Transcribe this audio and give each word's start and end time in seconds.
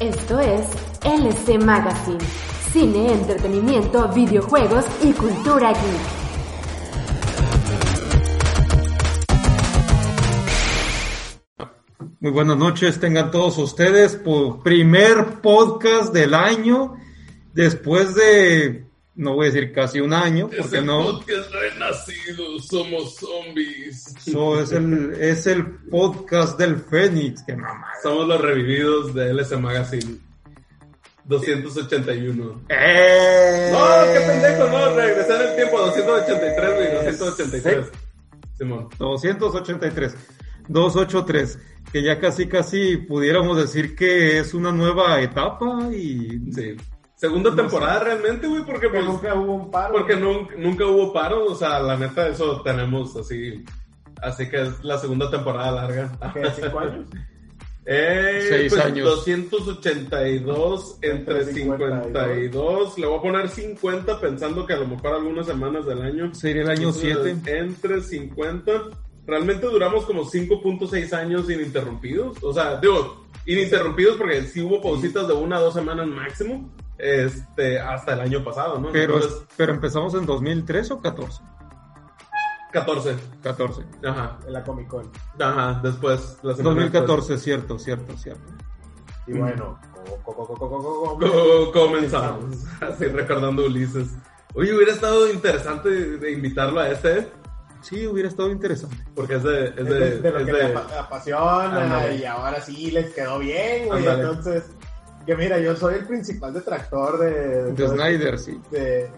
Esto 0.00 0.38
es 0.38 0.64
LC 1.02 1.58
Magazine, 1.58 2.20
cine, 2.72 3.12
entretenimiento, 3.14 4.06
videojuegos 4.12 4.84
y 5.02 5.12
cultura 5.12 5.72
geek. 5.72 5.82
Muy 12.20 12.30
buenas 12.30 12.56
noches, 12.56 13.00
tengan 13.00 13.32
todos 13.32 13.58
ustedes 13.58 14.14
por 14.14 14.62
primer 14.62 15.40
podcast 15.42 16.14
del 16.14 16.34
año, 16.34 16.94
después 17.52 18.14
de, 18.14 18.87
no 19.18 19.34
voy 19.34 19.48
a 19.48 19.50
decir 19.50 19.72
casi 19.72 20.00
un 20.00 20.12
año, 20.14 20.48
Es 20.52 20.58
porque 20.62 20.78
el 20.78 20.86
no, 20.86 21.04
podcast 21.04 21.50
renacido, 21.52 22.58
somos 22.60 23.16
zombies. 23.16 24.14
so, 24.24 24.60
es, 24.60 24.70
el, 24.72 25.12
es 25.20 25.46
el 25.48 25.66
podcast 25.90 26.58
del 26.58 26.76
Fénix, 26.76 27.42
que 27.44 27.56
mamá. 27.56 27.88
Somos 28.02 28.28
los 28.28 28.40
revividos 28.40 29.12
de 29.14 29.34
LS 29.34 29.58
Magazine. 29.60 30.18
281. 31.24 32.62
¡Eh! 32.70 33.70
No, 33.72 34.12
qué 34.12 34.20
pendejo, 34.20 34.68
no, 34.70 34.94
regresé 34.96 35.34
en 35.34 35.42
el 35.50 35.56
tiempo, 35.56 35.78
283, 35.78 36.74
güey, 36.74 36.94
283. 37.16 37.86
Simón. 38.56 38.88
283, 38.98 40.16
283, 40.68 41.58
que 41.92 42.02
ya 42.02 42.18
casi 42.18 42.48
casi 42.48 42.96
pudiéramos 42.96 43.58
decir 43.58 43.94
que 43.94 44.38
es 44.38 44.54
una 44.54 44.72
nueva 44.72 45.20
etapa 45.20 45.88
y 45.92 46.40
Sí. 46.52 46.76
Segunda 47.18 47.52
temporada 47.54 47.98
realmente, 48.04 48.46
güey, 48.46 48.64
porque 48.64 48.88
pues, 48.88 49.04
nunca 49.04 49.34
hubo 49.34 49.54
un 49.56 49.70
paro. 49.72 49.92
porque 49.92 50.16
nun- 50.16 50.48
nunca 50.56 50.86
hubo 50.86 51.12
paro, 51.12 51.46
o 51.46 51.54
sea, 51.56 51.80
la 51.80 51.96
neta 51.96 52.28
eso 52.28 52.62
tenemos 52.62 53.14
así. 53.16 53.64
Así 54.22 54.48
que 54.48 54.62
es 54.62 54.84
la 54.84 54.98
segunda 54.98 55.28
temporada 55.30 55.72
larga. 55.72 56.12
¿Qué, 56.32 56.42
cinco 56.54 56.78
años? 56.80 57.06
Eh, 57.90 58.46
Seis 58.48 58.72
pues, 58.72 58.84
años. 58.84 59.04
282 59.96 60.98
entre 61.02 61.38
Entre 61.40 61.54
52. 61.54 62.98
Le 62.98 63.06
voy 63.06 63.18
a 63.18 63.22
poner 63.22 63.48
50 63.48 64.20
pensando 64.20 64.66
que 64.66 64.74
a 64.74 64.78
lo 64.78 64.86
mejor 64.86 65.14
algunas 65.14 65.46
semanas 65.46 65.86
del 65.86 66.02
año. 66.02 66.32
sería 66.34 66.62
el 66.62 66.70
año 66.70 66.88
Entonces, 66.90 67.18
7. 67.42 67.58
Entre 67.58 68.00
50. 68.00 68.72
Realmente 69.26 69.66
duramos 69.66 70.04
como 70.04 70.24
5.6 70.24 71.12
años 71.14 71.50
ininterrumpidos. 71.50 72.36
O 72.42 72.52
sea, 72.52 72.76
digo, 72.80 73.24
ininterrumpidos 73.46 74.16
porque 74.16 74.42
sí 74.42 74.60
hubo 74.60 74.80
pausitas 74.82 75.26
de 75.26 75.34
una 75.34 75.56
a 75.56 75.60
dos 75.60 75.74
semanas 75.74 76.06
máximo. 76.06 76.70
Este, 76.98 77.78
hasta 77.80 78.14
el 78.14 78.20
año 78.20 78.42
pasado, 78.44 78.78
¿no? 78.80 78.90
Pero, 78.90 79.14
Entonces, 79.16 79.42
pero 79.56 79.72
empezamos 79.72 80.14
en 80.14 80.26
2013 80.26 80.92
o 80.94 81.00
14? 81.00 81.40
14. 82.72 83.16
14. 83.42 83.84
Ajá. 84.04 84.38
En 84.46 84.52
la 84.52 84.62
Comic 84.62 84.88
Con. 84.88 85.10
Ajá. 85.40 85.80
Después, 85.82 86.38
la 86.42 86.54
semana 86.54 86.74
2014, 86.74 87.38
cierto, 87.38 87.78
cierto, 87.78 88.16
cierto. 88.18 88.42
Y 89.26 89.32
bueno, 89.32 89.78
co- 90.24 90.34
co- 90.34 90.46
co- 90.46 90.54
co- 90.54 90.58
co- 90.58 90.68
co- 90.68 91.18
co- 91.18 91.18
Co- 91.18 91.72
comenzamos. 91.72 92.56
Así 92.80 93.06
recordando 93.06 93.64
Ulises. 93.66 94.08
Oye, 94.54 94.74
hubiera 94.74 94.92
estado 94.92 95.30
interesante 95.30 95.88
de 95.90 96.32
invitarlo 96.32 96.80
a 96.80 96.88
este. 96.90 97.28
Sí, 97.80 98.06
hubiera 98.06 98.28
estado 98.28 98.50
interesante. 98.50 98.96
porque 99.14 99.36
es 99.36 99.42
de. 99.44 99.64
Es 99.66 99.76
Es 99.78 99.84
de, 99.86 99.94
de, 100.00 100.18
de 100.20 100.30
lo 100.32 100.38
es 100.40 100.46
que 100.46 100.52
de- 100.52 100.68
le 100.68 100.74
apasiona 100.98 101.82
Ándale. 101.84 102.16
y 102.16 102.24
ahora 102.24 102.60
sí 102.60 102.90
les 102.90 103.14
quedó 103.14 103.38
bien, 103.38 103.86
güey. 103.88 104.04
Entonces, 104.06 104.64
que 105.28 105.36
mira, 105.36 105.58
yo 105.58 105.76
soy 105.76 105.94
el 105.96 106.06
principal 106.06 106.54
detractor 106.54 107.18
de... 107.18 107.72
De 107.74 107.86
Snyder, 107.88 108.38
sí. 108.38 108.58
de- 108.70 109.10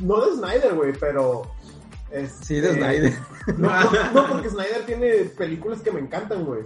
no 0.00 0.24
de 0.24 0.36
Snyder, 0.36 0.74
güey, 0.74 0.92
pero... 0.92 1.42
es- 2.12 2.38
Sí, 2.42 2.60
de 2.60 2.72
Snyder. 2.72 3.12
No, 3.58 3.68
no, 3.68 4.12
no, 4.14 4.26
porque 4.28 4.48
Snyder 4.48 4.86
tiene 4.86 5.08
películas 5.36 5.80
que 5.80 5.90
me 5.90 5.98
encantan, 6.00 6.44
güey. 6.44 6.62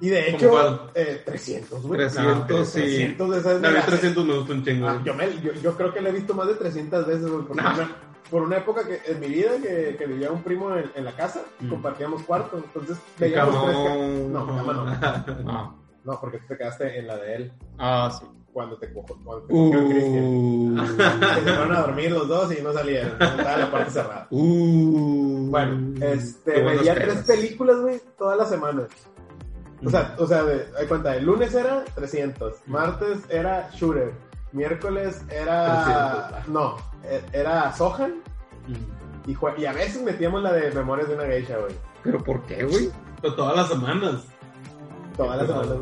Y 0.00 0.10
de 0.10 0.24
¿Cómo 0.26 0.36
hecho, 0.36 0.50
cuál? 0.50 0.90
eh, 0.94 1.22
300, 1.26 1.82
güey. 1.82 1.98
300, 2.00 2.68
sí. 2.68 2.80
300 2.80 3.30
de 3.30 3.38
esas 3.38 3.52
A 3.56 3.58
mí 3.58 3.68
mira, 3.68 3.86
300 3.86 4.24
me 4.24 4.36
gusta 4.38 4.52
un 4.52 4.64
chingo. 4.64 4.88
Ah, 4.88 5.02
yo, 5.04 5.12
me- 5.14 5.40
yo, 5.42 5.52
yo 5.54 5.76
creo 5.76 5.92
que 5.92 6.00
la 6.00 6.10
he 6.10 6.12
visto 6.12 6.32
más 6.34 6.46
de 6.46 6.54
300 6.54 7.06
veces, 7.08 7.26
güey, 7.28 7.44
por, 7.44 7.56
Nah. 7.56 7.74
una, 7.74 7.96
por 8.30 8.42
una 8.42 8.56
época 8.58 8.82
que 8.86 9.00
en 9.10 9.18
mi 9.18 9.26
vida 9.26 9.52
que, 9.60 9.96
que 9.98 10.06
vivía 10.06 10.30
un 10.30 10.42
primo 10.44 10.76
en, 10.76 10.90
en 10.94 11.04
la 11.04 11.12
casa, 11.16 11.42
Mm. 11.60 11.70
compartíamos 11.70 12.22
cuarto, 12.22 12.58
entonces 12.58 12.98
veíamos 13.18 13.64
tres 13.64 13.76
ca- 13.76 13.94
No, 14.28 14.46
cama 14.46 14.72
no. 15.44 15.76
No, 16.06 16.18
porque 16.20 16.38
tú 16.38 16.44
te 16.48 16.56
quedaste 16.56 16.98
en 16.98 17.06
la 17.06 17.16
de 17.16 17.34
él 17.34 17.52
ah, 17.78 18.16
sí. 18.18 18.26
cuando 18.52 18.78
te 18.78 18.92
cogió, 18.92 19.16
cuando 19.24 19.46
te 19.46 19.52
cogió 19.52 19.88
Cristian. 19.88 20.24
Uh, 20.24 20.86
se 21.44 21.52
fueron 21.52 21.72
a 21.74 21.80
dormir 21.80 22.12
los 22.12 22.28
dos 22.28 22.56
y 22.58 22.62
no 22.62 22.72
salían, 22.72 23.08
estaba 23.20 23.56
la 23.56 23.70
puerta 23.70 23.90
cerrada. 23.90 24.26
uh. 24.30 25.50
Bueno, 25.50 26.04
este, 26.06 26.62
veía 26.62 26.94
tres 26.94 27.24
películas, 27.26 27.80
güey, 27.80 28.00
toda 28.16 28.36
la 28.36 28.44
semana. 28.46 28.86
O 29.84 29.90
sea, 29.90 30.14
o 30.18 30.26
sea, 30.26 30.42
de, 30.44 30.66
hay 30.78 30.86
cuenta, 30.86 31.14
el 31.16 31.24
lunes 31.26 31.54
era 31.54 31.84
300, 31.94 32.54
martes 32.66 33.18
era 33.28 33.68
Shooter, 33.74 34.12
miércoles 34.52 35.22
era... 35.30 36.28
300. 36.44 36.48
No, 36.48 36.76
e- 37.04 37.22
era 37.32 37.72
Sohan 37.74 38.22
Mm. 38.68 39.30
y, 39.60 39.64
a 39.64 39.72
veces 39.72 40.02
metíamos 40.02 40.42
la 40.42 40.52
de 40.52 40.70
Memorias 40.72 41.08
de 41.08 41.14
una 41.14 41.24
Geisha, 41.24 41.56
güey. 41.58 41.72
¿Pero 42.02 42.22
por 42.22 42.42
qué, 42.42 42.64
güey? 42.64 42.90
Pero 43.20 43.34
todas 43.34 43.56
las 43.56 43.68
semanas. 43.68 44.24
Todas 45.16 45.38
las 45.38 45.46
semanas. 45.46 45.78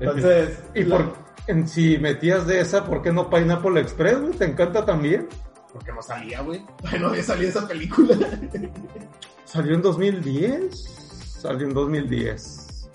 Entonces, 0.00 0.58
¿Y 0.74 0.84
la- 0.84 0.96
por, 0.96 1.14
en, 1.46 1.68
si 1.68 1.98
metías 1.98 2.46
de 2.46 2.60
esa, 2.60 2.84
por 2.84 3.02
qué 3.02 3.12
no 3.12 3.28
Pineapple 3.30 3.80
Express, 3.80 4.20
güey? 4.20 4.32
¿Te 4.34 4.44
encanta 4.44 4.84
también? 4.84 5.28
porque 5.72 5.92
no 5.92 6.02
salía, 6.02 6.40
güey. 6.42 6.64
No 7.00 7.08
había 7.08 7.22
salido 7.22 7.48
esa 7.50 7.68
película. 7.68 8.16
¿Salió 9.44 9.74
en 9.76 9.82
2010? 9.82 10.74
Salió 11.40 11.68
en 11.68 11.74
2010. 11.74 12.90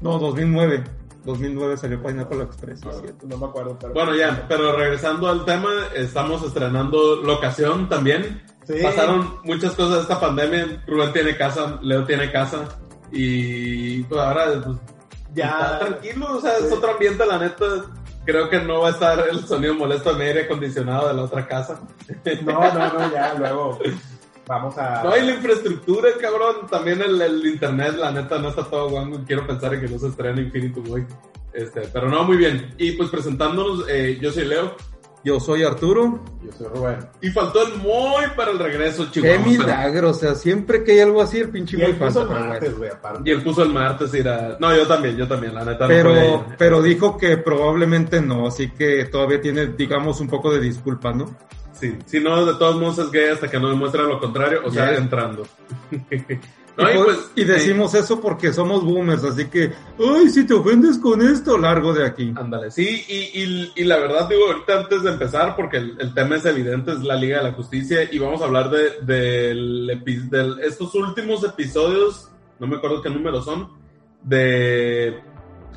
No, 0.00 0.16
2009. 0.20 0.84
2009 1.24 1.76
salió 1.76 2.00
Pineapple 2.00 2.44
Express, 2.44 2.80
sí. 2.80 2.86
No 3.26 3.36
me 3.38 3.46
acuerdo, 3.46 3.76
pero... 3.78 3.92
Bueno, 3.92 4.14
ya, 4.14 4.46
pero 4.48 4.76
regresando 4.76 5.28
al 5.28 5.44
tema, 5.44 5.68
estamos 5.96 6.44
estrenando 6.44 7.16
locación 7.16 7.88
también. 7.88 8.40
Sí. 8.66 8.74
Pasaron 8.82 9.36
muchas 9.44 9.72
cosas 9.72 10.02
esta 10.02 10.20
pandemia. 10.20 10.82
Rubén 10.86 11.12
tiene 11.12 11.36
casa, 11.36 11.78
Leo 11.82 12.04
tiene 12.04 12.30
casa. 12.30 12.68
Y 13.12 14.02
pues 14.04 14.20
ahora 14.20 14.44
pues, 14.64 14.76
Ya- 15.34 15.48
está 15.74 15.78
tranquilo, 15.80 16.36
o 16.36 16.40
sea, 16.40 16.56
es 16.58 16.68
Sí. 16.68 16.74
otro 16.74 16.92
ambiente, 16.92 17.26
la 17.26 17.38
neta. 17.38 17.64
Creo 18.24 18.48
que 18.50 18.60
no 18.60 18.80
va 18.80 18.88
a 18.88 18.92
estar 18.92 19.28
el 19.30 19.44
sonido 19.46 19.74
molesto 19.74 20.12
de 20.14 20.24
aire 20.26 20.42
acondicionado 20.44 21.08
de 21.08 21.14
la 21.14 21.22
otra 21.24 21.46
casa. 21.48 21.80
No, 22.44 22.52
no, 22.74 22.92
no, 22.92 23.12
ya, 23.12 23.34
luego 23.34 23.78
vamos 24.46 24.76
a... 24.78 25.02
No, 25.02 25.16
y 25.16 25.22
la 25.22 25.32
infraestructura, 25.32 26.10
cabrón. 26.20 26.66
También 26.70 27.00
el, 27.00 27.20
el 27.20 27.46
internet, 27.46 27.94
la 27.96 28.12
neta, 28.12 28.38
no 28.38 28.50
está 28.50 28.62
todo 28.64 28.90
guango. 28.90 29.20
Quiero 29.26 29.46
pensar 29.46 29.72
en 29.74 29.80
que 29.80 29.88
no 29.88 29.98
se 29.98 30.08
estrena 30.08 30.40
Infinity 30.40 30.80
Boy. 30.80 31.06
Este, 31.52 31.80
pero 31.92 32.08
no, 32.08 32.22
muy 32.24 32.36
bien. 32.36 32.74
Y 32.78 32.92
pues 32.92 33.08
presentándonos, 33.10 33.84
eh, 33.88 34.18
yo 34.20 34.30
soy 34.30 34.44
Leo. 34.44 34.76
Yo 35.22 35.38
soy 35.38 35.62
Arturo. 35.64 36.18
Yo 36.42 36.50
soy 36.56 36.66
Rubén. 36.68 36.96
Y 37.20 37.28
faltó 37.30 37.66
el 37.66 37.76
Moy 37.82 38.24
para 38.34 38.52
el 38.52 38.58
regreso, 38.58 39.04
chicos. 39.10 39.28
Qué 39.28 39.38
milagro, 39.38 40.10
o 40.10 40.14
sea, 40.14 40.34
siempre 40.34 40.82
que 40.82 40.92
hay 40.92 41.00
algo 41.00 41.20
así, 41.20 41.38
el 41.40 41.50
pinche 41.50 41.76
Y 41.76 41.92
falta, 41.92 42.24
martes, 42.24 42.72
aparte. 42.92 43.20
Y 43.28 43.32
él 43.32 43.42
puso 43.42 43.62
el 43.62 43.68
martes 43.70 44.14
ir 44.14 44.26
a... 44.28 44.56
No, 44.58 44.74
yo 44.74 44.86
también, 44.86 45.16
yo 45.18 45.28
también, 45.28 45.54
la 45.54 45.64
neta. 45.64 45.84
no 45.84 45.88
Pero, 45.88 46.16
ir. 46.16 46.40
pero 46.56 46.80
dijo 46.82 47.18
que 47.18 47.36
probablemente 47.36 48.22
no, 48.22 48.46
así 48.46 48.70
que 48.70 49.04
todavía 49.06 49.40
tiene, 49.42 49.66
digamos, 49.66 50.20
un 50.20 50.28
poco 50.28 50.50
de 50.52 50.60
disculpa, 50.60 51.12
¿no? 51.12 51.36
Sí, 51.72 51.96
si 52.06 52.20
no, 52.20 52.44
de 52.44 52.54
todos 52.54 52.76
modos 52.76 52.98
es 52.98 53.10
gay 53.10 53.28
hasta 53.30 53.48
que 53.50 53.58
no 53.60 53.68
demuestre 53.70 54.02
lo 54.02 54.18
contrario, 54.20 54.60
o 54.64 54.70
sea, 54.70 54.90
Ya. 54.92 54.98
entrando. 54.98 55.46
Y, 56.78 56.82
no, 56.82 56.90
y 56.90 56.94
por- 56.94 57.04
pues, 57.06 57.30
y 57.36 57.44
decimos 57.44 57.94
eso 57.94 58.20
porque 58.20 58.52
somos 58.52 58.84
boomers, 58.84 59.24
así 59.24 59.46
que, 59.48 59.72
ay, 59.98 60.28
si 60.30 60.46
te 60.46 60.54
ofendes 60.54 60.98
con 60.98 61.20
esto, 61.20 61.58
largo 61.58 61.92
de 61.92 62.06
aquí. 62.06 62.32
Ándale, 62.36 62.70
sí, 62.70 63.04
y, 63.08 63.42
y, 63.42 63.72
y 63.76 63.84
la 63.84 63.98
verdad 63.98 64.28
digo, 64.28 64.46
ahorita 64.46 64.80
antes 64.80 65.02
de 65.02 65.10
empezar, 65.10 65.56
porque 65.56 65.76
el, 65.78 65.96
el 66.00 66.14
tema 66.14 66.36
es 66.36 66.46
evidente, 66.46 66.92
es 66.92 67.00
la 67.02 67.16
Liga 67.16 67.38
de 67.38 67.44
la 67.50 67.52
Justicia, 67.52 68.08
y 68.10 68.18
vamos 68.18 68.40
a 68.40 68.44
hablar 68.46 68.70
de, 68.70 68.92
del- 69.02 70.00
estos 70.62 70.94
últimos 70.94 71.44
episodios, 71.44 72.30
no 72.58 72.66
me 72.66 72.76
acuerdo 72.76 73.02
qué 73.02 73.10
números 73.10 73.44
son, 73.44 73.68
de 74.22 75.18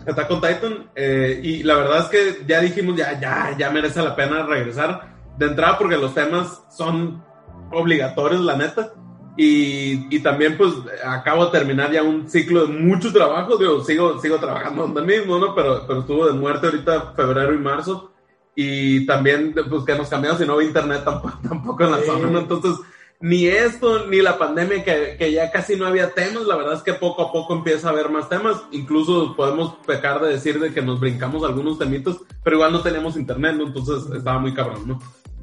Attack 0.08 0.32
on 0.32 0.42
Titan, 0.42 0.90
eh, 0.96 1.40
y 1.44 1.64
la 1.64 1.76
verdad 1.76 2.00
es 2.00 2.06
que 2.06 2.46
ya 2.48 2.60
dijimos, 2.62 2.96
ya, 2.96 3.20
ya, 3.20 3.56
ya 3.58 3.70
merece 3.72 4.02
la 4.02 4.16
pena 4.16 4.46
regresar 4.46 5.14
de 5.38 5.48
entrada 5.48 5.78
porque 5.78 5.98
los 5.98 6.14
temas 6.14 6.62
son 6.70 7.24
obligatorios, 7.72 8.42
la 8.42 8.56
neta. 8.58 8.94
Y, 9.36 10.16
y 10.16 10.20
también, 10.20 10.58
pues, 10.58 10.74
acabo 11.04 11.46
de 11.46 11.52
terminar 11.52 11.92
ya 11.92 12.04
un 12.04 12.30
ciclo 12.30 12.68
de 12.68 12.74
mucho 12.74 13.12
trabajo. 13.12 13.58
Digo, 13.58 13.84
sigo, 13.84 14.20
sigo 14.20 14.38
trabajando 14.38 14.84
donde 14.84 15.02
mismo, 15.02 15.40
¿no? 15.40 15.56
Pero, 15.56 15.86
pero 15.88 16.02
estuvo 16.02 16.28
de 16.28 16.34
muerte 16.34 16.68
ahorita 16.68 17.14
febrero 17.16 17.54
y 17.54 17.58
marzo. 17.58 18.12
Y 18.56 19.06
también, 19.08 19.54
pues, 19.54 19.84
que 19.84 19.96
nos 19.96 20.10
cambiamos 20.10 20.40
y 20.42 20.46
no 20.46 20.54
había 20.54 20.68
internet 20.68 21.02
tampoco, 21.04 21.40
tampoco 21.48 21.84
en 21.84 21.92
la 21.92 22.04
zona, 22.04 22.30
¿no? 22.30 22.40
Entonces, 22.40 22.74
ni 23.20 23.48
esto, 23.48 24.06
ni 24.08 24.22
la 24.22 24.38
pandemia, 24.38 24.84
que, 24.84 25.16
que, 25.18 25.32
ya 25.32 25.50
casi 25.50 25.76
no 25.76 25.88
había 25.88 26.12
temas. 26.14 26.44
La 26.44 26.56
verdad 26.56 26.76
es 26.76 26.84
que 26.84 26.94
poco 26.94 27.24
a 27.24 27.32
poco 27.32 27.56
empieza 27.56 27.88
a 27.88 27.92
haber 27.92 28.10
más 28.10 28.30
temas. 28.30 28.62
Incluso 28.72 29.36
podemos 29.36 29.78
pecar 29.88 30.22
de 30.22 30.30
decir 30.30 30.60
de 30.60 30.72
que 30.72 30.84
nos 30.84 31.00
brincamos 31.00 31.44
algunos 31.44 31.80
temitos, 31.80 32.22
pero 32.44 32.58
igual 32.58 32.72
no 32.72 32.82
teníamos 32.82 33.18
internet, 33.18 33.56
¿no? 33.56 33.66
Entonces, 33.66 34.14
estaba 34.16 34.38
muy 34.38 34.54
cabrón, 34.54 34.88
¿no? 34.88 35.00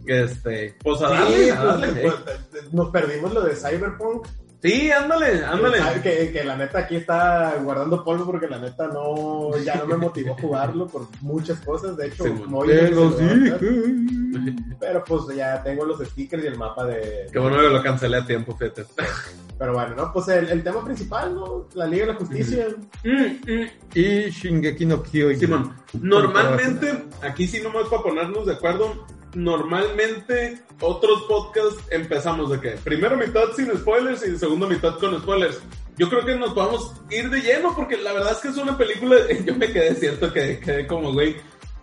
Este, 0.06 0.76
pues 0.82 1.00
a 1.02 1.08
darle, 1.10 1.44
Sí, 1.44 1.50
a 1.50 1.64
darle, 1.64 1.86
pues, 1.88 2.14
¿eh? 2.14 2.38
pues, 2.50 2.72
nos 2.72 2.90
perdimos 2.90 3.32
lo 3.34 3.42
de 3.42 3.54
Cyberpunk. 3.56 4.26
Sí, 4.62 4.90
ándale, 4.90 5.42
ándale. 5.42 5.78
Que, 6.02 6.16
que, 6.18 6.32
que 6.32 6.44
la 6.44 6.54
neta 6.54 6.80
aquí 6.80 6.96
está 6.96 7.54
guardando 7.62 8.04
polvo 8.04 8.26
porque 8.26 8.46
la 8.46 8.58
neta 8.58 8.88
no, 8.88 9.56
ya 9.64 9.76
no 9.76 9.86
me 9.86 9.96
motivó 9.96 10.34
a 10.34 10.38
jugarlo 10.40 10.86
por 10.86 11.06
muchas 11.22 11.58
cosas. 11.60 11.96
De 11.96 12.08
hecho, 12.08 12.24
Sí, 12.24 12.30
a 12.30 13.08
hacer, 13.08 13.42
dije. 13.42 14.56
pero 14.78 15.02
pues 15.04 15.34
ya 15.34 15.62
tengo 15.62 15.86
los 15.86 16.00
stickers 16.06 16.44
y 16.44 16.48
el 16.48 16.58
mapa 16.58 16.84
de... 16.84 17.28
Qué 17.32 17.38
bueno 17.38 17.56
que 17.56 17.70
lo 17.70 17.82
cancelé 17.82 18.18
a 18.18 18.26
tiempo, 18.26 18.54
fíjate. 18.54 18.84
Pero 19.60 19.74
bueno, 19.74 19.94
¿no? 19.94 20.10
Pues 20.10 20.26
el, 20.28 20.48
el 20.48 20.64
tema 20.64 20.82
principal, 20.82 21.34
¿no? 21.34 21.68
La 21.74 21.86
Liga 21.86 22.06
de 22.06 22.12
la 22.14 22.18
Justicia. 22.18 22.68
Mm, 23.04 23.52
mm, 23.52 23.68
Y 23.94 24.30
Shingeki 24.30 24.86
no 24.86 25.02
Kyojin. 25.02 25.38
Simón, 25.38 25.76
normalmente, 26.00 27.04
aquí 27.20 27.46
sí 27.46 27.60
nomás 27.60 27.86
para 27.88 28.02
ponernos 28.02 28.46
de 28.46 28.54
acuerdo, 28.54 29.06
normalmente 29.34 30.62
otros 30.80 31.24
podcasts 31.24 31.78
empezamos 31.90 32.50
de 32.50 32.58
que 32.58 32.70
primero 32.82 33.18
mitad 33.18 33.52
sin 33.54 33.70
spoilers 33.76 34.26
y 34.26 34.38
segunda 34.38 34.66
mitad 34.66 34.98
con 34.98 35.20
spoilers. 35.20 35.60
Yo 35.98 36.08
creo 36.08 36.24
que 36.24 36.36
nos 36.36 36.54
podemos 36.54 36.94
ir 37.10 37.28
de 37.28 37.42
lleno 37.42 37.76
porque 37.76 37.98
la 37.98 38.14
verdad 38.14 38.32
es 38.32 38.38
que 38.38 38.48
es 38.48 38.56
una 38.56 38.78
película, 38.78 39.16
yo 39.44 39.54
me 39.56 39.70
quedé 39.70 39.94
cierto 39.94 40.32
que 40.32 40.58
quedé 40.58 40.86
como 40.86 41.12
güey 41.12 41.36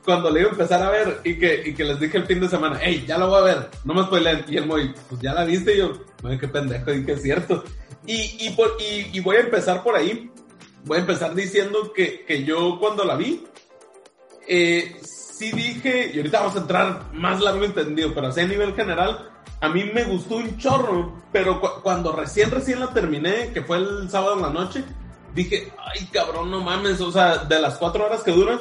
cuando 0.08 0.32
le 0.32 0.40
iba 0.40 0.50
a 0.50 0.54
empezar 0.54 0.82
a 0.82 0.90
ver 0.90 1.20
y 1.26 1.38
que, 1.38 1.64
y 1.66 1.74
que 1.76 1.84
les 1.84 2.00
dije 2.00 2.18
el 2.18 2.26
fin 2.26 2.40
de 2.40 2.48
semana, 2.48 2.80
hey, 2.82 3.04
ya 3.06 3.18
la 3.18 3.26
voy 3.26 3.40
a 3.40 3.44
ver, 3.44 3.70
no 3.84 3.94
me 3.94 4.04
spoilen. 4.04 4.46
Y 4.48 4.56
el 4.56 4.66
muy, 4.66 4.94
pues 5.10 5.20
ya 5.22 5.34
la 5.34 5.44
viste 5.44 5.76
y 5.76 5.80
yo, 5.80 5.92
güey, 6.22 6.40
qué 6.40 6.48
pendejo, 6.48 6.94
y 6.94 7.06
que 7.06 7.12
es 7.12 7.22
cierto. 7.22 7.62
Y, 8.06 8.38
y, 8.40 8.50
por- 8.52 8.78
y, 8.80 9.10
y 9.12 9.20
voy 9.20 9.36
a 9.36 9.42
empezar 9.42 9.84
por 9.84 9.96
ahí. 9.98 10.32
Voy 10.86 10.98
a 10.98 11.02
empezar 11.02 11.36
diciendo 11.36 11.92
que, 11.94 12.24
que 12.26 12.46
yo 12.46 12.78
cuando 12.80 13.04
la 13.04 13.18
vi, 13.18 13.44
eh, 14.48 14.96
sí 15.04 15.52
dije, 15.52 16.12
y 16.14 16.18
ahorita 16.18 16.40
vamos 16.40 16.56
a 16.56 16.60
entrar 16.60 17.14
más 17.14 17.42
largo 17.42 17.66
entendido, 17.66 18.14
pero 18.16 18.28
así 18.28 18.40
a 18.40 18.48
nivel 18.48 18.74
general, 18.76 19.30
a 19.60 19.68
mí 19.70 19.84
me 19.94 20.06
gustó 20.06 20.38
un 20.38 20.58
chorro, 20.58 21.22
pero 21.34 21.60
cu- 21.60 21.82
cuando 21.84 22.14
recién, 22.14 22.50
recién 22.50 22.80
la 22.80 22.94
terminé, 22.94 23.52
que 23.54 23.62
fue 23.62 23.78
el 23.78 24.10
sábado 24.10 24.36
en 24.36 24.42
la 24.44 24.50
noche, 24.52 24.84
dije, 25.36 25.72
ay 25.78 26.08
cabrón, 26.14 26.50
no 26.50 26.62
mames, 26.62 27.02
o 27.02 27.12
sea, 27.12 27.40
de 27.40 27.60
las 27.60 27.78
cuatro 27.78 28.06
horas 28.06 28.24
que 28.24 28.32
duran, 28.32 28.60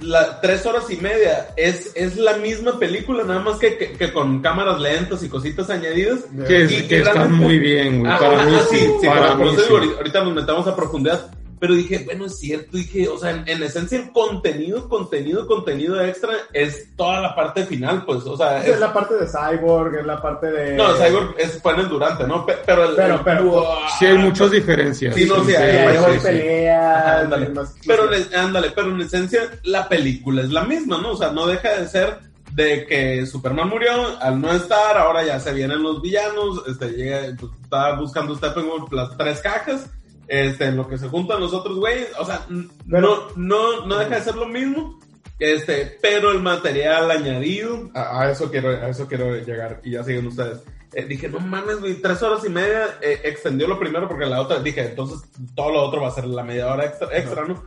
la, 0.00 0.40
tres 0.40 0.66
horas 0.66 0.90
y 0.90 0.96
media 0.96 1.48
es, 1.56 1.92
es 1.94 2.16
la 2.16 2.36
misma 2.36 2.78
película, 2.78 3.22
nada 3.24 3.40
más 3.40 3.58
que, 3.58 3.76
que, 3.78 3.92
que 3.92 4.12
con 4.12 4.40
cámaras 4.42 4.80
lentas 4.80 5.22
y 5.22 5.28
cositas 5.28 5.70
añadidas. 5.70 6.20
Que, 6.46 6.62
es- 6.64 6.68
que 6.72 6.88
que 6.88 6.98
está 6.98 7.12
realmente- 7.12 7.44
muy 7.44 7.58
bien, 7.58 8.00
güey. 8.00 8.10
Ah, 8.12 8.18
Para 8.18 8.44
mí 8.44 8.52
ah, 8.56 8.62
sí, 8.70 8.78
sí, 9.00 9.06
para 9.06 9.34
mí 9.34 9.50
sí. 9.50 9.56
digo, 9.62 9.76
ahorita- 9.76 9.96
ahorita 9.98 10.24
nos 10.24 10.34
metamos 10.34 10.66
a 10.66 10.76
profundidad. 10.76 11.30
Pero 11.60 11.74
dije, 11.74 12.02
bueno, 12.04 12.26
es 12.26 12.38
cierto, 12.38 12.76
dije, 12.76 13.08
o 13.08 13.18
sea, 13.18 13.30
en, 13.30 13.44
en 13.48 13.62
esencia 13.62 13.98
el 13.98 14.12
contenido, 14.12 14.88
contenido, 14.88 15.46
contenido 15.46 16.00
extra 16.02 16.32
es 16.52 16.94
toda 16.96 17.20
la 17.20 17.34
parte 17.34 17.64
final, 17.66 18.04
pues, 18.04 18.24
o 18.26 18.36
sea, 18.36 18.60
Es 18.62 18.68
es- 18.74 18.80
la 18.80 18.92
parte 18.92 19.14
de 19.14 19.26
Cyborg, 19.26 19.96
es 19.96 20.06
la 20.06 20.20
parte 20.22 20.50
de... 20.50 20.76
no, 20.76 20.94
Cyborg 20.94 21.34
es, 21.38 21.60
fue 21.62 21.72
en 21.74 21.80
el 21.80 21.88
durante, 21.88 22.26
¿no? 22.26 22.46
Pe- 22.46 22.58
Pero, 22.64 22.84
el, 22.90 22.94
Pero- 22.96 23.14
el- 23.16 23.20
pero- 23.20 23.44
Wow. 23.44 23.64
Sí, 23.98 24.06
hay 24.06 24.18
muchas 24.18 24.50
diferencias. 24.50 25.14
Sí, 25.14 25.24
no, 25.26 25.44
sí, 25.44 25.54
hay- 25.54 25.76
hay- 25.76 25.96
hay 25.96 25.96
sí, 26.14 26.18
sí. 26.20 26.26
peleas, 26.26 26.96
Ajá, 26.96 27.18
ándale. 27.20 27.48
más- 27.50 27.74
Pero, 27.86 28.08
ándale, 28.36 28.70
pero 28.74 28.88
en 28.90 29.00
esencia 29.00 29.40
la 29.64 29.88
película 29.88 30.42
es 30.42 30.50
la 30.50 30.64
misma, 30.64 30.98
¿no? 30.98 31.12
O 31.12 31.16
sea, 31.16 31.30
no 31.32 31.46
deja 31.46 31.70
de 31.80 31.88
ser 31.88 32.18
de 32.52 32.86
que 32.86 33.24
Superman 33.26 33.68
murió, 33.68 34.18
al 34.20 34.40
no 34.40 34.50
estar, 34.52 34.96
ahora 34.96 35.24
ya 35.24 35.38
se 35.38 35.52
vienen 35.52 35.82
los 35.82 36.00
villanos, 36.02 36.62
este, 36.66 36.88
llega, 36.90 37.20
pues, 37.38 37.52
está 37.62 37.92
buscando 37.94 38.34
Steppenwolf 38.36 38.90
las 38.92 39.16
tres 39.16 39.40
cajas, 39.40 39.86
este, 40.28 40.66
en 40.66 40.76
lo 40.76 40.86
que 40.88 40.98
se 40.98 41.08
juntan 41.08 41.40
los 41.40 41.52
otros 41.54 41.78
güeyes, 41.78 42.08
o 42.18 42.24
sea, 42.24 42.46
Pero- 42.88 43.32
no, 43.36 43.80
no, 43.82 43.86
no 43.86 43.98
deja 43.98 44.16
de 44.16 44.22
ser 44.22 44.34
lo 44.36 44.46
mismo, 44.46 45.00
este, 45.38 45.98
pero 46.02 46.30
el 46.30 46.40
material 46.40 47.10
añadido, 47.10 47.90
a, 47.94 48.22
a 48.22 48.30
eso 48.30 48.50
quiero, 48.50 48.70
a 48.70 48.88
eso 48.88 49.06
quiero 49.08 49.36
llegar, 49.36 49.80
y 49.84 49.92
ya 49.92 50.04
siguen 50.04 50.26
ustedes. 50.26 50.60
Eh, 50.94 51.04
dije, 51.04 51.28
no 51.28 51.38
mames, 51.40 51.80
güey, 51.80 52.00
tres 52.00 52.22
horas 52.22 52.44
y 52.44 52.48
media, 52.48 52.98
eh, 53.02 53.20
extendió 53.24 53.68
lo 53.68 53.78
primero 53.78 54.08
porque 54.08 54.24
la 54.26 54.40
otra, 54.40 54.58
dije, 54.60 54.86
entonces 54.86 55.20
todo 55.54 55.70
lo 55.70 55.82
otro 55.82 56.00
va 56.00 56.08
a 56.08 56.12
ser 56.12 56.24
la 56.26 56.42
media 56.42 56.72
hora 56.72 56.86
extra, 56.86 57.08
extra 57.16 57.44
¿no? 57.44 57.62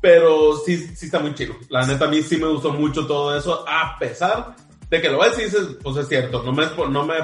Pero 0.00 0.56
sí, 0.58 0.76
sí 0.94 1.06
está 1.06 1.18
muy 1.20 1.34
chido. 1.34 1.54
La 1.70 1.86
neta, 1.86 2.04
a 2.04 2.08
mí 2.08 2.20
sí 2.22 2.36
me 2.36 2.48
gustó 2.48 2.72
mucho 2.72 3.06
todo 3.06 3.34
eso, 3.36 3.64
a 3.66 3.96
pesar 3.98 4.54
de 4.90 5.00
que 5.00 5.08
lo 5.08 5.20
ves 5.20 5.38
y 5.38 5.44
dices, 5.44 5.76
pues 5.82 5.96
es 5.96 6.08
cierto, 6.08 6.42
no 6.42 6.52
me, 6.52 6.66
no 6.90 7.06
me, 7.06 7.14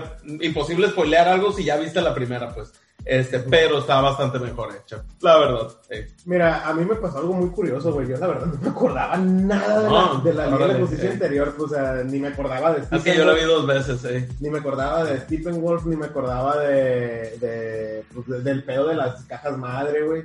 imposible 0.44 0.88
spoilear 0.88 1.28
algo 1.28 1.52
si 1.52 1.64
ya 1.64 1.76
viste 1.76 2.00
la 2.00 2.14
primera, 2.14 2.54
pues. 2.54 2.72
Este, 3.04 3.40
pero 3.40 3.78
está 3.78 4.00
bastante 4.00 4.38
mejor 4.38 4.68
hecha, 4.76 5.02
la 5.20 5.38
verdad. 5.38 5.68
eh. 5.88 6.08
Mira, 6.26 6.68
a 6.68 6.72
mí 6.74 6.84
me 6.84 6.94
pasó 6.96 7.18
algo 7.18 7.32
muy 7.34 7.50
curioso, 7.50 7.92
güey. 7.92 8.06
Yo 8.08 8.16
la 8.18 8.26
verdad 8.26 8.46
no 8.46 8.60
me 8.60 8.68
acordaba 8.68 9.16
nada 9.16 9.80
de 9.82 9.88
No, 9.88 10.14
la, 10.14 10.20
de 10.22 10.34
la 10.34 10.44
Liga 10.46 10.58
de 10.58 10.64
órale, 10.64 10.72
la 10.74 10.80
Justicia 10.80 11.08
eh. 11.08 11.12
anterior. 11.12 11.54
O 11.58 11.68
sea, 11.68 11.94
ni 12.04 12.18
me 12.18 12.28
acordaba 12.28 12.72
de 12.74 12.96
Es 12.96 13.02
que 13.02 13.16
yo 13.16 13.24
la 13.24 13.32
vi 13.32 13.42
dos 13.42 13.66
veces, 13.66 14.04
eh. 14.04 14.28
Ni 14.40 14.50
me 14.50 14.58
acordaba 14.58 15.04
de 15.04 15.18
Stephen 15.20 15.60
Wolf, 15.62 15.86
ni 15.86 15.96
me 15.96 16.06
acordaba 16.06 16.58
de, 16.58 17.36
de, 17.40 18.04
pues, 18.14 18.26
de- 18.28 18.42
del 18.42 18.64
pedo 18.64 18.86
de 18.88 18.94
las 18.96 19.24
cajas 19.24 19.56
madre, 19.56 20.02
güey. 20.04 20.22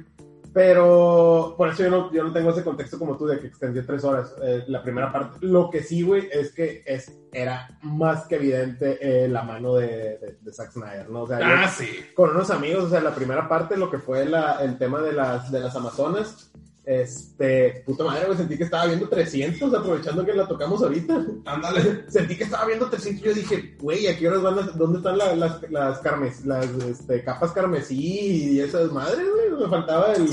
Pero 0.56 1.54
por 1.58 1.68
eso 1.68 1.84
yo 1.84 1.90
no, 1.90 2.12
yo 2.14 2.24
no 2.24 2.32
tengo 2.32 2.50
ese 2.52 2.64
contexto 2.64 2.98
como 2.98 3.18
tú 3.18 3.26
de 3.28 3.40
que 3.40 3.48
extendió 3.48 3.86
tres 3.86 4.06
horas 4.06 4.34
eh, 4.42 4.64
la 4.68 4.82
primera 4.82 5.12
parte. 5.12 5.38
Lo 5.46 5.70
que 5.70 5.84
sí, 5.84 6.02
güey, 6.02 6.30
es 6.32 6.54
que 6.54 6.82
es, 6.86 7.12
era 7.34 7.78
más 7.82 8.26
que 8.26 8.36
evidente 8.38 8.98
eh, 9.02 9.28
la 9.28 9.44
mano 9.44 9.76
de, 9.76 9.88
de, 10.18 10.38
de 10.40 10.54
Zack 10.54 10.72
Snyder, 10.72 11.10
¿no? 11.10 11.24
O 11.24 11.28
sea, 11.28 11.40
yo- 11.40 11.46
Ah, 11.46 11.68
sí. 11.68 11.90
con 12.16 12.30
unos 12.30 12.50
amigos, 12.52 12.86
o 12.86 12.90
sea, 12.90 13.02
la 13.02 13.14
primera 13.14 13.50
parte, 13.50 13.76
lo 13.76 13.92
que 13.92 14.00
fue 14.00 14.24
la, 14.26 14.64
el 14.64 14.78
tema 14.78 15.02
de 15.02 15.12
las, 15.12 15.52
de 15.52 15.60
las 15.60 15.76
Amazonas, 15.76 16.52
este, 16.86 17.84
puta 17.86 18.04
madre, 18.04 18.26
güey, 18.26 18.38
sentí 18.38 18.58
que 18.58 18.64
estaba 18.66 18.86
viendo 18.86 19.10
300, 19.10 19.74
aprovechando 19.74 20.24
que 20.26 20.34
la 20.34 20.48
tocamos 20.48 20.82
ahorita. 20.84 21.26
Ándale. 21.46 22.04
Sentí 22.10 22.38
que 22.38 22.44
estaba 22.44 22.66
viendo 22.66 22.90
300, 22.90 23.24
yo 23.24 23.34
dije, 23.34 23.76
güey, 23.80 24.08
¿a 24.08 24.18
qué 24.18 24.28
horas 24.28 24.44
van 24.44 24.56
las, 24.58 24.78
dónde 24.78 24.98
están 25.00 25.18
la- 25.18 25.36
las, 25.36 25.72
las, 25.72 26.00
carmes, 26.00 26.46
las 26.46 26.66
este, 26.84 27.24
capas 27.24 27.52
carmesí 27.52 28.54
y 28.54 28.60
esas 28.60 28.92
madres, 28.92 29.26
güey? 29.30 29.62
Me 29.64 29.70
faltaba 29.70 30.14
el, 30.14 30.28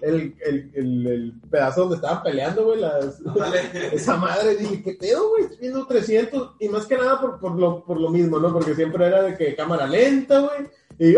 el, 0.00 0.34
el, 0.46 0.70
el, 0.74 1.06
el 1.06 1.32
pedazo 1.50 1.82
donde 1.82 1.96
estaban 1.96 2.22
peleando, 2.22 2.64
güey, 2.64 2.80
las... 2.80 3.20
Esa 3.92 4.16
madre, 4.16 4.56
dije, 4.56 4.82
¿qué 4.82 4.92
pedo, 4.94 5.28
güey? 5.30 5.44
Estoy 5.44 5.58
viendo 5.58 5.86
300 5.86 6.52
y 6.60 6.68
más 6.70 6.86
que 6.86 6.96
nada 6.96 7.20
por, 7.20 7.38
por, 7.38 7.56
lo, 7.58 7.84
por 7.84 8.00
lo 8.00 8.08
mismo, 8.10 8.38
¿no? 8.38 8.52
Porque 8.52 8.74
siempre 8.74 9.06
era 9.06 9.22
de 9.22 9.36
que 9.36 9.54
cámara 9.54 9.86
lenta, 9.86 10.40
güey. 10.40 10.68
Y 10.98 11.14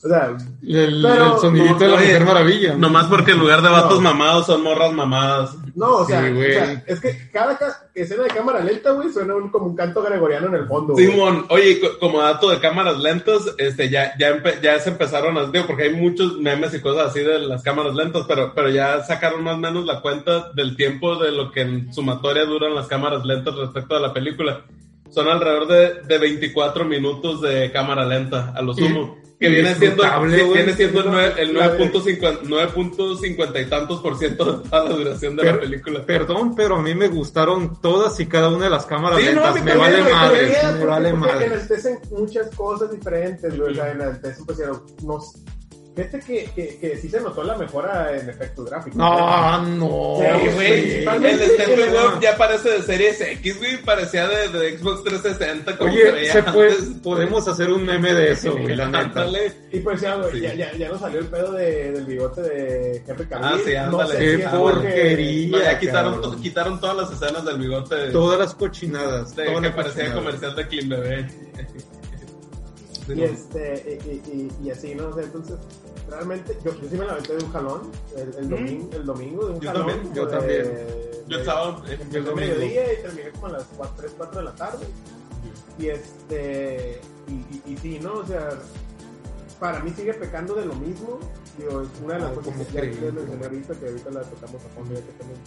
O 0.00 0.08
sea, 0.08 0.36
El, 0.62 1.02
Pero- 1.02 1.34
el 1.34 1.40
sonidito 1.40 1.78
de 1.78 1.88
la 1.88 1.96
Mujer 1.96 2.24
Maravilla. 2.24 2.74
Nomás 2.76 3.06
porque 3.06 3.32
en 3.32 3.38
lugar 3.40 3.62
de 3.62 3.68
vatos 3.68 4.00
No. 4.00 4.10
mamados 4.12 4.46
son 4.46 4.62
morras 4.62 4.92
mamadas. 4.92 5.56
no, 5.74 5.96
o 5.96 6.04
sea, 6.06 6.24
Sí, 6.24 6.32
güey. 6.34 6.50
o 6.50 6.54
sea, 6.54 6.84
es 6.86 7.00
que 7.00 7.30
cada 7.32 7.56
ca- 7.58 7.88
escena 7.94 8.22
de 8.24 8.28
cámara 8.30 8.60
lenta, 8.60 8.92
güey, 8.92 9.12
suena 9.12 9.34
un- 9.34 9.48
como 9.50 9.66
un 9.66 9.74
canto 9.76 10.00
gregoriano 10.02 10.46
en 10.48 10.54
el 10.54 10.66
fondo, 10.68 10.92
güey. 10.92 11.06
Simón, 11.06 11.46
oye, 11.50 11.80
co- 11.80 11.98
como 11.98 12.20
dato 12.20 12.48
de 12.50 12.60
cámaras 12.60 12.98
lentas, 12.98 13.42
este, 13.58 13.88
ya, 13.90 14.12
ya, 14.18 14.40
ya 14.62 14.78
se 14.78 14.90
empezaron 14.90 15.36
a, 15.36 15.46
digo, 15.46 15.66
porque 15.66 15.84
hay 15.84 15.94
muchos 15.94 16.38
memes 16.38 16.74
y 16.74 16.80
cosas 16.80 17.08
así 17.10 17.20
de 17.20 17.38
las 17.40 17.62
cámaras 17.62 17.94
lentas, 17.94 18.24
pero, 18.28 18.52
pero 18.54 18.70
ya 18.70 19.02
sacaron 19.04 19.42
más 19.42 19.54
o 19.54 19.58
menos 19.58 19.84
la 19.84 20.00
cuenta 20.00 20.50
del 20.52 20.76
tiempo 20.76 21.16
de 21.16 21.32
lo 21.32 21.50
que 21.50 21.62
en 21.62 21.92
sumatoria 21.92 22.44
duran 22.44 22.74
las 22.74 22.86
cámaras 22.86 23.24
lentas 23.24 23.54
respecto 23.56 23.96
a 23.96 24.00
la 24.00 24.12
película. 24.12 24.62
Son 25.10 25.26
alrededor 25.28 25.66
de, 25.66 26.02
de 26.06 26.18
24 26.18 26.84
minutos 26.84 27.40
de 27.40 27.70
cámara 27.72 28.04
lenta, 28.04 28.52
a 28.54 28.62
lo 28.62 28.74
sumo. 28.74 29.16
Que 29.40 29.48
viene 29.48 29.72
siendo, 29.76 30.02
viene 30.52 30.72
siendo 30.74 31.00
el 31.00 31.06
nueve- 31.10 31.34
el 31.38 31.54
La 31.54 31.68
de- 31.68 31.78
9.50 31.78 32.40
9.50 32.42 33.60
y 33.60 33.66
tantos 33.66 34.00
por 34.00 34.18
ciento 34.18 34.44
de 34.58 34.68
toda 34.68 34.84
la 34.84 34.90
duración 34.96 35.36
de 35.36 35.44
la 35.44 35.60
película. 35.60 36.04
Perdón, 36.04 36.56
pero 36.56 36.74
a 36.76 36.82
mí 36.82 36.92
me 36.94 37.06
gustaron 37.06 37.80
todas 37.80 38.18
y 38.18 38.26
cada 38.26 38.48
una 38.48 38.64
de 38.64 38.70
las 38.70 38.84
cámaras 38.86 39.20
Sí, 39.20 39.26
lentas. 39.26 39.62
me 39.62 39.76
vale 39.76 40.02
madre, 40.02 40.48
me 40.78 40.84
vale 40.86 41.10
porque 41.10 41.26
madre. 41.32 41.46
enaltecen 41.46 41.98
muchas 42.10 42.52
cosas 42.56 42.90
diferentes, 42.90 43.56
güey. 43.56 43.70
O 43.70 43.74
sea, 43.76 43.92
enaltecen, 43.92 44.44
pues, 44.44 44.58
pero 44.58 44.84
no 45.04 45.20
sé. 45.20 45.38
Fíjate 45.98 46.20
que, 46.20 46.44
que, 46.54 46.78
que 46.78 46.96
sí 46.96 47.08
se 47.08 47.20
notó 47.20 47.42
la 47.42 47.56
mejora 47.56 48.16
en 48.16 48.28
efectos 48.30 48.66
gráficos. 48.70 48.96
No, 48.96 49.60
no. 49.62 50.18
Sí, 50.20 50.48
güey, 50.54 50.90
sí. 51.02 51.04
el 51.24 51.40
Steppenwolf 51.40 52.20
ya 52.20 52.36
parece 52.36 52.68
de 52.70 52.82
Series 52.82 53.20
X, 53.20 53.58
güey, 53.58 53.82
parecía 53.82 54.28
de, 54.28 54.48
de 54.48 54.78
Xbox 54.78 55.02
360 55.02 55.76
como 55.76 55.90
Oye, 55.92 56.30
se 56.30 56.42
puede, 56.44 56.70
antes. 56.70 56.88
podemos 57.02 57.48
hacer 57.48 57.72
un 57.72 57.84
meme 57.84 58.14
de 58.14 58.30
eso, 58.30 58.52
güey, 58.52 58.76
la 58.76 58.86
neta. 58.86 59.26
Y 59.72 59.80
pues 59.80 60.00
ya, 60.00 60.14
güey, 60.14 60.30
Sí. 60.30 60.40
ya, 60.42 60.54
ya, 60.54 60.72
ya 60.76 60.88
nos 60.88 61.00
salió 61.00 61.18
el 61.18 61.26
pedo 61.26 61.50
de, 61.52 61.90
del 61.90 62.04
bigote 62.04 62.42
de 62.42 63.02
Henry 63.04 63.26
Cavill. 63.26 63.44
Ah, 63.44 63.58
sí, 63.64 63.72
no 63.74 63.80
ándale. 64.00 64.12
sé 64.12 64.18
Qué 64.20 64.36
si 64.36 64.42
es 64.42 64.48
porque- 64.50 64.78
porquería. 64.88 65.48
No, 65.58 65.64
ya 65.64 65.78
quitaron, 65.80 66.22
to- 66.22 66.36
quitaron 66.40 66.80
todas 66.80 66.96
las 66.96 67.10
escenas 67.20 67.44
del 67.44 67.58
bigote 67.58 67.94
de, 67.96 68.10
Todas 68.12 68.38
las 68.38 68.54
cochinadas. 68.54 69.34
de 69.34 69.46
todas 69.46 69.60
que 69.62 69.66
las 69.66 69.74
parecía 69.76 70.12
cochinadas. 70.12 70.14
comercial 70.24 70.54
de 70.54 70.68
Clean 70.68 70.88
Bebé. 70.88 71.26
Y, 73.08 73.22
este, 73.22 73.98
y, 74.04 74.10
y- 74.30 74.66
y 74.66 74.70
así, 74.70 74.94
¿no? 74.94 75.08
O 75.08 75.14
sea, 75.14 75.24
entonces, 75.24 75.56
realmente, 76.08 76.56
yo, 76.64 76.72
yo 76.80 76.88
sí 76.88 76.96
me 76.96 77.04
la 77.06 77.12
aventé 77.12 77.36
de 77.36 77.44
un 77.44 77.52
jalón, 77.52 77.90
el, 78.16 78.34
el, 78.34 78.48
domingo, 78.48 78.88
el 78.92 79.06
domingo 79.06 79.46
de 79.46 79.52
un 79.54 79.60
Yo 79.60 79.68
jalón. 79.72 79.86
también, 79.88 80.14
yo 80.14 80.26
de- 80.26 80.30
también. 80.36 80.62
de- 80.64 81.24
Yo 81.28 81.38
estaba. 81.38 81.82
eh, 81.88 81.98
domingo. 82.10 82.34
mediodía 82.36 82.92
y 82.92 83.02
terminé 83.02 83.30
como 83.32 83.46
a 83.46 83.50
las 83.50 83.64
4, 83.76 83.94
3, 83.98 84.12
4 84.16 84.38
de 84.38 84.44
la 84.44 84.54
tarde. 84.54 84.86
Y 85.78 85.86
este, 85.88 87.00
y, 87.28 87.32
y, 87.32 87.62
y 87.72 87.76
sí, 87.76 88.00
¿no? 88.00 88.14
O 88.14 88.26
sea, 88.26 88.48
para 89.60 89.80
mí 89.80 89.92
sigue 89.96 90.14
pecando 90.14 90.54
de 90.54 90.66
lo 90.66 90.74
mismo. 90.74 91.18
Digo, 91.56 91.82
es 91.82 91.88
una 92.02 92.14
de 92.14 92.20
las 92.20 92.30
Ay, 92.30 92.36
cosas 92.36 92.52
¿cómo 92.52 92.66
que 92.66 92.72
ya 92.72 92.80
les 92.82 93.00
mencioné 93.14 93.44
ahorita, 93.44 93.74
que 93.74 93.86
ahorita 93.88 94.10
la 94.10 94.20
tocamos 94.22 94.64
a 94.64 94.68
fondo 94.68 94.94
ya 94.94 95.00
que 95.00 95.12
tenemos. 95.12 95.40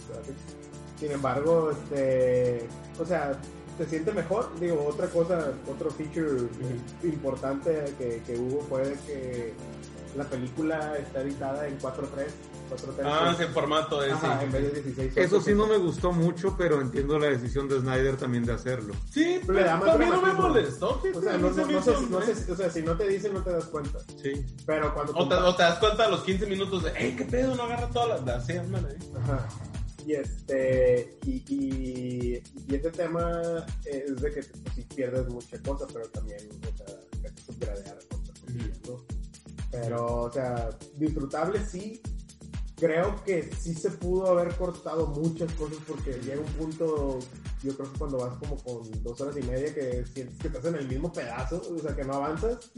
Sin 1.00 1.10
embargo, 1.10 1.70
este, 1.72 2.66
o 3.00 3.04
sea, 3.04 3.38
se 3.78 3.86
siente 3.86 4.12
mejor. 4.12 4.48
Digo, 4.60 4.86
otra 4.88 5.08
cosa, 5.08 5.52
otro 5.70 5.90
feature 5.90 6.48
importante 7.02 7.84
que, 7.98 8.22
que 8.26 8.38
hubo 8.38 8.60
fue 8.68 8.82
que 9.06 9.52
la 10.16 10.24
película 10.24 10.96
está 10.98 11.22
editada 11.22 11.66
en 11.66 11.78
4.3. 11.78 12.06
4.3 12.70 13.02
Ah, 13.04 13.34
sí, 13.36 13.44
formato 13.52 14.02
ese. 14.02 14.12
Ajá, 14.12 14.42
en 14.42 14.52
vez 14.52 14.72
de 14.72 14.82
16. 14.82 15.16
Eso 15.16 15.40
sí 15.40 15.54
no 15.54 15.66
me 15.66 15.76
gustó 15.76 16.12
mucho, 16.12 16.54
pero 16.56 16.80
entiendo 16.80 17.18
la 17.18 17.26
decisión 17.28 17.68
de 17.68 17.80
Snyder 17.80 18.16
también 18.16 18.44
de 18.44 18.52
hacerlo. 18.52 18.94
Sí, 19.10 19.40
Pero 19.46 19.58
le 19.58 19.64
da 19.64 19.76
más 19.76 19.88
a 19.90 19.98
mí 19.98 20.06
no 20.06 20.22
me 20.22 20.32
molestó. 20.32 21.00
O 21.14 21.20
sea, 21.20 21.38
no, 21.38 21.52
sé, 21.52 21.64
no 21.66 21.82
sé, 21.82 22.52
o 22.52 22.56
sea, 22.56 22.70
si 22.70 22.82
no 22.82 22.96
te 22.96 23.08
dicen, 23.08 23.34
no 23.34 23.42
te 23.42 23.50
das 23.50 23.64
cuenta. 23.66 23.98
Sí. 24.22 24.44
Pero 24.66 24.94
cuando 24.94 25.12
O 25.14 25.28
te, 25.28 25.34
o 25.34 25.54
te 25.54 25.62
das 25.62 25.78
cuenta 25.78 26.04
a 26.04 26.08
los 26.08 26.22
15 26.22 26.46
minutos 26.46 26.84
de, 26.84 26.92
hey, 26.94 27.14
qué 27.16 27.24
pedo, 27.24 27.54
no 27.54 27.64
agarra 27.64 27.88
todas 27.88 28.24
las. 28.24 28.42
Así, 28.42 28.52
ándale. 28.56 28.96
Ajá. 29.22 29.48
Y 30.06 30.14
este, 30.14 31.16
y, 31.24 31.44
y, 31.48 32.42
y 32.68 32.74
ese 32.74 32.90
tema 32.90 33.64
es 33.84 34.16
de 34.16 34.32
que 34.32 34.42
pues, 34.42 34.74
sí 34.74 34.82
pierdes 34.94 35.28
mucha 35.28 35.60
cosa, 35.62 35.86
pero 35.92 36.08
también, 36.08 36.40
o 36.60 36.76
sea, 36.76 36.91
Pero, 39.72 40.24
o 40.24 40.32
sea, 40.32 40.70
disfrutable 40.96 41.58
sí. 41.64 42.00
Creo 42.76 43.22
que 43.24 43.50
sí 43.54 43.74
se 43.74 43.90
pudo 43.90 44.26
haber 44.26 44.54
cortado 44.56 45.06
muchas 45.08 45.52
cosas 45.54 45.78
porque 45.86 46.12
llega 46.24 46.40
un 46.40 46.52
punto, 46.54 47.18
yo 47.62 47.76
creo 47.76 47.92
que 47.92 47.98
cuando 47.98 48.18
vas 48.18 48.36
como 48.38 48.56
con 48.62 48.82
dos 49.02 49.20
horas 49.20 49.36
y 49.36 49.42
media 49.42 49.72
que 49.74 50.04
sientes 50.12 50.38
que 50.38 50.48
estás 50.48 50.64
en 50.66 50.74
el 50.76 50.88
mismo 50.88 51.12
pedazo, 51.12 51.62
o 51.74 51.78
sea, 51.78 51.94
que 51.94 52.04
no 52.04 52.14
avanzas, 52.14 52.70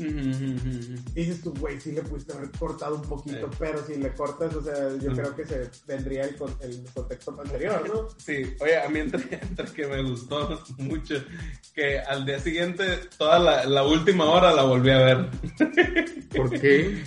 dices 1.14 1.40
tú, 1.42 1.52
güey, 1.58 1.80
sí 1.80 1.92
le 1.92 2.02
pudiste 2.02 2.32
haber 2.32 2.50
cortado 2.52 2.96
un 2.96 3.02
poquito, 3.02 3.48
Sí. 3.50 3.56
pero 3.58 3.84
si 3.86 3.96
le 3.96 4.12
cortas, 4.14 4.54
o 4.54 4.62
sea, 4.62 4.96
yo 5.00 5.12
creo 5.12 5.34
que 5.34 5.44
se 5.46 5.70
vendría 5.86 6.24
el, 6.24 6.36
con- 6.36 6.54
el 6.60 6.84
contexto 6.94 7.36
anterior, 7.40 7.84
¿no? 7.88 8.08
Sí, 8.18 8.42
oye, 8.60 8.76
a 8.80 8.88
mí 8.88 9.00
entre, 9.00 9.22
entre 9.42 9.66
que 9.72 9.86
me 9.86 10.02
gustó 10.02 10.60
mucho 10.78 11.14
que 11.74 11.98
al 12.00 12.24
día 12.24 12.38
siguiente, 12.38 12.84
toda 13.18 13.38
la, 13.38 13.64
la 13.64 13.84
última 13.84 14.24
hora 14.26 14.52
la 14.52 14.62
volví 14.64 14.90
a 14.90 14.98
ver. 14.98 15.30
¿Por 16.36 16.50
qué? 16.60 17.02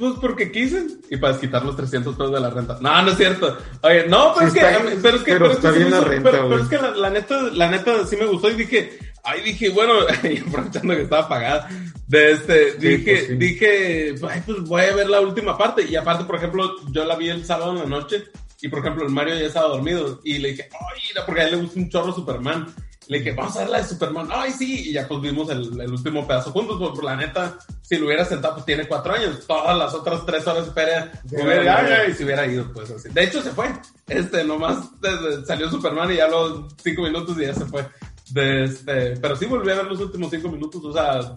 Pues 0.00 0.14
porque 0.18 0.50
quise 0.50 0.86
y 1.10 1.18
para 1.18 1.34
desquitar 1.34 1.62
los 1.62 1.76
300 1.76 2.16
pesos 2.16 2.32
de 2.32 2.40
la 2.40 2.48
renta. 2.48 2.78
No, 2.80 3.02
no 3.02 3.10
es 3.10 3.18
cierto. 3.18 3.54
Oye, 3.82 4.06
no, 4.08 4.32
pero 4.34 4.50
Sí 4.50 4.58
es 4.58 4.64
que, 4.64 4.96
pero 5.02 5.16
es 5.16 5.22
que, 5.22 5.32
pero 5.32 5.46
es 5.50 5.56
está 5.56 5.68
que 5.68 5.74
sí 5.74 5.78
bien 5.80 5.90
la 5.90 6.00
renta, 6.00 6.30
pero, 6.30 6.58
es 6.58 6.68
que 6.68 6.78
la, 6.78 6.90
la 6.92 7.10
neta, 7.10 7.42
la 7.52 7.70
neta 7.70 8.06
sí 8.06 8.16
me 8.16 8.24
gustó 8.24 8.50
y 8.50 8.54
dije, 8.54 8.98
ay, 9.24 9.42
dije, 9.42 9.68
bueno, 9.68 9.92
y 10.24 10.38
aprovechando 10.38 10.96
que 10.96 11.02
estaba 11.02 11.28
pagada, 11.28 11.68
de 12.06 12.32
este, 12.32 12.72
Sí, 12.72 12.78
dije, 12.78 13.12
pues 13.12 13.26
sí. 13.26 13.34
dije, 13.36 14.14
ay, 14.26 14.42
pues 14.46 14.62
voy 14.62 14.82
a 14.82 14.94
ver 14.94 15.10
la 15.10 15.20
última 15.20 15.58
parte. 15.58 15.84
Y 15.86 15.94
aparte, 15.96 16.24
por 16.24 16.36
ejemplo, 16.36 16.76
yo 16.90 17.04
la 17.04 17.16
vi 17.16 17.28
el 17.28 17.44
sábado 17.44 17.72
en 17.72 17.80
la 17.80 17.84
noche 17.84 18.24
y 18.62 18.68
por 18.68 18.80
ejemplo, 18.80 19.04
el 19.04 19.12
Mario 19.12 19.34
ya 19.34 19.46
estaba 19.46 19.68
dormido 19.68 20.20
y 20.24 20.38
le 20.38 20.52
dije, 20.52 20.68
ay, 20.72 21.22
porque 21.26 21.42
a 21.42 21.44
él 21.44 21.50
le 21.50 21.56
gusta 21.58 21.78
un 21.78 21.90
chorro 21.90 22.14
Superman. 22.14 22.66
Le 23.10 23.18
dije, 23.18 23.32
vamos 23.32 23.56
a 23.56 23.60
ver 23.60 23.70
la 23.70 23.78
de 23.78 23.88
Superman. 23.88 24.28
Ay, 24.30 24.52
sí. 24.52 24.88
Y 24.90 24.92
ya 24.92 25.08
pues 25.08 25.20
vimos 25.20 25.50
el, 25.50 25.80
el 25.80 25.90
último 25.90 26.24
pedazo 26.26 26.52
juntos. 26.52 26.76
Pues, 26.78 26.90
por 26.92 27.02
la 27.04 27.16
neta, 27.16 27.58
si 27.82 27.96
lo 27.96 28.06
hubiera 28.06 28.24
sentado, 28.24 28.54
pues 28.54 28.66
tiene 28.66 28.86
cuatro 28.86 29.12
años. 29.12 29.46
Todas 29.48 29.76
las 29.76 29.92
otras 29.94 30.24
tres 30.24 30.46
horas 30.46 30.72
feria 30.72 31.10
Sí, 31.28 31.34
hubiera 31.34 32.06
y 32.08 32.14
se 32.14 32.24
hubiera 32.24 32.46
ido, 32.46 32.72
pues 32.72 32.88
así. 32.90 33.08
De 33.08 33.24
hecho, 33.24 33.42
se 33.42 33.50
fue. 33.50 33.66
Este, 34.06 34.44
nomás 34.44 34.88
desde- 35.00 35.44
salió 35.44 35.68
Superman 35.68 36.12
y 36.12 36.16
ya 36.18 36.28
los 36.28 36.72
cinco 36.82 37.02
minutos 37.02 37.36
y 37.36 37.46
ya 37.46 37.54
se 37.54 37.66
fue. 37.66 37.84
De 38.30 38.62
este, 38.62 39.16
pero 39.20 39.34
sí 39.34 39.46
volví 39.46 39.72
a 39.72 39.74
ver 39.74 39.86
los 39.86 39.98
últimos 40.00 40.30
cinco 40.30 40.48
minutos. 40.48 40.80
O 40.84 40.92
sea, 40.92 41.34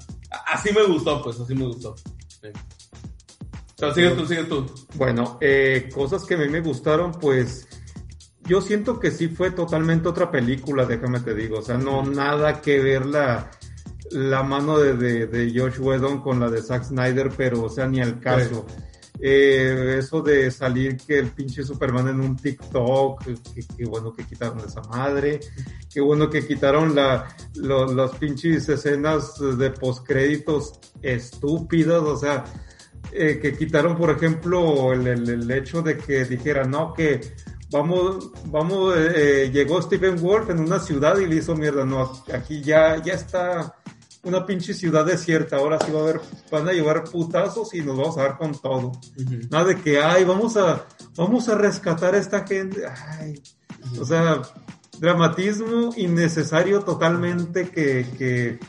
así 0.53 0.71
me 0.71 0.83
gustó, 0.83 1.23
pues 1.23 1.39
así 1.39 1.55
me 1.55 1.65
gustó. 1.65 1.95
Sí. 2.27 2.49
Pero 3.77 3.93
sigue 3.95 4.09
tú, 4.11 4.25
sigue 4.27 4.43
tú. 4.43 4.65
Bueno, 4.93 5.39
eh, 5.41 5.89
cosas 5.91 6.23
que 6.23 6.35
a 6.35 6.37
mí 6.37 6.47
me 6.49 6.61
gustaron, 6.61 7.11
pues 7.13 7.67
yo 8.45 8.61
siento 8.61 8.99
que 8.99 9.11
sí 9.11 9.27
fue 9.29 9.51
totalmente 9.51 10.07
otra 10.09 10.29
película, 10.31 10.85
déjame 10.85 11.19
te 11.19 11.33
digo. 11.33 11.59
O 11.59 11.61
sea, 11.61 11.77
no 11.77 12.03
nada 12.03 12.61
que 12.61 12.79
ver 12.81 13.05
la, 13.05 13.49
la 14.11 14.43
mano 14.43 14.77
de, 14.79 14.95
de, 14.95 15.27
de 15.27 15.59
Josh 15.59 15.79
Whedon 15.79 16.21
con 16.21 16.39
la 16.39 16.49
de 16.49 16.61
Zack 16.61 16.83
Snyder, 16.85 17.29
pero 17.35 17.63
o 17.63 17.69
sea, 17.69 17.87
ni 17.87 18.01
al 18.01 18.19
caso. 18.19 18.65
Eh, 19.25 19.97
eso 19.99 20.21
de 20.21 20.51
salir 20.51 20.97
que 20.97 21.19
el 21.19 21.27
pinche 21.27 21.63
Superman 21.63 22.09
en 22.09 22.19
un 22.19 22.35
TikTok, 22.35 23.23
que, 23.23 23.61
que 23.77 23.85
bueno 23.85 24.11
que 24.11 24.25
quitaron 24.25 24.59
esa 24.59 24.81
madre, 24.81 25.39
qué 25.93 26.01
bueno 26.01 26.29
que 26.29 26.45
quitaron 26.45 26.93
la, 26.93 27.27
lo- 27.55 27.93
las 27.93 28.11
pinches 28.15 28.67
escenas 28.67 29.35
de 29.57 29.69
postcréditos 29.69 30.79
estúpidas, 31.01 32.01
o 32.01 32.17
sea, 32.17 32.43
eh, 33.13 33.39
que 33.41 33.53
quitaron, 33.55 33.95
por 33.95 34.09
ejemplo, 34.09 34.91
el, 34.91 35.07
el- 35.07 35.29
el 35.29 35.51
hecho 35.51 35.81
de 35.81 35.95
que 35.97 36.25
dijeran, 36.25 36.71
no, 36.71 36.91
que 36.93 37.21
vamos, 37.73 38.31
vamos, 38.45 38.95
eh, 38.95 39.49
llegó 39.51 39.81
Stephen 39.81 40.21
Wolf 40.21 40.51
en 40.51 40.59
una 40.59 40.79
ciudad 40.79 41.17
y 41.17 41.25
le 41.25 41.37
hizo 41.37 41.55
mierda, 41.55 41.83
no, 41.83 42.23
aquí 42.31 42.61
ya, 42.61 43.01
ya 43.03 43.13
está 43.13 43.75
una 44.23 44.45
pinche 44.45 44.73
ciudad 44.73 45.05
desierta, 45.05 45.57
ahora 45.57 45.79
sí 45.83 45.91
va 45.91 45.99
a 45.99 46.03
haber, 46.03 46.21
van 46.49 46.69
a 46.69 46.71
llevar 46.71 47.03
putazos 47.03 47.73
y 47.73 47.81
nos 47.81 47.97
vamos 47.97 48.17
a 48.17 48.21
dar 48.21 48.37
con 48.37 48.53
todo. 48.53 48.93
Nada 49.49 49.65
de 49.65 49.81
que, 49.81 50.01
ay, 50.01 50.23
vamos 50.23 50.55
a, 50.55 50.85
vamos 51.17 51.49
a 51.49 51.55
rescatar 51.55 52.15
a 52.15 52.19
esta 52.19 52.45
gente, 52.47 52.83
ay, 53.19 53.41
o 53.99 54.05
sea, 54.05 54.41
dramatismo 54.99 55.93
innecesario 55.97 56.81
totalmente 56.81 57.69
que, 57.69 58.07
que, 58.17 58.59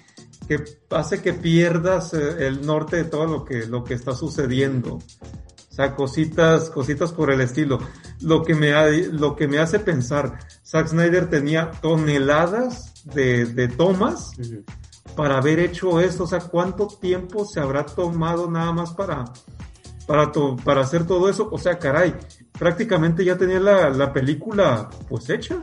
que 0.48 0.64
hace 0.90 1.20
que 1.20 1.34
pierdas 1.34 2.14
eh, 2.14 2.46
el 2.46 2.66
norte 2.66 2.96
de 2.96 3.04
todo 3.04 3.26
lo 3.26 3.44
que, 3.44 3.66
lo 3.66 3.84
que 3.84 3.94
está 3.94 4.14
sucediendo. 4.14 4.98
O 5.74 5.76
sea, 5.76 5.96
cositas, 5.96 6.70
cositas 6.70 7.10
por 7.12 7.32
el 7.32 7.40
estilo. 7.40 7.80
Lo 8.20 8.44
que 8.44 8.54
me, 8.54 8.74
ha- 8.74 8.86
lo 8.86 9.34
que 9.34 9.48
me 9.48 9.58
hace 9.58 9.80
pensar, 9.80 10.38
Zack 10.64 10.86
Snyder 10.86 11.28
tenía 11.28 11.72
toneladas 11.82 12.94
de, 13.04 13.44
de 13.44 13.66
tomas 13.66 14.30
para 15.16 15.38
haber 15.38 15.58
hecho 15.58 15.98
esto. 15.98 16.24
O 16.24 16.26
sea, 16.28 16.38
¿cuánto 16.38 16.86
tiempo 16.86 17.44
se 17.44 17.58
habrá 17.58 17.84
tomado 17.84 18.48
nada 18.48 18.70
más 18.70 18.92
para, 18.92 19.24
para, 20.06 20.30
to- 20.30 20.54
para 20.64 20.82
hacer 20.82 21.08
todo 21.08 21.28
eso? 21.28 21.48
O 21.50 21.58
sea, 21.58 21.76
caray, 21.76 22.14
prácticamente 22.56 23.24
ya 23.24 23.36
tenía 23.36 23.58
la, 23.58 23.90
la 23.90 24.12
película 24.12 24.88
pues 25.08 25.28
hecha. 25.28 25.56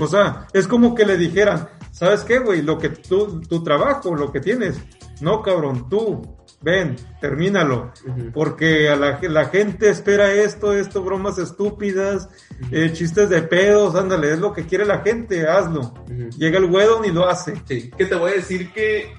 O 0.00 0.06
sea, 0.06 0.46
es 0.52 0.68
como 0.68 0.94
que 0.94 1.04
le 1.04 1.16
dijeran, 1.16 1.68
¿sabes 1.90 2.20
qué, 2.22 2.38
güey? 2.38 2.62
Lo 2.62 2.78
que 2.78 2.90
tú, 2.90 3.40
tu 3.40 3.60
trabajo, 3.64 4.14
lo 4.14 4.30
que 4.30 4.38
tienes, 4.38 4.76
no, 5.20 5.42
cabrón, 5.42 5.88
tú, 5.88 6.22
ven, 6.60 6.96
termínalo. 7.20 7.92
Porque 8.32 8.88
a 8.88 8.96
la, 8.96 9.18
la 9.22 9.46
gente 9.46 9.88
espera 9.88 10.32
esto, 10.32 10.72
esto, 10.72 11.02
bromas 11.02 11.38
estúpidas, 11.38 12.28
eh, 12.70 12.92
chistes 12.92 13.28
de 13.28 13.42
pedos, 13.42 13.94
ándale, 13.94 14.32
es 14.32 14.38
lo 14.38 14.52
que 14.52 14.66
quiere 14.66 14.84
la 14.84 15.00
gente, 15.00 15.48
hazlo. 15.48 15.94
Llega 16.36 16.58
el 16.58 16.66
Wedon 16.66 17.04
y 17.04 17.10
lo 17.10 17.28
hace. 17.28 17.54
Sí, 17.66 17.90
que 17.96 18.06
te 18.06 18.14
voy 18.14 18.32
a 18.32 18.34
decir 18.34 18.72
que 18.72 19.12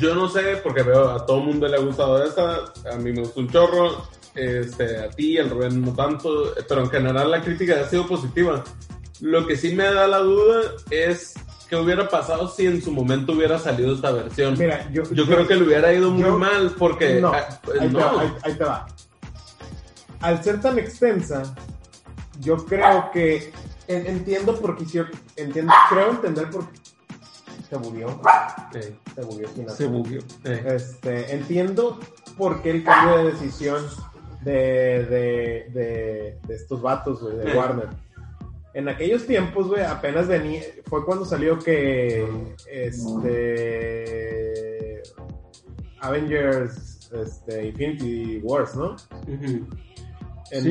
yo 0.00 0.14
no 0.14 0.28
sé, 0.28 0.56
porque 0.62 0.82
veo 0.82 1.10
a 1.10 1.24
todo 1.24 1.38
el 1.38 1.46
mundo 1.46 1.68
le 1.68 1.76
ha 1.76 1.80
gustado 1.80 2.24
esta, 2.24 2.72
a 2.92 2.96
mí 2.96 3.12
me 3.12 3.20
gustó 3.20 3.40
un 3.40 3.48
chorro, 3.48 4.08
este, 4.34 4.98
a 4.98 5.08
ti, 5.10 5.38
al 5.38 5.50
Rubén 5.50 5.80
no 5.80 5.94
tanto, 5.94 6.52
pero 6.68 6.82
en 6.82 6.90
general 6.90 7.30
la 7.30 7.40
crítica 7.40 7.80
ha 7.80 7.88
sido 7.88 8.06
positiva. 8.06 8.64
Lo 9.20 9.46
que 9.46 9.56
sí 9.56 9.74
me 9.74 9.84
da 9.84 10.08
la 10.08 10.18
duda 10.18 10.72
es 10.90 11.34
qué 11.78 11.82
hubiera 11.84 12.08
pasado 12.08 12.48
si 12.48 12.66
en 12.66 12.80
su 12.82 12.90
momento 12.92 13.32
hubiera 13.32 13.58
salido 13.58 13.94
esta 13.94 14.10
versión. 14.12 14.56
Mira, 14.58 14.90
yo, 14.92 15.02
yo, 15.12 15.26
creo 15.26 15.46
que 15.46 15.54
le 15.56 15.64
hubiera 15.64 15.92
ido 15.92 16.10
muy 16.10 16.22
yo- 16.22 16.38
mal 16.38 16.74
porque 16.78 17.20
No, 17.20 17.28
ah, 17.28 17.60
pues, 17.62 17.80
ahí, 17.80 17.88
no. 17.90 17.98
Te 17.98 18.04
va, 18.04 18.20
ahí- 18.20 18.34
ahí 18.42 18.54
te 18.54 18.64
va. 18.64 18.86
Al 20.20 20.42
ser 20.42 20.60
tan 20.60 20.78
extensa, 20.78 21.54
yo 22.40 22.56
creo 22.64 23.10
que 23.12 23.52
en- 23.88 24.06
entiendo 24.06 24.58
por 24.60 24.76
qué 24.76 24.84
hicieron, 24.84 25.10
entiendo, 25.36 25.72
creo 25.90 26.10
entender 26.10 26.48
por 26.50 26.70
qué 26.70 26.78
se 27.68 27.76
Sí, 28.72 28.80
se 29.14 29.22
sin 29.54 29.68
Se 29.70 29.86
bugueó. 29.86 30.20
sí. 30.20 30.52
Este, 30.66 31.34
entiendo 31.34 31.98
por 32.38 32.62
qué 32.62 32.70
el 32.70 32.84
cambio 32.84 33.18
de 33.18 33.32
decisión 33.32 33.84
de, 34.42 34.52
de, 34.52 35.70
de, 35.72 36.38
de 36.46 36.54
estos 36.54 36.80
vatos, 36.82 37.20
güey, 37.20 37.36
de. 37.36 37.56
Warner. 37.56 37.88
En 38.74 38.88
aquellos 38.88 39.24
tiempos, 39.26 39.68
güey, 39.68 39.82
apenas 39.84 40.26
venía, 40.28 40.60
fue 40.86 41.04
cuando 41.04 41.24
salió 41.24 41.58
que, 41.60 42.26
este, 42.68 45.02
Avengers, 46.00 47.10
este, 47.12 47.66
Infinity 47.68 48.40
Wars, 48.42 48.74
¿no? 48.74 48.96
Ujú. 49.28 49.66
En- 50.50 50.62
Sí, 50.62 50.70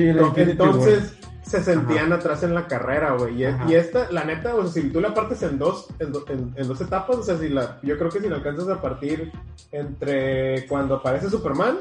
entonces, 0.51 1.17
se 1.43 1.63
sentían 1.63 2.13
atrás 2.13 2.43
en 2.43 2.53
la 2.53 2.67
carrera, 2.67 3.15
güey. 3.17 3.43
Y, 3.69 3.75
esta, 3.75 4.11
la 4.11 4.23
neta, 4.23 4.55
o 4.55 4.65
sea, 4.67 4.81
si 4.81 4.89
tú 4.89 5.01
la 5.01 5.13
partes 5.13 5.41
en 5.43 5.57
dos, 5.59 5.87
en, 5.99 6.11
do- 6.11 6.25
en- 6.29 6.53
en 6.55 6.67
dos 6.67 6.79
etapas, 6.81 7.17
o 7.17 7.23
sea, 7.23 7.37
si 7.37 7.49
la, 7.49 7.79
yo 7.83 7.97
creo 7.97 8.09
que 8.09 8.21
si 8.21 8.29
la 8.29 8.35
alcanzas 8.37 8.69
a 8.69 8.81
partir 8.81 9.31
entre 9.71 10.65
cuando 10.67 10.95
aparece 10.95 11.29
Superman, 11.29 11.77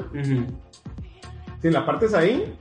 si 1.61 1.69
la 1.69 1.85
partes 1.85 2.13
ahí, 2.13 2.57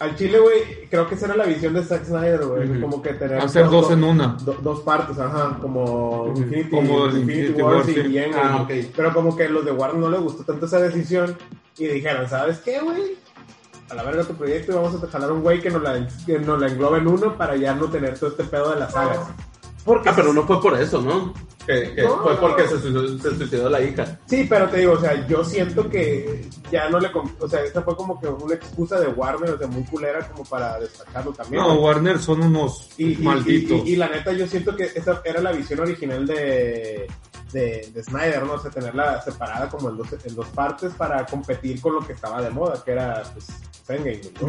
al 0.00 0.16
chile, 0.16 0.38
güey, 0.40 0.88
creo 0.90 1.06
que 1.08 1.14
esa 1.14 1.26
era 1.26 1.36
la 1.36 1.44
visión 1.44 1.72
de 1.74 1.84
Zack 1.84 2.04
Snyder, 2.06 2.44
güey. 2.44 2.80
Como 2.80 3.00
que 3.00 3.12
tener 3.14 3.38
Hacer 3.38 3.68
dos 3.70 3.90
en 3.92 4.02
una. 4.02 4.36
do- 4.44 4.56
dos 4.62 4.80
partes, 4.80 5.18
ajá, 5.18 5.58
como. 5.60 6.32
Infinity, 6.36 6.70
Como 6.70 7.06
el 7.06 7.18
Infinity 7.18 7.40
Infinity 7.48 7.62
Wars 7.62 7.86
War, 7.86 7.90
y 7.98 8.12
sí. 8.12 8.18
Ah. 8.34 8.66
Pero 8.96 9.12
como 9.14 9.36
que 9.36 9.44
a 9.44 9.48
los 9.50 9.64
de 9.64 9.72
Warner 9.72 10.00
no 10.00 10.10
les 10.10 10.20
gustó 10.20 10.42
tanto 10.44 10.66
esa 10.66 10.80
decisión 10.80 11.36
y 11.78 11.86
dijeron, 11.86 12.28
¿sabes 12.28 12.58
qué, 12.58 12.80
güey? 12.80 13.16
A 13.90 13.94
la 13.94 14.02
verga 14.04 14.22
tu 14.24 14.34
proyecto 14.34 14.72
y 14.72 14.74
vamos 14.76 15.02
a 15.02 15.06
jalar 15.08 15.32
un 15.32 15.42
güey 15.42 15.60
que 15.60 15.68
nos 15.70 15.82
la, 15.82 16.06
que 16.24 16.38
nos 16.38 16.60
la 16.60 16.68
englobe 16.68 16.98
en 16.98 17.08
uno 17.08 17.36
para 17.36 17.56
ya 17.56 17.74
no 17.74 17.86
tener 17.90 18.18
todo 18.18 18.30
este 18.30 18.44
pedo 18.44 18.70
de 18.72 18.80
las 18.80 18.92
sagas. 18.92 19.18
Porque 19.84 20.08
Ah, 20.08 20.12
pero 20.14 20.32
no 20.32 20.46
fue 20.46 20.60
por 20.60 20.78
eso, 20.80 21.00
¿no? 21.00 21.32
Que, 21.66 21.94
que 21.94 22.02
No. 22.02 22.18
fue 22.22 22.36
porque 22.38 22.62
se 22.64 22.80
suicidó, 22.80 23.18
se 23.18 23.36
suicidó 23.36 23.68
la 23.70 23.80
hija. 23.80 24.18
Sí, 24.26 24.46
pero 24.48 24.68
te 24.68 24.78
digo, 24.78 24.92
o 24.92 25.00
sea, 25.00 25.26
yo 25.26 25.44
siento 25.44 25.88
que 25.88 26.44
ya 26.72 26.88
no 26.90 26.98
le... 26.98 27.10
O 27.38 27.48
sea, 27.48 27.62
esta 27.62 27.82
fue 27.82 27.94
como 27.96 28.18
que 28.20 28.26
una 28.28 28.54
excusa 28.54 28.98
de 28.98 29.08
Warner, 29.08 29.50
o 29.50 29.58
sea, 29.58 29.66
muy 29.68 29.84
culera 29.84 30.26
como 30.28 30.44
para 30.44 30.78
destacarlo 30.80 31.32
también. 31.32 31.62
No, 31.62 31.74
Warner 31.80 32.18
son 32.18 32.42
unos 32.42 32.90
Y, 32.98 33.12
y- 33.12 33.16
malditos. 33.18 33.78
y- 33.84 33.90
y- 33.90 33.92
y 33.92 33.96
la 33.96 34.08
neta, 34.08 34.32
yo 34.32 34.46
siento 34.46 34.74
que 34.74 34.84
esa 34.94 35.20
era 35.24 35.40
la 35.40 35.52
visión 35.52 35.80
original 35.80 36.26
de, 36.26 37.06
de, 37.52 37.90
de 37.94 38.02
Snyder, 38.02 38.42
¿no? 38.44 38.54
O 38.54 38.58
sea, 38.58 38.70
tenerla 38.70 39.20
separada 39.22 39.68
como 39.68 39.90
en 39.90 39.96
dos, 39.96 40.08
en 40.24 40.34
dos 40.34 40.46
partes 40.48 40.92
para 40.94 41.24
competir 41.26 41.80
con 41.80 41.94
lo 41.94 42.00
que 42.00 42.12
estaba 42.12 42.40
de 42.42 42.50
moda, 42.50 42.82
que 42.84 42.92
era, 42.92 43.22
pues, 43.32 43.46
Endgame, 43.88 44.20
¿no? 44.40 44.48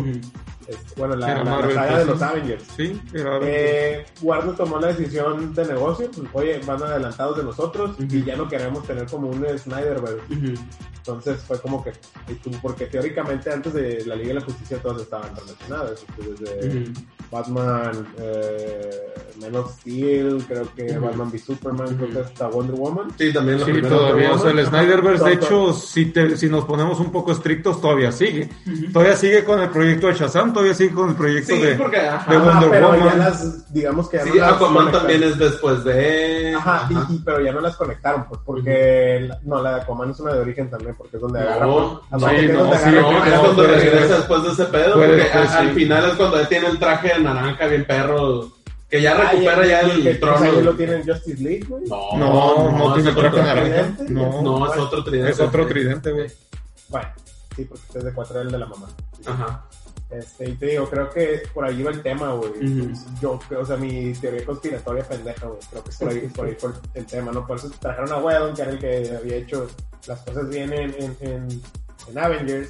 Este, 0.68 0.94
bueno, 0.96 1.16
la, 1.16 1.28
la- 1.44 1.74
saga 1.74 1.88
pues, 1.88 1.98
de 2.00 2.06
los 2.06 2.22
Avengers. 2.22 2.64
Sí, 2.78 3.02
era 3.14 3.40
Eh, 3.42 4.06
Warner 4.22 4.56
tomó 4.56 4.80
la 4.80 4.88
decisión 4.94 5.54
de 5.56 5.66
negocio, 5.66 6.12
pues, 6.16 6.28
oye, 6.34 6.60
van 6.66 6.84
adelantados 6.84 7.38
de 7.38 7.44
nosotros 7.44 7.96
y 8.00 8.24
ya 8.24 8.36
no 8.36 8.48
queremos 8.48 8.86
tener 8.86 9.08
como 9.08 9.30
un 9.30 9.44
Snyderverse. 9.58 10.22
Entonces 11.06 11.42
fue 11.42 11.60
como 11.60 11.84
que, 11.84 11.94
porque 12.62 12.86
teóricamente 12.86 13.52
antes 13.52 13.74
de 13.74 14.06
la 14.06 14.16
Liga 14.16 14.30
de 14.30 14.34
la 14.36 14.42
Justicia 14.42 14.78
todas 14.82 15.02
estaban 15.02 15.36
relacionadas, 15.36 16.04
este, 16.08 16.46
desde 16.46 16.94
Batman, 17.32 18.08
eh, 18.20 19.14
Man 19.42 19.56
of 19.56 19.74
Steel, 19.80 20.44
creo 20.48 20.68
que. 20.76 20.98
Batman 21.00 21.30
v 21.32 21.40
Superman, 21.40 21.96
creo 21.98 22.10
que 22.12 22.20
hasta 22.20 22.48
Wonder 22.50 22.76
Woman. 22.76 23.08
Sí, 23.18 23.34
también 23.34 23.60
la 23.60 23.66
Sí, 23.66 23.82
todavía, 23.82 24.34
o 24.34 24.38
sea, 24.38 24.52
el 24.52 24.60
Ajá. 24.60 24.70
Snyderverse, 24.70 25.24
de 25.26 25.34
hecho, 25.34 25.74
si, 25.74 26.06
te- 26.08 26.38
si 26.38 26.50
nos 26.50 26.66
ponemos 26.66 27.00
un 27.00 27.12
poco 27.12 27.32
estrictos, 27.32 27.82
todavía 27.82 28.12
sigue. 28.12 28.50
Todavía 28.94 29.16
sigue 29.16 29.44
con 29.44 29.60
el 29.60 29.70
proyecto 29.70 30.06
de 30.08 30.14
Shazam, 30.14 30.54
todavía 30.54 30.76
sigue 30.76 30.94
con 30.94 31.10
el 31.10 31.16
proyecto 31.16 31.56
Sí, 31.56 31.62
de, 31.62 31.76
porque 31.76 31.98
ajá, 31.98 32.30
de 32.32 32.38
Ajá, 32.38 32.46
Wonder 32.60 32.70
pero 32.70 32.96
ya 32.96 33.04
Woman. 33.06 33.20
las, 33.20 33.74
digamos 33.74 34.10
que 34.10 34.18
ya 34.18 34.24
sí, 34.24 34.30
no 34.30 34.36
las 34.36 34.54
Aquaman 34.54 34.92
también 34.92 35.24
es 35.24 35.38
después 35.40 35.84
de... 35.84 36.54
Ajá, 36.56 36.88
y- 36.92 37.16
y- 37.16 37.20
pero 37.26 37.42
ya 37.42 37.52
no 37.54 37.62
las 37.62 37.76
conectaron, 37.76 38.26
pues, 38.28 38.40
porque, 38.46 39.26
la- 39.28 39.40
no, 39.44 39.62
la 39.64 39.76
de 39.76 39.82
Aquaman 39.82 40.12
es 40.12 40.20
una 40.20 40.34
de 40.34 40.42
origen 40.42 40.70
también, 40.70 40.91
porque 40.98 41.18
es 41.18 41.22
donde 41.22 41.40
agarra, 41.40 41.66
No, 41.66 42.02
sí, 42.20 42.36
es 42.36 42.52
no, 42.54 42.60
donde 42.60 42.78
sí, 42.78 42.84
agarra 42.84 43.02
No, 43.02 43.08
primero- 43.10 43.36
es 43.36 43.40
cuando 43.42 43.64
regresa 43.68 44.16
después 44.18 44.44
de 44.44 44.50
ese 44.52 44.66
pedo, 44.66 44.94
porque 44.96 45.22
al 45.32 45.48
sí. 45.70 45.74
final 45.76 46.10
es 46.10 46.16
cuando 46.16 46.40
él 46.40 46.48
tiene 46.48 46.68
el 46.68 46.80
traje 46.80 47.08
de 47.10 47.20
naranja 47.20 47.66
bien 47.68 47.86
perro, 47.86 48.52
que 48.90 49.02
ya 49.02 49.14
Ah, 49.14 49.32
recupera 49.32 49.66
ya 49.66 49.80
el 49.82 50.04
que, 50.04 50.16
pues, 50.16 50.32
ahí 50.42 50.50
trono. 50.50 50.62
lo 50.62 50.74
tiene 50.74 50.96
en 50.96 51.04
Justice 51.08 51.42
League, 51.44 51.66
güey. 51.68 51.84
No, 51.86 52.18
No, 52.18 52.72
no, 52.72 52.94
tiene 52.94 53.10
es 53.10 53.16
otro 53.16 53.32
traje 53.32 53.52
tridente. 53.52 53.72
naranja. 53.72 53.96
tridente. 53.98 54.14
No, 54.14 54.42
No, 54.42 54.74
es 54.74 54.80
otro 54.80 55.04
tridente. 55.04 55.32
es 55.32 55.40
otro 55.40 55.68
tridente, 55.68 56.12
güey. 56.12 56.28
Bueno, 56.90 57.08
sí, 57.56 57.64
porque 57.66 57.84
este 57.88 58.00
es 58.00 58.06
de 58.06 58.14
cuatro 58.14 58.42
el 58.42 58.52
de 58.52 58.58
la 58.58 58.66
mamá. 58.66 58.88
Ajá. 59.26 59.64
Este, 60.12 60.50
y 60.50 60.56
te 60.56 60.66
digo, 60.68 60.90
creo 60.90 61.10
que 61.10 61.44
por 61.54 61.64
ahí 61.64 61.82
va 61.82 61.92
el 61.92 62.02
tema, 62.04 62.34
güey. 62.34 62.52
Ujú. 62.52 62.92
Yo, 63.22 63.40
o 63.58 63.66
sea, 63.66 63.78
mi 63.78 64.12
teoría 64.14 64.46
conspiratoria 64.46 65.04
pendeja, 65.08 65.46
güey. 65.48 65.60
Creo 65.70 65.84
que 65.84 65.92
por 65.98 66.10
ahí, 66.10 66.20
por 66.36 66.46
ahí 66.48 66.56
fue 66.60 66.72
el 66.96 67.06
tema, 67.06 67.32
¿no? 67.32 67.48
Por 67.48 67.58
eso 67.58 67.72
trajeron 67.80 68.12
a 68.12 68.18
Whedon, 68.18 68.54
que 68.54 68.62
era 68.62 68.72
el 68.72 68.80
que 68.80 69.16
había 69.16 69.36
hecho 69.38 69.68
las 70.08 70.20
cosas 70.22 70.50
bien 70.50 70.74
en, 70.74 70.94
en, 71.02 71.18
en, 71.22 71.62
en 72.10 72.18
Avengers. 72.18 72.70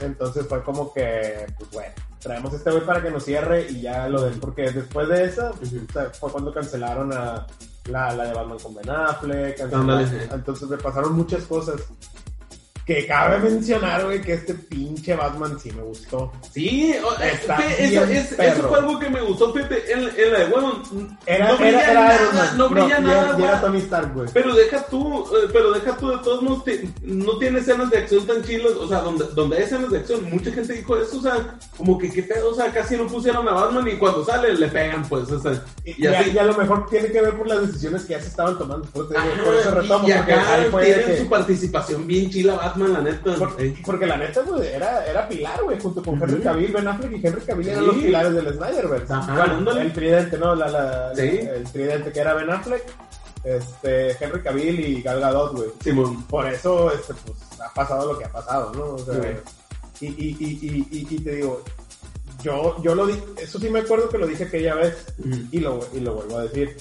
Entonces 0.00 0.46
fue 0.48 0.62
como 0.64 0.92
que, 0.92 1.46
pues 1.58 1.70
bueno, 1.70 1.92
traemos 2.18 2.52
este 2.54 2.70
güey 2.72 2.84
para 2.84 3.00
que 3.02 3.10
nos 3.10 3.24
cierre 3.24 3.70
y 3.70 3.82
ya 3.82 4.08
lo 4.08 4.22
del. 4.22 4.40
Porque 4.40 4.70
después 4.72 5.08
de 5.08 5.26
esa, 5.26 5.50
Ujú. 5.52 5.86
o 5.88 5.92
sea, 5.92 6.10
fue 6.10 6.32
cuando 6.32 6.52
cancelaron 6.52 7.12
a 7.12 7.46
la, 7.86 8.12
la 8.14 8.24
de 8.24 8.34
Batman 8.34 8.58
con 8.58 8.74
Ben 8.74 8.90
Affleck. 8.90 9.58
cancelaron-. 9.58 10.32
Entonces 10.32 10.68
me 10.68 10.76
pasaron 10.76 11.12
muchas 11.12 11.44
cosas. 11.44 11.80
Que 12.90 13.06
cabe 13.06 13.38
mencionar, 13.38 14.04
güey, 14.04 14.20
que 14.20 14.32
este 14.32 14.52
pinche 14.52 15.14
Batman 15.14 15.56
sí 15.62 15.70
me 15.70 15.80
gustó. 15.82 16.32
Sí, 16.52 16.92
o- 17.04 17.22
Está 17.22 17.56
fe- 17.58 17.86
bien 17.88 18.10
es- 18.10 18.32
eso 18.32 18.62
fue 18.68 18.78
algo 18.80 18.98
que 18.98 19.08
me 19.08 19.20
gustó, 19.20 19.52
Pepe, 19.52 19.92
en, 19.92 20.00
en 20.00 20.32
la 20.32 20.38
de 20.40 20.46
bueno, 20.46 20.82
Era, 21.24 21.48
no 21.52 21.56
brilla 21.56 21.70
era, 21.82 21.92
era 21.92 22.02
nada, 22.32 22.32
Man. 22.34 22.58
no 22.58 22.68
brilla 22.68 22.98
y 22.98 23.02
nada, 23.02 23.20
era- 23.22 23.28
y 23.30 23.32
güey. 23.34 23.44
era 23.44 23.60
Tony 23.60 23.78
Stark, 23.78 24.12
güey. 24.12 24.28
Pero 24.34 24.54
deja 24.56 24.82
tú, 24.86 25.24
eh, 25.36 25.48
pero 25.52 25.70
deja 25.70 25.96
tú 25.96 26.08
de 26.10 26.18
todos 26.18 26.42
modos, 26.42 26.64
te- 26.64 26.88
no 27.02 27.38
tiene 27.38 27.60
escenas 27.60 27.90
de 27.90 27.98
acción 27.98 28.26
tan 28.26 28.42
chilas, 28.42 28.72
o 28.72 28.88
sea, 28.88 28.98
donde, 29.02 29.24
donde 29.36 29.56
hay 29.58 29.62
escenas 29.62 29.90
de 29.92 29.98
acción, 29.98 30.28
mucha 30.28 30.50
gente 30.50 30.72
dijo 30.72 30.96
eso, 30.96 31.18
o 31.18 31.22
sea, 31.22 31.58
como 31.76 31.96
que 31.96 32.10
qué 32.10 32.24
pedo, 32.24 32.50
o 32.50 32.54
sea, 32.56 32.72
casi 32.72 32.96
no 32.96 33.06
pusieron 33.06 33.46
a 33.48 33.52
Batman 33.52 33.86
y 33.86 33.98
cuando 33.98 34.24
sale 34.24 34.52
le 34.54 34.66
pegan, 34.66 35.08
pues, 35.08 35.30
o 35.30 35.38
sea, 35.40 35.62
Y, 35.84 36.02
y 36.02 36.06
así. 36.08 36.30
y 36.32 36.38
a 36.38 36.42
lo 36.42 36.54
mejor 36.56 36.88
tiene 36.90 37.12
que 37.12 37.20
ver 37.22 37.38
por 37.38 37.46
las 37.46 37.68
decisiones 37.68 38.02
que 38.02 38.14
ya 38.14 38.20
se 38.20 38.26
estaban 38.26 38.58
tomando. 38.58 38.84
Por, 38.88 39.08
digo, 39.08 39.20
Ajá, 39.20 39.44
por 39.44 39.54
eso 39.54 39.70
retomo, 39.76 40.08
y, 40.08 40.12
acá 40.12 40.54
ahí 40.54 40.68
tienen 40.82 41.06
que- 41.06 41.18
su 41.18 41.28
participación 41.28 42.04
bien 42.04 42.28
chila 42.30 42.54
Batman, 42.56 42.79
la 42.88 43.00
neta. 43.00 43.34
por- 43.34 43.56
porque 43.84 44.06
la 44.06 44.16
neta, 44.16 44.42
güey, 44.42 44.68
era, 44.68 45.04
era 45.06 45.28
pilar, 45.28 45.62
güey, 45.62 45.78
junto 45.80 46.02
con 46.02 46.22
Henry. 46.22 46.40
Cavill, 46.42 46.72
Ben 46.72 46.88
Affleck 46.88 47.12
y 47.12 47.26
Henry 47.26 47.40
Cavill 47.42 47.68
eran 47.68 47.80
Sí. 47.80 47.86
los 47.86 47.96
pilares 47.96 48.34
del 48.34 48.54
Snyderverse. 48.54 49.14
Bueno, 49.34 49.70
el 49.72 49.92
tridente, 49.92 50.38
¿no? 50.38 50.54
La, 50.54 50.68
la, 50.68 51.14
Sí. 51.14 51.22
El 51.42 51.64
tridente 51.64 52.12
que 52.12 52.20
era 52.20 52.34
Ben 52.34 52.50
Affleck, 52.50 52.84
este, 53.44 54.16
Henry 54.24 54.42
Cavill 54.42 54.80
y 54.80 55.02
Gal 55.02 55.20
Gadot, 55.20 55.52
güey. 55.56 55.70
Por 56.28 56.46
eso 56.46 56.92
este, 56.92 57.14
pues, 57.14 57.38
ha 57.60 57.72
pasado 57.74 58.12
lo 58.12 58.18
que 58.18 58.24
ha 58.24 58.32
pasado, 58.32 58.72
¿no? 58.74 58.84
O 58.94 58.98
sea, 58.98 59.14
y, 60.00 60.06
y, 60.06 60.36
y, 60.38 60.58
y, 60.62 60.88
y- 60.90 61.06
y 61.14 61.18
te 61.20 61.36
digo, 61.36 61.62
yo, 62.42 62.82
yo 62.82 62.94
lo 62.94 63.06
di, 63.06 63.14
eso 63.36 63.58
sí 63.58 63.68
me 63.68 63.80
acuerdo 63.80 64.08
que 64.08 64.16
lo 64.18 64.26
dije 64.26 64.44
aquella 64.44 64.74
vez 64.74 65.04
y 65.52 65.58
lo, 65.60 65.80
y 65.92 66.00
lo 66.00 66.14
vuelvo 66.14 66.38
a 66.38 66.42
decir. 66.44 66.76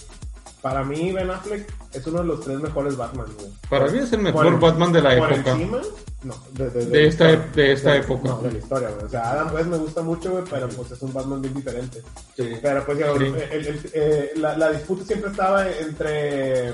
Para 0.61 0.83
mí, 0.83 1.11
Ben 1.13 1.29
Affleck 1.31 1.71
es 1.93 2.05
uno 2.07 2.19
de 2.19 2.25
los 2.25 2.41
tres 2.41 2.59
mejores 2.59 2.97
Batman, 2.97 3.27
güey. 3.37 3.49
Para 3.69 3.87
mí 3.87 3.99
es 3.99 4.11
el 4.11 4.19
mejor 4.19 4.43
Por 4.45 4.59
Batman 4.59 4.91
de 4.91 5.01
la 5.01 5.17
por 5.17 5.31
época. 5.31 5.51
encima, 5.51 5.79
no, 6.23 6.35
de, 6.51 6.69
de- 6.69 6.85
De 6.85 7.07
esta, 7.07 7.25
de 7.35 7.71
esta 7.71 7.95
época. 7.95 8.27
No, 8.27 8.37
de 8.41 8.51
la 8.51 8.57
historia, 8.57 8.89
güey. 8.89 9.05
O 9.05 9.09
sea, 9.09 9.31
Adam 9.31 9.53
West 9.55 9.67
me 9.67 9.77
gusta 9.77 10.01
mucho, 10.01 10.31
güey, 10.31 10.43
pero 10.49 10.67
pues 10.67 10.91
es 10.91 11.01
un 11.01 11.13
Batman 11.13 11.41
bien 11.41 11.53
diferente. 11.53 12.01
Sí. 12.35 12.49
Pero 12.61 12.85
pues, 12.85 12.97
ya, 12.99 13.13
Sí. 13.17 13.23
el- 13.51 13.67
el- 13.67 13.89
eh, 13.93 14.31
la, 14.35 14.57
la 14.57 14.71
disputa 14.71 15.05
siempre 15.05 15.31
estaba 15.31 15.65
entre 15.69 16.73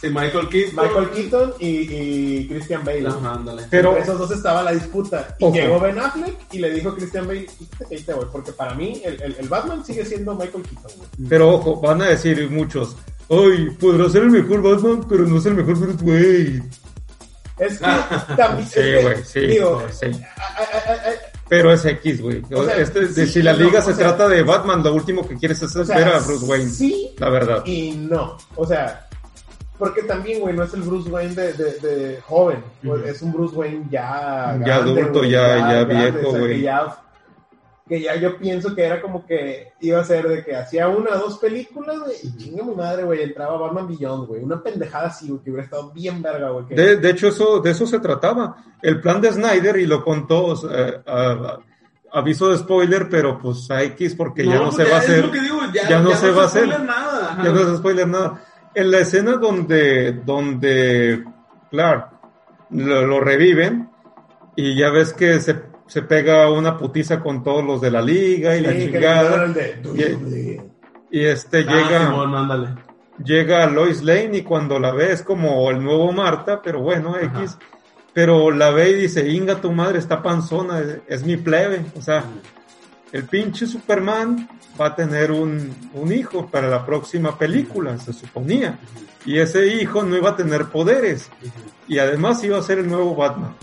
Sí, 0.00 0.10
Michael 0.10 0.50
Keaton. 0.50 0.84
Michael 0.84 1.10
Keaton 1.12 1.54
y, 1.60 1.66
y 2.42 2.48
Christian 2.48 2.84
Bale. 2.84 3.06
Ajá, 3.08 3.34
ándale. 3.36 3.62
Pero- 3.70 3.88
Entre 3.90 4.02
esos 4.02 4.18
dos 4.18 4.30
estaba 4.32 4.62
la 4.62 4.72
disputa. 4.72 5.34
Y 5.38 5.44
Ojo. 5.46 5.54
llegó 5.54 5.80
Ben 5.80 5.98
Affleck 5.98 6.36
y 6.52 6.58
le 6.58 6.70
dijo 6.74 6.90
a 6.90 6.94
Christian 6.96 7.26
Bale, 7.26 7.46
ahí 7.90 8.02
te 8.02 8.12
voy, 8.12 8.26
porque 8.30 8.52
para 8.52 8.74
mí 8.74 9.00
el, 9.02 9.22
el- 9.22 9.36
el 9.38 9.48
Batman 9.48 9.82
sigue 9.82 10.04
siendo 10.04 10.34
Michael 10.34 10.62
Keaton, 10.62 10.92
güey. 10.98 11.08
Pero 11.26 11.54
ojo, 11.54 11.80
van 11.80 12.02
a 12.02 12.08
decir 12.08 12.50
muchos, 12.50 12.96
ay, 13.30 13.70
podrá 13.80 14.08
ser 14.08 14.22
el 14.24 14.30
mejor 14.30 14.62
Batman, 14.62 15.06
pero 15.08 15.24
no 15.26 15.38
es 15.38 15.46
el 15.46 15.54
mejor 15.54 15.78
Bruce 15.78 16.04
Wayne. 16.04 16.62
Es 17.58 17.78
que 17.78 18.34
también... 18.36 18.68
Sí, 18.68 18.80
güey, 19.02 19.24
sí, 19.24 19.40
Digo, 19.40 19.82
sí. 19.90 20.06
a- 20.06 20.42
a- 20.42 20.92
a- 20.92 20.92
a- 21.10 21.12
Pero 21.48 21.72
es 21.72 21.84
X, 21.84 22.20
güey. 22.20 22.42
O 22.52 22.64
sea, 22.64 22.76
Este- 22.76 23.06
sí, 23.08 23.26
si 23.26 23.42
la 23.42 23.52
liga 23.52 23.80
se 23.80 23.94
sea- 23.94 24.08
trata 24.08 24.28
de 24.28 24.42
Batman, 24.42 24.82
lo 24.82 24.92
último 24.94 25.26
que 25.28 25.36
quieres 25.36 25.62
es 25.62 25.76
o 25.76 25.84
sea, 25.84 25.96
ver 25.96 26.08
a 26.08 26.18
Bruce 26.20 26.44
Wayne. 26.46 26.70
Sí 26.70 27.14
La 27.18 27.28
verdad. 27.28 27.64
y 27.64 27.92
no. 27.92 28.36
O 28.56 28.66
sea, 28.66 29.08
porque 29.78 30.02
también, 30.02 30.40
güey, 30.40 30.54
no 30.56 30.64
es 30.64 30.74
el 30.74 30.82
Bruce 30.82 31.08
Wayne 31.10 31.34
de, 31.34 31.52
de, 31.52 31.72
de 31.80 32.20
joven. 32.22 32.62
Es 33.06 33.22
un 33.22 33.32
Bruce 33.32 33.54
Wayne 33.54 33.84
ya... 33.90 34.58
Ya 34.66 34.76
adulto, 34.76 35.22
ya- 35.22 35.56
ya 35.58 35.84
grande, 35.84 35.94
viejo, 35.94 36.28
o 36.28 36.32
sea, 36.32 36.40
güey. 36.40 36.60
Ya, 36.60 36.96
que 37.86 38.00
ya 38.00 38.16
yo 38.16 38.38
pienso 38.38 38.74
que 38.74 38.82
era 38.82 39.02
como 39.02 39.26
que 39.26 39.72
iba 39.80 40.00
a 40.00 40.04
ser 40.04 40.26
de 40.26 40.42
que 40.42 40.56
hacía 40.56 40.88
una 40.88 41.10
o 41.16 41.18
dos 41.18 41.38
películas, 41.38 41.98
güey, 42.00 42.16
y 42.22 42.36
chinga 42.38 42.64
mi 42.64 42.74
madre, 42.74 43.04
güey, 43.04 43.22
entraba 43.22 43.58
Batman 43.58 43.88
Beyond, 43.88 44.26
güey. 44.26 44.42
Una 44.42 44.62
pendejada 44.62 45.08
así, 45.08 45.28
güey, 45.28 45.42
que 45.42 45.50
hubiera 45.50 45.64
estado 45.64 45.90
bien 45.92 46.22
verga, 46.22 46.48
güey. 46.50 46.64
que- 46.66 46.74
De, 46.74 46.96
de 46.96 47.10
hecho, 47.10 47.28
eso, 47.28 47.60
de 47.60 47.70
eso 47.72 47.86
se 47.86 47.98
trataba. 48.00 48.56
El 48.80 49.00
plan 49.02 49.20
de 49.20 49.30
Snyder, 49.32 49.76
y 49.76 49.86
lo 49.86 50.02
contó, 50.02 50.44
o 50.46 50.56
sea, 50.56 51.02
a- 51.06 51.30
a- 51.32 51.58
aviso 52.12 52.48
de 52.50 52.56
spoiler, 52.58 53.08
pero 53.10 53.38
pues 53.38 53.70
a 53.70 53.82
X 53.82 54.14
porque 54.14 54.46
ya 54.46 54.54
no, 54.54 54.64
pues 54.70 54.76
se 54.76 54.84
va 54.84 54.96
a 54.96 55.00
hacer. 55.00 55.24
lo 55.26 55.30
que 55.32 55.40
digo, 55.42 55.58
ya, 55.74 55.88
ya 55.88 56.00
no 56.00 56.14
se 56.14 56.30
va 56.30 56.42
a 56.42 56.46
hacer. 56.46 56.62
spoiler 56.64 56.86
Nada. 56.86 57.38
Ya 57.44 57.50
no 57.50 57.60
es 57.72 57.78
spoiler 57.78 58.08
nada. 58.08 58.44
En 58.74 58.90
la 58.90 58.98
escena 59.00 59.32
donde, 59.36 60.12
donde 60.12 61.22
Clark 61.70 62.10
lo, 62.70 63.06
lo 63.06 63.20
reviven 63.20 63.90
y 64.56 64.78
ya 64.78 64.90
ves 64.90 65.12
que 65.12 65.38
se, 65.40 65.60
se 65.86 66.02
pega 66.02 66.50
una 66.50 66.76
putiza 66.78 67.20
con 67.20 67.42
todos 67.42 67.64
los 67.64 67.80
de 67.80 67.90
la 67.90 68.00
liga 68.02 68.56
y 68.56 68.60
la 68.60 68.72
Sí, 68.72 68.78
chingada. 68.90 69.28
dieron 69.30 69.52
de, 69.54 69.74
"Do 69.82 69.94
Y- 69.94 69.98
you 69.98 70.18
believe?" 70.20 70.64
Y 71.10 71.24
este 71.24 71.58
Ah, 71.68 71.72
llega, 71.72 72.06
Simón, 72.06 72.34
ándale. 72.34 72.68
llega 73.24 73.66
Lois 73.66 74.02
Lane 74.02 74.38
y 74.38 74.42
cuando 74.42 74.78
la 74.80 74.90
ve 74.92 75.12
es 75.12 75.22
como 75.22 75.70
el 75.70 75.82
nuevo 75.82 76.10
Marta, 76.12 76.60
pero 76.62 76.80
bueno, 76.80 77.16
X. 77.18 77.56
Pero 78.12 78.50
la 78.50 78.70
ve 78.70 78.90
y 78.90 78.94
dice, 78.94 79.28
Inga, 79.28 79.60
tu 79.60 79.72
madre 79.72 79.98
está 79.98 80.22
panzona, 80.22 80.78
es, 80.80 80.98
es 81.08 81.24
mi 81.24 81.36
plebe. 81.36 81.84
O 81.96 82.00
sea, 82.02 82.24
el 83.12 83.24
pinche 83.24 83.66
Superman 83.66 84.48
va 84.80 84.86
a 84.86 84.94
tener 84.96 85.30
un, 85.32 85.74
un 85.94 86.12
hijo 86.12 86.46
para 86.46 86.68
la 86.68 86.84
próxima 86.86 87.36
película, 87.38 87.98
se 87.98 88.12
suponía. 88.12 88.78
Y 89.26 89.38
ese 89.38 89.66
hijo 89.66 90.02
no 90.04 90.16
iba 90.16 90.30
a 90.30 90.36
tener 90.36 90.66
poderes. 90.66 91.28
Y 91.88 91.98
además 91.98 92.42
iba 92.44 92.56
a 92.58 92.62
ser 92.62 92.78
el 92.78 92.88
nuevo 92.88 93.14
Batman. 93.16 93.54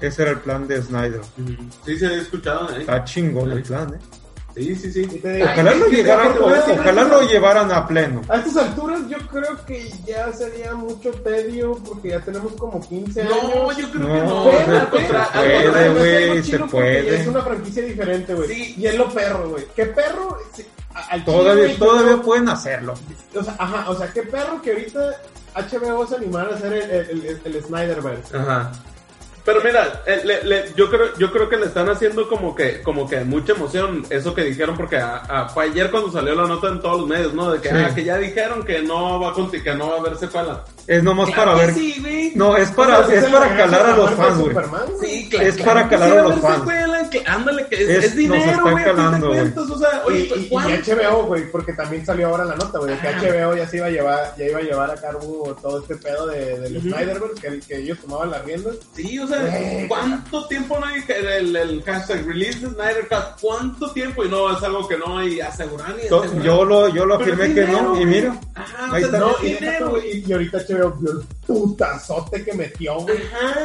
Ese 0.00 0.22
era 0.22 0.30
el 0.32 0.38
plan 0.38 0.66
de 0.68 0.80
Snyder. 0.82 1.20
Sí, 1.84 1.98
se 1.98 2.06
había 2.06 2.22
escuchado, 2.22 2.70
¿eh? 2.70 2.80
Está 2.80 3.04
chingón 3.04 3.50
el 3.52 3.62
plan, 3.62 3.94
¿eh? 3.94 3.98
Sí, 4.56 4.74
sí, 4.74 4.92
sí. 4.92 5.22
Ojalá 5.44 5.74
lo, 5.74 5.86
llegaran, 5.86 6.32
ojalá 6.40 7.04
lo 7.04 7.22
llevaran 7.28 7.70
a 7.70 7.86
pleno. 7.86 8.22
A 8.28 8.38
estas 8.38 8.56
alturas 8.56 9.02
yo 9.08 9.16
creo 9.28 9.64
que 9.66 9.88
ya 10.04 10.32
sería 10.32 10.74
mucho 10.74 11.10
tedio 11.12 11.74
porque 11.86 12.08
ya 12.08 12.20
tenemos 12.20 12.54
como 12.54 12.80
15 12.80 13.22
años. 13.22 13.34
No, 13.40 13.70
yo 13.78 13.90
creo 13.90 13.92
que 13.92 13.98
No, 13.98 14.24
no. 14.44 14.50
Pero, 14.90 15.24
se 15.24 15.90
puede, 15.92 16.28
güey, 16.28 16.42
se 16.42 16.58
puede. 16.58 17.20
Es 17.20 17.26
una 17.28 17.42
franquicia 17.42 17.84
diferente, 17.84 18.34
güey. 18.34 18.48
Sí. 18.48 18.74
Y 18.78 18.86
es 18.86 18.96
lo 18.98 19.08
perro, 19.10 19.48
güey. 19.50 19.64
¿Qué 19.76 19.86
perro? 19.86 20.36
Sí, 20.52 20.66
al 21.08 21.24
Todavía, 21.24 21.78
todavía 21.78 22.12
yo- 22.16 22.22
pueden 22.22 22.48
hacerlo. 22.48 22.94
O 23.36 23.44
sea, 23.44 23.54
ajá, 23.60 23.88
o 23.90 23.96
sea, 23.96 24.08
qué 24.12 24.22
perro 24.22 24.60
que 24.60 24.72
ahorita 24.72 25.14
HBO 25.54 26.04
se 26.04 26.16
animara 26.16 26.50
a 26.50 26.54
hacer 26.56 26.72
el, 26.72 26.90
el, 26.90 27.26
el, 27.26 27.40
el 27.44 27.62
Snyderverse. 27.62 28.36
Ajá. 28.36 28.72
Pero 29.48 29.62
mira, 29.64 30.02
eh, 30.04 30.20
le- 30.26 30.44
le- 30.44 30.74
yo 30.76 30.90
creo 30.90 31.16
yo 31.16 31.32
creo 31.32 31.48
que 31.48 31.56
le 31.56 31.64
están 31.64 31.88
haciendo 31.88 32.28
como 32.28 32.54
que 32.54 32.82
como 32.82 33.08
que 33.08 33.20
mucha 33.24 33.54
emoción 33.54 34.04
eso 34.10 34.34
que 34.34 34.42
dijeron 34.44 34.76
porque 34.76 34.98
a- 34.98 35.16
a- 35.26 35.48
fue 35.48 35.64
ayer 35.64 35.90
cuando 35.90 36.12
salió 36.12 36.34
la 36.34 36.46
nota 36.46 36.68
en 36.68 36.80
todos 36.82 36.98
los 37.00 37.08
medios, 37.08 37.32
¿no? 37.32 37.50
De 37.52 37.58
que, 37.58 37.70
Sí. 37.70 37.74
ah, 37.74 37.90
que 37.94 38.04
ya 38.04 38.18
dijeron 38.18 38.62
que 38.62 38.82
no 38.82 39.18
va 39.18 39.30
a 39.30 39.34
que 39.34 39.74
no 39.74 39.88
va 39.88 39.96
a 39.96 40.00
haber 40.00 40.16
secuela. 40.18 40.64
Es 40.88 41.02
nomás 41.02 41.28
Claro 41.30 41.52
para 41.52 41.66
ver. 41.66 41.74
Sí, 41.74 41.96
güey. 42.00 42.32
No, 42.34 42.56
es 42.56 42.70
para, 42.70 43.00
O 43.00 43.06
sea, 43.06 43.18
es 43.18 43.24
el 43.24 43.30
para 43.32 43.56
calar 43.56 43.86
a 43.90 43.96
los 43.96 44.10
fans, 44.12 44.38
güey. 44.38 44.56
Sí, 45.02 45.28
claro. 45.28 45.46
Es 45.48 45.54
claro 45.56 45.72
para 45.74 45.88
calar 45.88 46.18
a 46.18 46.22
los 46.22 46.40
fans. 46.40 46.56
secuela, 46.58 47.10
que- 47.10 47.22
ándale, 47.26 47.66
que 47.66 47.74
es, 47.74 47.88
Es- 47.90 48.04
es 48.06 48.16
dinero, 48.16 48.42
nos 48.44 48.54
están 48.56 48.72
güey. 48.72 48.84
calando, 48.84 49.28
cuentas, 49.28 49.70
O 49.70 49.78
sea, 49.78 50.02
oye, 50.06 50.18
Y, 50.18 50.22
y- 50.32 50.48
y. 50.50 50.56
HBO, 50.56 51.22
güey, 51.26 51.50
porque 51.50 51.72
también 51.74 52.06
salió 52.06 52.28
ahora 52.28 52.44
la 52.46 52.56
nota, 52.56 52.78
güey, 52.78 52.98
que 53.00 53.06
HBO 53.08 53.54
ya 53.54 53.68
se 53.68 53.76
iba 53.76 53.86
a 53.86 53.90
llevar, 53.90 54.34
ya 54.38 54.44
iba 54.46 54.58
a 54.58 54.62
llevar 54.62 54.90
a 54.90 54.94
cargo 54.96 55.56
todo 55.60 55.80
este 55.82 55.96
pedo 55.96 56.26
de, 56.26 56.58
del 56.58 56.76
Ujú. 56.78 56.88
Snyderverse, 56.88 57.40
que, 57.42 57.60
que 57.60 57.76
ellos 57.82 57.98
tomaban 58.00 58.30
las 58.30 58.44
riendas. 58.46 58.76
Sí, 58.94 59.18
o 59.18 59.26
sea, 59.26 59.40
Güey. 59.40 59.88
¿cuánto 59.88 60.46
tiempo 60.48 60.78
no 60.80 60.86
hay 60.86 61.02
que- 61.02 61.18
el, 61.38 61.54
el 61.54 61.82
hashtag 61.82 62.26
release 62.26 62.60
de 62.60 62.68
Snyder 62.70 63.06
Cut? 63.08 63.40
¿Cuánto 63.42 63.90
tiempo? 63.92 64.24
Y 64.24 64.30
no, 64.30 64.56
es 64.56 64.62
algo 64.62 64.88
que 64.88 64.96
no 64.96 65.18
hay 65.18 65.38
asegurar 65.40 65.94
ni 65.96 66.08
Yo- 66.08 66.20
asegurar. 66.22 66.44
Yo 66.46 66.64
lo, 66.64 66.88
yo 66.88 67.04
lo 67.04 67.14
afirmé 67.16 67.52
que 67.52 67.66
no, 67.66 68.00
y 68.00 68.06
mira. 68.06 68.40
Ajá, 68.54 68.88
Ahí 68.94 69.04
o 69.04 69.10
sea, 69.10 69.18
está. 69.18 69.86
y 70.26 70.32
ahorita 70.32 70.58
HBO 70.58 70.77
vio 70.78 71.12
el 71.12 71.22
putazote 71.46 72.44
que 72.44 72.52
metió, 72.52 73.00
güey, 73.00 73.18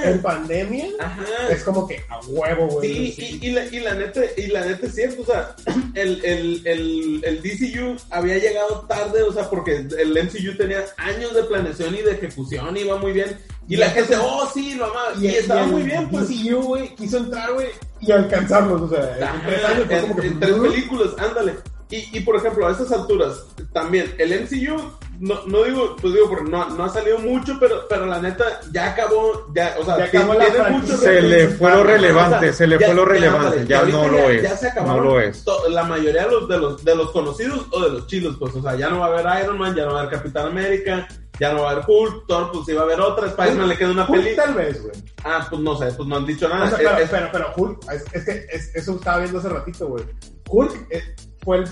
en 0.04 0.22
pandemia. 0.22 0.86
Ajá. 1.00 1.24
Es 1.50 1.64
como 1.64 1.88
que 1.88 2.04
a 2.10 2.20
huevo, 2.28 2.68
güey. 2.68 3.12
Sí, 3.12 3.40
y, 3.42 3.48
y, 3.48 3.52
la, 3.52 3.66
y 3.66 3.80
la 3.80 3.94
neta, 3.94 4.22
y 4.38 4.48
la 4.48 4.66
neta 4.66 4.86
es 4.88 4.96
cierto, 4.96 5.22
o 5.22 5.26
sea, 5.26 5.56
el, 5.94 6.24
el, 6.24 6.62
el, 6.66 7.22
el 7.24 7.42
DCU 7.42 7.98
había 8.10 8.38
llegado 8.38 8.86
tarde, 8.88 9.24
o 9.24 9.34
sea, 9.34 9.50
porque 9.50 9.88
el 9.98 10.12
MCU 10.12 10.58
tenía 10.58 10.86
años 10.98 11.34
de 11.34 11.44
planeación 11.44 11.96
y 11.96 12.02
de 12.02 12.12
ejecución, 12.12 12.76
iba 12.78 12.98
muy 12.98 13.14
bien, 13.14 13.38
y, 13.68 13.76
Y 13.76 13.78
la 13.78 13.90
gente, 13.90 14.16
oh, 14.18 14.50
sí, 14.54 14.76
lo 14.76 14.86
amaba, 14.86 15.14
y, 15.20 15.28
estaba 15.28 15.66
muy 15.66 15.84
bien, 15.84 16.10
pues. 16.10 16.28
DCU, 16.30 16.62
güey, 16.62 16.96
quiso 16.96 17.18
entrar, 17.18 17.54
güey, 17.54 17.68
y 18.02 18.12
alcanzarlos, 18.12 18.82
o 18.82 18.90
sea, 18.90 19.18
en 19.18 19.24
Ajá, 19.24 19.44
tres 19.46 19.66
años 19.66 19.86
fue 19.88 19.96
en, 19.96 20.02
como 20.02 20.16
que... 20.16 20.28
en 20.28 20.40
tres 20.40 20.54
películas, 20.56 21.10
ándale. 21.18 21.56
Y, 21.90 22.18
y 22.18 22.22
por 22.22 22.36
ejemplo, 22.36 22.68
a 22.68 22.72
estas 22.72 22.92
alturas, 22.92 23.46
también, 23.72 24.16
el 24.18 24.32
MCU, 24.42 24.82
no, 25.20 25.46
no 25.46 25.64
digo, 25.64 25.96
pues 26.02 26.14
digo, 26.14 26.28
porque 26.28 26.50
no, 26.50 26.68
no 26.70 26.84
ha 26.86 26.90
salido 26.90 27.20
mucho, 27.20 27.58
pero, 27.60 27.88
pero 27.88 28.06
la 28.08 28.20
neta, 28.20 28.44
ya 28.72 28.92
acabó, 28.92 29.46
ya, 29.54 29.76
o 29.80 29.86
sea, 29.86 29.98
Ya 30.00 30.06
acabó 30.06 30.34
la 30.34 30.46
tiene 30.46 30.70
mucho 30.72 30.98
Se 30.98 31.22
le 31.22 31.48
fue 31.50 31.70
lo 31.72 31.84
relevante, 31.84 32.52
se 32.52 32.66
le 32.66 32.80
fue 32.80 32.94
lo 32.96 33.06
relevante, 33.06 33.66
ya 33.68 33.84
no 33.84 34.08
lo 34.08 34.30
es, 34.30 34.42
Ya 34.42 34.58
se 34.58 34.66
no 34.68 34.72
acabaron 34.72 35.06
lo 35.06 35.20
es. 35.20 35.44
to- 35.44 35.70
la 35.70 35.84
mayoría 35.84 36.26
de 36.26 36.32
los, 36.32 36.48
de 36.50 36.58
los 36.58 36.84
de 36.84 36.96
los 36.96 37.12
conocidos 37.12 37.68
o 37.72 37.80
de 37.84 37.90
los 37.92 38.08
chilos, 38.08 38.38
pues, 38.40 38.56
o 38.56 38.62
sea, 38.62 38.76
ya 38.76 38.90
no 38.90 39.00
va 39.00 39.06
a 39.06 39.20
haber 39.20 39.44
Iron 39.44 39.58
Man, 39.60 39.76
ya 39.76 39.86
no 39.86 39.94
va 39.94 40.00
a 40.00 40.04
haber 40.04 40.18
Capitán 40.18 40.48
América, 40.48 41.08
ya 41.40 41.54
no 41.54 41.62
va 41.62 41.70
a 41.70 41.72
haber 41.74 41.86
Hulk, 41.88 42.26
Thor, 42.28 42.52
pues 42.52 42.66
sí 42.66 42.74
va 42.74 42.82
a 42.82 42.86
haber 42.86 43.00
otra, 43.02 43.28
Spider-Man 43.28 43.70
le 43.70 43.78
queda 43.78 43.92
una 43.92 44.08
peli. 44.08 44.36
tal 44.36 44.54
vez, 44.56 44.82
güey. 44.82 44.96
Ah, 45.24 45.46
pues 45.48 45.62
no 45.62 45.78
sé, 45.78 45.92
pues 45.96 46.08
no 46.10 46.18
han 46.18 46.26
dicho 46.26 46.50
nada. 46.50 46.66
O 46.66 46.70
sea, 46.70 46.78
Es- 46.80 46.84
pero, 46.88 46.98
es- 46.98 47.10
pero, 47.10 47.30
pero 47.32 47.54
Hulk, 47.56 47.92
es, 47.92 48.04
es 48.14 48.26
que 48.26 48.46
es- 48.52 48.76
eso 48.76 48.94
estaba 48.96 49.20
viendo 49.20 49.38
hace 49.40 49.50
ratito, 49.50 49.88
güey. 49.88 50.04
Hulk 50.50 50.88
eh, 50.92 51.02
fue 51.44 51.58
el... 51.58 51.66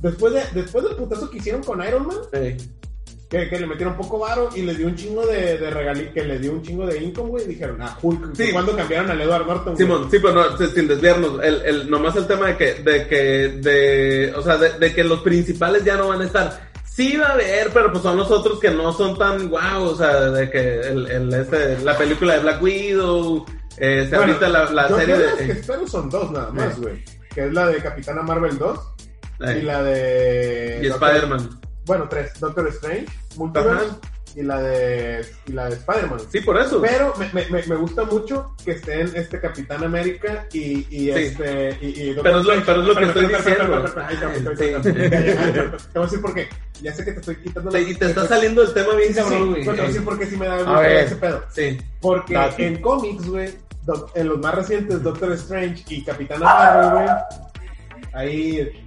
Después, 0.00 0.32
de, 0.32 0.42
después 0.54 0.84
del 0.84 0.96
putazo 0.96 1.28
que 1.30 1.38
hicieron 1.38 1.62
con 1.62 1.86
Iron 1.86 2.06
Man, 2.06 2.16
sí. 2.32 2.70
que, 3.28 3.48
que 3.50 3.60
le 3.60 3.66
metieron 3.66 3.96
poco 3.98 4.18
varo 4.18 4.48
y 4.56 4.62
le 4.62 4.74
dio 4.74 4.86
un 4.86 4.96
chingo 4.96 5.26
de, 5.26 5.58
de 5.58 5.70
regalí, 5.70 6.06
que 6.14 6.24
le 6.24 6.38
dio 6.38 6.52
un 6.52 6.62
chingo 6.62 6.86
de 6.86 6.98
income, 7.02 7.28
güey, 7.28 7.46
dijeron, 7.46 7.82
ah, 7.82 7.98
Hulk, 8.00 8.34
Sí. 8.34 8.50
cuando 8.50 8.74
cambiaron 8.74 9.10
al 9.10 9.20
Edward 9.20 9.46
Norton, 9.46 9.74
güey. 9.74 9.86
Simón, 9.86 10.10
sí, 10.10 10.18
pero 10.18 10.32
no, 10.32 10.56
sí, 10.56 10.66
sin 10.74 10.88
desviarnos, 10.88 11.42
el, 11.44 11.60
el, 11.66 11.90
nomás 11.90 12.16
el 12.16 12.26
tema 12.26 12.46
de 12.46 12.56
que, 12.56 12.74
de 12.82 13.06
que, 13.08 13.16
de, 13.60 14.32
o 14.34 14.42
sea, 14.42 14.56
de, 14.56 14.70
de 14.78 14.94
que 14.94 15.04
los 15.04 15.20
principales 15.20 15.84
ya 15.84 15.96
no 15.96 16.08
van 16.08 16.22
a 16.22 16.24
estar. 16.24 16.70
Sí 16.82 17.16
va 17.18 17.26
a 17.26 17.32
haber, 17.34 17.68
pero 17.74 17.92
pues 17.92 18.02
son 18.02 18.16
los 18.16 18.30
otros 18.30 18.58
que 18.58 18.70
no 18.70 18.92
son 18.94 19.16
tan 19.18 19.48
guau, 19.50 19.84
o 19.84 19.96
sea, 19.96 20.30
de 20.30 20.50
que 20.50 20.80
el, 20.80 21.10
el, 21.10 21.34
este, 21.34 21.78
la 21.80 21.96
película 21.96 22.34
de 22.34 22.40
Black 22.40 22.62
Widow, 22.62 23.44
este, 23.76 24.16
Bueno, 24.16 24.32
ahorita 24.32 24.48
la, 24.48 24.70
la 24.70 24.88
serie 24.88 25.18
las 25.18 25.34
que 25.34 25.44
de... 25.44 25.52
espero 25.52 25.86
son 25.86 26.08
dos 26.08 26.30
nada 26.32 26.50
más, 26.52 26.78
Eh. 26.86 27.04
Que 27.34 27.46
es 27.46 27.52
la 27.52 27.66
de 27.68 27.76
Capitana 27.82 28.22
Marvel 28.22 28.58
2 28.58 28.78
eh, 29.40 29.58
y 29.60 29.62
la 29.62 29.82
de... 29.82 30.80
y 30.82 30.86
Spider-Man. 30.86 31.60
Bueno, 31.86 32.08
tres. 32.08 32.38
Doctor 32.40 32.68
Strange, 32.68 33.06
Multiverse 33.36 33.86
Ajá. 33.86 33.98
y 34.36 34.42
la 34.42 34.60
de, 34.62 35.26
y 35.46 35.52
la 35.52 35.68
de 35.68 35.74
Spider-Man. 35.76 36.20
Sí, 36.30 36.40
por 36.40 36.58
eso. 36.60 36.80
Pero 36.82 37.14
me, 37.18 37.28
me, 37.50 37.62
me, 37.66 37.76
gusta 37.76 38.04
mucho 38.04 38.54
que 38.64 38.72
estén 38.72 39.10
este 39.14 39.40
Capitán 39.40 39.82
América 39.82 40.46
y, 40.52 40.86
y 40.90 41.10
este. 41.10 41.76
Y, 41.80 42.10
y 42.10 42.14
Pero 42.22 42.40
es 42.40 42.46
lo- 42.46 42.64
pero 42.64 42.80
es 42.82 42.86
lo 42.88 42.94
que 42.94 43.04
estoy 43.06 43.26
diciendo. 43.26 43.88
Sí. 44.56 44.92
Te 44.92 44.94
voy 45.18 45.78
a 45.94 46.00
decir 46.02 46.20
por 46.20 46.34
qué. 46.34 46.48
Ya 46.82 46.94
sé 46.94 47.04
que 47.04 47.12
te 47.12 47.20
estoy 47.20 47.36
quitando 47.36 47.70
Te- 47.70 47.82
y 47.82 47.94
te 47.94 48.06
está 48.06 48.26
saliendo 48.26 48.62
el 48.62 48.72
tema 48.72 48.94
bien 48.94 49.08
Sí, 49.08 49.14
sí, 49.14 49.20
cabrón, 49.20 49.42
sí, 49.42 49.48
güey. 49.50 49.64
te 49.64 49.70
voy 49.70 49.80
a 49.80 49.82
decir 49.86 50.04
por 50.04 50.18
qué 50.18 50.26
sí 50.26 50.36
me 50.36 50.46
da 50.46 50.88
ese 51.00 51.16
pedo. 51.16 51.44
Sí. 51.54 51.78
Porque 52.00 52.38
en 52.58 52.80
cómics, 52.80 53.26
güey, 53.26 53.50
en 54.14 54.28
los 54.28 54.38
más 54.38 54.54
recientes, 54.54 55.02
Doctor 55.02 55.32
Strange 55.32 55.84
y 55.88 56.02
Capitana 56.04 56.44
Marvel, 56.44 56.90
güey, 56.90 57.08
ahí 58.12 58.86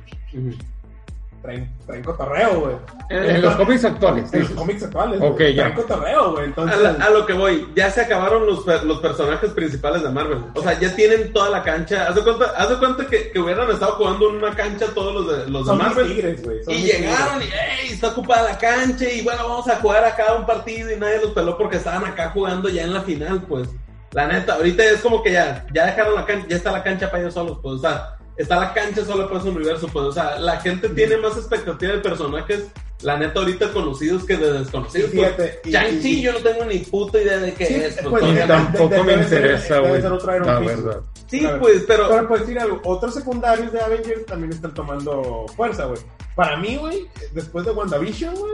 traen, 1.41 1.69
traen 1.85 2.03
cotorreo, 2.03 2.59
güey. 2.61 2.75
En, 3.09 3.35
en 3.35 3.41
los 3.41 3.55
cómics 3.55 3.83
actuales. 3.83 4.33
En 4.33 4.41
los 4.43 4.51
cómics 4.51 4.83
actuales, 4.83 5.19
Ok, 5.21 5.39
ya. 5.53 5.63
traen 5.63 5.73
cotorreo, 5.73 6.31
güey. 6.31 6.43
A, 6.43 6.45
Entonces, 6.47 6.79
la- 6.79 7.05
a 7.05 7.09
lo 7.09 7.25
que 7.25 7.33
voy, 7.33 7.67
ya 7.75 7.89
se 7.91 7.99
acabaron 8.01 8.45
los, 8.45 8.65
los 8.85 8.99
personajes 9.01 9.51
principales 9.51 10.03
de 10.03 10.09
Marvel. 10.09 10.39
O 10.55 10.61
sea, 10.61 10.79
ya 10.79 10.95
tienen 10.95 11.33
toda 11.33 11.49
la 11.49 11.61
cancha. 11.61 12.07
Haz 12.07 12.15
de 12.15 12.23
cuenta, 12.23 12.45
haz 12.55 12.69
de 12.69 12.77
cuenta 12.77 13.05
que, 13.07 13.29
que 13.31 13.39
hubieran 13.39 13.69
estado 13.69 13.93
jugando 13.93 14.29
en 14.29 14.37
una 14.37 14.55
cancha 14.55 14.85
todos 14.95 15.13
los 15.13 15.27
de, 15.45 15.51
los 15.51 15.65
de 15.65 15.67
son 15.67 15.77
mis 15.79 15.87
Marvel. 15.87 16.07
tigres, 16.15 16.41
son 16.63 16.73
Y 16.73 16.77
mis 16.77 16.85
llegaron 16.85 17.41
y, 17.41 17.45
¡ey! 17.45 17.89
Está 17.91 18.07
ocupada 18.07 18.43
la 18.51 18.57
cancha 18.57 19.09
y 19.09 19.21
bueno, 19.21 19.47
vamos 19.49 19.67
a 19.67 19.75
jugar 19.77 20.05
acá 20.05 20.33
un 20.35 20.45
partido 20.45 20.91
y 20.91 20.95
nadie 20.97 21.19
los 21.21 21.31
peló 21.31 21.57
porque 21.57 21.75
estaban 21.77 22.05
acá 22.05 22.29
jugando 22.29 22.69
ya 22.69 22.83
en 22.83 22.93
la 22.93 23.01
final, 23.01 23.41
pues. 23.49 23.67
La 24.13 24.27
neta, 24.27 24.53
ahorita 24.55 24.83
es 24.85 25.01
como 25.01 25.21
que 25.23 25.31
ya, 25.31 25.65
ya 25.73 25.85
dejaron 25.87 26.15
la 26.15 26.25
cancha, 26.25 26.45
ya 26.47 26.55
está 26.55 26.71
la 26.71 26.83
cancha 26.83 27.09
para 27.09 27.23
ellos 27.23 27.33
solos, 27.33 27.57
pues, 27.61 27.75
o 27.75 27.79
sea, 27.79 28.15
está 28.37 28.57
la 28.59 28.73
cancha 28.73 29.03
solo 29.03 29.27
para 29.27 29.41
su 29.41 29.49
universo, 29.49 29.87
pues, 29.91 30.05
o 30.05 30.11
sea, 30.11 30.37
la 30.39 30.59
gente 30.61 30.89
tiene 30.89 31.17
más 31.17 31.35
expectativa 31.35 31.93
de 31.93 31.99
personajes, 31.99 32.65
la 33.01 33.17
neta, 33.17 33.39
ahorita 33.39 33.73
conocidos 33.73 34.23
que 34.23 34.37
de 34.37 34.59
desconocidos. 34.59 35.09
Y 35.13 35.17
fíjate, 35.17 35.59
pues. 35.61 35.65
y- 35.65 35.71
Shang-Chi 35.71 36.19
y- 36.19 36.21
yo 36.21 36.31
no 36.33 36.39
tengo 36.39 36.65
ni 36.65 36.77
puta 36.79 37.19
idea 37.21 37.37
de 37.37 37.53
qué 37.53 37.65
Sí, 37.65 37.73
es, 37.75 37.95
pues, 37.95 38.07
pues, 38.09 38.23
Y 38.23 38.33
de- 38.33 38.41
no. 38.41 38.47
tampoco 38.47 38.89
de- 38.95 39.03
me 39.03 39.13
interesa, 39.13 39.79
güey. 39.79 40.01
La 40.01 40.59
verdad. 40.59 41.01
Sí, 41.27 41.47
pues, 41.59 41.83
pero... 41.87 42.07
Pero 42.09 42.27
pues 42.27 42.41
decir 42.41 42.59
algo, 42.59 42.79
otros 42.85 43.15
secundarios 43.15 43.71
de 43.73 43.81
Avengers 43.81 44.25
también 44.27 44.51
están 44.53 44.73
tomando 44.75 45.45
fuerza, 45.55 45.85
güey. 45.85 45.99
Para 46.35 46.55
mí, 46.57 46.77
güey, 46.77 47.07
después 47.33 47.65
de 47.65 47.71
WandaVision, 47.71 48.35
güey, 48.35 48.53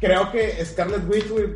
creo 0.00 0.30
que 0.32 0.64
Scarlet 0.64 1.08
Witch, 1.08 1.28
güey, 1.28 1.46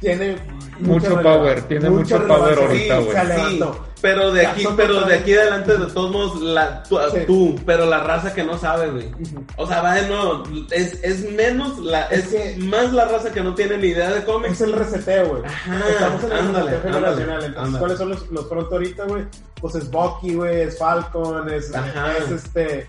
tiene 0.00 0.36
Mucho 0.78 1.20
power, 1.22 1.62
tiene 1.62 1.88
mucha 1.88 2.18
mucho 2.18 2.28
power 2.28 2.58
ahorita, 2.58 2.98
güey. 2.98 3.16
Sí, 3.48 3.60
pero 4.02 4.30
de 4.30 4.46
aquí, 4.46 4.68
pero 4.76 5.00
de 5.06 5.14
aquí 5.14 5.32
adelante, 5.34 5.76
de 5.78 5.86
todos 5.86 6.10
modos, 6.10 6.40
la, 6.42 6.82
tú, 6.82 6.98
Sí. 7.12 7.20
tú, 7.26 7.58
pero 7.64 7.86
la 7.86 8.00
raza 8.00 8.34
que 8.34 8.44
no 8.44 8.58
sabe, 8.58 8.88
güey. 8.90 9.10
O 9.56 9.66
sea, 9.66 9.80
va 9.80 9.94
de 9.94 10.06
nuevo, 10.06 10.42
es, 10.70 11.02
es 11.02 11.30
menos, 11.32 11.78
la, 11.78 12.02
Es 12.08 12.30
es, 12.32 12.54
que- 12.56 12.62
más 12.64 12.92
la 12.92 13.06
raza 13.06 13.32
que 13.32 13.40
no 13.40 13.54
tiene 13.54 13.78
ni 13.78 13.88
idea 13.88 14.10
de 14.10 14.18
Es 14.18 14.24
cómics. 14.26 14.60
el 14.60 14.74
reseteo, 14.74 15.28
güey. 15.28 15.42
Ajá, 15.46 15.80
Estamos 15.90 16.24
en 16.24 16.32
el 16.32 16.38
ándale, 16.38 16.70
reseteo 16.72 16.92
generacional. 16.92 17.28
ándale, 17.30 17.46
Entonces, 17.46 17.56
ándale. 17.64 17.78
¿cuáles 17.80 17.98
son 17.98 18.08
los, 18.10 18.30
los 18.30 18.44
pronto 18.44 18.74
ahorita, 18.74 19.04
güey? 19.04 19.24
Pues 19.60 19.74
es 19.76 19.90
Bucky, 19.90 20.34
güey, 20.34 20.60
es 20.60 20.78
Falcon, 20.78 21.50
es, 21.52 21.74
Ajá. 21.74 22.12
es 22.18 22.30
este... 22.30 22.80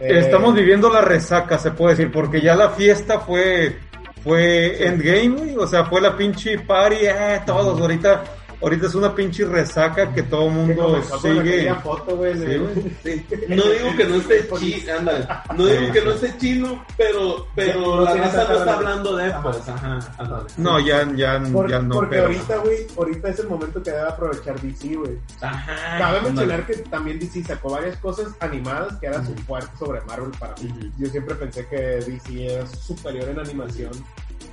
eh, 0.00 0.18
Estamos 0.18 0.54
viviendo 0.54 0.88
la 0.90 1.02
resaca, 1.02 1.58
se 1.58 1.70
puede 1.72 1.94
decir, 1.94 2.10
porque 2.10 2.40
ya 2.40 2.56
la 2.56 2.70
fiesta 2.70 3.20
fue 3.20 3.78
fue 4.24 4.86
Endgame, 4.86 5.28
güey, 5.28 5.56
o 5.56 5.66
sea, 5.66 5.84
fue 5.84 6.00
la 6.00 6.16
pinche 6.16 6.58
party, 6.58 6.96
eh, 7.02 7.42
todos 7.44 7.78
ahorita. 7.78 8.24
Ahorita 8.64 8.86
es 8.86 8.94
una 8.94 9.14
pinche 9.14 9.44
resaca 9.44 10.12
que 10.12 10.22
todo 10.24 10.46
el 10.48 10.52
mundo 10.52 11.02
sigue. 11.20 11.40
aquella 11.40 11.74
foto, 11.76 12.16
güey, 12.16 12.34
de- 12.38 12.46
Sí, 12.46 12.58
güey. 12.58 12.94
Sí. 13.04 13.26
No 13.48 13.62
digo 13.64 13.96
que 13.96 14.04
no 14.06 14.14
esté 14.16 14.48
chino, 14.58 14.92
ándale. 14.98 15.28
No 15.56 15.66
digo 15.66 15.92
que 15.92 16.00
no 16.02 16.10
esté 16.12 16.38
chino, 16.38 16.84
pero, 16.96 17.46
pero 17.54 17.80
No 17.80 18.00
la 18.02 18.14
raza 18.14 18.46
no 18.48 18.58
está 18.58 18.74
hablando 18.74 19.16
de 19.16 19.30
pues, 19.42 19.68
ajá, 19.68 19.98
ándale. 20.18 20.44
No, 20.56 20.80
ya, 20.80 21.08
ya, 21.14 21.42
Por- 21.52 21.70
ya 21.70 21.78
no. 21.80 21.94
porque 21.94 22.10
pero- 22.16 22.26
ahorita, 22.26 22.56
güey, 22.58 22.86
ahorita 22.96 23.28
es 23.28 23.38
el 23.38 23.48
momento 23.48 23.82
que 23.82 23.90
debe 23.90 24.08
aprovechar 24.08 24.60
DC, 24.60 24.94
güey. 24.96 25.18
Ajá. 25.40 25.98
Cabe 25.98 26.20
mencionar 26.22 26.66
que 26.66 26.74
también 26.78 27.18
DC 27.18 27.44
sacó 27.44 27.70
varias 27.70 27.96
cosas 27.98 28.28
animadas 28.40 28.96
que 28.98 29.06
era 29.06 29.24
su 29.24 29.34
fuerte 29.44 29.70
sobre 29.78 30.00
Marvel 30.02 30.30
para 30.38 30.54
mí. 30.62 30.92
Yo 30.98 31.06
siempre 31.08 31.34
pensé 31.34 31.66
que 31.66 31.76
DC 31.76 32.46
era 32.54 32.66
superior 32.66 33.28
en 33.28 33.38
animación 33.40 33.90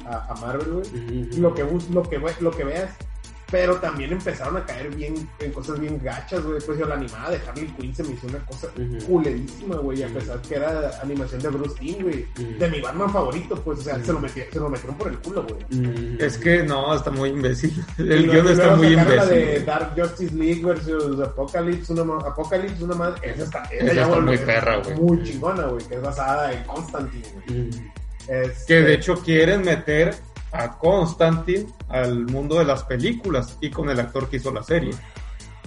a, 0.05 0.31
a 0.31 0.35
Marvel, 0.35 0.67
güey. 0.73 1.39
Lo 1.39 1.53
que, 1.53 1.63
bus- 1.63 1.89
lo, 1.89 2.03
que, 2.03 2.19
lo 2.39 2.51
que 2.51 2.63
veas. 2.63 2.89
Pero 3.51 3.75
también 3.75 4.13
empezaron 4.13 4.55
a 4.57 4.65
caer 4.65 4.89
bien 4.95 5.29
en 5.39 5.51
cosas 5.51 5.77
bien 5.79 5.99
gachas, 6.01 6.41
güey. 6.43 6.59
Pues 6.65 6.79
yo 6.79 6.85
la 6.85 6.95
animada 6.95 7.31
de 7.31 7.39
Harley 7.45 7.67
Quinn 7.77 7.93
se 7.93 8.03
me 8.03 8.13
hizo 8.13 8.27
una 8.27 8.39
cosa 8.45 8.67
Ujú. 8.77 9.05
culerísima, 9.05 9.75
güey. 9.75 10.01
A 10.03 10.07
pesar 10.07 10.41
que 10.41 10.55
era 10.55 10.89
animación 11.03 11.41
de 11.41 11.49
Bruce 11.49 11.75
Timm, 11.79 12.01
güey. 12.03 12.25
De 12.57 12.69
mi 12.69 12.79
Batman 12.79 13.11
favorito, 13.11 13.55
pues, 13.61 13.79
o 13.79 13.81
sea, 13.81 14.01
se, 14.03 14.13
lo 14.13 14.21
metí- 14.21 14.49
se 14.51 14.59
lo 14.59 14.69
metieron 14.69 14.97
por 14.97 15.09
el 15.09 15.17
culo, 15.19 15.45
güey. 15.45 16.15
Es 16.19 16.37
que 16.37 16.63
no, 16.63 16.95
está 16.95 17.11
muy 17.11 17.29
imbécil. 17.29 17.73
El 17.97 18.29
guion 18.31 18.47
está 18.47 18.75
muy 18.75 18.95
sacaron 18.95 19.15
la 19.17 19.23
imbécil. 19.25 19.45
de 19.45 19.59
Dark 19.65 19.91
Justice 19.97 20.33
League 20.35 20.63
versus 20.63 21.19
Apocalypse, 21.19 21.91
una, 21.93 22.25
Apocalypse, 22.25 22.83
una 22.83 22.95
más. 22.95 23.13
Esa 23.21 23.43
está, 23.43 23.63
esa 23.65 23.83
Esa 23.85 23.93
ya 23.93 24.01
está 24.03 24.19
muy 24.21 24.37
perra, 24.37 24.77
güey. 24.77 24.95
Muy 24.95 25.23
chingona, 25.23 25.65
güey, 25.65 25.85
que 25.85 25.95
es 25.95 26.01
basada 26.01 26.53
en 26.53 26.63
Constantine, 26.63 27.23
güey. 27.47 27.69
Este, 28.27 28.65
Que 28.67 28.81
de 28.81 28.93
hecho 28.93 29.15
quieren 29.21 29.61
meter 29.63 30.15
a 30.51 30.77
Constantine 30.77 31.67
al 31.89 32.25
mundo 32.25 32.59
de 32.59 32.65
las 32.65 32.83
películas 32.83 33.57
y 33.61 33.69
con 33.69 33.89
el 33.89 33.99
actor 33.99 34.29
que 34.29 34.37
hizo 34.37 34.51
la 34.51 34.63
serie. 34.63 34.93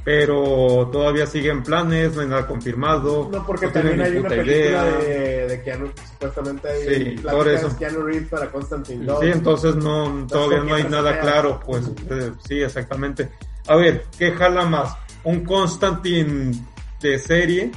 Pero 0.04 0.90
todavía 0.92 1.26
siguen 1.26 1.62
planes, 1.62 2.14
no 2.14 2.20
hay 2.20 2.28
nada 2.28 2.46
confirmado. 2.46 3.30
No, 3.32 3.46
porque 3.46 3.68
también 3.68 3.96
ni 3.96 4.02
hay 4.04 4.16
una 4.18 4.28
película 4.28 4.84
de, 4.84 5.46
de 5.48 5.62
Keanu, 5.62 5.90
supuestamente 6.12 6.68
hay 6.68 6.82
Sí, 7.16 7.22
por 7.22 7.48
eso. 7.48 7.68
de 7.70 7.76
Keanu 7.76 8.02
Reeves 8.02 8.28
para 8.28 8.50
Constantine 8.50 9.06
2. 9.06 9.20
Sí, 9.20 9.26
entonces 9.32 9.76
no, 9.76 10.26
todavía 10.28 10.58
no 10.58 10.74
hay 10.74 10.82
¿con 10.82 10.90
qué 10.90 10.96
nada 10.98 11.20
claro, 11.20 11.58
pues 11.64 11.90
eh, 12.10 12.32
sí, 12.46 12.60
exactamente. 12.60 13.30
A 13.66 13.76
ver, 13.76 14.04
¿qué 14.18 14.32
jala 14.32 14.66
más? 14.66 14.94
¿Un 15.24 15.42
Constantine 15.42 16.52
de 17.00 17.18
serie 17.18 17.70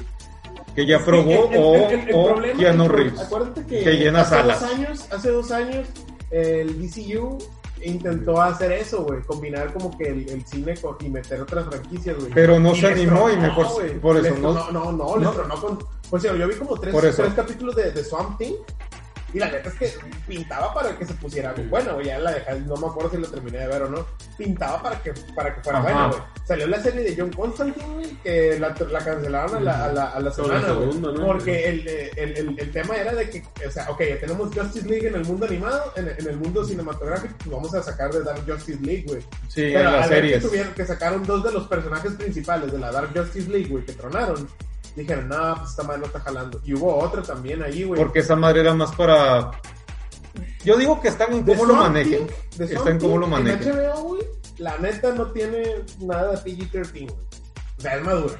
que 0.76 0.86
ya 0.86 1.00
probó 1.00 1.50
el- 1.50 1.58
o, 1.62 1.76
el- 1.90 2.10
el 2.10 2.14
o 2.14 2.58
Keanu 2.58 2.90
Reeves? 2.90 3.22
Acuérdate 3.22 3.66
que, 3.66 3.84
que 3.86 3.92
llena 3.94 4.20
hace 4.22 4.32
salas. 4.36 4.60
dos 4.60 4.70
años, 4.74 5.08
hace 5.14 5.30
dos 5.32 5.52
años, 5.52 5.88
el 6.32 6.82
DCU 6.82 7.38
intentó 7.84 8.42
hacer 8.42 8.72
eso, 8.72 9.04
güey, 9.04 9.22
combinar 9.22 9.72
como 9.72 9.96
que 9.98 10.06
el, 10.08 10.28
el 10.30 10.46
cine 10.46 10.76
con- 10.78 10.98
y 11.00 11.10
meter 11.10 11.42
otras 11.42 11.68
franquicias, 11.68 12.18
güey. 12.18 12.32
Pero 12.34 12.60
no 12.60 12.74
Y 12.74 12.80
se 12.82 12.88
animó 12.88 13.30
y 13.30 13.38
mejor 13.38 13.68
güey. 13.74 14.00
por 14.00 14.18
eso 14.18 14.24
Les 14.32 14.40
no- 14.40 14.54
tronó- 14.54 14.72
no, 14.72 14.92
no, 14.92 15.16
les 15.18 15.24
no. 15.26 15.32
tronó 15.32 15.62
con, 15.62 15.80
pues 16.10 16.24
sí, 16.24 16.30
yo 16.38 16.48
vi 16.48 16.56
como 16.56 16.78
tres, 16.80 16.92
Por 16.94 17.02
tres 17.04 17.34
capítulos 17.36 17.76
de, 17.76 17.92
de 17.92 18.04
Swamp 18.04 18.38
Thing 18.40 18.54
y 19.34 19.40
la 19.40 19.50
neta 19.52 19.70
es 19.70 19.76
que 19.76 19.94
pintaba 20.28 20.74
para 20.74 20.98
que 20.98 21.06
se 21.06 21.14
pusiera 21.16 21.54
bueno, 21.70 21.96
güey, 21.96 22.08
ya 22.08 22.20
la 22.20 22.32
dejé, 22.32 22.60
no 22.62 22.76
me 22.78 22.88
acuerdo 22.88 23.12
si 23.12 23.18
lo 23.18 23.28
terminé 23.28 23.60
de 23.60 23.68
ver 23.68 23.82
o 23.84 23.90
no, 23.90 24.06
pintaba 24.38 24.82
para 24.82 25.02
que, 25.02 25.14
para 25.36 25.54
que 25.54 25.62
fuera 25.62 25.80
Ajá. 25.80 25.92
bueno, 25.92 26.10
güey. 26.10 26.22
Salió 26.46 26.68
la 26.68 26.80
serie 26.82 27.02
de 27.02 27.16
John 27.18 27.32
Constantine, 27.34 27.94
güey, 27.94 28.10
que 28.24 28.58
la, 28.60 28.70
la 28.90 29.00
cancelaron 29.04 29.56
a 29.58 29.60
la, 29.60 29.86
a 29.86 29.92
la, 29.94 30.06
a 30.12 30.20
la 30.22 30.32
semana, 30.32 30.72
güey. 30.72 30.98
¿no? 30.98 31.14
Porque 31.26 31.68
el, 31.68 31.88
eh, 31.88 32.12
el, 32.16 32.38
el, 32.38 32.60
el 32.60 32.72
tema 32.72 32.96
era 32.96 33.14
de 33.14 33.30
que, 33.30 33.44
o 33.68 33.72
sea, 33.72 33.90
ok, 33.90 34.02
ya 34.08 34.20
tenemos 34.20 34.56
Justice 34.56 34.88
League 34.88 35.08
en 35.08 35.16
el 35.16 35.26
mundo 35.26 35.46
animado, 35.46 35.92
en, 35.98 36.08
en 36.08 36.28
el 36.28 36.38
mundo 36.38 36.64
cinematográfico, 36.64 37.34
pues 37.38 37.50
vamos 37.52 37.74
a 37.76 37.84
sacar 37.84 38.12
de 38.14 38.24
Dark 38.24 38.44
Justice 38.48 38.80
League, 38.82 39.04
güey. 39.08 39.22
Sí, 39.50 39.64
en 39.66 39.74
Pero 39.74 39.92
las 39.92 40.04
al 40.04 40.10
ver 40.10 40.22
que, 40.22 40.28
series. 40.30 40.44
tuvieron, 40.48 40.74
que 40.74 40.86
sacaron 40.86 41.24
dos 41.26 41.44
de 41.44 41.52
los 41.52 41.68
personajes 41.68 42.14
principales 42.14 42.72
de 42.72 42.80
la 42.80 42.92
Dark 42.92 43.10
Justice 43.14 43.50
League, 43.50 43.68
güey, 43.68 43.84
que 43.86 43.92
tronaron, 43.94 44.48
dijeron, 45.02 45.28
no, 45.30 45.56
pues 45.58 45.70
esta 45.70 45.84
madre 45.84 46.00
no 46.00 46.06
está 46.08 46.20
jalando. 46.20 46.62
Y 46.64 46.74
hubo 46.74 46.96
otra 46.96 47.22
también 47.22 47.62
ahí, 47.62 47.84
güey. 47.84 48.02
Porque 48.02 48.20
esa 48.20 48.36
madre 48.36 48.62
era 48.62 48.74
más 48.74 48.94
para... 48.96 49.52
Yo 50.64 50.78
digo 50.78 51.00
que 51.02 51.08
están 51.08 51.34
en 51.34 51.44
cómo 51.44 51.66
lo 51.66 51.76
manejen. 51.76 52.28
Está 52.60 52.90
en 52.90 53.00
cómo 53.00 53.18
lo 53.18 53.28
manejen. 53.28 53.70
En 53.70 53.76
HBO, 53.76 54.02
güey, 54.04 54.24
la 54.58 54.78
neta 54.78 55.14
no 55.14 55.28
tiene 55.32 55.84
nada 56.00 56.32
de 56.32 56.38
PG-13, 56.38 56.92
güey. 56.92 57.08
O 57.78 57.82
sea, 57.82 57.96
es 57.96 58.04
madura. 58.04 58.34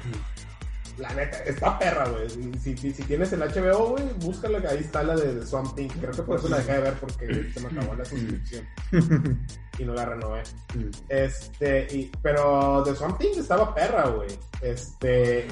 La 0.98 1.14
neta, 1.14 1.38
está 1.44 1.78
perra, 1.78 2.08
güey. 2.08 2.28
Si, 2.58 2.76
si, 2.76 2.92
si 2.92 3.02
tienes 3.04 3.32
el 3.32 3.40
HBO, 3.40 3.90
güey, 3.90 4.04
búscala, 4.18 4.58
ahí 4.68 4.78
está 4.78 5.04
la 5.04 5.14
de, 5.14 5.36
de 5.36 5.46
Swamp 5.46 5.76
Thing. 5.76 5.88
Creo 5.88 6.10
que 6.10 6.22
por 6.22 6.38
eso 6.38 6.48
la 6.48 6.58
dejé 6.58 6.72
de 6.72 6.80
ver 6.80 6.94
porque 6.94 7.50
se 7.54 7.60
me 7.60 7.68
acabó 7.68 7.94
la 7.94 8.04
suscripción 8.04 8.68
y 9.78 9.84
no 9.84 9.94
la 9.94 10.04
renové. 10.06 10.42
Este, 11.08 11.86
y, 11.94 12.10
pero 12.20 12.82
The 12.84 12.96
Swamp 12.96 13.18
Thing 13.18 13.38
estaba 13.38 13.72
perra, 13.74 14.08
güey. 14.08 14.28
Este, 14.60 15.46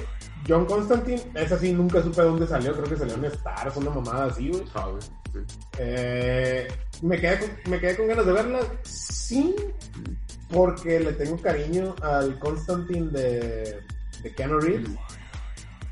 John 0.48 0.64
Constantine, 0.66 1.20
esa 1.34 1.58
sí 1.58 1.72
nunca 1.72 2.02
supe 2.02 2.22
dónde 2.22 2.46
salió, 2.46 2.72
creo 2.72 2.84
que 2.88 2.96
salió 2.96 3.14
en 3.16 3.24
Stars, 3.26 3.76
una 3.76 3.90
mamada 3.90 4.26
así, 4.26 4.48
güey. 4.48 4.62
Ah, 4.74 4.86
güey, 4.88 5.02
sí. 5.02 5.40
Eh, 5.78 6.68
me, 7.02 7.20
quedé 7.20 7.38
con, 7.40 7.48
me 7.70 7.80
quedé 7.80 7.96
con 7.96 8.06
ganas 8.08 8.26
de 8.26 8.32
verla, 8.32 8.60
sí, 8.82 9.54
porque 10.50 11.00
le 11.00 11.12
tengo 11.14 11.36
cariño 11.40 11.94
al 12.02 12.38
Constantine 12.38 13.10
de, 13.10 13.80
de 14.22 14.34
Keanu 14.36 14.60
Reeves. 14.60 14.88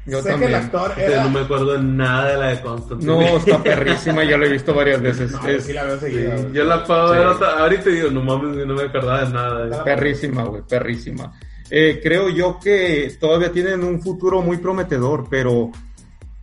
Yo 0.07 0.19
sé 0.21 0.29
que 0.29 0.35
el 0.35 0.41
también. 0.41 0.55
actor 0.55 0.93
era... 0.99 1.25
no 1.25 1.31
me 1.31 1.41
acuerdo 1.41 1.73
de 1.73 1.83
nada 1.83 2.29
de 2.29 2.37
la 2.37 2.47
de 2.49 2.61
Constantine. 2.61 3.11
No, 3.11 3.23
está 3.39 3.63
perrísima, 3.63 4.23
ya 4.23 4.37
lo 4.37 4.45
he 4.45 4.51
visto 4.51 4.75
varias 4.75 5.01
veces. 5.01 5.33
No, 5.33 5.49
es 5.49 5.65
sí 5.65 5.73
la 5.73 5.85
veo 5.85 5.99
seguida, 5.99 6.37
yo 6.53 6.65
la 6.65 6.85
puedo 6.85 7.09
Sí. 7.09 7.19
ver 7.19 7.27
ahorita 7.49 7.91
y 7.91 7.93
digo, 7.95 8.11
no 8.11 8.23
mames, 8.23 8.67
no 8.67 8.75
me 8.75 8.83
acordaba 8.83 9.25
de 9.25 9.33
nada. 9.33 9.83
Perrísima, 9.85 10.45
güey, 10.45 10.63
perrísima. 10.69 11.33
Eh, 11.71 12.01
creo 12.03 12.29
yo 12.29 12.59
que 12.63 13.17
todavía 13.19 13.51
tienen 13.53 13.83
un 13.85 14.01
futuro 14.03 14.43
muy 14.43 14.59
prometedor, 14.59 15.27
pero 15.31 15.71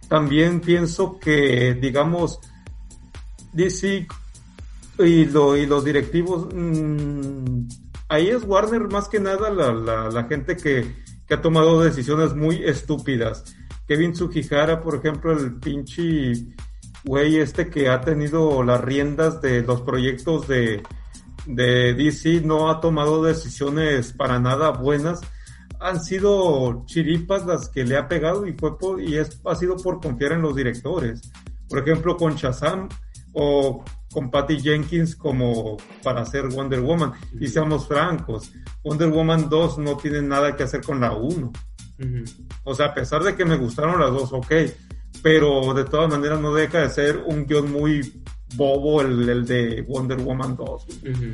también 0.08 0.60
pienso 0.60 1.20
que, 1.20 1.74
digamos, 1.76 2.40
DC 3.54 4.08
y, 5.00 5.26
lo- 5.26 5.56
y 5.58 5.66
los 5.66 5.84
directivos, 5.86 6.48
mm, 6.54 7.68
ahí 8.10 8.28
es 8.30 8.44
Warner 8.44 8.88
más 8.90 9.08
que 9.08 9.20
nada 9.20 9.50
la, 9.50 9.72
la- 10.10 10.24
gente 10.26 10.56
que, 10.58 10.96
que 11.28 11.34
ha 11.34 11.42
tomado 11.42 11.82
decisiones 11.82 12.34
muy 12.36 12.64
estúpidas. 12.64 13.56
Kevin 13.88 14.14
Tsujihara, 14.14 14.82
por 14.82 14.96
ejemplo, 14.96 15.32
el 15.34 15.56
pinche 15.56 16.34
güey 17.04 17.38
este 17.38 17.70
que 17.70 17.90
ha 17.90 18.00
tenido 18.02 18.64
las 18.64 18.80
riendas 18.82 19.42
de 19.42 19.62
los 19.64 19.82
proyectos 19.82 20.48
de, 20.48 20.82
de 21.46 21.94
DC, 21.94 22.42
no 22.42 22.70
ha 22.70 22.80
tomado 22.80 23.24
decisiones 23.24 24.14
para 24.14 24.40
nada 24.40 24.72
buenas. 24.72 25.22
Han 25.80 26.04
sido 26.04 26.86
chiripas 26.86 27.46
las 27.46 27.70
que 27.70 27.84
le 27.84 27.98
ha 27.98 28.08
pegado 28.08 28.46
y 28.46 28.54
fue 28.54 28.78
por, 28.78 29.02
y 29.02 29.18
es, 29.18 29.42
ha 29.46 29.56
sido 29.56 29.78
por 29.78 30.00
confiar 30.00 30.34
en 30.34 30.42
los 30.42 30.56
directores. 30.56 31.22
Por 31.68 31.80
ejemplo, 31.80 32.18
con 32.18 32.36
Shazam 32.36 32.88
o 33.34 33.84
con 34.12 34.30
Patty 34.30 34.60
Jenkins 34.60 35.16
como 35.16 35.78
para 36.04 36.22
hacer 36.22 36.48
Wonder 36.50 36.82
Woman. 36.82 37.14
Y 37.40 37.48
seamos 37.48 37.88
francos, 37.88 38.52
Wonder 38.84 39.10
Woman 39.10 39.50
2 39.50 39.78
no 39.80 39.98
tiene 39.98 40.22
nada 40.22 40.56
que 40.56 40.64
hacer 40.64 40.82
con 40.82 41.00
la 41.00 41.14
1. 41.14 41.52
Ujú. 42.00 42.24
O 42.64 42.76
sea, 42.76 42.88
a 42.88 42.94
pesar 42.94 43.24
de 43.24 43.36
que 43.36 43.46
me 43.46 43.58
gustaron 43.58 44.00
las 44.00 44.12
dos, 44.12 44.34
ok, 44.34 44.52
pero 45.22 45.74
de 45.74 45.86
todas 45.86 46.10
maneras 46.10 46.40
no 46.40 46.54
deja 46.54 46.80
de 46.80 46.90
ser 46.90 47.18
un 47.26 47.46
guion 47.46 47.72
muy 47.72 48.21
bobo 48.56 49.02
el, 49.02 49.28
el 49.30 49.46
de 49.46 49.82
Wonder 49.88 50.18
Woman 50.20 50.56
2. 50.56 50.68
Ujú. 50.68 51.26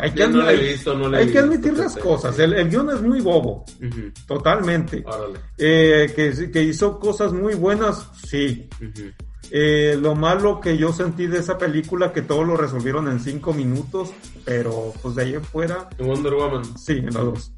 Hay 0.00 0.12
que, 0.12 0.20
Yo 0.20 0.28
no 0.28 0.38
admi- 0.42 0.44
la 0.44 0.52
he 0.52 0.56
visto, 0.72 0.94
no 0.96 1.08
la 1.08 1.18
he 1.18 1.24
hay 1.24 1.32
que 1.32 1.38
admitir 1.40 1.76
las 1.76 1.96
cosas, 1.96 2.38
el, 2.38 2.52
el 2.52 2.68
guion 2.70 2.88
es 2.90 3.02
muy 3.02 3.20
bobo, 3.20 3.64
Ujú. 3.82 4.12
totalmente. 4.28 5.04
Eh, 5.56 6.12
que, 6.14 6.50
que 6.52 6.62
hizo 6.62 6.98
cosas 7.00 7.32
muy 7.32 7.54
buenas, 7.54 8.08
sí. 8.26 8.68
Eh, 9.50 9.98
lo 10.00 10.14
malo 10.14 10.60
que 10.60 10.76
yo 10.76 10.92
sentí 10.92 11.26
de 11.26 11.38
esa 11.38 11.56
película, 11.58 12.12
que 12.12 12.22
todo 12.22 12.44
lo 12.44 12.56
resolvieron 12.56 13.08
en 13.08 13.18
cinco 13.18 13.52
minutos, 13.54 14.10
pero 14.44 14.92
pues 15.02 15.14
de 15.16 15.22
ahí 15.22 15.34
en 15.34 15.42
fuera, 15.42 15.88
Y 15.98 16.02
Wonder 16.04 16.34
Woman. 16.34 16.64
Sí, 16.78 16.92
en 16.92 17.06
las 17.06 17.14
dos. 17.14 17.52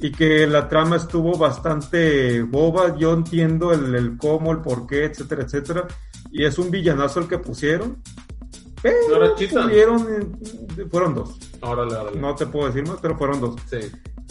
Y 0.00 0.10
que 0.12 0.46
la 0.46 0.66
trama 0.68 0.96
estuvo 0.96 1.36
bastante 1.38 2.42
boba. 2.42 2.96
Yo 2.98 3.12
entiendo 3.12 3.72
el, 3.72 3.94
el 3.94 4.16
cómo, 4.16 4.50
el 4.50 4.58
por 4.58 4.86
qué, 4.86 5.04
etcétera, 5.04 5.42
etcétera. 5.44 5.86
Y 6.32 6.44
es 6.44 6.58
un 6.58 6.70
villanazo 6.70 7.20
el 7.20 7.28
que 7.28 7.38
pusieron. 7.38 7.98
¿No 8.82 8.90
Pero 9.08 9.34
pudieron, 9.64 10.38
fueron 10.90 11.14
dos. 11.14 11.36
Órale, 11.60 11.94
órale. 11.94 12.18
No 12.18 12.34
te 12.34 12.46
puedo 12.46 12.66
decir 12.68 12.86
más, 12.88 12.98
pero 13.02 13.16
fueron 13.18 13.40
dos. 13.40 13.56
Sí. 13.70 13.78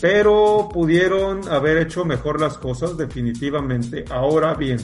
Pero 0.01 0.69
pudieron 0.73 1.47
haber 1.49 1.77
hecho 1.77 2.05
mejor 2.05 2.39
las 2.41 2.57
cosas, 2.57 2.97
definitivamente. 2.97 4.05
Ahora 4.09 4.53
bien, 4.55 4.79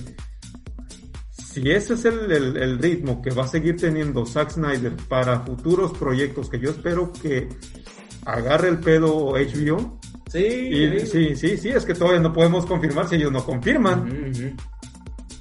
si 1.32 1.72
ese 1.72 1.94
es 1.96 2.06
el, 2.06 2.32
el- 2.32 2.58
el 2.58 2.78
ritmo 2.80 3.22
que 3.22 3.32
va 3.32 3.46
a 3.46 3.48
seguir 3.48 3.78
teniendo 3.78 4.26
Zack 4.26 4.52
Snyder 4.52 4.96
para 5.08 5.40
futuros 5.40 5.94
proyectos, 5.98 6.50
que 6.50 6.60
yo 6.60 6.70
espero 6.72 7.12
que 7.22 7.48
agarre 8.26 8.70
el 8.70 8.80
pedo 8.80 9.32
HBO, 9.36 10.00
Sí. 10.32 10.40
y 10.44 11.00
sí, 11.06 11.36
sí, 11.36 11.58
sí, 11.58 11.70
es 11.70 11.86
que 11.86 11.94
todavía 11.94 12.20
no 12.20 12.34
podemos 12.34 12.66
confirmar 12.66 13.08
si 13.08 13.16
ellos 13.16 13.32
no 13.32 13.44
confirman. 13.46 14.32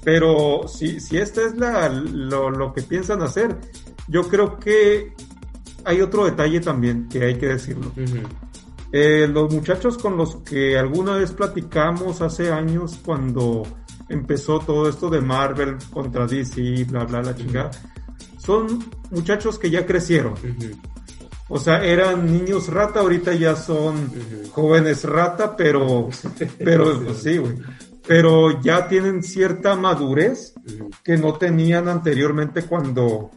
Pero 0.03 0.67
si, 0.67 0.99
si 0.99 1.17
esta 1.17 1.41
es 1.41 1.57
la, 1.57 1.89
lo, 1.89 2.49
lo 2.49 2.71
que 2.73 2.83
piensan 2.83 3.21
hacer, 3.23 3.57
yo 4.07 4.23
creo 4.27 4.57
que 4.59 5.13
hay 5.83 6.01
otro 6.01 6.25
detalle 6.25 6.59
también 6.59 7.07
que 7.09 7.23
hay 7.23 7.37
que 7.37 7.47
decirlo. 7.47 7.91
Eh, 8.91 9.27
los 9.27 9.53
muchachos 9.53 9.97
con 9.97 10.17
los 10.17 10.37
que 10.37 10.77
alguna 10.77 11.17
vez 11.17 11.31
platicamos 11.31 12.21
hace 12.21 12.51
años 12.51 12.99
cuando 13.03 13.63
empezó 14.09 14.59
todo 14.59 14.87
esto 14.87 15.09
de 15.09 15.21
Marvel 15.21 15.77
contra 15.91 16.27
DC, 16.27 16.85
bla, 16.85 17.05
bla, 17.05 17.21
la 17.21 17.35
chingada, 17.35 17.71
son 18.37 18.83
muchachos 19.11 19.57
que 19.59 19.69
ya 19.69 19.85
crecieron. 19.85 20.35
O 21.47 21.59
sea, 21.59 21.83
eran 21.83 22.25
niños 22.31 22.69
rata, 22.69 23.01
ahorita 23.01 23.33
ya 23.33 23.55
son 23.55 24.11
jóvenes 24.51 25.03
rata, 25.03 25.55
pero, 25.55 26.09
pero 26.57 27.01
pues, 27.03 27.17
sí, 27.17 27.37
güey. 27.37 27.55
Pero 28.07 28.61
ya 28.61 28.87
tienen 28.87 29.23
cierta 29.23 29.75
madurez 29.75 30.53
que 31.03 31.17
no 31.17 31.33
tenían 31.33 31.87
anteriormente 31.87 32.63
cuando, 32.63 33.31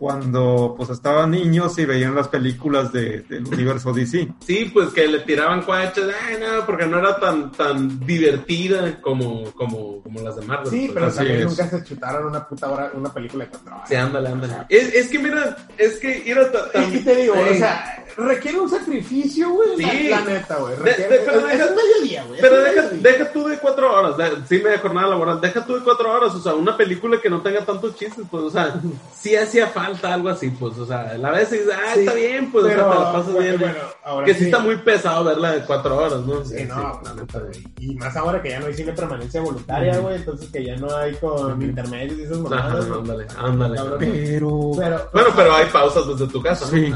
cuando 0.00 0.72
pues 0.78 0.88
estaban 0.88 1.30
niños 1.30 1.78
y 1.78 1.84
veían 1.84 2.14
las 2.14 2.28
películas 2.28 2.90
de, 2.90 3.20
del 3.20 3.46
universo 3.46 3.92
DC. 3.92 4.28
Sí, 4.46 4.70
pues 4.72 4.88
que 4.94 5.06
le 5.06 5.18
tiraban 5.20 5.60
cuachas, 5.60 6.06
ay 6.26 6.38
no, 6.40 6.64
porque 6.64 6.86
no 6.86 7.00
era 7.00 7.20
tan 7.20 7.52
tan 7.52 8.00
divertida 8.06 8.98
como, 9.02 9.44
como, 9.52 10.02
como 10.02 10.20
las 10.22 10.36
de 10.36 10.46
Marvel. 10.46 10.70
Sí, 10.70 10.78
pues. 10.86 10.94
pero 10.94 11.06
así 11.08 11.16
también 11.18 11.40
es. 11.40 11.44
nunca 11.48 11.68
se 11.68 11.84
chutaron 11.84 12.28
una 12.28 12.48
puta 12.48 12.70
hora, 12.70 12.90
una 12.94 13.12
película 13.12 13.44
de 13.44 13.50
cuatro 13.50 13.74
horas. 13.74 13.88
Sí, 13.90 13.94
ándale, 13.94 14.28
ándale. 14.30 14.54
Es, 14.70 14.94
es 14.94 15.08
que 15.08 15.18
mira, 15.18 15.54
es 15.76 15.98
que 15.98 16.30
era 16.30 16.50
ta- 16.50 16.70
tan... 16.72 16.94
Y 16.96 17.00
te 17.00 17.16
digo, 17.16 17.34
o 17.34 17.54
sea, 17.54 18.02
requiere 18.16 18.60
un 18.60 18.68
sacrificio, 18.70 19.50
güey. 19.50 19.76
Sí. 19.76 20.08
La, 20.08 20.20
la 20.20 20.24
neta, 20.26 20.56
güey. 20.56 20.76
De- 20.76 20.82
Requiere- 20.82 21.08
de- 21.18 21.24
pero 21.24 21.38
es, 21.40 21.46
deja- 21.46 21.64
es 21.64 21.70
mediodía, 21.76 22.24
güey. 22.24 22.40
Pero 22.40 22.56
deja, 22.62 22.82
deja 22.92 23.32
tú 23.32 23.48
de 23.48 23.58
cuatro 23.58 23.92
horas, 23.94 24.16
de- 24.16 24.46
sí 24.48 24.62
media 24.62 24.78
jornada 24.78 25.08
laboral, 25.08 25.40
deja 25.40 25.64
tú 25.64 25.74
de 25.74 25.80
cuatro 25.84 26.12
horas, 26.12 26.34
o 26.34 26.40
sea, 26.40 26.54
una 26.54 26.76
película 26.76 27.20
que 27.20 27.30
no 27.30 27.40
tenga 27.42 27.64
tantos 27.64 27.96
chistes, 27.96 28.24
pues, 28.30 28.42
o 28.44 28.50
sea, 28.50 28.74
sí 29.14 29.36
hacía 29.36 29.68
falta 29.68 30.14
algo 30.14 30.28
así, 30.28 30.50
pues, 30.50 30.76
o 30.78 30.86
sea, 30.86 31.14
la 31.18 31.30
vez 31.30 31.50
dices, 31.50 31.68
ah, 31.74 31.90
Sí, 31.94 32.00
está 32.00 32.14
bien, 32.14 32.50
pues, 32.52 32.64
pero, 32.66 32.88
o 32.88 32.92
sea, 32.92 32.98
te 32.98 33.04
la 33.04 33.12
pasas 33.12 33.32
bueno, 33.32 33.48
bien. 33.48 33.58
bueno, 33.60 33.78
ahora 34.04 34.26
que 34.26 34.32
sí, 34.34 34.38
sí. 34.40 34.44
está 34.46 34.58
muy 34.58 34.76
pesado 34.78 35.24
verla 35.24 35.52
de 35.52 35.64
cuatro 35.64 35.96
horas, 35.96 36.20
¿no? 36.20 36.44
Sí, 36.44 36.64
no, 36.68 36.74
la 36.76 36.82
la 36.82 37.14
neta, 37.14 37.14
neta, 37.14 37.38
güey. 37.40 37.64
Y 37.78 37.94
más 37.96 38.16
ahora 38.16 38.40
que 38.42 38.50
ya 38.50 38.60
no 38.60 38.66
hay 38.66 38.74
cine 38.74 38.92
permanencia 38.92 39.40
voluntaria, 39.40 39.98
güey. 39.98 40.16
Entonces 40.16 40.48
que 40.50 40.64
ya 40.64 40.76
no 40.76 40.94
hay 40.96 41.14
con 41.16 41.60
intermedios 41.62 42.18
y 42.18 42.22
esas 42.24 42.38
Ajá, 42.38 42.44
mamadas, 42.48 42.86
ándale, 42.90 43.26
ándale. 43.38 43.80
Pero... 43.98 44.70
Pero, 44.76 45.08
Bueno, 45.12 45.28
pero 45.36 45.54
hay 45.54 45.66
pausas 45.66 46.06
desde 46.08 46.26
tu 46.32 46.42
casa, 46.42 46.64
¿no? 46.66 46.70
Sí. 46.80 46.92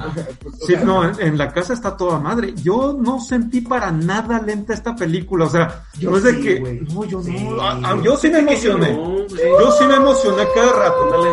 Sí, 0.67 0.73
sea, 0.75 0.85
no, 1.13 1.19
en, 1.21 1.27
en 1.29 1.39
la 1.39 1.53
casa 1.53 1.73
está 1.73 1.97
toda 1.97 2.19
madre. 2.19 2.55
Yo 2.63 2.97
no 2.99 3.21
sentí 3.21 3.61
para 3.61 3.91
nada 3.91 4.41
lenta 4.41 4.75
esta 4.75 4.95
película. 4.97 5.45
O 5.47 5.51
sea, 5.51 5.85
Yo 5.99 6.11
no 6.11 6.17
es 6.19 6.23
de 6.25 6.33
sí, 6.35 6.43
que. 6.43 6.61
No, 6.93 7.05
yo 7.05 7.23
Sí. 7.23 7.33
no. 7.45 7.61
Ah, 7.61 7.81
ah, 7.83 7.97
yo 8.03 8.17
sí 8.17 8.29
me 8.29 8.35
yo 8.35 8.39
emocioné. 8.51 8.93
no. 8.93 9.27
Yo 9.29 9.73
sí 9.79 9.85
me 9.87 9.95
emocioné 9.95 10.45
cada 10.55 10.73
rato. 10.73 11.05
Ándale. 11.05 11.31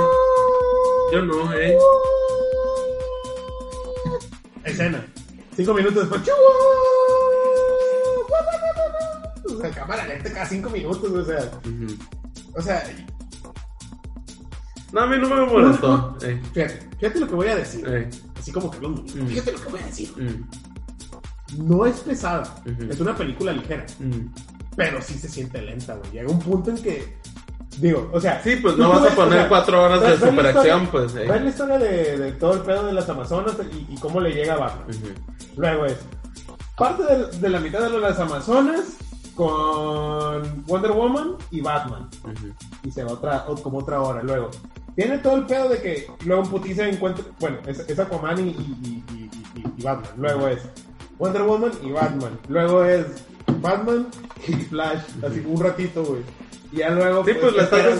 Yo 1.13 1.21
no, 1.23 1.53
eh. 1.53 1.77
Escena. 4.63 5.05
Cinco 5.55 5.73
minutos 5.73 5.95
después. 6.09 6.21
¡chu! 6.23 6.31
O 9.57 9.59
sea, 9.61 9.69
cámara 9.71 10.07
lenta 10.07 10.31
cada 10.31 10.45
cinco 10.45 10.69
minutos, 10.69 11.11
o 11.11 11.25
sea. 11.25 11.51
O 12.55 12.61
sea, 12.61 12.83
No, 14.91 15.01
a 15.01 15.07
mí 15.07 15.17
no 15.19 15.29
me 15.29 15.45
molestó. 15.45 16.17
Eh, 16.21 16.41
fíjate, 16.53 16.89
fíjate 16.99 17.19
lo 17.19 17.27
que 17.27 17.35
voy 17.35 17.47
a 17.47 17.55
decir. 17.55 17.85
eh, 17.87 18.09
Así 18.41 18.51
como 18.51 18.69
que 18.69 18.77
hablando. 18.77 19.01
Mm. 19.03 19.27
Fíjate 19.27 19.51
lo 19.53 19.61
que 19.61 19.69
voy 19.69 19.79
a 19.79 19.85
decir. 19.85 20.11
mm, 20.17 21.67
No 21.67 21.85
es 21.85 21.99
pesada. 22.01 22.43
Ujú. 22.65 22.91
Es 22.91 22.99
una 22.99 23.15
película 23.15 23.53
ligera. 23.53 23.85
mm. 23.99 24.33
Pero 24.75 25.01
sí 25.01 25.13
se 25.15 25.29
siente 25.29 25.61
lenta, 25.61 25.95
güey. 25.95 26.11
Llega 26.11 26.29
un 26.31 26.39
punto 26.39 26.71
en 26.71 26.77
que. 26.81 27.17
Digo, 27.77 28.09
o 28.13 28.19
sea. 28.19 28.41
Sí, 28.43 28.55
pues 28.61 28.75
no 28.77 28.89
vas 28.89 29.11
a 29.11 29.15
poner 29.15 29.33
o 29.33 29.41
sea, 29.41 29.49
cuatro 29.49 29.83
horas 29.83 30.01
de 30.01 30.27
superacción, 30.27 30.87
pues. 30.87 31.15
eh. 31.15 31.25
ves 31.29 31.41
la 31.43 31.49
historia 31.49 31.77
de, 31.77 32.17
de 32.17 32.31
todo 32.33 32.53
el 32.55 32.59
pedo 32.61 32.85
de 32.85 32.93
las 32.93 33.07
Amazonas 33.09 33.55
y, 33.71 33.93
y 33.93 33.97
cómo 33.97 34.19
le 34.21 34.31
llega 34.33 34.55
a 34.55 34.57
Batman. 34.57 34.87
Ujú. 34.89 35.59
Luego 35.61 35.85
es 35.85 35.97
parte 36.77 37.03
de, 37.03 37.37
de 37.37 37.49
la 37.49 37.59
mitad 37.59 37.81
de 37.89 37.99
las 37.99 38.17
Amazonas 38.19 38.81
con 39.35 40.65
Wonder 40.65 40.91
Woman 40.91 41.35
y 41.51 41.61
Batman. 41.61 42.09
Ujú. 42.23 42.53
Y 42.83 42.91
se 42.91 43.03
va 43.03 43.11
otra, 43.13 43.45
como 43.61 43.79
otra 43.79 44.01
hora. 44.01 44.21
Luego, 44.23 44.51
tiene 44.95 45.17
todo 45.19 45.37
el 45.37 45.45
pedo 45.45 45.69
de 45.69 45.81
que 45.81 46.07
luego 46.25 46.43
un 46.43 46.49
putiza 46.49 46.87
encuentra. 46.87 47.23
Bueno, 47.39 47.57
es, 47.67 47.79
es 47.79 47.99
Aquaman 47.99 48.39
y, 48.39 48.49
y, 48.51 48.53
y- 48.83 49.03
y- 49.13 49.59
y- 49.59 49.63
y 49.77 49.81
Batman. 49.83 50.11
Luego 50.17 50.47
es 50.47 50.59
Wonder 51.17 51.41
Woman 51.43 51.71
y 51.83 51.91
Batman. 51.91 52.39
Luego 52.47 52.83
es 52.85 53.05
Batman 53.61 54.07
y 54.47 54.53
Flash. 54.53 54.99
Así 55.25 55.43
un 55.45 55.61
ratito, 55.61 56.03
güey. 56.03 56.21
Y 56.71 56.77
ya 56.77 56.89
luego. 56.89 57.25
Sí, 57.25 57.31
pues 57.39 57.53
la 57.55 57.63
estás 57.63 57.85
de 57.85 57.91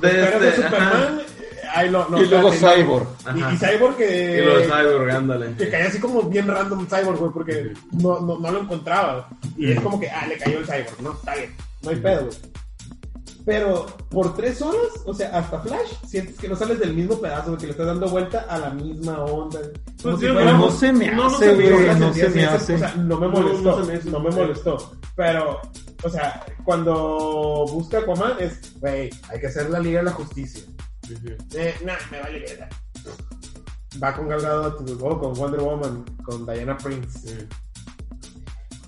Desde, 0.00 0.56
Superman. 0.56 1.20
eh, 1.20 1.24
Ahí 1.72 1.88
lo, 1.88 2.08
no, 2.08 2.20
Y 2.20 2.26
luego 2.26 2.50
Cyborg. 2.50 3.06
Y, 3.36 3.56
Cyborg 3.56 3.96
que. 3.96 4.38
Y 4.42 4.44
lo 4.44 4.58
de 4.58 4.64
Cyborg, 4.64 5.10
ándale. 5.10 5.54
Que 5.56 5.68
caía 5.70 5.86
así 5.86 6.00
como 6.00 6.22
bien 6.24 6.48
random 6.48 6.84
Cyborg, 6.88 7.18
güey, 7.18 7.30
porque 7.32 7.72
no, 7.92 8.18
no, 8.20 8.38
no 8.40 8.50
lo 8.50 8.60
encontraba. 8.62 9.28
Y 9.56 9.70
es 9.70 9.80
como 9.80 10.00
que, 10.00 10.10
ah, 10.10 10.26
le 10.26 10.36
cayó 10.36 10.58
el 10.58 10.64
Cyborg, 10.66 11.00
¿no? 11.00 11.12
Está 11.12 11.36
bien, 11.36 11.54
no 11.82 11.90
hay 11.90 11.96
pedo, 11.96 12.26
güey. 12.26 12.38
Pero 13.44 13.86
por 14.10 14.34
tres 14.34 14.60
horas, 14.60 14.90
o 15.04 15.14
sea, 15.14 15.36
hasta 15.38 15.60
Flash, 15.60 15.92
sientes 16.06 16.36
que 16.36 16.48
no 16.48 16.56
sales 16.56 16.78
del 16.78 16.94
mismo 16.94 17.18
pedazo, 17.18 17.56
que 17.56 17.66
le 17.66 17.72
estás 17.72 17.86
dando 17.86 18.08
vuelta 18.08 18.46
a 18.48 18.58
la 18.58 18.70
misma 18.70 19.24
onda. 19.24 19.60
Pues 20.02 20.04
no 20.04 20.18
se 20.18 20.92
me 20.92 21.10
no, 21.10 21.26
hace, 21.26 21.54
güey. 21.54 21.98
No 21.98 22.12
se 22.12 22.28
me 22.28 22.44
hace. 22.44 22.74
O 22.74 22.78
sea, 22.78 22.94
no 22.96 23.18
me 23.18 23.28
molestó, 23.28 23.80
no 24.10 24.20
me 24.20 24.30
molestó. 24.30 24.92
Pero, 25.16 25.60
o 26.02 26.08
sea, 26.08 26.44
cuando 26.64 27.66
busca 27.70 27.98
a 27.98 28.00
Aquaman 28.00 28.32
es, 28.38 28.78
güey, 28.80 29.10
hay 29.28 29.40
que 29.40 29.46
hacer 29.46 29.70
la 29.70 29.80
Liga 29.80 30.00
de 30.00 30.04
la 30.06 30.12
Justicia. 30.12 30.62
Eh, 31.54 31.74
nah, 31.84 31.94
me 32.10 32.20
vale 32.20 32.40
verga. 32.40 32.68
Va 34.02 34.14
con 34.14 34.28
Gal 34.28 34.40
Gadot, 34.40 34.88
o 35.00 35.18
con 35.18 35.34
Wonder 35.34 35.60
Woman, 35.60 36.04
con 36.24 36.46
Diana 36.46 36.76
Prince. 36.76 37.48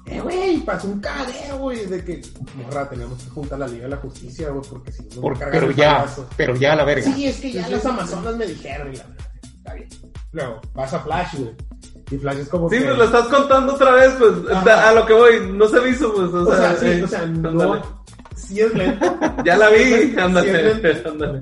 Eh, 0.06 0.20
güey, 0.20 0.58
pasó 0.64 0.88
un 0.88 1.00
cagadero, 1.00 1.58
güey, 1.58 1.86
de 1.86 2.04
que, 2.04 2.22
morra, 2.56 2.88
tenemos 2.90 3.22
que 3.22 3.30
juntar 3.30 3.58
la 3.58 3.68
Liga 3.68 3.84
de 3.84 3.90
la 3.90 3.96
Justicia, 3.98 4.50
güey, 4.50 4.68
porque 4.68 4.90
si 4.92 5.02
no, 5.14 5.20
Por- 5.20 5.38
cargar 5.38 5.60
pero 5.60 5.72
ya, 5.72 5.98
palazo. 5.98 6.28
pero 6.36 6.56
ya 6.56 6.74
la 6.76 6.84
verga. 6.84 7.12
Sí, 7.14 7.26
es 7.26 7.40
que 7.40 7.52
ya 7.52 7.68
las 7.68 7.86
Amazonas 7.86 8.36
me 8.36 8.46
dijeron, 8.46 8.92
y 8.92 8.96
la 8.96 9.04
verdad, 9.04 9.26
está 9.56 9.74
bien. 9.74 9.88
Luego, 10.32 10.60
vas 10.74 10.92
a 10.92 11.00
Flash, 11.00 11.34
güey. 11.36 11.50
Y 12.10 12.18
Flash 12.18 12.38
es 12.38 12.48
como 12.48 12.68
Sí, 12.68 12.78
que... 12.78 12.84
pues 12.84 12.98
lo 12.98 13.04
estás 13.04 13.26
contando 13.28 13.74
otra 13.74 13.92
vez, 13.92 14.12
pues 14.18 14.32
Ajá. 14.50 14.88
a 14.88 14.92
lo 14.92 15.06
que 15.06 15.12
voy, 15.12 15.34
no 15.52 15.68
se 15.68 15.80
me 15.80 15.88
hizo, 15.90 16.12
pues, 16.12 16.28
o, 16.34 16.42
O 16.48 16.56
sea, 16.56 16.76
sí, 16.76 16.86
eh, 16.86 17.04
o 17.04 17.08
sea, 17.08 17.20
ándale. 17.20 17.56
no... 17.56 18.02
Sí 18.36 18.60
es 18.60 18.74
lento, 18.74 19.18
Ya 19.44 19.56
la 19.56 19.70
vi, 19.70 20.14
ándale, 20.18 20.74
sí, 20.94 21.02
ándale. 21.08 21.40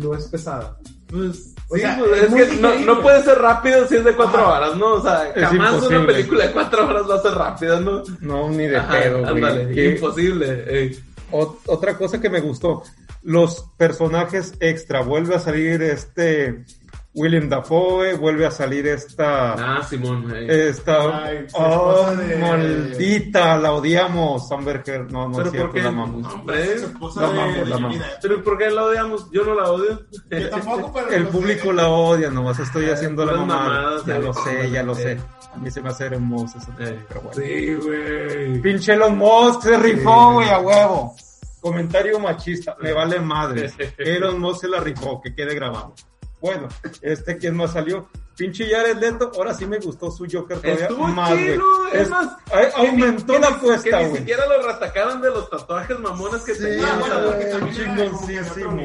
no 0.00 0.14
es 0.14 0.24
pesada. 0.28 0.76
Pues, 1.08 1.54
O 1.72 1.76
sí, 1.76 1.80
sea, 1.82 1.96
pues, 1.98 2.22
es 2.22 2.34
que 2.50 2.56
no, 2.84 3.00
puede 3.00 3.22
ser 3.22 3.38
rápido 3.38 3.86
si 3.86 3.96
es 3.96 4.04
de 4.04 4.14
cuatro 4.16 4.40
Ajá. 4.40 4.58
horas, 4.58 4.76
¿no? 4.76 4.94
O 4.94 5.02
sea, 5.02 5.28
Es 5.34 5.44
jamás 5.44 5.74
imposible. 5.74 5.98
una 5.98 6.06
película 6.08 6.46
de 6.46 6.52
cuatro 6.52 6.88
horas 6.88 7.08
va 7.08 7.14
a 7.14 7.22
ser 7.22 7.32
rápida, 7.32 7.80
¿no? 7.80 8.02
No, 8.20 8.48
ni 8.50 8.66
de 8.66 8.76
Ajá, 8.76 8.92
pedo, 9.00 9.18
güey. 9.20 9.30
ándale, 9.30 9.86
imposible. 9.94 10.64
eh. 10.66 10.98
Ot- 11.30 11.58
otra 11.66 11.96
cosa 11.96 12.20
que 12.20 12.28
me 12.28 12.40
gustó, 12.40 12.82
los 13.22 13.66
personajes 13.76 14.54
extra. 14.58 15.02
Vuelve 15.02 15.36
a 15.36 15.38
salir 15.38 15.80
este 15.82 16.64
William 17.12 17.48
Dafoe, 17.48 18.14
vuelve 18.14 18.46
a 18.46 18.52
salir 18.52 18.86
esta... 18.86 19.54
Ah, 19.54 19.82
Simón. 19.82 20.30
eh. 20.32 20.68
Esta... 20.68 21.24
Ay, 21.24 21.44
oh, 21.54 22.06
de- 22.16 22.36
maldita, 22.36 23.56
la 23.58 23.72
odiamos, 23.72 24.50
Amber 24.52 24.80
Heard. 24.86 25.10
No, 25.10 25.28
no 25.28 25.36
Pero 25.38 25.46
es 25.46 25.52
cierto, 25.52 25.76
la 25.78 25.88
amamos. 25.88 26.32
Hombre, 26.34 26.72
esposa 26.74 27.22
La 27.22 27.28
de- 27.32 27.40
amamos, 27.40 27.68
la 27.68 27.76
amamos. 27.76 27.98
pero 28.22 28.44
¿por 28.44 28.58
qué 28.58 28.70
la 28.70 28.84
odiamos? 28.84 29.28
Yo 29.32 29.44
no 29.44 29.54
la 29.56 29.70
odio. 29.72 30.02
Yo 30.30 30.50
tampoco, 30.50 30.92
pero... 30.94 31.10
El 31.10 31.26
público 31.26 31.64
sé. 31.68 31.72
la 31.72 31.88
odia, 31.88 32.30
nomás 32.30 32.60
estoy 32.60 32.84
Eh, 32.84 32.92
haciendo 32.92 33.26
la 33.26 33.32
mamada. 33.32 33.60
mamadas, 33.68 34.06
Ya 34.06 34.16
eh. 34.16 34.22
lo 34.22 34.32
sé, 34.34 34.70
ya 34.70 34.82
lo 34.84 34.92
Eh. 34.92 34.96
sé. 34.96 35.20
A 35.52 35.56
mí 35.58 35.68
se 35.68 35.80
me 35.82 35.88
hace 35.88 36.04
hermoso 36.06 36.58
eso, 36.58 36.70
Eh, 36.78 36.96
pero 37.08 37.22
bueno. 37.22 37.42
Sí, 37.42 37.74
güey. 37.74 38.60
Pinche 38.62 38.92
Elon 38.92 39.18
Musk 39.18 39.62
se 39.62 39.76
rifó, 39.78 40.34
güey, 40.34 40.48
a 40.48 40.60
huevo. 40.60 41.16
Comentario 41.60 42.20
machista, 42.20 42.76
me 42.80 42.92
vale 42.92 43.18
madre. 43.18 43.68
Elon 43.98 44.38
Musk 44.38 44.60
se 44.60 44.68
la 44.68 44.78
rifó, 44.78 45.20
que 45.20 45.34
quede 45.34 45.56
grabado. 45.56 45.92
Bueno, 46.40 46.68
este, 47.02 47.36
¿quién 47.36 47.54
más 47.56 47.72
salió? 47.72 48.08
Pinche 48.36 48.66
Jared 48.66 48.96
Leto, 48.96 49.30
ahora 49.36 49.52
sí 49.52 49.66
me 49.66 49.78
gustó 49.78 50.10
su 50.10 50.26
Joker 50.30 50.58
todavía 50.60 50.84
Estuvo 50.86 51.06
más, 51.08 51.30
chido, 51.36 51.62
es 51.92 52.00
Es- 52.02 52.08
más, 52.08 52.28
ay, 52.50 52.66
aumentó 52.74 53.38
la 53.38 53.48
apuesta, 53.48 54.00
ni 54.00 54.08
güey. 54.08 54.18
siquiera 54.20 54.46
lo 54.46 54.66
retacaron 54.66 55.20
de 55.20 55.28
los 55.28 55.50
tatuajes 55.50 55.98
mamones 56.00 56.40
que 56.42 56.54
Sí, 56.54 56.62
tenía. 56.62 56.86
Ah, 56.90 56.96
bueno, 56.98 57.70
chingoncísimo. 57.74 58.82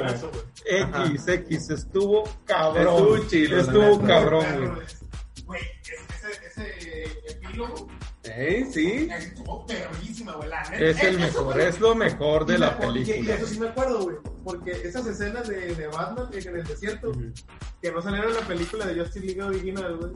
X, 0.66 1.28
X, 1.28 1.70
estuvo 1.70 2.24
cabrón. 2.46 3.20
Estuvo 3.20 3.28
chido, 3.30 4.02
cabrón, 4.06 4.46
güey. 4.74 4.86
es- 4.86 5.00
Güey, 5.46 5.62
ese, 5.84 6.48
ese 6.48 6.85
epílogo 7.04 7.88
¿Eh? 8.24 8.66
Sí. 8.72 9.08
estuvo 9.12 9.66
perrísima, 9.68 10.34
güey. 10.34 10.50
La 10.50 10.64
neta. 10.70 10.84
Es 10.84 11.04
el 11.04 11.20
mejor, 11.20 11.60
es 11.62 11.80
lo 11.80 11.94
mejor 11.96 12.46
de 12.46 12.56
y 12.56 12.58
la 12.58 12.68
acuerdo- 12.68 12.98
y- 12.98 13.06
película. 13.06 13.36
eso 13.36 13.46
sí 13.48 13.60
me 13.60 13.68
acuerdo, 13.68 14.00
güey. 14.04 14.18
Porque 14.44 14.72
esas 14.72 15.06
escenas 15.08 15.48
de, 15.48 15.76
de 15.76 15.88
Batman 15.88 16.28
en 16.34 16.56
el 16.58 16.64
desierto, 16.64 17.12
que 17.82 17.92
no 17.92 18.02
salieron 18.02 18.32
en 18.32 18.36
la 18.38 18.48
película 18.48 18.86
de 18.86 19.00
Justice 19.00 19.26
League 19.26 19.42
original, 19.44 19.98
güey. 19.98 20.12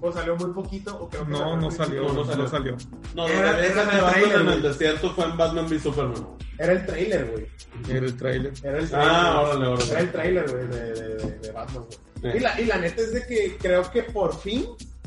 O 0.00 0.12
salió 0.12 0.36
muy 0.36 0.50
poquito, 0.52 0.94
o 0.98 1.08
creo 1.08 1.24
que 1.24 1.30
No, 1.32 1.56
no 1.56 1.70
salió, 1.70 2.02
No, 2.02 2.08
no 2.08 2.14
no 2.14 2.24
salió. 2.26 2.48
salió. 2.48 2.76
No, 3.14 3.26
Era- 3.28 3.50
era 3.58 3.66
escena 3.66 3.82
el 3.82 3.88
de 3.88 4.02
Batman 4.02 4.12
trailer, 4.12 4.40
en 4.40 4.48
el 4.48 4.62
desierto 4.62 5.10
fue 5.14 5.24
en 5.24 5.36
Batman 5.36 5.66
v 5.66 5.80
Superman. 5.80 6.26
Era 6.58 6.72
el 6.72 6.86
trailer, 6.86 7.30
güey. 7.30 7.46
Era 7.88 8.06
el 8.06 8.16
trailer. 8.16 8.52
Era 8.62 8.78
el 8.78 8.88
trailer. 8.90 9.08
Ah, 9.14 9.40
órale, 9.42 9.66
órale. 9.66 9.90
Era 9.90 10.00
el 10.00 10.12
trailer, 10.12 10.50
güey, 10.50 10.66
de, 10.68 10.92
de, 10.92 11.14
de, 11.16 11.38
de 11.38 11.52
Batman, 11.52 11.84
güey. 11.84 11.98
Sí. 12.32 12.38
Y, 12.38 12.40
la, 12.40 12.60
y 12.60 12.64
la 12.66 12.78
neta 12.78 13.00
es 13.02 13.12
de 13.12 13.26
que 13.26 13.56
creo 13.58 13.90
que 13.90 14.02
por 14.02 14.38
fin 14.40 14.66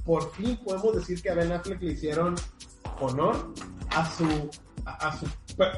por 0.09 0.31
fin 0.33 0.57
podemos 0.65 0.95
decir 0.95 1.21
que 1.21 1.29
a 1.29 1.35
Ben 1.35 1.51
Affleck 1.51 1.79
le 1.83 1.91
hicieron 1.91 2.33
honor 2.99 3.53
a 3.95 4.09
su, 4.09 4.25
a, 4.83 5.07
a 5.09 5.19
su, 5.19 5.27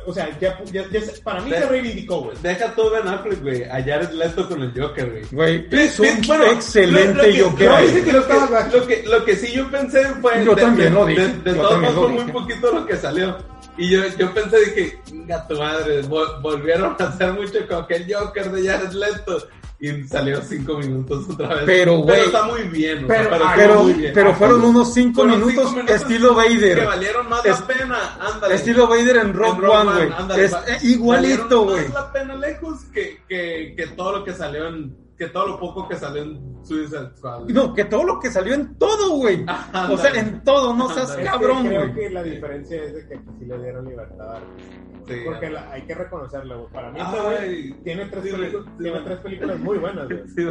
o 0.05 0.13
sea, 0.13 0.29
ya, 0.39 0.57
ya- 0.71 0.89
ya 0.89 1.01
para 1.21 1.41
mí 1.41 1.49
De- 1.51 1.57
se 1.59 1.65
reivindicó, 1.67 2.21
güey. 2.21 2.38
Deja 2.41 2.73
todo 2.73 2.91
Ben 2.91 3.09
Affleck, 3.09 3.41
güey. 3.41 3.63
A 3.65 3.84
Jared 3.84 4.11
Leto 4.11 4.47
con 4.47 4.61
el 4.61 4.71
Joker, 4.79 5.09
güey. 5.11 5.25
Güey, 5.32 5.67
es 5.69 5.99
un 5.99 6.07
bueno, 6.27 6.45
excelente 6.45 7.13
lo- 7.13 7.49
lo 7.49 7.55
que- 7.57 7.67
Joker. 7.67 7.69
lo, 8.13 8.25
que, 8.27 8.77
lo, 8.77 8.88
que, 8.88 9.03
lo 9.03 9.25
que 9.25 9.36
sí 9.36 9.51
yo 9.51 9.69
pensé 9.69 10.01
fue. 10.21 10.45
Yo 10.45 10.55
de- 10.55 10.61
también 10.61 10.93
de- 10.93 10.99
lo 11.01 11.05
dije, 11.05 11.27
De, 11.27 11.51
de 11.51 11.53
todos 11.59 11.82
modos 11.82 11.95
fue 11.95 12.07
muy 12.23 12.32
poquito 12.32 12.71
lo 12.71 12.86
que 12.86 12.95
salió. 12.95 13.38
Y 13.77 13.89
yo, 13.89 14.01
yo 14.17 14.34
pensé, 14.34 14.59
dije, 14.65 14.99
venga 15.11 15.45
tu 15.45 15.57
madre, 15.57 16.03
vol- 16.05 16.41
volvieron 16.41 16.95
a 16.97 17.03
hacer 17.03 17.34
mucho 17.34 17.67
con 17.67 17.84
aquel 17.84 18.05
Joker 18.13 18.49
de 18.49 18.65
Jared 18.69 18.91
Leto. 18.93 19.45
Y 19.84 20.03
salió 20.03 20.39
cinco 20.43 20.77
minutos 20.77 21.27
otra 21.32 21.55
vez. 21.55 21.63
Pero, 21.65 21.97
güey, 21.97 22.19
está 22.21 22.43
muy 22.43 22.61
bien, 22.69 23.03
o 23.03 23.07
sea, 23.07 23.17
pero- 23.17 23.29
pero, 23.32 23.45
Pero, 23.55 23.84
muy 23.84 23.93
bien. 23.93 24.11
pero 24.13 24.34
fueron 24.36 24.63
unos 24.63 24.93
5 24.93 25.15
Fueron 25.15 25.39
minutos, 25.39 25.55
cinco 25.69 25.71
minutos 25.84 25.95
estilo 26.01 26.29
Que 26.29 26.36
Vader. 26.55 26.86
valieron 26.86 27.29
más 27.29 27.45
Es- 27.45 27.59
la 27.61 27.67
pena, 27.67 27.99
ándale. 28.19 28.55
Estilo 28.55 28.88
Vader 28.88 29.15
en 29.17 29.34
Rock 29.34 29.55
En 29.55 29.61
Rogue 29.61 29.77
One, 29.77 29.91
güey. 30.27 30.39
Es 30.45 30.53
eh, 30.53 30.57
igualito, 30.84 31.65
valieron 31.65 31.65
güey. 31.65 31.84
más 31.86 31.93
la 31.95 32.11
pena 32.13 32.36
lejos 32.36 32.79
que, 32.93 33.21
que, 33.27 33.73
que 33.75 33.88
todo 33.88 34.19
lo 34.19 34.23
que 34.23 34.34
salió 34.34 34.67
en. 34.67 34.95
Que 35.17 35.27
todo 35.29 35.47
lo 35.47 35.59
poco 35.59 35.88
que 35.88 35.95
salió 35.95 36.23
en 36.23 36.57
Suicide 36.63 37.11
Squad. 37.17 37.41
No, 37.49 37.73
que 37.75 37.86
todo 37.86 38.03
lo 38.03 38.19
que 38.19 38.32
salió 38.32 38.53
en 38.55 38.75
todo, 38.77 39.09
güey. 39.17 39.43
O 39.91 39.97
sea, 39.97 40.11
en 40.13 40.43
todo, 40.43 40.75
no 40.75 40.89
seas 40.93 41.11
que 41.15 41.23
cabrón, 41.23 41.67
creo 41.67 41.82
güey. 41.82 41.93
que 41.95 42.09
la 42.11 42.23
diferencia 42.23 42.84
es 42.84 42.93
de 42.95 43.07
que 43.07 43.17
pues, 43.17 43.36
sí 43.39 43.45
le 43.45 43.57
dieron 43.59 43.86
libertad 43.86 44.39
güey. 44.55 44.90
Sí, 45.08 45.16
Porque 45.26 45.49
la- 45.49 45.72
hay 45.72 45.82
que 45.84 45.95
reconocerlo, 45.95 46.60
güey. 46.62 46.72
Para 46.74 46.91
mí, 46.91 46.99
este 46.99 47.18
Ay, 47.20 47.74
tiene 47.84 48.06
tres, 48.06 48.24
sí, 48.24 48.32
películas, 48.32 48.66
sí, 48.66 48.72
tiene 48.78 48.91
güey. 48.91 49.04
tres 49.06 49.18
películas 49.20 49.60
muy 49.60 49.78
buenas, 49.80 50.06
güey. 50.08 50.28
Sí, 50.28 50.41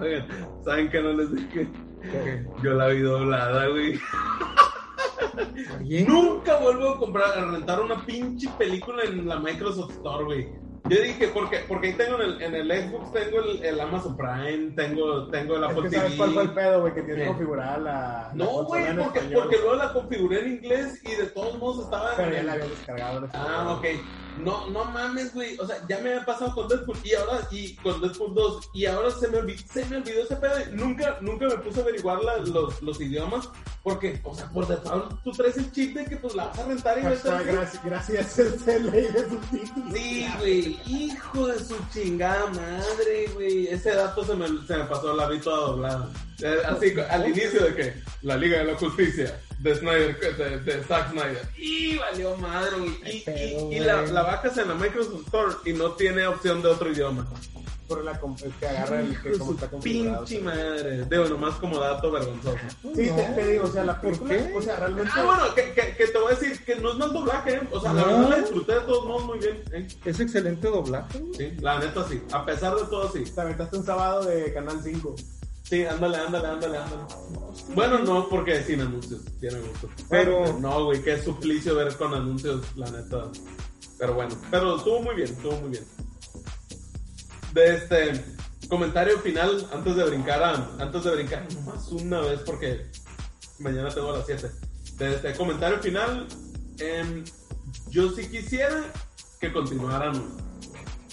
oigan, 0.00 0.26
¿Saben 0.64 0.90
que 0.90 1.02
no 1.02 1.12
les 1.12 1.34
dije? 1.34 1.68
Yo 2.62 2.74
la 2.74 2.88
vi 2.88 3.00
doblada, 3.00 3.68
güey. 3.68 3.98
Nunca 6.06 6.58
vuelvo 6.58 6.90
a 6.90 6.98
comprar, 6.98 7.38
a 7.38 7.50
rentar 7.50 7.80
una 7.80 8.04
pinche 8.04 8.48
película 8.58 9.02
en 9.04 9.26
la 9.26 9.38
Microsoft 9.38 9.90
Store, 9.92 10.24
güey. 10.24 10.48
Yo 10.88 11.00
dije, 11.02 11.28
porque, 11.28 11.58
porque 11.68 11.88
ahí 11.88 11.92
tengo 11.94 12.16
en 12.20 12.22
el, 12.30 12.42
en 12.42 12.54
el 12.54 12.88
Xbox, 12.90 13.12
tengo 13.12 13.40
el, 13.40 13.64
el 13.64 13.80
Amazon 13.80 14.16
Prime, 14.16 14.72
tengo, 14.76 15.28
tengo 15.28 15.56
el 15.56 15.64
Es 15.64 15.70
Apple 15.70 15.82
que 15.82 15.88
TV. 15.90 16.00
sabes 16.02 16.16
cuál 16.16 16.30
fue 16.32 16.42
el 16.42 16.50
pedo, 16.54 16.80
güey, 16.82 16.94
que 16.94 17.02
tienes 17.02 17.22
Sí. 17.24 17.28
configurada 17.28 17.78
la. 17.78 17.92
la 17.92 18.30
No, 18.34 18.64
güey, 18.64 18.84
porque, 18.96 19.18
español, 19.18 19.42
porque 19.42 19.56
luego 19.58 19.74
la 19.74 19.92
configuré 19.92 20.40
en 20.40 20.52
inglés 20.54 21.00
y 21.04 21.10
de 21.16 21.26
todos 21.26 21.58
modos 21.58 21.84
estaba 21.84 22.10
Pero 22.16 22.32
ya 22.32 22.42
la 22.42 22.52
había 22.52 22.66
descargado 22.66 23.24
español. 23.24 23.46
Ah, 23.50 23.74
ok. 23.78 23.84
No, 24.38 24.68
no 24.68 24.84
mames, 24.84 25.32
güey. 25.32 25.56
O 25.58 25.66
sea, 25.66 25.76
ya 25.88 25.98
me 26.00 26.10
había 26.12 26.26
pasado 26.26 26.54
con 26.54 26.68
Deadpool 26.68 26.98
y 27.02 27.14
ahora, 27.14 27.40
y 27.50 27.74
con 27.76 28.02
Deadpool 28.02 28.34
2, 28.34 28.70
y 28.74 28.84
ahora 28.84 29.10
se 29.10 29.28
me 29.28 29.38
olvidó, 29.38 29.62
se 29.72 29.84
me 29.86 29.96
olvidó 29.96 30.22
ese 30.24 30.36
pedo. 30.36 30.52
Nunca, 30.72 31.16
nunca 31.22 31.46
me 31.48 31.56
puse 31.56 31.80
a 31.80 31.82
averiguar 31.82 32.22
la- 32.22 32.36
los, 32.38 32.82
los 32.82 33.00
idiomas, 33.00 33.48
porque, 33.82 34.20
o 34.24 34.34
sea, 34.34 34.46
por 34.50 34.66
default 34.68 35.22
tú 35.24 35.30
traes 35.32 35.56
el 35.56 35.72
chip 35.72 35.96
de 35.96 36.04
que 36.04 36.16
pues 36.18 36.34
la 36.34 36.48
vas 36.48 36.58
a 36.58 36.66
rentar 36.66 36.98
y 36.98 37.02
ves 37.06 37.24
gracias, 37.24 37.82
gracias, 37.82 38.38
este 38.38 38.78
ley 38.80 39.06
de 39.10 39.26
subtítulos. 39.26 39.92
Sí, 39.94 40.28
güey, 40.38 40.75
hijo 40.86 41.46
de 41.48 41.58
su 41.58 41.76
chingada 41.92 42.46
madre, 42.48 43.28
güey. 43.34 43.66
Ese 43.68 43.94
dato 43.94 44.24
se 44.24 44.34
me, 44.34 44.46
se 44.66 44.76
me 44.76 44.84
pasó, 44.84 45.14
la 45.14 45.28
vi 45.28 45.38
toda 45.38 45.68
doblada. 45.68 46.08
Eh, 46.42 46.58
Así, 46.66 46.94
al 47.08 47.28
inicio 47.28 47.64
de 47.64 47.74
que 47.74 47.94
la 48.22 48.36
Liga 48.36 48.58
de 48.58 48.64
la 48.64 48.76
Justicia 48.76 49.40
de 49.58 49.74
Snyder, 49.74 50.36
de, 50.36 50.58
de 50.60 50.84
Zack 50.84 51.10
Snyder. 51.12 51.48
Y 51.56 51.96
valió 51.96 52.36
madre, 52.36 52.76
güey. 52.78 52.90
Y, 53.04 53.24
y, 53.30 53.76
y 53.76 53.80
la, 53.80 54.02
la 54.02 54.22
bajas 54.22 54.56
en 54.58 54.68
la 54.68 54.74
Microsoft 54.74 55.26
Store 55.26 55.54
y 55.64 55.72
no 55.72 55.92
tiene 55.92 56.26
opción 56.26 56.62
de 56.62 56.68
otro 56.68 56.90
idioma. 56.92 57.26
Por 57.88 58.04
la 58.04 58.18
que 58.60 58.66
agarra 58.66 59.00
el 59.00 59.20
que 59.22 59.38
como 59.38 59.52
está 59.52 59.68
configurado. 59.68 60.24
pinche 60.24 60.42
madre. 60.44 61.04
Digo, 61.04 61.24
nomás 61.28 61.54
como 61.56 61.78
dato 61.78 62.10
vergonzoso. 62.10 62.56
Sí, 62.82 62.88
te, 62.94 63.22
te 63.34 63.46
digo, 63.48 63.64
o 63.64 63.68
sea, 63.68 63.84
la 63.84 64.00
¿Por 64.00 64.18
película, 64.18 64.36
qué? 64.48 64.54
o 64.56 64.62
sea, 64.62 64.76
realmente. 64.76 65.10
Ah, 65.14 65.24
bueno, 65.24 65.54
que, 65.54 65.72
que, 65.72 65.96
que 65.96 66.06
te 66.08 66.18
voy 66.18 66.32
a 66.32 66.36
decir 66.36 66.64
que 66.64 66.76
no 66.76 66.90
es 66.92 66.96
mal 66.96 67.12
doblaje, 67.12 67.54
¿eh? 67.54 67.60
O 67.70 67.80
sea, 67.80 67.92
la 67.92 68.04
verdad 68.04 68.28
la 68.30 68.36
disfruté 68.38 68.74
de 68.74 68.80
todos 68.80 69.06
modos 69.06 69.24
muy 69.26 69.38
bien. 69.38 69.62
¿eh? 69.72 69.86
Es 70.04 70.20
excelente 70.20 70.68
doblaje. 70.68 71.22
Sí, 71.36 71.52
la 71.60 71.78
neta 71.78 72.04
sí. 72.08 72.20
A 72.32 72.44
pesar 72.44 72.74
de 72.74 72.82
todo, 72.84 73.10
sí. 73.12 73.24
Te 73.24 73.40
aventaste 73.40 73.76
un 73.76 73.84
sábado 73.86 74.24
de 74.24 74.52
Canal 74.52 74.80
5. 74.82 75.14
Sí, 75.62 75.84
ándale, 75.84 76.18
ándale, 76.18 76.46
ándale, 76.48 76.78
ándale. 76.78 77.02
Bueno, 77.74 77.98
no, 77.98 78.28
porque 78.28 78.62
sin 78.62 78.80
anuncios, 78.80 79.20
tiene 79.40 79.58
gusto. 79.60 79.88
Pero- 80.08 80.58
No, 80.60 80.84
güey, 80.84 81.02
qué 81.02 81.20
suplicio 81.20 81.74
ver 81.74 81.96
con 81.96 82.14
anuncios, 82.14 82.62
la 82.76 82.88
neta. 82.90 83.24
Pero 83.98 84.14
bueno, 84.14 84.36
pero 84.50 84.76
estuvo 84.76 85.00
muy 85.02 85.14
bien, 85.16 85.28
estuvo 85.28 85.52
muy 85.56 85.70
bien. 85.70 85.84
De 87.56 87.74
este 87.74 88.22
comentario 88.68 89.18
final, 89.20 89.66
antes 89.72 89.96
de 89.96 90.04
brincar 90.04 90.42
a, 90.42 90.76
antes 90.78 91.04
de 91.04 91.10
brincar 91.10 91.46
nomás 91.54 91.88
una 91.88 92.20
vez, 92.20 92.40
porque 92.40 92.84
mañana 93.60 93.88
tengo 93.88 94.12
a 94.12 94.18
las 94.18 94.26
7. 94.26 94.50
De 94.98 95.14
este 95.14 95.34
comentario 95.34 95.78
final, 95.78 96.28
em, 96.78 97.24
yo 97.88 98.10
sí 98.10 98.28
quisiera 98.28 98.84
que 99.40 99.50
continuaran. 99.54 100.22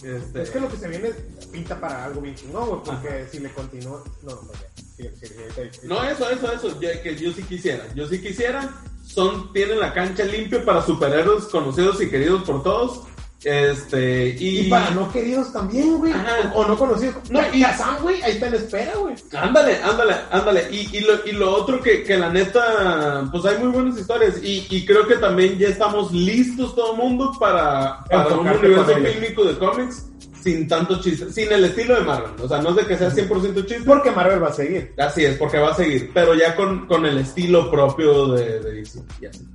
Este, 0.04 0.42
Es 0.42 0.50
que 0.50 0.60
lo 0.60 0.68
que 0.68 0.76
se 0.76 0.90
viene 0.90 1.12
pinta 1.50 1.80
para 1.80 2.04
algo 2.04 2.20
bien 2.20 2.36
chingón, 2.36 2.68
güey, 2.68 2.82
porque 2.84 3.26
si 3.32 3.40
le 3.40 3.50
continúa. 3.54 4.04
No, 4.24 4.32
no, 4.32 4.52
sí, 4.98 5.10
sí, 5.22 5.28
sí. 5.72 5.80
No, 5.88 6.04
eso, 6.04 6.30
eso, 6.30 6.52
eso, 6.52 6.82
ya 6.82 7.02
que 7.02 7.16
yo 7.16 7.32
sí 7.32 7.44
quisiera. 7.44 7.88
Yo 7.96 8.06
sí 8.06 8.20
quisiera. 8.22 8.70
Son, 9.06 9.54
tienen 9.54 9.80
la 9.80 9.94
cancha 9.94 10.26
limpia 10.26 10.66
para 10.66 10.82
superhéroes 10.82 11.46
conocidos 11.46 12.02
y 12.02 12.10
queridos 12.10 12.44
por 12.44 12.64
todos. 12.64 13.13
Este, 13.44 14.36
y. 14.40 14.60
Y 14.62 14.70
para 14.70 14.90
no 14.92 15.12
queridos 15.12 15.52
también, 15.52 15.98
güey. 15.98 16.14
Ajá. 16.14 16.52
O, 16.56 16.66
no 16.66 16.78
conocidos. 16.78 17.16
No, 17.30 17.42
y- 17.54 17.62
Kazam, 17.62 18.02
güey, 18.02 18.22
ahí 18.24 18.34
está 18.34 18.48
en 18.48 18.54
espera, 18.56 18.94
güey. 18.96 19.16
Ándale, 19.36 19.78
ándale, 19.84 20.16
ándale. 20.32 20.68
Y, 20.72 20.98
y, 20.98 21.02
lo, 21.02 21.14
y 21.26 21.32
lo 21.34 21.54
otro 21.56 21.82
que, 21.82 22.04
que 22.04 22.18
la 22.18 22.30
neta, 22.30 23.28
pues 23.32 23.46
hay 23.46 23.58
muy 23.58 23.68
buenas 23.72 23.98
historias. 24.00 24.42
Y, 24.42 24.66
y 24.70 24.86
creo 24.86 25.06
que 25.08 25.16
también 25.16 25.58
ya 25.58 25.68
estamos 25.68 26.12
listos 26.12 26.76
todo 26.76 26.94
el 26.94 26.98
mundo 27.00 27.34
para, 27.40 28.04
para 28.10 28.30
un 28.30 28.48
universo 28.48 28.86
fílmico 28.96 29.44
de 29.44 29.58
cómics 29.58 30.06
sin 30.42 30.68
tanto 30.68 31.00
chiste, 31.02 31.32
sin 31.32 31.50
el 31.54 31.64
estilo 31.64 31.96
de 31.96 32.02
Marvel. 32.02 32.32
O 32.42 32.48
sea, 32.50 32.62
no 32.62 32.72
es 32.72 32.76
de 32.76 32.86
que 32.86 32.98
sea 32.98 33.10
100% 33.10 33.66
chiste. 33.66 33.84
Porque 33.86 34.12
Marvel 34.12 34.44
va 34.44 34.50
a 34.50 34.54
seguir. 34.54 34.94
Así 34.98 35.24
es, 35.24 35.38
porque 35.38 35.58
va 35.58 35.72
a 35.72 35.76
seguir, 35.76 36.12
pero 36.14 36.34
ya 36.34 36.54
con, 36.56 36.86
con 36.86 37.06
el 37.06 37.18
estilo 37.18 37.72
propio 37.72 38.28
de, 38.34 38.60
de 38.60 38.72
DC. 38.74 39.00
y 39.22 39.26
así. 39.26 39.46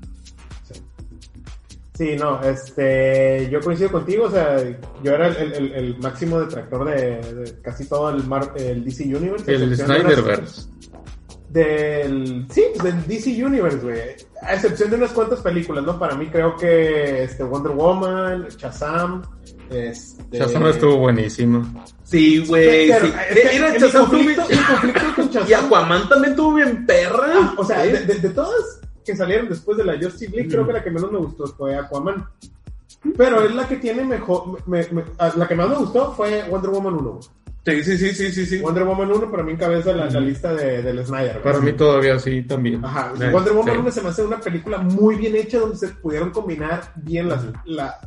Sí, 1.98 2.14
no, 2.16 2.40
este, 2.42 3.48
yo 3.50 3.58
coincido 3.60 3.90
contigo, 3.90 4.26
o 4.26 4.30
sea, 4.30 4.56
yo 5.02 5.12
era 5.12 5.26
el, 5.26 5.52
el- 5.52 5.72
el- 5.72 5.98
máximo 5.98 6.38
detractor 6.38 6.84
de, 6.88 7.20
de 7.34 7.60
casi 7.60 7.88
todo 7.88 8.10
el, 8.10 8.22
Mar- 8.22 8.52
el 8.54 8.84
DC 8.84 9.02
Universe. 9.04 9.52
El 9.52 9.76
Snyderverse. 9.76 10.68
Del, 11.50 12.46
sí, 12.50 12.62
pues 12.74 12.84
del 12.84 13.06
DC 13.06 13.44
Universe, 13.44 13.78
güey. 13.78 13.98
A 14.42 14.54
excepción 14.54 14.90
de 14.90 14.96
unas 14.96 15.10
cuantas 15.12 15.40
películas, 15.40 15.82
¿no? 15.84 15.98
Para 15.98 16.14
mí 16.14 16.26
creo 16.28 16.54
que 16.56 17.24
este, 17.24 17.42
Wonder 17.42 17.72
Woman, 17.72 18.46
Shazam, 18.56 19.22
este... 19.70 20.38
Shazam 20.38 20.66
estuvo 20.66 20.98
buenísimo. 20.98 21.64
Sí, 22.04 22.44
güey. 22.46 22.92
Sí. 22.92 23.12
Mira, 23.52 23.74
el 23.74 23.82
Shazam 23.82 24.06
conflicto- 24.06 24.46
conflicto 24.46 25.14
con 25.16 25.30
Y 25.48 25.52
Aquaman 25.52 26.08
también 26.08 26.36
tuvo 26.36 26.54
bien 26.54 26.86
perra. 26.86 27.54
O 27.56 27.64
sea, 27.64 27.82
Sí. 27.82 27.90
de, 27.92 28.00
de- 28.04 28.18
de 28.20 28.28
todas 28.30 28.80
que 29.08 29.16
salieron 29.16 29.48
después 29.48 29.76
de 29.78 29.84
la 29.84 29.94
Justice 29.94 30.30
League, 30.30 30.48
creo 30.50 30.66
que 30.66 30.72
la 30.74 30.84
que 30.84 30.90
menos 30.90 31.10
me 31.10 31.18
gustó 31.18 31.46
fue 31.46 31.74
Aquaman. 31.76 32.26
Pero 33.16 33.42
es 33.42 33.54
la 33.54 33.66
que 33.66 33.76
tiene 33.76 34.04
mejor. 34.04 34.58
me- 34.66 34.86
me- 34.90 35.04
ah, 35.18 35.32
la 35.36 35.46
que 35.48 35.54
más 35.54 35.68
me 35.68 35.76
gustó 35.76 36.12
fue 36.14 36.44
Wonder 36.48 36.70
Woman 36.70 36.94
1. 36.94 37.20
Sí, 37.64 37.84
sí, 37.84 37.98
sí, 37.98 38.14
sí, 38.14 38.32
sí, 38.32 38.46
sí. 38.46 38.58
Wonder 38.60 38.84
Woman 38.84 39.10
1 39.12 39.30
para 39.30 39.42
mí 39.42 39.52
encabeza 39.52 39.92
la, 39.92 40.06
la 40.06 40.20
lista 40.20 40.54
de, 40.54 40.82
del 40.82 41.04
Snyder. 41.04 41.40
Para 41.42 41.60
mí 41.60 41.72
todavía 41.72 42.18
sí 42.18 42.42
también. 42.42 42.84
Ajá, 42.84 43.12
Wonder 43.32 43.52
Woman 43.54 43.74
sí. 43.74 43.80
1 43.80 43.90
se 43.92 44.02
me 44.02 44.08
hace 44.08 44.24
una 44.24 44.40
película 44.40 44.78
muy 44.78 45.16
bien 45.16 45.36
hecha 45.36 45.58
donde 45.58 45.76
se 45.76 45.88
pudieron 45.88 46.30
combinar 46.30 46.92
bien 46.96 47.28
las. 47.28 47.44
La, 47.66 47.98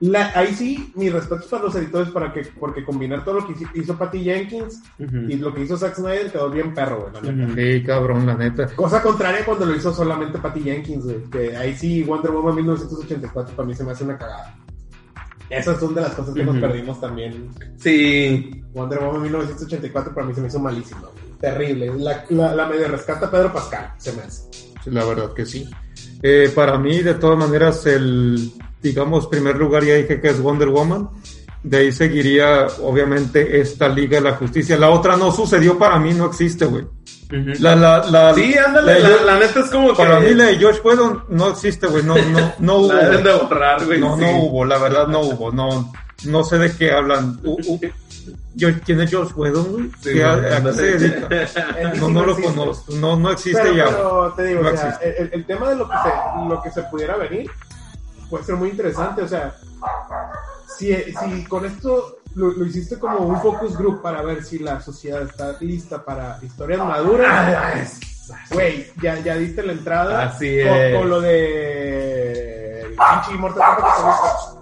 la- 0.00 0.30
ahí 0.34 0.54
sí, 0.54 0.92
mis 0.94 1.12
respetos 1.12 1.46
para 1.46 1.64
los 1.64 1.74
editores 1.74 2.08
para 2.10 2.32
que, 2.32 2.42
porque 2.60 2.84
combinar 2.84 3.24
todo 3.24 3.40
lo 3.40 3.46
que 3.46 3.52
hizo, 3.54 3.64
hizo 3.74 3.96
Patty 3.98 4.22
Jenkins 4.22 4.80
y 4.98 5.36
lo 5.36 5.52
que 5.52 5.62
hizo 5.62 5.76
Zack 5.76 5.94
Snyder 5.96 6.30
quedó 6.30 6.50
bien 6.50 6.72
perro, 6.72 7.10
güey. 7.10 7.36
la. 7.36 7.54
Sí, 7.54 7.82
cabrón, 7.84 8.24
la 8.26 8.34
neta. 8.36 8.66
Cosa 8.76 9.02
contraria 9.02 9.44
cuando 9.44 9.66
lo 9.66 9.74
hizo 9.74 9.92
solamente 9.92 10.38
Patty 10.38 10.60
Jenkins, 10.62 11.04
güey. 11.04 11.22
Que 11.30 11.56
ahí 11.56 11.74
sí, 11.76 12.02
Wonder 12.04 12.30
Woman 12.30 12.54
1984 12.56 13.56
para 13.56 13.66
mí 13.66 13.74
se 13.74 13.84
me 13.84 13.90
hace 13.92 14.04
una 14.04 14.16
cagada. 14.18 14.56
Esas 15.50 15.80
son 15.80 15.94
de 15.94 16.02
las 16.02 16.12
cosas 16.14 16.34
que 16.34 16.44
nos 16.44 16.58
perdimos 16.58 17.00
también. 17.00 17.48
Sí. 17.78 18.62
Wonder 18.74 18.98
Woman 19.00 19.22
1984 19.22 20.14
para 20.14 20.26
mí 20.26 20.34
se 20.34 20.40
me 20.42 20.48
hizo 20.48 20.58
malísimo. 20.60 21.00
güey. 21.00 21.38
Terrible. 21.40 21.92
La, 21.96 22.24
la, 22.30 22.54
la 22.54 22.66
medio 22.68 22.88
rescata 22.88 23.30
Pedro 23.30 23.52
Pascal, 23.52 23.92
se 23.96 24.12
me 24.12 24.22
hace. 24.22 24.42
Sí, 24.52 24.90
La 24.90 25.04
verdad 25.06 25.32
que 25.32 25.46
sí. 25.46 25.68
Eh, 26.22 26.50
para 26.54 26.78
mí, 26.78 26.98
de 27.00 27.14
todas 27.14 27.38
maneras, 27.38 27.86
el, 27.86 28.52
digamos, 28.82 29.26
primer 29.26 29.56
lugar 29.56 29.84
ya 29.84 29.94
dije 29.94 30.20
que 30.20 30.28
es 30.28 30.40
Wonder 30.40 30.68
Woman. 30.68 31.08
De 31.62 31.78
ahí 31.78 31.92
seguiría, 31.92 32.66
obviamente, 32.82 33.60
esta 33.60 33.88
Liga 33.88 34.18
de 34.18 34.30
la 34.30 34.36
Justicia. 34.36 34.76
La 34.76 34.90
otra 34.90 35.16
no 35.16 35.32
sucedió 35.32 35.76
para 35.76 35.98
mí, 35.98 36.14
no 36.14 36.26
existe, 36.26 36.64
güey. 36.66 36.84
La, 37.58 37.74
la, 37.76 38.04
la, 38.06 38.32
Sí, 38.34 38.54
ándale, 38.56 39.00
la- 39.00 39.08
la, 39.08 39.24
la 39.24 39.38
neta 39.40 39.60
es 39.60 39.66
como 39.70 39.88
que... 39.90 39.96
para 39.96 40.20
mí 40.20 40.32
la 40.34 40.44
de 40.44 40.56
George 40.56 40.80
Whedon 40.82 41.24
no 41.28 41.48
existe, 41.50 41.86
güey. 41.88 42.02
No, 42.04 42.16
no, 42.16 42.52
no 42.60 42.76
hubo. 42.78 42.92
La 42.92 43.08
de 43.10 43.32
borrar, 43.34 43.84
güey. 43.84 44.00
No, 44.00 44.16
sí. 44.16 44.22
no 44.22 44.38
hubo, 44.44 44.64
la 44.64 44.78
verdad 44.78 45.08
no 45.08 45.20
hubo. 45.20 45.50
No, 45.52 45.92
no 46.24 46.44
sé 46.44 46.56
de 46.58 46.72
qué 46.72 46.92
hablan. 46.92 47.38
U- 47.42 47.58
u- 47.66 47.80
Yo- 48.54 48.70
¿Quién 48.86 49.00
es 49.02 49.10
George 49.10 49.34
Whedon, 49.34 49.72
güey? 49.72 49.84
Sí, 50.00 50.12
¿Qué- 50.14 50.24
¿A, 50.24 50.62
qué 50.62 50.72
se 50.72 50.82
dedica? 50.98 51.26
DC 51.26 51.60
No, 52.00 52.08
no 52.08 52.24
lo 52.24 52.40
conozco. 52.40 52.92
No, 52.94 53.16
no 53.16 53.30
existe 53.32 53.60
pero, 53.60 53.74
ya. 53.74 53.84
pero 53.86 54.32
te 54.36 54.44
digo, 54.46 54.62
No 54.62 54.68
o 54.70 54.76
sea, 54.76 54.98
el, 55.02 55.28
el 55.32 55.44
tema 55.44 55.68
de 55.70 55.76
lo 55.76 55.88
que, 55.88 55.94
se, 56.04 56.48
lo 56.48 56.62
que 56.62 56.70
se 56.70 56.82
pudiera 56.84 57.16
venir 57.16 57.50
puede 58.28 58.44
ser 58.44 58.56
muy 58.56 58.70
interesante. 58.70 59.22
O 59.22 59.28
sea, 59.28 59.56
si, 60.76 60.94
si 60.94 61.44
con 61.44 61.64
esto 61.64 62.18
lo, 62.34 62.52
lo 62.52 62.64
hiciste 62.64 62.98
como 62.98 63.18
un 63.18 63.40
focus 63.40 63.76
group 63.76 64.02
para 64.02 64.22
ver 64.22 64.44
si 64.44 64.58
la 64.58 64.80
sociedad 64.80 65.22
está 65.22 65.56
lista 65.60 66.04
para 66.04 66.38
historias 66.42 66.80
maduras, 66.80 67.98
güey, 68.50 68.90
ya, 69.02 69.18
ya 69.20 69.36
diste 69.36 69.62
la 69.62 69.72
entrada 69.72 70.24
Así 70.24 70.58
con, 70.62 70.74
es. 70.76 70.96
con 70.96 71.08
lo 71.10 71.20
de 71.20 72.82
el 72.82 72.96
pinche 72.96 73.38
Mortal 73.38 73.76
Kombat 73.76 73.86
que 73.86 74.02
te 74.02 74.06
gusta. 74.06 74.54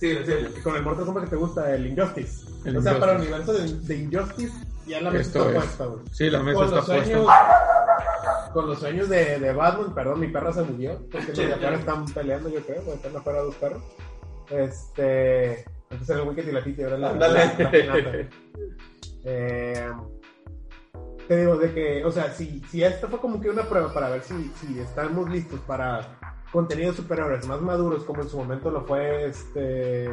Sí, 0.00 0.18
sí. 0.26 0.60
Con 0.62 0.76
el 0.76 0.82
Mortal 0.82 1.04
Kombat 1.04 1.24
que 1.24 1.30
te 1.30 1.36
gusta, 1.36 1.74
el 1.74 1.86
Injustice. 1.86 2.46
El 2.64 2.76
o 2.76 2.82
sea, 2.82 2.98
para 2.98 3.12
el 3.12 3.18
universo 3.20 3.52
de, 3.52 3.72
de 3.78 3.96
Injustice 3.96 4.52
ya 4.86 5.00
la 5.00 5.10
mesa 5.10 5.22
está 5.22 5.38
es. 5.50 5.54
puesta, 5.56 5.84
güey. 5.86 6.00
Sí, 6.10 6.30
la 6.30 6.42
mesa 6.42 6.54
con 6.58 6.64
está 6.64 6.76
los 6.76 6.86
sueños 6.86 7.24
puesta. 7.24 8.50
con 8.52 8.66
los 8.66 8.78
sueños 8.78 9.08
de, 9.08 9.38
de 9.38 9.52
Batman 9.52 9.94
perdón 9.94 10.20
mi 10.20 10.28
perra 10.28 10.52
se 10.52 10.62
murió 10.62 10.98
porque 11.10 11.28
los 11.28 11.36
de 11.36 11.52
afuera 11.54 11.76
están 11.76 12.04
peleando 12.06 12.48
yo 12.48 12.60
creo 12.60 12.82
porque 12.82 12.94
están 12.96 13.16
afuera 13.16 13.40
dos 13.40 13.54
perros 13.56 13.82
este 14.50 15.64
era 16.08 16.20
el 16.22 16.28
Wicked 16.28 16.48
y 16.48 16.52
la 16.52 16.64
Titi 16.64 16.82
ahora 16.82 16.98
la, 16.98 17.12
la- 17.12 17.28
la. 17.28 18.28
Eh, 19.24 19.90
te 21.28 21.36
digo 21.36 21.56
de 21.56 21.72
que 21.72 22.04
o 22.04 22.10
sea 22.10 22.32
si, 22.32 22.60
si 22.70 22.82
esta 22.82 23.06
fue 23.08 23.20
como 23.20 23.40
que 23.40 23.48
una 23.50 23.62
prueba 23.62 23.92
para 23.94 24.10
ver 24.10 24.22
si, 24.22 24.50
si 24.60 24.80
estamos 24.80 25.30
listos 25.30 25.60
para 25.60 26.18
contenidos 26.50 26.96
superiores 26.96 27.46
más 27.46 27.60
maduros 27.60 28.04
como 28.04 28.22
en 28.22 28.28
su 28.28 28.36
momento 28.36 28.70
lo 28.70 28.84
fue 28.84 29.26
este 29.26 30.04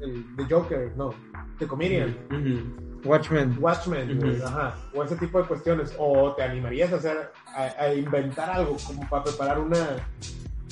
el 0.00 0.24
The 0.36 0.44
Joker 0.50 0.92
no 0.96 1.14
The 1.58 1.66
Comedian 1.66 2.16
Ujú. 2.30 2.87
Watchmen. 3.04 3.56
Watchmen, 3.60 4.42
ajá, 4.44 4.74
o 4.94 5.02
ese 5.02 5.16
tipo 5.16 5.40
de 5.40 5.46
cuestiones, 5.46 5.94
o 5.98 6.32
te 6.32 6.42
animarías 6.42 6.92
a 6.92 6.96
hacer, 6.96 7.32
a, 7.46 7.82
a 7.82 7.94
inventar 7.94 8.50
algo 8.50 8.76
como 8.86 9.08
para 9.08 9.24
preparar 9.24 9.58
una 9.58 9.96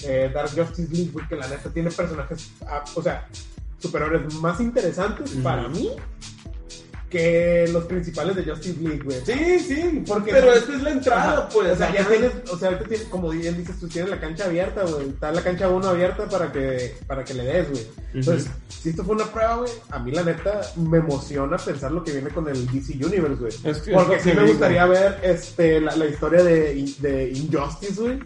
eh, 0.03 0.31
Dark 0.33 0.51
Justice 0.51 0.93
League, 0.93 1.11
güey, 1.12 1.27
que 1.29 1.37
la 1.37 1.49
neta 1.49 1.70
tiene 1.70 1.91
personajes, 1.91 2.53
ah, 2.66 2.85
o 2.95 3.03
sea, 3.03 3.27
superiores 3.79 4.35
más 4.35 4.61
interesantes 4.61 5.31
para 5.43 5.68
mí 5.68 5.91
que 7.11 7.68
los 7.72 7.84
principales 7.84 8.34
de 8.36 8.44
Justice 8.44 8.80
League, 8.80 9.00
güey. 9.04 9.18
Sí, 9.24 9.59
sí, 9.61 10.02
Porque- 10.07 10.32
pero 10.32 10.52
esta 10.52 10.74
es 10.74 10.82
la 10.82 10.90
entrada, 10.90 11.32
Ajá, 11.32 11.48
pues. 11.50 11.72
o 11.72 11.76
sea, 11.76 11.92
ya 11.94 12.00
ajá. 12.00 12.11
tienes, 12.11 12.32
o 12.52 12.59
sea, 12.59 12.68
ahorita 12.68 12.88
tienes, 12.88 13.07
como 13.09 13.28
bien 13.30 13.57
dices, 13.57 13.78
tú 13.78 13.86
tienes 13.88 14.11
la 14.11 14.20
cancha 14.20 14.44
abierta, 14.46 14.82
güey. 14.84 15.09
Está 15.11 15.30
la 15.32 15.42
cancha 15.42 15.68
1 15.68 15.88
abierta 15.88 16.28
para 16.28 16.50
que, 16.50 16.96
para 17.07 17.24
que 17.24 17.34
le 17.34 17.44
des, 17.44 17.70
güey. 17.70 17.86
Entonces, 18.14 18.48
si 18.68 18.88
esto 18.90 19.04
fue 19.04 19.14
una 19.14 19.26
prueba, 19.26 19.57
güey, 19.57 19.70
a 19.90 19.98
mí 20.00 20.11
la 20.11 20.22
neta 20.24 20.61
me 20.76 20.98
emociona 20.98 21.57
pensar 21.59 21.92
lo 21.92 22.02
que 22.02 22.12
viene 22.12 22.30
con 22.30 22.48
el 22.48 22.66
DC 22.66 22.94
Universe, 22.94 23.36
güey. 23.36 23.52
Es 23.64 23.78
que- 23.78 23.92
Porque 23.92 24.20
sí 24.20 24.32
me 24.32 24.46
gustaría 24.46 24.86
ver 24.86 25.20
este, 25.22 25.80
la, 25.80 25.94
la 25.96 26.07
historia 26.07 26.42
de, 26.42 26.92
de 26.98 27.30
Injustice, 27.30 28.00
güey. 28.00 28.18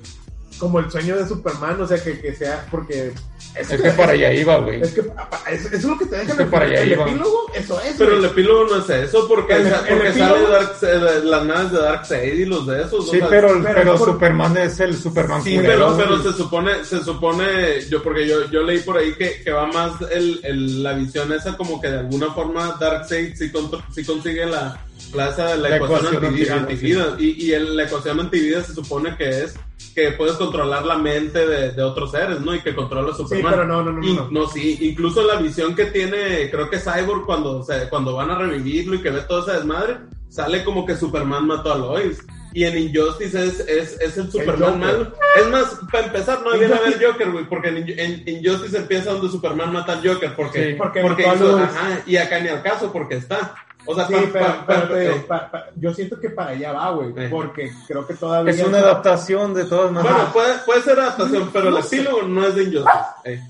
Como 0.60 0.78
el 0.78 0.90
sueño 0.90 1.16
de 1.16 1.26
Superman, 1.26 1.80
o 1.80 1.86
sea, 1.86 2.02
que, 2.02 2.20
que 2.20 2.34
sea, 2.34 2.66
porque... 2.70 3.12
Es 3.56 3.66
que 3.68 3.90
para 3.90 4.12
allá 4.12 4.32
iba, 4.32 4.58
güey. 4.58 4.80
Es 4.80 4.92
que 4.92 5.00
eso 5.00 5.68
es 5.72 5.82
lo 5.84 5.98
que 5.98 6.06
te 6.06 6.16
deja 6.18 6.30
Es 6.30 6.36
que 6.36 6.42
el, 6.44 6.48
para 6.50 6.66
allá 6.66 6.82
el 6.82 6.92
iba. 6.92 7.04
epílogo, 7.08 7.50
eso 7.52 7.80
es, 7.80 7.94
Pero 7.98 8.10
güey. 8.12 8.24
el 8.24 8.30
epílogo 8.30 8.64
no 8.66 8.76
es 8.76 8.90
eso, 8.90 9.26
porque, 9.26 9.54
El- 9.54 9.68
sa- 9.70 9.88
el 9.88 9.94
porque 9.96 10.08
epílogo- 10.10 10.72
sale 10.78 10.98
Dark, 11.00 11.24
las 11.24 11.44
naves 11.46 11.72
de 11.72 11.78
Darkseid 11.80 12.34
y 12.38 12.44
los 12.44 12.66
de 12.66 12.82
esos. 12.82 13.08
o 13.08 13.10
Sí, 13.10 13.18
sea, 13.18 13.28
pero, 13.28 13.48
pero 13.62 13.74
pero, 13.74 13.96
por- 13.96 14.08
Superman 14.12 14.56
es 14.58 14.78
el 14.80 14.96
Superman 14.96 15.42
Sí, 15.42 15.56
culero, 15.56 15.96
pero, 15.96 16.08
pero 16.20 16.22
se 16.30 16.36
supone, 16.38 16.84
se 16.84 17.02
supone, 17.02 17.80
yo 17.88 18.02
porque 18.02 18.28
yo, 18.28 18.48
yo 18.50 18.62
leí 18.62 18.78
por 18.80 18.98
ahí 18.98 19.12
que, 19.14 19.42
que 19.42 19.50
va 19.50 19.66
más 19.66 19.94
el, 20.12 20.38
el- 20.44 20.82
la 20.84 20.92
visión 20.92 21.32
esa 21.32 21.56
como 21.56 21.80
que 21.80 21.88
de 21.90 21.98
alguna 22.00 22.32
forma 22.32 22.76
Darkseid 22.78 23.34
sí, 23.34 23.50
contro- 23.50 23.82
sí 23.92 24.04
consigue 24.04 24.46
la, 24.46 24.78
la, 25.14 25.30
esa- 25.30 25.56
la 25.56 25.68
La 25.68 25.76
ecuación, 25.76 25.98
ecuación 26.00 26.24
antivida, 26.24 26.54
antivida, 26.56 27.04
antivida. 27.04 27.16
y, 27.38 27.44
y 27.46 27.52
el- 27.52 27.76
la 27.76 27.84
ecuación 27.84 28.20
antivida 28.20 28.62
se 28.62 28.74
supone 28.74 29.16
que 29.16 29.28
es 29.44 29.54
que 29.94 30.12
puedes 30.12 30.34
controlar 30.36 30.84
la 30.86 30.96
mente 30.98 31.46
de, 31.46 31.72
de 31.72 31.82
otros 31.82 32.12
seres, 32.12 32.40
¿no? 32.40 32.54
Y 32.54 32.60
que 32.60 32.74
controla 32.76 33.10
a 33.10 33.16
Sí, 33.16 33.22
Superman. 33.22 33.52
pero 33.52 33.66
no, 33.66 33.82
no, 33.82 33.92
no, 33.92 34.06
In- 34.06 34.16
no. 34.16 34.28
no, 34.30 34.46
sí, 34.48 34.78
incluso 34.82 35.22
la 35.26 35.36
visión 35.36 35.74
que 35.74 35.86
tiene, 35.86 36.48
creo 36.50 36.70
que 36.70 36.78
Cyborg 36.78 37.24
cuando, 37.26 37.62
se, 37.64 37.88
cuando 37.88 38.14
van 38.14 38.30
a 38.30 38.38
revivirlo 38.38 38.94
y 38.94 39.02
que 39.02 39.10
ve 39.10 39.22
todo 39.22 39.42
ese 39.42 39.56
desmadre, 39.58 39.96
sale 40.28 40.62
como 40.64 40.86
que 40.86 40.96
Superman 40.96 41.46
mató 41.46 41.72
a 41.72 41.78
Lois. 41.78 42.18
Y 42.52 42.64
en 42.64 42.76
Injustice 42.78 43.44
es, 43.46 43.60
es, 43.60 44.00
es 44.00 44.16
el 44.18 44.30
Superman 44.30 44.72
Joker. 44.74 44.78
malo. 44.78 45.12
Es 45.40 45.48
más, 45.50 45.78
para 45.90 46.06
empezar, 46.06 46.42
no 46.42 46.50
debiera 46.50 46.76
Injustice- 46.76 46.96
haber 46.96 47.12
Joker, 47.12 47.30
güey, 47.30 47.44
porque 47.48 47.68
en, 47.68 47.98
en 47.98 48.22
Injustice 48.28 48.76
empieza 48.76 49.12
donde 49.12 49.28
Superman 49.28 49.72
mata 49.72 49.92
al 49.92 50.06
Joker, 50.08 50.34
porque, 50.34 50.70
Sí, 50.70 50.74
porque 50.76 51.00
porque 51.00 51.26
a 51.26 51.34
hizo- 51.36 51.56
ajá, 51.58 52.02
y 52.06 52.16
acá 52.16 52.40
ni 52.40 52.48
al 52.48 52.62
caso, 52.62 52.92
porque 52.92 53.16
está. 53.16 53.54
O 53.86 53.94
sea, 53.94 54.06
Sí, 54.06 54.14
pa- 54.32 54.64
pero, 54.66 54.88
pa- 54.88 55.00
eh, 55.02 55.24
pa- 55.26 55.50
pa- 55.50 55.66
yo 55.76 55.92
siento 55.94 56.20
que 56.20 56.30
para 56.30 56.50
allá 56.50 56.72
va, 56.72 56.90
güey, 56.92 57.12
Eh. 57.16 57.28
porque 57.30 57.72
creo 57.86 58.06
que 58.06 58.14
todavía... 58.14 58.52
Es 58.52 58.62
una 58.62 58.78
adaptación 58.78 59.54
de 59.54 59.64
todas 59.64 59.90
maneras. 59.90 60.16
bueno, 60.16 60.32
puede, 60.32 60.58
puede 60.66 60.82
ser 60.82 61.00
adaptación, 61.00 61.50
pero 61.52 61.70
No 61.70 61.78
el 61.78 61.82
sé. 61.84 61.96
epílogo 61.96 62.22
no 62.22 62.46
es 62.46 62.54
de 62.54 62.62
Injustice. 62.64 62.98
eh. 63.24 63.40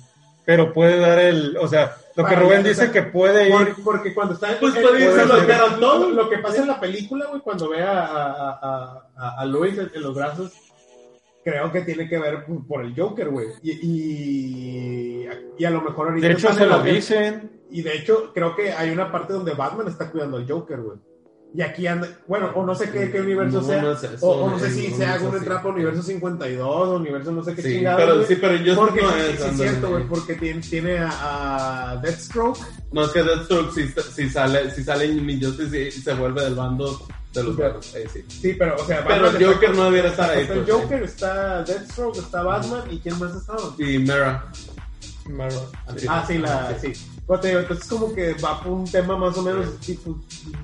Pero 0.45 0.73
puede 0.73 0.99
dar 0.99 1.19
el. 1.19 1.57
O 1.59 1.69
sea, 1.69 1.95
lo 2.17 2.25
que 2.25 2.31
Para 2.31 2.41
Rubén 2.43 2.63
dice 2.65 2.91
que 2.91 3.03
puede 3.03 3.49
ir. 3.51 3.55
Por- 3.75 3.85
porque 3.85 4.15
cuando 4.15 4.35
está 4.35 4.49
Pues 4.59 4.73
puede 4.75 5.05
irse, 5.05 5.19
lo, 5.19 5.27
lo 5.27 5.35
que, 5.35 5.41
alteran 5.53 5.79
todo. 5.81 6.11
lo 6.11 6.29
que 6.31 6.39
pasa 6.39 6.63
en 6.63 6.67
la 6.69 6.81
película, 6.81 7.27
güey, 7.27 7.41
cuando 7.41 7.69
ve 7.69 7.83
a, 7.83 8.01
a, 8.07 8.59
a, 8.61 9.05
a, 9.17 9.41
a 9.41 9.45
Luis 9.45 9.79
en, 9.79 9.91
en 9.95 10.03
los 10.03 10.15
brazos, 10.15 10.51
creo 11.45 11.71
que 11.71 11.83
tiene 11.83 12.09
que 12.09 12.19
ver 12.19 12.45
por 12.67 12.85
el 12.85 12.95
Joker, 12.99 13.29
güey. 13.29 13.49
Y, 13.63 13.71
y, 13.83 15.29
y 15.59 15.65
a 15.65 15.71
lo 15.71 15.83
mejor 15.83 16.09
ahorita. 16.09 16.27
De 16.27 16.33
hecho, 16.33 16.53
se 16.53 16.67
lo 16.67 16.83
dicen. 16.83 17.60
Y 17.71 17.83
de 17.83 17.97
hecho, 17.97 18.33
creo 18.35 18.55
que 18.57 18.73
hay 18.73 18.91
una 18.91 19.11
parte 19.13 19.33
donde 19.33 19.53
Batman 19.55 19.89
está 19.89 20.11
cuidando 20.11 20.37
al 20.39 20.49
Joker, 20.51 20.81
güey. 20.81 20.99
Y 21.53 21.63
aquí 21.63 21.85
anda, 21.89 22.07
bueno, 22.29 22.53
o 22.55 22.65
no 22.65 22.77
sé 22.77 22.91
qué, 22.93 23.11
qué 23.11 23.21
universo 23.21 23.61
No, 23.61 23.67
sea, 23.67 23.83
no 23.83 23.91
eso, 23.91 24.09
o, 24.21 24.45
o 24.45 24.51
no 24.51 24.59
sé 24.61 24.71
si 24.71 24.89
sea 24.93 25.15
así. 25.15 25.25
trampa 25.45 25.69
universo 25.71 26.01
52, 26.01 26.65
o 26.89 26.95
universo 26.95 27.33
no 27.33 27.43
sé 27.43 27.57
qué 27.57 27.63
Sí, 27.63 27.73
chingados, 27.75 28.01
pero, 28.01 28.23
sí, 28.25 28.37
pero 28.41 28.55
Injustice 28.55 28.77
Porque 28.77 29.03
no 29.03 29.11
sí, 29.11 29.19
es. 29.19 29.41
sí, 29.43 29.49
sí, 29.51 29.57
cierto, 29.57 29.91
güey, 29.91 30.05
porque 30.05 30.35
tiene, 30.35 30.61
tiene 30.61 30.99
a, 30.99 31.91
a 31.91 31.97
Deathstroke, 31.97 32.57
No, 32.93 33.05
es 33.05 33.11
que 33.11 33.23
Deathstroke 33.25 33.73
si, 33.73 33.89
si 33.89 34.29
sale, 34.31 34.71
si 34.71 34.85
sale 34.85 35.07
en 35.07 35.29
Injustice 35.29 35.89
y 35.89 35.91
se 35.91 36.15
vuelve 36.15 36.45
del 36.45 36.55
bando 36.55 37.05
de 37.35 37.43
los 37.43 37.57
Sí. 37.57 37.61
buenos. 37.63 37.95
eh, 37.97 38.07
sí. 38.13 38.25
Sí, 38.29 38.55
pero, 38.57 38.77
o 38.77 38.85
sea, 38.85 39.05
Pero 39.05 39.25
Batman 39.25 39.43
el 39.43 39.49
Joker 39.49 39.71
está- 39.71 39.77
no 39.83 39.85
debiera 39.87 40.09
estar 40.09 40.31
ahí. 40.31 40.41
Está 40.43 40.55
el 40.55 40.61
pues, 40.61 40.73
Joker, 40.77 41.03
está 41.03 41.63
Deathstroke, 41.65 42.17
está 42.19 42.43
Batman, 42.45 42.83
¿y 42.93 42.99
quién 43.01 43.19
más 43.19 43.33
sí. 43.33 43.83
Y 43.83 43.99
Mera. 43.99 44.45
Ah, 46.09 46.25
sí, 46.27 46.39
la, 46.39 46.77
sí. 46.81 46.93
Bueno, 47.31 47.43
te 47.43 47.47
digo, 47.49 47.61
entonces 47.61 47.87
como 47.89 48.13
que 48.13 48.35
va 48.45 48.61
por 48.61 48.73
un 48.73 48.85
tema 48.91 49.17
más 49.17 49.39
o 49.39 49.43
menos, 49.43 49.77
tipo, 49.79 50.19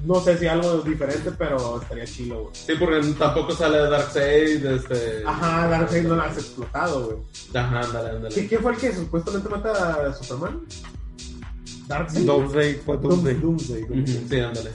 no 0.04 0.18
sé 0.20 0.36
si 0.36 0.48
algo 0.48 0.78
diferente, 0.78 1.30
pero 1.38 1.80
estaría 1.80 2.04
chilo, 2.06 2.40
güey. 2.42 2.54
Sí, 2.56 2.72
porque 2.76 3.00
tampoco 3.16 3.52
sale 3.52 3.78
de 3.78 3.88
Darkseid. 3.88 4.66
Este... 4.66 5.22
Ajá, 5.24 5.68
Darkseid 5.68 6.08
no 6.08 6.16
la 6.16 6.24
has 6.24 6.38
explotado, 6.38 7.04
güey. 7.06 7.18
Ajá, 7.54 7.80
ándale, 7.82 8.10
ándale. 8.16 8.34
¿Qui- 8.34 8.48
¿Quién 8.48 8.62
fue 8.62 8.72
el 8.72 8.78
que 8.78 8.92
supuestamente 8.92 9.48
mata 9.48 10.06
a 10.08 10.12
Superman? 10.12 10.60
Darkseid. 11.86 12.26
Doomsday 12.26 12.74
fue 12.84 12.96
Doomsday. 12.96 13.34
Doomsday. 13.36 13.82
Ujú, 13.84 13.94
Doomsday. 13.94 14.28
Sí, 14.28 14.40
ándale. 14.40 14.70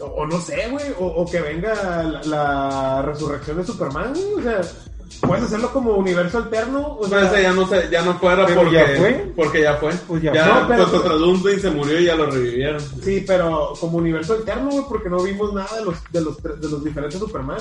O, 0.00 0.04
o 0.04 0.26
no 0.26 0.40
sé, 0.40 0.68
güey, 0.68 0.86
o, 0.98 1.06
o 1.06 1.30
que 1.30 1.40
venga 1.40 1.74
la, 2.02 2.22
la 2.24 3.02
resurrección 3.02 3.56
de 3.58 3.64
Superman, 3.64 4.12
güey, 4.14 4.34
o 4.34 4.42
sea, 4.42 4.60
puedes 5.20 5.44
hacerlo 5.44 5.72
como 5.72 5.92
universo 5.92 6.38
alterno, 6.38 6.80
o 6.86 6.98
Pues 6.98 7.10
sea, 7.10 7.24
ese 7.32 7.42
ya 7.42 7.52
no, 7.52 7.66
se, 7.68 7.88
ya 7.90 8.02
no 8.02 8.18
fuera 8.18 8.46
porque 8.46 8.72
ya 8.74 8.86
fue. 8.96 9.32
Porque 9.36 9.62
ya 9.62 9.74
fue. 9.76 9.92
Pues 10.06 10.22
ya 10.22 10.32
ya 10.34 10.44
fue. 10.44 10.68
Pero- 10.68 10.82
pues 10.88 10.88
contra 11.00 11.14
Doomsday 11.18 11.60
se 11.60 11.70
murió 11.70 12.00
y 12.00 12.04
ya 12.04 12.14
lo 12.14 12.30
revivieron. 12.30 12.80
sí, 13.02 13.24
pero 13.26 13.72
como 13.80 13.98
universo 13.98 14.34
alterno, 14.34 14.70
güey, 14.70 14.84
porque 14.88 15.08
no 15.08 15.22
vimos 15.22 15.52
nada 15.54 15.76
de 15.78 15.84
los, 15.84 15.96
de 16.12 16.20
los, 16.20 16.42
de 16.42 16.68
los 16.68 16.84
diferentes 16.84 17.18
Superman. 17.18 17.58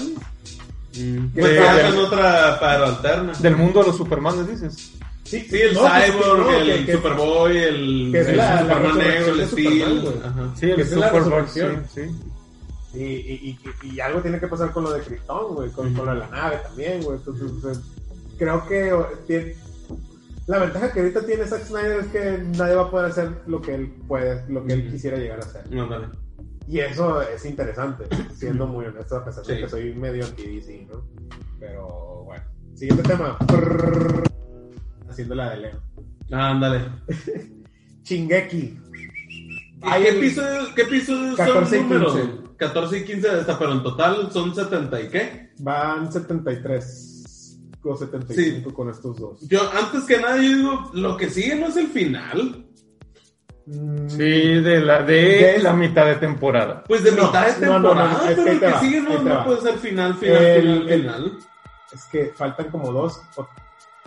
Mm. 0.97 1.33
Que 1.33 1.41
Pues 1.41 1.53
ya- 1.55 1.61
ya 1.61 1.77
ya- 1.81 1.87
hacen 1.87 1.99
otra 1.99 2.59
para 2.59 2.85
alterna. 2.87 3.33
Del 3.39 3.55
mundo 3.55 3.79
de 3.81 3.87
los 3.87 3.97
Supermanes, 3.97 4.47
dices. 4.47 4.91
Sí, 5.23 5.45
Sí, 5.49 5.57
el 5.61 5.73
no, 5.73 5.81
pues, 5.81 6.05
Cyborg, 6.05 6.39
no, 6.39 6.51
el 6.57 6.85
que- 6.85 6.93
Superboy, 6.93 7.57
el, 7.57 8.09
que 8.13 8.19
es 8.21 8.27
el 8.29 8.37
la- 8.37 8.55
la 8.55 8.61
Superman 8.61 8.97
negro, 8.97 9.33
el 9.33 9.47
Steel. 9.47 9.73
Superman, 9.73 10.01
güey. 10.01 10.15
Ajá. 10.25 10.49
Sí, 10.57 10.65
el 10.71 10.87
Superboy, 10.87 11.43
sí, 11.53 11.61
sí. 11.93 12.01
Y, 12.97 13.03
y, 13.03 13.59
y, 13.83 13.93
y 13.95 13.99
algo 13.99 14.21
tiene 14.21 14.39
que 14.39 14.47
pasar 14.47 14.71
con 14.71 14.83
lo 14.83 14.91
de 14.91 15.01
Krypton, 15.01 15.53
güey, 15.55 15.69
con, 15.71 15.93
con 15.93 16.05
lo 16.05 16.13
de 16.13 16.19
la 16.19 16.27
nave 16.29 16.57
también, 16.63 17.03
güey. 17.03 17.17
Entonces, 17.17 17.51
sea, 17.61 17.71
creo 18.37 18.67
que 18.67 18.91
tiene- 19.27 19.55
la 20.47 20.59
ventaja 20.59 20.91
que 20.93 21.01
ahorita 21.01 21.25
tiene 21.25 21.45
Zack 21.45 21.65
Snyder 21.65 21.99
es 21.99 22.07
que 22.07 22.43
nadie 22.57 22.75
va 22.75 22.83
a 22.83 22.89
poder 22.91 23.11
hacer 23.11 23.31
lo 23.47 23.61
que 23.61 23.75
él 23.75 23.93
puede, 24.07 24.43
lo 24.49 24.65
que 24.65 24.73
él 24.73 24.89
quisiera 24.89 25.17
llegar 25.17 25.39
a 25.39 25.43
hacer. 25.45 25.63
Y 26.69 26.79
eso 26.79 27.21
es 27.21 27.45
interesante, 27.45 28.05
siendo 28.35 28.65
muy 28.65 28.85
honesto, 28.85 29.17
a 29.17 29.25
pesar 29.25 29.43
de 29.45 29.55
Sí. 29.55 29.61
que 29.61 29.69
soy 29.69 29.93
medio 29.93 30.25
anti-DC, 30.25 30.87
¿no? 30.91 31.03
Pero 31.59 32.23
bueno. 32.25 32.43
Siguiente 32.75 33.03
tema. 33.03 33.37
Haciendo 35.09 35.35
la 35.35 35.49
de 35.51 35.57
Leo. 35.57 35.79
Ándale. 36.31 36.85
Chingeki. 38.03 38.79
¿Qué 39.81 40.09
episodios, 40.09 40.69
qué 40.75 40.81
episodios 40.83 41.35
14 41.37 41.75
y 41.75 41.79
son 41.79 41.89
números? 41.89 42.29
15. 42.57 42.73
14 42.73 42.97
y 42.97 43.03
15 43.05 43.29
de 43.29 43.39
esta, 43.41 43.59
pero 43.59 43.71
en 43.73 43.83
total 43.83 44.31
son 44.31 44.53
70 44.55 45.01
y 45.01 45.09
qué? 45.09 45.49
Van 45.59 46.11
73 46.11 47.59
o 47.83 47.95
75 47.95 48.73
con 48.73 48.89
estos 48.89 49.17
dos. 49.17 49.39
Yo, 49.47 49.61
antes 49.71 50.03
que 50.03 50.19
nada, 50.19 50.35
yo 50.37 50.41
digo, 50.57 50.91
lo 50.93 51.15
que 51.17 51.29
sigue 51.29 51.55
no 51.55 51.67
es 51.67 51.77
el 51.77 51.87
final. 51.87 52.65
Mm, 53.65 54.07
Sí, 54.09 54.17
de 54.61 54.79
la 54.81 55.03
de 55.03 55.13
De- 55.53 55.59
la 55.59 55.73
mitad 55.73 56.05
de 56.05 56.15
temporada. 56.15 56.83
Pues 56.87 57.03
de 57.03 57.11
No, 57.11 57.25
mitad 57.27 57.55
de 57.57 57.65
no, 57.65 57.79
no, 57.79 57.93
no, 57.93 58.01
temporada, 58.01 58.29
es 58.31 58.35
que 58.37 58.41
pero 58.43 58.51
el 58.53 58.59
que 58.59 58.65
va, 58.67 58.79
sigue 58.79 59.01
no, 59.01 59.21
no 59.21 59.43
puede 59.45 59.61
ser 59.61 59.77
final, 59.77 60.13
final, 60.15 60.35
El- 60.43 60.61
final, 60.61 60.89
el- 60.89 61.01
final. 61.01 61.37
Es 61.93 62.03
que 62.05 62.25
faltan 62.35 62.69
como 62.69 62.91
dos 62.91 63.21
o, 63.35 63.47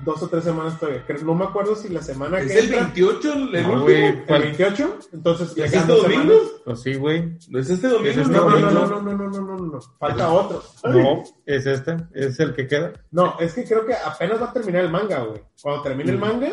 dos 0.05 0.22
o 0.22 0.28
tres 0.28 0.44
semanas 0.44 0.78
todavía. 0.78 1.05
Creo- 1.07 1.22
No 1.24 1.34
me 1.34 1.44
acuerdo 1.44 1.74
si 1.76 1.88
la 1.88 2.03
semana 2.03 2.38
Es 2.40 2.46
que 2.53 2.59
el 2.59 2.64
entra- 2.72 2.80
28, 2.84 3.32
el, 3.32 3.38
No, 3.38 3.59
último. 3.59 3.80
güey. 3.82 4.05
¿El 4.05 4.24
28? 4.42 4.98
Entonces 5.12 5.57
¿Es 5.57 5.72
este 5.72 5.92
domingo? 5.92 6.34
Pues 6.64 6.80
sí, 6.82 6.94
güey. 6.94 7.36
¿Es 7.55 7.70
este 7.70 7.88
domingo? 7.88 8.11
Es 8.11 8.16
este 8.18 8.32
No, 8.32 8.48
no, 8.48 8.59
no, 8.59 8.70
domingo. 8.70 8.70
no, 8.70 8.86
no, 8.88 9.01
no, 9.03 9.12
no, 9.12 9.28
no, 9.30 9.40
no, 9.40 9.57
no, 9.59 9.66
no. 9.66 9.80
Falta 9.98 10.30
otro. 10.30 10.62
No, 10.84 11.22
es 11.46 11.66
este, 11.66 11.96
es 12.14 12.40
el 12.40 12.55
que 12.55 12.66
queda. 12.66 12.92
No, 13.11 13.36
es 13.38 13.53
que 13.55 13.64
creo 13.64 13.84
que 13.86 13.94
apenas 13.94 14.40
va 14.40 14.46
a 14.46 14.53
terminar 14.53 14.84
el 14.84 14.90
manga, 14.90 15.20
güey. 15.24 15.40
Cuando 15.62 15.82
termine 15.82 16.11
el 16.12 16.18
Mm. 16.18 16.20
manga, 16.20 16.53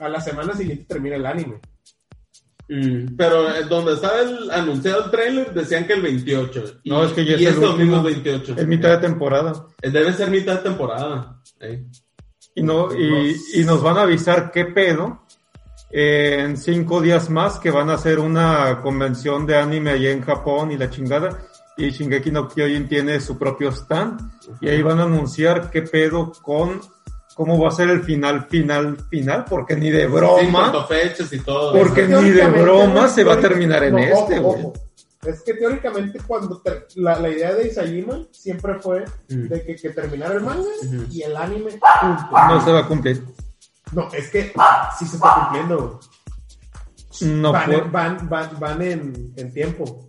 a 0.00 0.08
la 0.08 0.20
semana 0.20 0.54
siguiente 0.54 0.84
termina 0.88 1.16
el 1.16 1.26
anime. 1.26 1.60
Mm, 2.68 3.16
pero 3.16 3.48
eh, 3.54 3.64
donde 3.68 3.92
estaba 3.94 4.20
el 4.20 4.50
anunciado 4.50 5.04
el 5.04 5.10
trailer 5.10 5.52
decían 5.52 5.86
que 5.86 5.94
el 5.94 6.00
28. 6.02 6.64
Y, 6.84 6.90
No, 6.90 7.04
es 7.04 7.12
que 7.12 7.24
ya 7.24 7.32
y 7.32 7.34
es 7.34 7.40
el 7.42 7.46
este 7.48 7.66
domingo 7.66 7.96
último. 8.00 8.08
es 8.08 8.22
28. 8.22 8.54
Es 8.56 8.66
mitad 8.66 8.90
de 8.90 8.98
temporada. 8.98 9.66
Eh, 9.82 9.90
Debe 9.90 10.12
ser 10.12 10.30
mitad 10.30 10.54
de 10.56 10.62
temporada. 10.62 11.42
eh. 11.60 11.84
Y, 12.54 12.62
no, 12.62 12.94
y, 12.94 13.36
y 13.54 13.64
nos 13.64 13.82
van 13.82 13.98
a 13.98 14.02
avisar 14.02 14.50
qué 14.50 14.66
pedo 14.66 15.22
eh, 15.94 16.38
en 16.40 16.56
cinco 16.56 17.02
días 17.02 17.28
más 17.28 17.58
que 17.58 17.70
van 17.70 17.90
a 17.90 17.94
hacer 17.94 18.18
una 18.18 18.80
convención 18.80 19.46
de 19.46 19.58
anime 19.58 19.90
allá 19.90 20.10
en 20.10 20.22
Japón 20.22 20.72
y 20.72 20.78
la 20.78 20.88
chingada. 20.88 21.38
Y 21.76 21.90
Shingeki 21.90 22.30
no 22.30 22.48
Kyojin 22.48 22.88
tiene 22.88 23.20
su 23.20 23.38
propio 23.38 23.70
stand. 23.70 24.20
Y 24.60 24.68
ahí 24.68 24.82
van 24.82 25.00
a 25.00 25.04
anunciar 25.04 25.70
qué 25.70 25.82
pedo 25.82 26.32
con 26.42 26.80
cómo 27.34 27.58
va 27.58 27.68
a 27.68 27.72
ser 27.72 27.90
el 27.90 28.02
final, 28.02 28.46
final, 28.48 28.96
final. 29.10 29.44
Porque 29.48 29.76
ni 29.76 29.90
de 29.90 30.06
broma, 30.06 30.70
cuanto 30.70 30.86
fechas 30.86 31.30
y 31.32 31.40
todo. 31.40 31.72
Porque 31.78 32.06
ni 32.06 32.30
de 32.30 32.46
broma 32.46 33.08
se 33.08 33.24
va 33.24 33.34
a 33.34 33.40
terminar 33.40 33.84
en 33.84 33.92
no, 33.92 33.98
este, 33.98 34.38
ojo, 34.38 34.52
güey. 34.52 34.72
Es 35.26 35.42
que 35.42 35.54
teóricamente 35.54 36.18
cuando 36.26 36.60
ter- 36.62 36.88
la, 36.96 37.18
la 37.20 37.28
idea 37.30 37.54
de 37.54 37.68
Isayama 37.68 38.24
siempre 38.32 38.74
fue 38.80 39.04
Mm. 39.28 39.48
de 39.48 39.64
que, 39.64 39.76
que 39.76 39.90
terminara 39.90 40.34
el 40.34 40.40
manga 40.42 40.68
y 41.10 41.22
el 41.22 41.36
anime 41.36 41.78
no 42.48 42.64
se 42.64 42.72
va 42.72 42.80
a 42.80 42.88
cumplir. 42.88 43.24
No, 43.92 44.08
es 44.12 44.30
que 44.30 44.52
sí 44.98 45.06
se 45.06 45.16
está 45.16 45.34
cumpliendo. 45.40 46.00
No 47.20 47.52
van, 47.52 47.68
en, 47.72 47.92
van, 47.92 48.28
van, 48.28 48.58
van 48.58 48.82
en, 48.82 49.32
en 49.36 49.52
tiempo. 49.52 50.08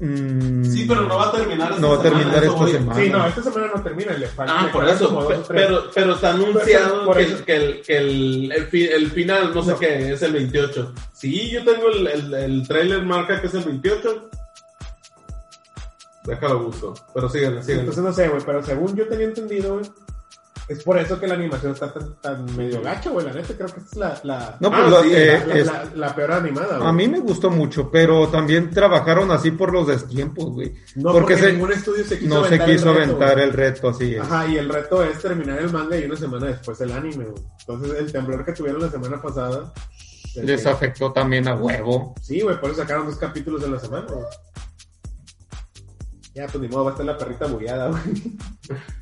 Mm, 0.00 0.64
Sí, 0.64 0.84
pero 0.86 1.02
no 1.02 1.16
va 1.16 1.28
a 1.28 1.32
terminar 1.32 1.70
esta 1.70 1.80
No 1.80 1.90
va 1.90 1.96
a 1.96 2.02
terminar 2.02 2.36
esta 2.44 2.50
voy. 2.56 2.70
semana. 2.70 3.00
Sí, 3.02 3.08
no, 3.10 3.26
esta 3.26 3.42
semana 3.42 3.72
no 3.74 3.82
termina, 3.82 4.12
le 4.12 4.28
falta. 4.28 4.54
Ah, 4.56 4.70
por 4.72 4.88
eso. 4.88 5.28
Pero, 5.48 5.90
pero 5.92 6.14
está 6.14 6.30
anunciado 6.34 7.12
que, 7.12 7.22
el, 7.24 7.44
que, 7.44 7.56
el, 7.56 7.82
que 7.82 7.98
el, 7.98 8.52
el, 8.52 8.66
fi- 8.68 8.86
el 8.88 9.10
final, 9.10 9.52
no 9.54 9.62
sé 9.62 9.72
No. 9.72 9.78
qué, 9.80 10.12
es 10.12 10.22
el 10.22 10.32
28. 10.34 10.94
Sí, 11.12 11.50
yo 11.50 11.64
tengo 11.64 11.88
el, 11.88 12.06
el, 12.06 12.34
el 12.34 12.68
trailer 12.68 13.02
marca 13.02 13.40
que 13.40 13.48
es 13.48 13.54
el 13.54 13.64
28. 13.64 14.30
Déjalo 16.24 16.58
busco. 16.64 16.94
Pero 17.14 17.28
síganle, 17.28 17.62
síganle. 17.62 17.80
Entonces 17.80 18.04
no 18.04 18.12
sé, 18.12 18.28
güey, 18.28 18.42
pero 18.44 18.62
según 18.62 18.94
yo 18.94 19.06
tenía 19.08 19.26
entendido, 19.26 19.74
güey, 19.78 19.90
es 20.68 20.82
por 20.84 20.98
eso 20.98 21.18
que 21.18 21.26
la 21.26 21.34
animación 21.34 21.72
está 21.72 21.92
tan, 21.92 22.20
tan 22.20 22.56
medio 22.56 22.82
gacha, 22.82 23.10
güey. 23.10 23.24
La 23.26 23.32
neta, 23.32 23.54
creo 23.54 23.68
que 23.68 23.80
es 23.80 23.96
la, 23.96 24.20
la, 24.22 24.56
No, 24.60 24.68
Ah, 24.72 24.86
pues 24.90 25.02
sí, 25.04 25.14
eh, 25.16 25.44
la, 25.46 25.54
es- 25.54 25.66
la- 25.66 25.84
la 25.94 26.14
peor 26.14 26.32
animada, 26.32 26.76
güey. 26.78 26.88
a 26.88 26.92
mí 26.92 27.08
me 27.08 27.20
gustó 27.20 27.50
mucho, 27.50 27.90
pero 27.90 28.28
también 28.28 28.70
trabajaron 28.70 29.30
así 29.30 29.50
por 29.50 29.72
los 29.72 29.86
destiempos, 29.86 30.46
güey. 30.52 30.74
no 30.96 31.12
porque 31.12 31.34
porque, 31.34 31.36
se- 31.38 31.52
ningún 31.52 31.72
estudio 31.72 32.04
se 32.04 32.18
quiso 32.18 32.34
No 32.34 32.40
se 32.42 32.48
aventar 32.48 32.68
el 32.70 32.76
quiso 32.76 32.92
reto, 32.92 33.02
aventar 33.04 33.32
güey. 33.34 33.44
el 33.46 33.52
reto, 33.52 33.88
así 33.88 34.14
es. 34.14 34.20
Ajá, 34.20 34.46
y 34.46 34.56
el 34.58 34.68
reto 34.68 35.02
es 35.04 35.18
terminar 35.20 35.58
el 35.58 35.72
manga 35.72 35.96
y 35.96 36.04
una 36.04 36.16
semana 36.16 36.46
después 36.46 36.80
el 36.80 36.92
anime, 36.92 37.24
güey. 37.24 37.42
Entonces, 37.60 37.98
el 37.98 38.12
temblor 38.12 38.44
que 38.44 38.52
tuvieron 38.52 38.82
la 38.82 38.90
semana 38.90 39.20
pasada. 39.22 39.72
se- 40.32 40.44
Les 40.44 40.66
afectó 40.66 41.10
también 41.12 41.48
a 41.48 41.54
huevo. 41.54 42.14
Sí, 42.22 42.40
güey, 42.42 42.60
por 42.60 42.70
eso 42.70 42.82
sacaron 42.82 43.06
dos 43.06 43.16
capítulos 43.16 43.62
en 43.64 43.72
la 43.72 43.78
semana, 43.80 44.06
güey. 44.12 44.24
Ya, 46.34 46.46
pues 46.46 46.60
ni 46.60 46.68
modo, 46.68 46.84
va 46.84 46.90
a 46.90 46.92
estar 46.92 47.06
la 47.06 47.18
perrita 47.18 47.46
bullada, 47.46 47.88
güey. 47.88 48.02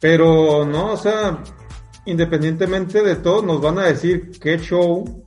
Pero 0.00 0.64
no, 0.64 0.92
o 0.92 0.96
sea, 0.96 1.42
independientemente 2.06 3.02
de 3.02 3.16
todo, 3.16 3.42
nos 3.42 3.60
van 3.60 3.78
a 3.78 3.86
decir 3.86 4.30
qué 4.40 4.58
show. 4.58 5.24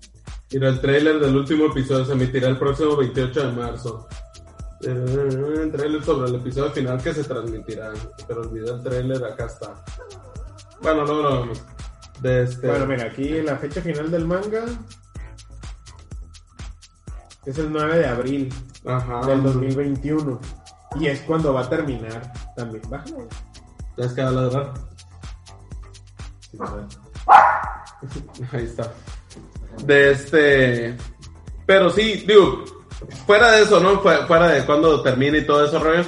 Mira, 0.52 0.70
el 0.70 0.82
trailer 0.82 1.20
del 1.20 1.36
último 1.36 1.66
episodio 1.66 2.06
se 2.06 2.14
emitirá 2.14 2.48
el 2.50 2.58
próximo 2.58 2.96
28 2.98 3.48
de 3.48 3.52
marzo. 3.54 4.08
Eh, 4.82 5.70
trailer 5.72 6.04
sobre 6.04 6.30
el 6.30 6.36
episodio 6.36 6.72
final 6.72 7.02
que 7.02 7.14
se 7.14 7.24
transmitirá. 7.24 7.94
Pero 8.28 8.42
olvidé 8.42 8.72
el 8.72 8.84
trailer, 8.84 9.24
acá 9.24 9.46
está. 9.46 9.84
Bueno, 10.82 11.06
luego 11.06 11.22
lo 11.22 11.42
vemos. 11.42 11.62
De 12.22 12.44
este... 12.44 12.68
Bueno, 12.68 12.86
mira, 12.86 13.06
aquí 13.06 13.42
la 13.42 13.58
fecha 13.58 13.82
final 13.82 14.10
del 14.12 14.26
manga 14.26 14.66
es 17.46 17.58
el 17.58 17.72
9 17.72 17.98
de 17.98 18.06
abril 18.06 18.54
Ajá. 18.86 19.26
del 19.28 19.44
2021. 19.44 20.40
Y 21.00 21.08
es 21.08 21.22
cuando 21.22 21.54
va 21.54 21.62
a 21.62 21.70
terminar 21.70 22.32
también. 22.56 22.84
Bájalo, 22.90 23.28
güey. 23.96 23.98
Ya 23.98 24.06
es 24.06 24.14
que 24.14 24.22
va 24.24 24.30
a 24.30 24.32
ladrar. 24.32 24.74
Sí, 26.52 26.58
güey. 26.58 26.70
Ahí 28.52 28.64
está. 28.66 28.92
De 29.86 30.12
este. 30.12 30.98
Pero 31.66 31.90
sí, 31.90 32.24
digo, 32.28 32.64
fuera 33.26 33.52
de 33.54 33.64
eso, 33.64 33.80
¿no? 33.80 34.00
Fu- 34.02 34.28
Fuera 34.28 34.48
de 34.50 34.66
cuando 34.66 35.02
termine 35.02 35.40
y 35.40 35.46
todo 35.46 35.66
eso, 35.66 35.80
rollo. 35.80 36.04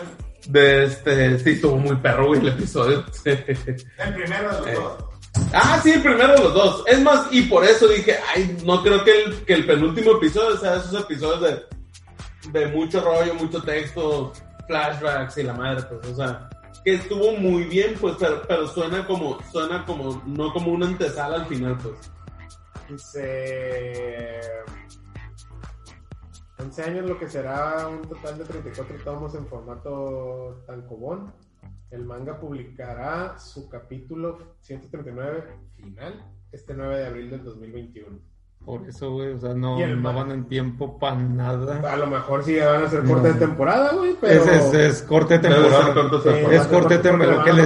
De 0.48 0.84
este. 0.86 1.40
Sí, 1.40 1.52
estuvo 1.52 1.78
muy 1.78 1.96
perro, 1.98 2.28
güey, 2.28 2.42
el 2.42 2.50
episodio. 2.50 3.04
El 3.26 4.14
primero 4.14 4.52
de 4.52 4.58
los 4.60 4.68
Eh. 4.68 4.74
dos. 4.76 5.06
ah, 5.54 5.80
sí, 5.84 5.92
el 5.92 6.02
primero 6.02 6.34
de 6.34 6.40
los 6.44 6.54
dos. 6.54 6.84
Es 6.88 7.02
más, 7.02 7.28
y 7.32 7.42
por 7.44 7.64
eso 7.66 7.88
dije, 7.88 8.18
ay, 8.34 8.56
no 8.64 8.82
creo 8.84 9.04
que 9.04 9.24
el, 9.24 9.36
que 9.46 9.54
el 9.54 9.66
penúltimo 9.66 10.12
episodio 10.12 10.56
sea 10.58 10.76
esos 10.76 11.02
episodios 11.02 11.42
de, 11.42 12.60
de 12.60 12.68
mucho 12.68 13.02
rollo, 13.02 13.34
mucho 13.36 13.62
texto, 13.64 14.32
flashbacks 14.68 15.38
y 15.40 15.44
la 15.44 15.54
madre, 15.54 15.84
pues, 15.90 16.08
o 16.14 16.16
sea. 16.16 16.50
Que 16.86 16.94
estuvo 16.94 17.32
muy 17.36 17.64
bien, 17.64 17.96
pues, 18.00 18.16
pero, 18.20 18.44
pero 18.48 18.68
suena 18.68 19.06
como, 19.08 19.42
suena 19.52 19.84
como, 19.86 20.22
no 20.28 20.54
como 20.54 20.72
una 20.72 20.86
antesala 20.86 21.38
al 21.38 21.48
final, 21.48 21.78
pues. 21.82 21.96
Dice. 22.88 24.40
11 26.60 26.84
años, 26.84 27.10
lo 27.10 27.20
que 27.20 27.28
será 27.28 27.88
un 27.88 28.04
total 28.04 28.38
de 28.38 28.46
34 28.46 28.98
tomos 29.04 29.36
en 29.36 29.48
formato 29.48 30.64
tankobon. 30.68 31.34
El 31.90 32.06
manga 32.06 32.40
publicará 32.40 33.38
su 33.40 33.68
capítulo 33.68 34.56
139 34.62 35.44
final 35.76 36.32
este 36.52 36.74
9 36.74 36.98
de 36.98 37.06
abril 37.06 37.30
del 37.30 37.44
2021. 37.44 38.35
Por 38.66 38.82
eso, 38.90 39.12
güey, 39.12 39.34
o 39.34 39.40
sea, 39.40 39.54
no, 39.54 39.78
van 40.02 40.32
en 40.32 40.46
tiempo 40.46 40.98
para 40.98 41.18
nada. 41.18 41.82
A 41.88 41.98
lo 41.98 42.08
mejor 42.08 42.44
sí 42.44 42.58
van 42.58 42.84
a 42.84 42.90
ser 42.90 43.04
corte 43.04 43.28
No. 43.28 43.34
de 43.36 43.40
temporada, 43.40 43.94
güey, 43.94 44.16
pero. 44.20 44.44
Es, 44.44 44.48
es, 44.48 44.74
es 44.74 45.02
corte 45.04 45.36
de 45.38 45.48
temporada. 45.48 45.94
corto 45.94 46.18
Sí, 46.22 46.30
temporada. 46.30 46.62
Es 46.62 46.68
corte 46.68 46.98
de 46.98 47.04
temporada, 47.04 47.38
lo 47.38 47.44
que 47.44 47.54
les 47.54 47.66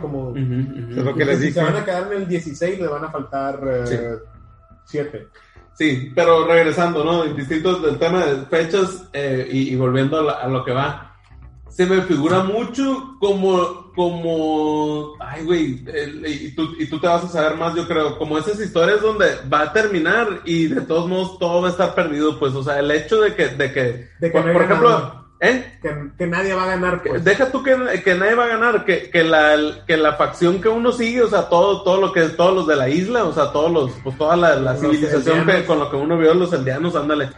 como 0.00 0.32
dije. 0.32 0.90
Es 0.90 1.04
lo 1.04 1.14
que 1.14 1.24
les 1.26 1.38
si 1.38 1.44
dije. 1.48 1.60
se 1.60 1.64
van 1.66 1.76
a 1.76 1.84
quedar 1.84 2.12
en 2.12 2.22
el 2.22 2.28
16, 2.28 2.80
le 2.80 2.86
van 2.88 3.04
a 3.04 3.10
faltar 3.10 3.60
7. 4.86 5.28
Sí, 5.74 6.12
pero 6.14 6.46
regresando, 6.46 7.04
¿no? 7.04 7.24
Distintos 7.24 7.82
del 7.82 7.98
tema 7.98 8.24
de 8.24 8.46
fechas 8.46 9.08
eh, 9.12 9.46
y, 9.50 9.72
y 9.74 9.76
volviendo 9.76 10.20
a, 10.20 10.22
la- 10.22 10.32
a 10.34 10.48
lo 10.48 10.64
que 10.64 10.72
va. 10.72 11.16
Se 11.68 11.84
me 11.84 12.00
figura 12.02 12.44
mucho 12.44 13.16
como, 13.18 13.83
como, 13.94 15.14
ay, 15.20 15.44
güey, 15.44 15.84
y, 16.26 16.50
tú, 16.54 16.74
y 16.78 16.86
tú 16.86 16.98
te 16.98 17.06
vas 17.06 17.24
a 17.24 17.28
saber 17.28 17.56
más, 17.56 17.74
yo 17.74 17.86
creo, 17.86 18.18
como 18.18 18.38
esas 18.38 18.60
historias 18.60 19.00
donde 19.00 19.26
va 19.52 19.62
a 19.62 19.72
terminar 19.72 20.40
y 20.44 20.66
de 20.66 20.80
todos 20.82 21.08
modos 21.08 21.38
todo 21.38 21.62
va 21.62 21.68
a 21.68 21.70
estar 21.70 21.94
perdido, 21.94 22.38
pues, 22.38 22.54
o 22.54 22.62
sea, 22.62 22.78
el 22.78 22.90
hecho 22.90 23.20
de 23.20 23.34
que, 23.34 23.48
de 23.48 23.72
que, 23.72 23.82
De 23.82 24.10
que 24.20 24.30
por, 24.30 24.46
no 24.46 24.52
por 24.52 24.62
ejemplo. 24.62 25.24
¿eh? 25.40 25.78
Que, 25.80 26.10
que 26.18 26.26
nadie 26.26 26.54
va 26.54 26.64
a 26.64 26.68
ganar, 26.68 27.02
pues. 27.02 27.22
Deja 27.22 27.50
tú 27.50 27.62
que, 27.62 27.76
que 28.02 28.14
nadie 28.14 28.34
va 28.34 28.44
a 28.44 28.48
ganar, 28.48 28.84
que, 28.84 29.10
que, 29.10 29.22
la, 29.22 29.56
que 29.86 29.96
la 29.96 30.14
facción 30.14 30.60
que 30.60 30.68
uno 30.68 30.90
sigue, 30.92 31.22
o 31.22 31.28
sea, 31.28 31.48
todo, 31.48 31.82
todo 31.82 32.00
lo 32.00 32.12
que 32.12 32.22
todos 32.30 32.54
los 32.54 32.66
de 32.66 32.76
la 32.76 32.88
isla, 32.88 33.24
o 33.24 33.32
sea, 33.32 33.52
todos 33.52 33.70
los, 33.70 33.92
pues 34.02 34.18
toda 34.18 34.36
la, 34.36 34.56
la 34.56 34.76
civilización 34.76 35.46
que, 35.46 35.64
con 35.64 35.78
lo 35.78 35.90
que 35.90 35.96
uno 35.96 36.18
vio 36.18 36.34
los 36.34 36.52
aldeanos, 36.52 36.96
ándale, 36.96 37.30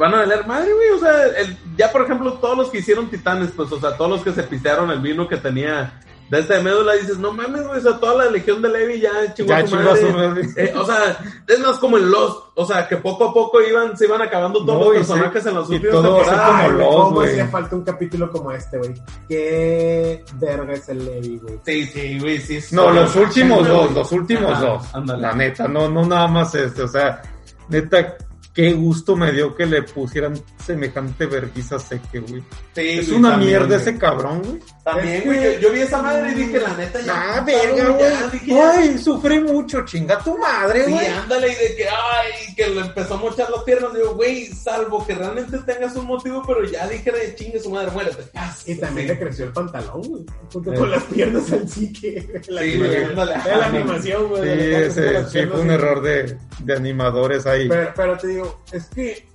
van 0.00 0.14
a 0.14 0.18
valer 0.18 0.46
madre, 0.46 0.72
güey, 0.72 0.88
o 0.90 0.98
sea, 0.98 1.26
el- 1.38 1.56
ya 1.76 1.90
por 1.92 2.02
ejemplo, 2.02 2.32
todos 2.34 2.56
los 2.56 2.70
que 2.70 2.78
hicieron 2.78 3.08
titanes, 3.08 3.50
pues, 3.54 3.70
o 3.72 3.80
sea, 3.80 3.96
todos 3.96 4.10
los 4.10 4.22
que 4.22 4.32
se 4.32 4.42
pistearon 4.42 4.90
el 4.90 5.00
vino 5.00 5.28
que 5.28 5.36
tenía 5.36 6.00
de 6.28 6.40
esta 6.40 6.54
de 6.54 6.62
médula, 6.64 6.94
dices, 6.94 7.18
no 7.18 7.30
mames, 7.32 7.64
güey, 7.68 7.78
o 7.78 7.80
sea, 7.80 8.00
toda 8.00 8.24
la 8.24 8.30
legión 8.32 8.60
de 8.60 8.68
Levi 8.68 8.98
ya 9.00 9.32
chingó 9.32 9.50
Ya 9.50 9.64
su 9.64 9.76
madre. 9.76 10.00
su 10.00 10.10
madre. 10.10 10.42
Eh, 10.56 10.74
o 10.76 10.84
sea, 10.84 11.16
es 11.46 11.60
más 11.60 11.78
como 11.78 11.98
en 11.98 12.10
Lost, 12.10 12.46
o 12.56 12.66
sea, 12.66 12.88
que 12.88 12.96
poco 12.96 13.26
a 13.28 13.32
poco 13.32 13.62
iban, 13.62 13.96
se 13.96 14.06
iban 14.06 14.20
acabando 14.20 14.64
todos 14.66 14.76
No, 14.80 14.84
los 14.86 15.06
personajes 15.06 15.46
en 15.46 15.54
los 15.54 15.68
últimos 15.70 15.92
todo 16.02 16.16
temporadas. 16.16 16.46
como 16.50 16.58
Ay, 16.62 16.70
Lost, 16.72 16.90
¿Cómo 16.96 17.10
güey. 17.12 17.30
hacía 17.30 17.46
falta 17.46 17.76
un 17.76 17.84
capítulo 17.84 18.32
como 18.32 18.50
este, 18.50 18.78
güey? 18.78 18.94
Qué 19.28 20.24
verga 20.34 20.72
es 20.72 20.88
el 20.88 21.04
Levi, 21.04 21.38
güey. 21.38 21.60
Sí, 21.64 21.86
sí, 21.86 22.18
güey, 22.18 22.38
sí. 22.40 22.58
No, 22.74 22.90
los 22.90 23.14
últimos 23.14 23.68
dos, 23.68 23.92
los 23.92 24.10
últimos 24.10 24.50
Ajá, 24.50 24.64
dos. 24.66 24.94
ándale. 24.94 25.22
La 25.22 25.32
neta, 25.32 25.68
no, 25.68 25.88
no 25.88 26.04
nada 26.04 26.26
más 26.26 26.52
este, 26.56 26.82
o 26.82 26.88
sea, 26.88 27.22
neta, 27.68 28.16
qué 28.56 28.72
gusto 28.72 29.14
me 29.14 29.30
dio 29.32 29.54
que 29.54 29.66
le 29.66 29.82
pusieran 29.82 30.34
semejante 30.64 31.26
vergüenza 31.26 31.78
seque, 31.78 32.20
güey. 32.20 32.42
Sí, 32.74 32.80
Es 32.98 33.10
una 33.10 33.36
mierda 33.36 33.66
güey. 33.66 33.80
ese 33.80 33.98
cabrón, 33.98 34.42
güey. 34.42 34.58
También, 34.86 35.16
Es 35.16 35.24
güey. 35.24 35.40
que- 35.40 35.54
Yo, 35.54 35.58
yo 35.62 35.72
vi 35.72 35.80
esa 35.80 36.00
madre 36.00 36.30
y 36.30 36.34
dije, 36.34 36.60
la 36.60 36.72
neta, 36.76 37.00
ya. 37.00 37.12
Ah, 37.38 37.40
verga, 37.40 37.88
güey. 37.88 38.60
Ay, 38.60 38.98
sufrí 38.98 39.40
mucho, 39.40 39.84
chinga 39.84 40.16
tu 40.20 40.38
madre, 40.38 40.84
Sí, 40.84 40.92
güey. 40.92 41.06
ándale, 41.08 41.48
y 41.48 41.54
de 41.56 41.74
que, 41.76 41.88
ay, 41.88 42.54
que 42.54 42.68
le 42.68 42.80
empezó 42.82 43.14
a 43.14 43.16
mochar 43.16 43.50
las 43.50 43.64
piernas. 43.64 43.92
Digo, 43.94 44.14
güey, 44.14 44.46
salvo 44.46 45.04
que 45.04 45.16
realmente 45.16 45.58
tengas 45.66 45.96
un 45.96 46.06
motivo, 46.06 46.40
pero 46.46 46.64
ya 46.64 46.86
dije 46.86 47.10
de 47.10 47.34
chingue 47.34 47.58
su 47.58 47.68
madre, 47.70 47.90
muérete. 47.90 48.22
Y 48.66 48.76
también 48.76 49.08
Sí. 49.08 49.14
le 49.14 49.18
creció 49.18 49.44
el 49.46 49.52
pantalón, 49.52 50.02
güey. 50.02 50.24
Junto 50.52 50.72
con 50.72 50.88
las 50.88 51.02
piernas 51.02 51.50
al 51.52 51.68
psique. 51.68 52.40
La 52.46 52.62
Sí, 52.62 52.78
güey, 52.78 52.96
animación. 52.96 53.10
ándale. 53.10 53.34
Es 53.34 53.58
la 53.58 53.66
animación, 53.66 54.28
güey. 54.28 54.42
Sí, 54.42 54.74
ese 54.74 55.24
sí 55.30 55.46
fue 55.46 55.60
un 55.62 55.70
error 55.72 56.00
de, 56.00 56.38
de 56.60 56.76
animadores 56.76 57.44
ahí. 57.46 57.68
Pero, 57.68 57.92
pero 57.96 58.16
te 58.18 58.28
digo, 58.28 58.62
es 58.70 58.84
que. 58.94 59.26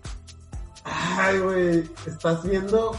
Ay, 0.86 1.40
güey. 1.40 1.84
Estás 2.08 2.42
viendo 2.44 2.96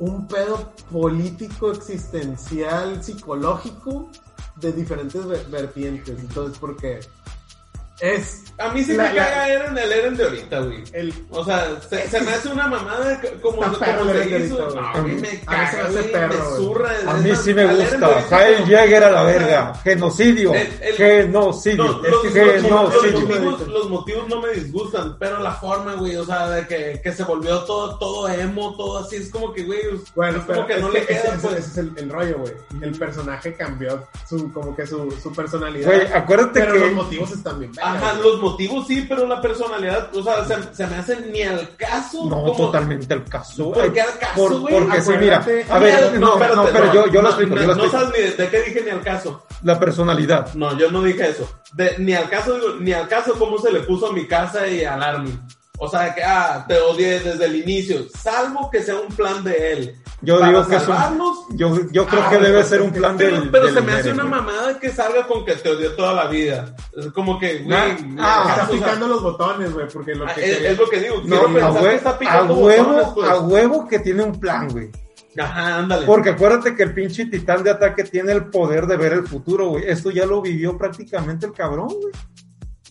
un 0.00 0.26
pedo 0.26 0.72
político, 0.90 1.70
existencial, 1.70 3.02
psicológico 3.02 4.08
de 4.56 4.72
diferentes 4.72 5.24
ver- 5.26 5.46
vertientes. 5.48 6.18
Entonces, 6.18 6.58
porque 6.58 7.00
es 8.00 8.42
A 8.58 8.68
mí 8.74 8.84
sí 8.84 8.92
La- 8.92 9.04
me 9.04 9.14
la- 9.14 9.24
caga 9.24 9.48
Eren, 9.48 9.78
el 9.78 9.92
Eren 9.92 10.16
de 10.18 10.24
ahorita, 10.24 10.58
güey. 10.60 10.84
el. 10.92 11.14
O 11.30 11.42
sea, 11.44 11.66
se, 11.88 12.06
se 12.08 12.20
me 12.20 12.30
hace 12.30 12.48
una 12.50 12.66
mamada 12.66 13.18
como, 13.40 13.56
como 13.62 13.74
se 13.74 14.38
hizo. 14.38 14.62
ahorita, 14.62 14.80
No, 14.80 14.92
güey. 14.92 14.94
a 14.94 15.02
mí 15.02 15.12
me 15.14 15.16
A 15.16 15.20
mí 15.20 15.22
se 15.22 15.26
me 15.26 15.40
caga, 15.46 15.88
güey, 15.90 16.12
perro, 16.12 16.28
me 16.50 16.56
zurra. 16.56 16.90
A 17.06 17.14
mí 17.14 17.36
sí 17.36 17.54
me 17.54 17.66
gusta. 17.74 17.98
como- 18.28 18.66
Jäger 18.66 19.04
a 19.04 19.10
la 19.10 19.22
verga. 19.22 19.74
Genocidio. 19.82 20.52
El- 20.54 20.68
el- 20.82 20.94
Genocidio. 20.94 21.84
No, 21.84 21.98
los, 22.02 22.24
Es 22.26 22.32
genocidio. 22.34 23.20
motivos, 23.20 23.68
los 23.68 23.88
motivos 23.88 24.28
no 24.28 24.42
me 24.42 24.48
disgustan, 24.52 25.16
pero 25.18 25.38
la 25.38 25.52
forma, 25.52 25.94
güey, 25.94 26.16
o 26.16 26.24
sea, 26.26 26.50
de 26.50 26.66
que, 26.66 27.00
que 27.02 27.12
se 27.12 27.24
volvió 27.24 27.60
todo, 27.60 27.98
todo 27.98 28.28
emo, 28.28 28.76
todo 28.76 28.98
así, 28.98 29.16
es 29.16 29.30
como 29.30 29.54
que, 29.54 29.62
güey, 29.64 29.80
es 29.80 30.14
Bueno, 30.14 30.44
como 30.46 30.46
pero 30.46 30.66
que 30.66 30.72
es 30.74 30.80
no 30.82 30.90
que 30.90 31.00
le 31.00 31.06
queda, 31.06 31.18
ese, 31.18 31.28
ese- 31.28 31.38
pues. 31.48 31.54
ese 31.60 31.70
es 31.70 31.78
el, 31.78 31.92
el 31.96 32.10
rollo, 32.10 32.38
güey. 32.40 32.52
El 32.82 32.98
personaje 32.98 33.54
cambió 33.54 34.06
su, 34.28 34.52
como 34.52 34.76
que 34.76 34.86
su, 34.86 35.10
su 35.22 35.32
personalidad. 35.32 35.86
Güey, 35.86 36.12
acuérdate 36.12 36.60
pero 36.60 36.74
que. 36.74 36.78
los 36.80 36.92
motivos 36.92 37.30
están 37.30 37.58
bien. 37.58 37.72
Ajá, 37.96 38.14
los 38.14 38.40
motivos 38.40 38.86
sí, 38.86 39.06
pero 39.08 39.26
la 39.26 39.40
personalidad, 39.40 40.14
o 40.14 40.22
sea, 40.22 40.44
se, 40.44 40.74
se 40.74 40.86
me 40.86 40.96
hace 40.96 41.20
ni 41.32 41.42
al 41.42 41.76
caso. 41.76 42.24
No, 42.26 42.42
como- 42.44 42.54
totalmente 42.56 43.12
el 43.14 43.24
caso. 43.24 43.72
¿Por 43.72 43.92
qué 43.92 44.00
al 44.00 44.18
caso, 44.18 44.34
por- 44.36 44.60
güey? 44.60 44.74
porque 44.74 45.00
sí, 45.02 45.12
mira. 45.18 45.36
A 45.68 45.78
ver, 45.78 46.18
no, 46.18 46.32
espérate, 46.34 46.56
no, 46.56 46.64
pero 46.72 46.92
yo, 46.92 47.06
yo 47.08 47.22
lo 47.22 47.28
explico. 47.28 47.54
No, 47.54 47.60
yo 47.62 47.66
lo 47.68 47.74
no 47.76 47.90
sabes 47.90 48.08
ni 48.16 48.22
de, 48.24 48.30
de 48.32 48.48
qué 48.48 48.62
dije 48.62 48.82
ni 48.84 48.90
al 48.90 49.02
caso. 49.02 49.44
La 49.62 49.78
personalidad. 49.78 50.52
No, 50.54 50.76
yo 50.78 50.90
no 50.90 51.02
dije 51.02 51.28
eso. 51.28 51.48
De- 51.72 51.96
ni 51.98 52.14
al 52.14 52.28
caso, 52.28 52.54
digo, 52.54 52.68
ni 52.80 52.92
al 52.92 53.08
caso 53.08 53.34
cómo 53.38 53.58
se 53.58 53.70
le 53.72 53.80
puso 53.80 54.08
a 54.08 54.12
mi 54.12 54.26
casa 54.26 54.66
y 54.66 54.84
al 54.84 55.02
Army. 55.02 55.38
O 55.82 55.88
sea, 55.88 56.14
que, 56.14 56.22
ah, 56.22 56.64
te 56.68 56.78
odié 56.78 57.20
desde 57.20 57.46
el 57.46 57.56
inicio. 57.56 58.04
Salvo 58.16 58.70
que 58.70 58.82
sea 58.82 58.96
un 58.96 59.08
plan 59.08 59.42
de 59.42 59.72
él. 59.72 59.96
Yo 60.20 60.38
Para 60.38 60.50
digo 60.52 60.66
que 60.68 60.76
es 60.76 60.82
un. 60.82 60.88
salvarnos, 60.88 61.38
Yo, 61.54 61.74
yo 61.90 62.06
creo 62.06 62.22
Ah, 62.22 62.28
que 62.30 62.36
debe 62.38 62.52
pues, 62.58 62.66
ser 62.68 62.82
un 62.82 62.90
plan 62.92 63.16
pero, 63.16 63.40
del. 63.40 63.50
pero 63.50 63.64
del 63.64 63.74
se 63.74 63.80
me 63.80 63.92
hace 63.92 64.12
una 64.12 64.24
güey. 64.24 64.34
mamada 64.34 64.78
que 64.78 64.90
salga 64.90 65.26
con 65.26 65.42
que 65.46 65.54
te 65.54 65.70
odió 65.70 65.92
toda 65.96 66.12
la 66.12 66.26
vida. 66.26 66.76
Es 66.94 67.06
como 67.12 67.38
que, 67.38 67.60
güey, 67.60 67.74
Ah, 67.74 67.96
ah, 68.18 68.44
Está 68.50 68.54
caso, 68.60 68.72
o 68.72 68.76
sea, 68.76 68.84
picando 68.86 69.08
los 69.08 69.22
botones, 69.22 69.72
güey, 69.72 69.88
porque 69.88 70.14
lo 70.14 70.26
ah, 70.26 70.34
que 70.34 70.44
es, 70.44 70.56
quería- 70.58 70.70
es 70.72 70.78
lo 70.78 70.88
que 70.90 71.00
digo. 71.00 71.22
No, 71.24 71.36
a, 71.36 71.46
pensar 71.54 71.82
que 71.82 71.94
está 71.94 72.10
a 72.10 72.18
picando 72.18 72.54
huevo, 72.56 72.84
botones, 72.92 73.08
pues. 73.14 73.30
a 73.30 73.40
huevo 73.40 73.88
que 73.88 73.98
tiene 74.00 74.22
un 74.22 74.38
plan, 74.38 74.68
güey. 74.68 74.90
Ajá, 75.38 75.76
ándale. 75.78 76.04
Porque 76.06 76.30
acuérdate 76.30 76.74
que 76.74 76.82
el 76.82 76.92
pinche 76.92 77.24
titán 77.26 77.62
de 77.62 77.70
ataque 77.70 78.02
tiene 78.04 78.32
el 78.32 78.46
poder 78.50 78.86
de 78.86 78.96
ver 78.98 79.12
el 79.14 79.26
futuro, 79.26 79.68
güey. 79.70 79.84
Esto 79.88 80.10
ya 80.10 80.26
lo 80.26 80.42
vivió 80.42 80.76
prácticamente 80.76 81.46
el 81.46 81.52
cabrón, 81.52 81.86
güey. 81.88 82.12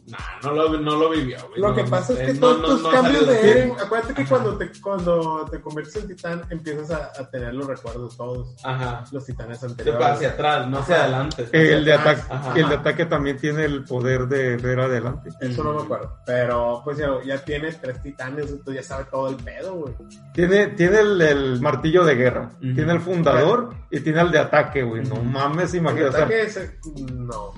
Nah, 0.10 0.18
no 0.44 0.54
lo, 0.54 0.80
no 0.80 0.96
lo 0.96 1.10
vivió, 1.10 1.38
güey. 1.50 1.62
Lo 1.62 1.70
No, 1.70 1.76
que 1.76 1.84
pasa 1.86 2.14
es 2.14 2.20
eh, 2.20 2.26
que 2.28 2.34
no, 2.34 2.40
todos 2.40 2.62
no, 2.62 2.68
tus 2.68 2.84
no 2.84 2.92
cambios 2.92 3.28
de. 3.28 3.52
Eren, 3.52 3.72
acuérdate 3.80 4.14
que 4.14 4.26
cuando 4.26 4.58
te, 4.58 4.72
cuando 4.82 5.46
te 5.52 5.62
conviertes 5.62 5.96
en 5.98 6.08
titán 6.08 6.42
empiezas 6.50 6.92
a, 6.92 7.12
a 7.22 7.30
tener 7.30 7.54
los 7.54 7.68
recuerdos 7.68 8.18
todos, 8.18 8.56
Ajá. 8.64 9.04
los 9.12 9.26
titanes 9.26 9.60
Se 9.60 9.66
va 9.68 9.72
anteriores. 9.72 10.08
hacia 10.08 10.30
atrás, 10.30 10.68
no 10.68 10.80
hacia 10.80 10.96
adelante. 11.04 11.48
El 11.52 11.86
de, 11.86 11.94
ataque, 11.94 12.22
Ajá. 12.30 12.54
el 12.56 12.70
de 12.70 12.76
ataque 12.76 13.06
también 13.06 13.38
tiene 13.38 13.66
el 13.66 13.84
poder 13.84 14.28
de 14.28 14.58
ver 14.58 14.80
adelante. 14.80 15.30
Eso 15.42 15.64
no 15.64 15.74
me 15.74 15.82
acuerdo, 15.84 16.18
pero 16.26 16.82
pues 16.84 16.98
ya, 16.98 17.10
ya 17.26 17.38
tiene 17.44 17.72
tres 17.74 18.02
titanes, 18.02 18.50
entonces 18.50 18.76
ya 18.76 18.84
sabe 18.84 19.06
todo 19.12 19.30
el 19.30 19.36
pedo, 19.36 19.76
güey. 19.76 19.94
Tiene, 20.34 20.68
tiene 20.68 21.00
el, 21.00 21.22
el 21.22 21.62
martillo 21.62 22.04
de 22.06 22.16
guerra, 22.16 22.50
tiene 22.60 22.94
el 22.94 23.00
fundador 23.02 23.74
y 23.92 24.00
tiene 24.00 24.22
el 24.22 24.32
de 24.32 24.40
ataque, 24.40 24.84
güey. 24.84 25.04
No 25.04 25.16
mames, 25.24 25.74
El 25.74 25.80
imagínate. 25.82 26.10
o 26.10 26.12
sea, 26.14 26.22
ataque 26.26 26.42
es 26.44 26.58
el- 26.58 27.28
no, 27.28 27.54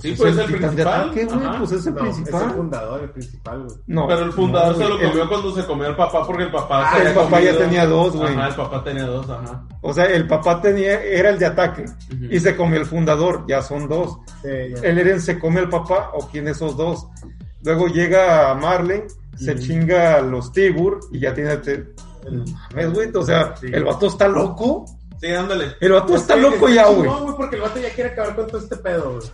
Sí, 0.00 0.14
pues 0.16 0.34
pues 0.34 0.34
el 0.48 0.54
el 0.54 0.60
principal. 0.60 1.00
ataque, 1.00 1.24
güey, 1.24 1.38
Ajá. 1.46 1.58
pues 1.58 1.72
es 1.72 1.86
el 1.86 1.94
no, 1.94 2.00
es 2.00 2.06
el 2.06 2.12
principal. 2.24 2.50
fundador, 2.54 3.00
el 3.02 3.10
principal, 3.10 3.62
güey. 3.64 3.76
No, 3.86 4.06
Pero 4.06 4.22
el 4.24 4.32
fundador 4.32 4.72
no, 4.72 4.82
se 4.82 4.88
lo 4.90 5.00
el- 5.00 5.08
comió 5.08 5.28
cuando 5.28 5.54
se 5.54 5.64
comió 5.66 5.86
el 5.88 5.96
papá 5.96 6.26
porque 6.26 6.42
el 6.42 6.50
papá 6.50 6.88
Ah, 6.90 6.96
se 6.98 7.08
el 7.08 7.14
papá 7.14 7.40
ya 7.40 7.56
tenía 7.58 7.86
dos, 7.86 8.14
güey. 8.16 8.34
Ajá, 8.34 8.48
el 8.48 8.54
papá 8.54 8.84
tenía 8.84 9.04
dos, 9.06 9.30
ajá. 9.30 9.64
O 9.80 9.92
sea, 9.94 10.04
el 10.04 10.26
papá 10.26 10.60
tenía, 10.60 11.02
era 11.02 11.30
el 11.30 11.38
de 11.38 11.46
ataque 11.46 11.84
y 12.30 12.38
se 12.40 12.54
comió 12.56 12.78
el 12.78 12.86
fundador, 12.86 13.44
ya 13.48 13.62
son 13.62 13.88
dos. 13.88 14.18
Sí, 14.42 14.48
ya. 14.74 14.80
El 14.88 14.98
Eren 14.98 15.20
se 15.20 15.38
come 15.38 15.60
al 15.60 15.70
papá 15.70 16.10
o 16.14 16.28
quién 16.28 16.46
esos 16.48 16.76
dos. 16.76 17.06
Luego 17.64 17.86
llega 17.88 18.54
Marley, 18.54 19.02
se 19.36 19.58
chinga 19.58 20.16
a 20.16 20.20
los 20.20 20.52
Tibur 20.52 21.00
y 21.10 21.20
ya 21.20 21.32
tiene. 21.34 21.56
te- 21.56 21.94
¿Ves, 22.74 22.92
güey? 22.92 23.10
O 23.14 23.22
sea, 23.22 23.54
Sí. 23.56 23.68
el 23.72 23.84
vato 23.84 24.06
está 24.08 24.28
loco. 24.28 24.84
Sí, 25.20 25.28
ándale. 25.28 25.76
El 25.80 25.92
vato 25.92 26.14
está 26.16 26.34
Sí, 26.34 26.40
loco 26.40 26.68
ya, 26.68 26.86
güey. 26.88 27.02
chingón, 27.02 27.22
güey, 27.22 27.36
porque 27.36 27.56
el 27.56 27.62
vato 27.62 27.78
ya 27.80 27.88
quiere 27.94 28.10
acabar 28.10 28.36
con 28.36 28.46
todo 28.48 28.58
este 28.58 28.76
pedo, 28.76 29.12
güey. 29.14 29.26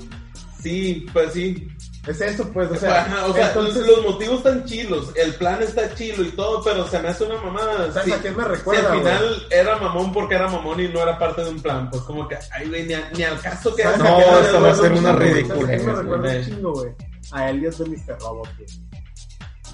Sí, 0.63 1.07
pues 1.13 1.33
sí. 1.33 1.69
Es 2.07 2.21
eso, 2.21 2.51
pues, 2.53 2.69
o 2.71 2.75
sea, 2.77 3.03
Ajá, 3.03 3.27
o 3.27 3.33
sea, 3.33 3.49
entonces, 3.49 3.87
los 3.87 4.03
motivos 4.03 4.39
están 4.39 4.65
chilos, 4.65 5.13
el 5.15 5.35
plan 5.37 5.63
está 5.63 5.95
chilo 5.95 6.25
y 6.25 6.31
todo, 6.33 6.61
pero 6.65 6.85
se 6.89 6.99
me 7.01 7.09
hace 7.09 7.23
una 7.25 7.41
mamada. 7.41 7.93
¿sabes 7.93 8.05
Sí, 8.07 8.13
a 8.13 8.19
quién 8.21 8.37
me 8.37 8.43
si 8.43 8.49
recuerda, 8.49 8.93
al 8.93 8.99
güey? 9.01 9.13
final 9.15 9.47
era 9.51 9.77
mamón 9.77 10.13
porque 10.13 10.35
era 10.35 10.49
mamón 10.49 10.81
y 10.81 10.89
no 10.89 11.01
era 11.01 11.17
parte 11.17 11.45
de 11.45 11.51
un 11.51 11.63
plan, 11.63 11.89
pues 11.91 12.03
como 12.03 12.27
que, 12.27 12.37
ay, 12.53 12.69
güey, 12.69 12.87
ni, 12.87 12.95
a- 12.95 13.09
ni 13.17 13.23
al 13.23 13.41
caso 13.41 13.73
que 13.77 13.85
¿Sabes 13.85 13.99
No, 13.99 14.05
me 14.19 14.21
esa 14.49 14.59
va 14.59 14.71
a 14.71 14.75
ser 14.75 14.93
un 14.93 14.99
una 14.99 15.13
ridícula, 15.13 15.55
¿Sabes 15.61 15.65
a 15.65 15.77
quién 15.77 15.87
me 15.87 16.03
recuerda 16.03 16.37
un 16.39 16.45
chingo, 16.45 16.73
güey? 16.73 16.93
A 17.31 17.51
Elliot 17.51 17.77
de 17.77 17.85
Mr. 17.91 18.19
Robot. 18.21 18.49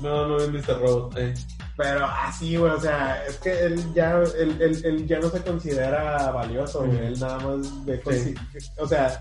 No, 0.02 0.28
no 0.28 0.36
vi 0.36 0.58
Mr. 0.58 0.80
Robot. 0.80 1.18
Eh. 1.18 1.34
Pero 1.76 2.04
así, 2.06 2.56
güey, 2.56 2.72
o 2.72 2.80
sea, 2.80 3.24
es 3.26 3.36
que 3.36 3.52
él 3.52 3.82
ya, 3.94 4.20
él, 4.38 4.56
él, 4.60 4.80
él 4.84 5.06
ya 5.06 5.18
no 5.20 5.30
se 5.30 5.40
considera 5.42 6.30
valioso, 6.32 6.80
güey. 6.84 7.06
Él 7.06 7.18
nada 7.20 7.38
más 7.38 7.86
de 7.86 8.02
Sí. 8.12 8.34
O 8.78 8.86
sea, 8.86 9.20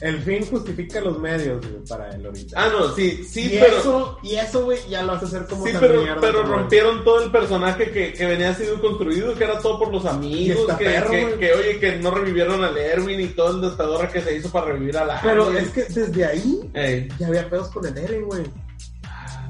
el 0.00 0.18
fin 0.22 0.46
justifica 0.46 1.00
los 1.00 1.18
medios, 1.18 1.60
güey, 1.66 1.84
para 1.88 2.10
él 2.10 2.24
ahorita. 2.26 2.56
Ah, 2.62 2.68
no, 2.72 2.92
sí, 2.94 3.24
sí, 3.24 3.46
y 3.54 3.58
pero... 3.58 3.78
eso, 3.78 4.18
y 4.22 4.34
eso, 4.36 4.64
güey, 4.64 4.78
ya 4.88 5.02
lo 5.02 5.12
hace 5.12 5.24
hacer 5.26 5.46
como 5.46 5.66
Sí, 5.66 5.72
tan 5.72 5.80
pero, 5.80 6.02
mierda, 6.02 6.20
pero 6.20 6.42
rompieron 6.44 7.02
todo 7.04 7.22
el 7.24 7.30
personaje 7.30 7.90
que, 7.90 8.12
que 8.12 8.26
venía 8.26 8.54
siendo 8.54 8.80
construido, 8.80 9.34
que 9.34 9.44
era 9.44 9.58
todo 9.58 9.78
por 9.78 9.92
los 9.92 10.04
amigos, 10.06 10.66
que, 10.78 10.84
perro, 10.84 11.10
que, 11.38 11.52
oye, 11.52 11.78
que 11.80 11.96
no 11.96 12.10
revivieron 12.12 12.62
al 12.62 12.76
Erwin 12.78 13.20
y 13.20 13.26
todo 13.28 13.56
el 13.56 13.60
destador 13.62 14.08
que 14.08 14.20
se 14.20 14.36
hizo 14.36 14.50
para 14.50 14.66
revivir 14.66 14.96
a 14.98 15.04
la 15.04 15.20
Pero 15.20 15.50
es 15.52 15.68
que 15.70 15.84
desde 15.84 16.24
ahí 16.24 16.60
Ey. 16.74 17.08
ya 17.18 17.26
había 17.26 17.48
pedos 17.50 17.68
con 17.68 17.84
el 17.86 17.96
Eren, 17.98 18.24
güey. 18.24 18.44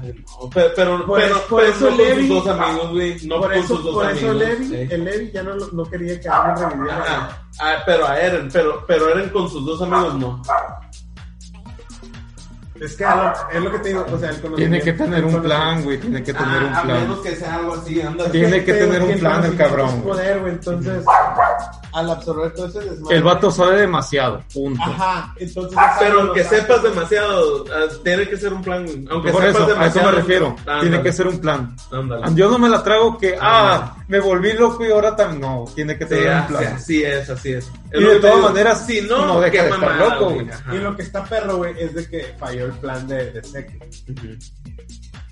No, 0.01 0.49
pero, 0.53 0.71
pero, 0.75 1.05
Por 1.05 1.19
pero, 1.19 1.41
por 1.49 1.59
pero 1.61 1.73
eso 1.73 1.89
no 1.91 1.97
Levi- 1.97 2.27
con 2.29 2.37
sus 2.37 2.45
dos 2.45 2.47
amigos, 2.47 2.91
güey. 2.91 3.17
No 3.27 3.35
por 3.39 3.49
con 3.49 3.57
eso, 3.59 3.67
sus 3.75 3.83
dos 3.83 3.93
por 3.95 4.05
amigos. 4.05 4.23
eso 4.23 4.33
Levi, 4.33 4.87
el 4.93 5.03
Levi 5.03 5.31
ya 5.33 5.43
no, 5.43 5.55
no 5.55 5.83
quería 5.83 6.19
que 6.21 6.29
alguien 6.29 6.69
reviviera. 6.69 7.48
Ah, 7.59 7.75
pero 7.85 8.07
a 8.07 8.17
Eren, 8.19 8.49
pero, 8.51 8.83
pero 8.87 9.09
Eren 9.09 9.29
con 9.29 9.49
sus 9.49 9.65
dos 9.65 9.81
amigos 9.81 10.15
no. 10.15 10.41
Es 12.79 12.95
que 12.95 13.03
es 13.51 13.61
lo 13.61 13.71
que 13.73 13.79
te 13.79 13.89
digo, 13.89 14.05
o 14.09 14.17
sea, 14.17 14.29
el 14.29 14.35
Tiene 14.39 14.55
conocimiento- 14.55 14.85
que 14.85 14.93
tener 14.93 15.25
un 15.25 15.41
plan, 15.41 15.83
güey. 15.83 15.97
Tiene 15.99 16.23
que 16.23 16.33
tener 16.33 16.63
un 16.63 16.73
Ah, 16.73 16.79
a 16.79 16.83
menos 16.85 17.19
plan. 17.19 17.23
que 17.23 17.35
sea 17.37 17.55
algo 17.55 17.73
así, 17.73 18.01
anda. 18.01 18.31
Tiene 18.31 18.63
que 18.63 18.73
Pero 18.73 18.85
tener 18.85 19.01
un 19.03 19.19
plan 19.19 19.43
el 19.43 19.57
cabrón, 19.57 19.87
es 19.89 19.93
güey. 19.95 20.03
poder, 20.05 20.39
güey. 20.39 20.51
Entonces, 20.53 21.03
al 21.91 22.09
absorber 22.09 22.53
todo 22.53 22.67
ese 22.67 22.79
desmadre. 22.79 23.17
El 23.17 23.23
vato 23.23 23.51
sabe 23.51 23.81
demasiado. 23.81 24.41
Punto. 24.53 24.81
Ajá, 24.81 25.33
entonces. 25.35 25.77
Pero 25.99 26.21
aunque 26.21 26.43
sepas 26.45 26.81
demasiado, 26.83 27.65
ah, 27.69 27.93
tiene 28.01 28.29
que 28.29 28.37
ser 28.37 28.53
un 28.53 28.61
plan, 28.61 28.85
güey. 28.85 29.05
Aunque 29.11 29.31
Por 29.31 29.41
sepas 29.41 29.55
eso, 29.55 29.59
a 29.59 29.65
eso 29.65 29.73
demasiado. 29.75 30.09
me 30.11 30.15
refiero. 30.15 30.55
ándale, 30.59 30.81
Tiene 30.81 31.01
que 31.03 31.11
ser 31.11 31.27
un 31.27 31.39
plan. 31.39 31.75
ándale. 31.91 32.33
Yo 32.35 32.49
no 32.49 32.57
me 32.59 32.69
la 32.69 32.81
trago 32.81 33.17
que, 33.17 33.37
Ah. 33.41 33.93
Me 34.09 34.19
volví 34.19 34.51
loco 34.53 34.85
y 34.85 34.91
ahora 34.91 35.15
también. 35.15 35.39
No, 35.41 35.65
tiene 35.73 35.97
que 35.97 36.03
Sí, 36.03 36.09
tener 36.09 36.27
un 36.27 36.33
así, 36.33 36.47
plan. 36.53 36.73
así 36.73 37.03
es, 37.03 37.29
así 37.29 37.51
es. 37.53 37.71
Es 37.91 38.01
Y 38.01 38.03
de 38.03 38.19
todas 38.19 38.41
maneras, 38.41 38.85
si 38.85 39.01
no, 39.01 39.25
no 39.25 39.39
deja 39.39 39.51
qué 39.51 39.57
de 39.59 39.63
estar 39.69 39.79
mamada, 39.79 40.15
loco, 40.15 40.29
güey. 40.33 40.47
Y 40.73 40.77
lo 40.79 40.95
que 40.97 41.03
está 41.03 41.23
perro, 41.23 41.57
güey, 41.57 41.73
es 41.79 41.93
de 41.95 42.09
que 42.09 42.35
falló 42.37 42.65
el 42.65 42.71
plan 42.73 43.07
de, 43.07 43.31
de 43.31 43.43
Seki. 43.43 43.77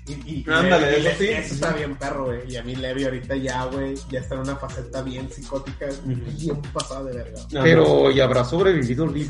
Y, 0.06 0.12
y, 0.12 0.44
y 0.46 0.46
Ándale, 0.50 0.98
eso 1.00 1.10
sí. 1.18 1.28
Eso 1.28 1.54
está 1.54 1.72
bien 1.72 1.94
perro, 1.96 2.26
güey. 2.26 2.40
Y 2.50 2.56
a 2.56 2.62
mí 2.62 2.74
Levi 2.76 3.04
ahorita 3.04 3.36
ya, 3.36 3.64
güey, 3.66 3.94
ya 4.10 4.20
está 4.20 4.36
en 4.36 4.40
una 4.42 4.56
faceta 4.56 5.02
bien 5.02 5.30
psicótica, 5.30 5.86
bien 6.04 6.62
pasada 6.72 7.04
de 7.04 7.16
verga. 7.16 7.40
No, 7.52 7.62
Pero, 7.62 8.10
¿y 8.10 8.20
habrá 8.20 8.42
sobrevivido 8.44 9.06
Levi? 9.06 9.26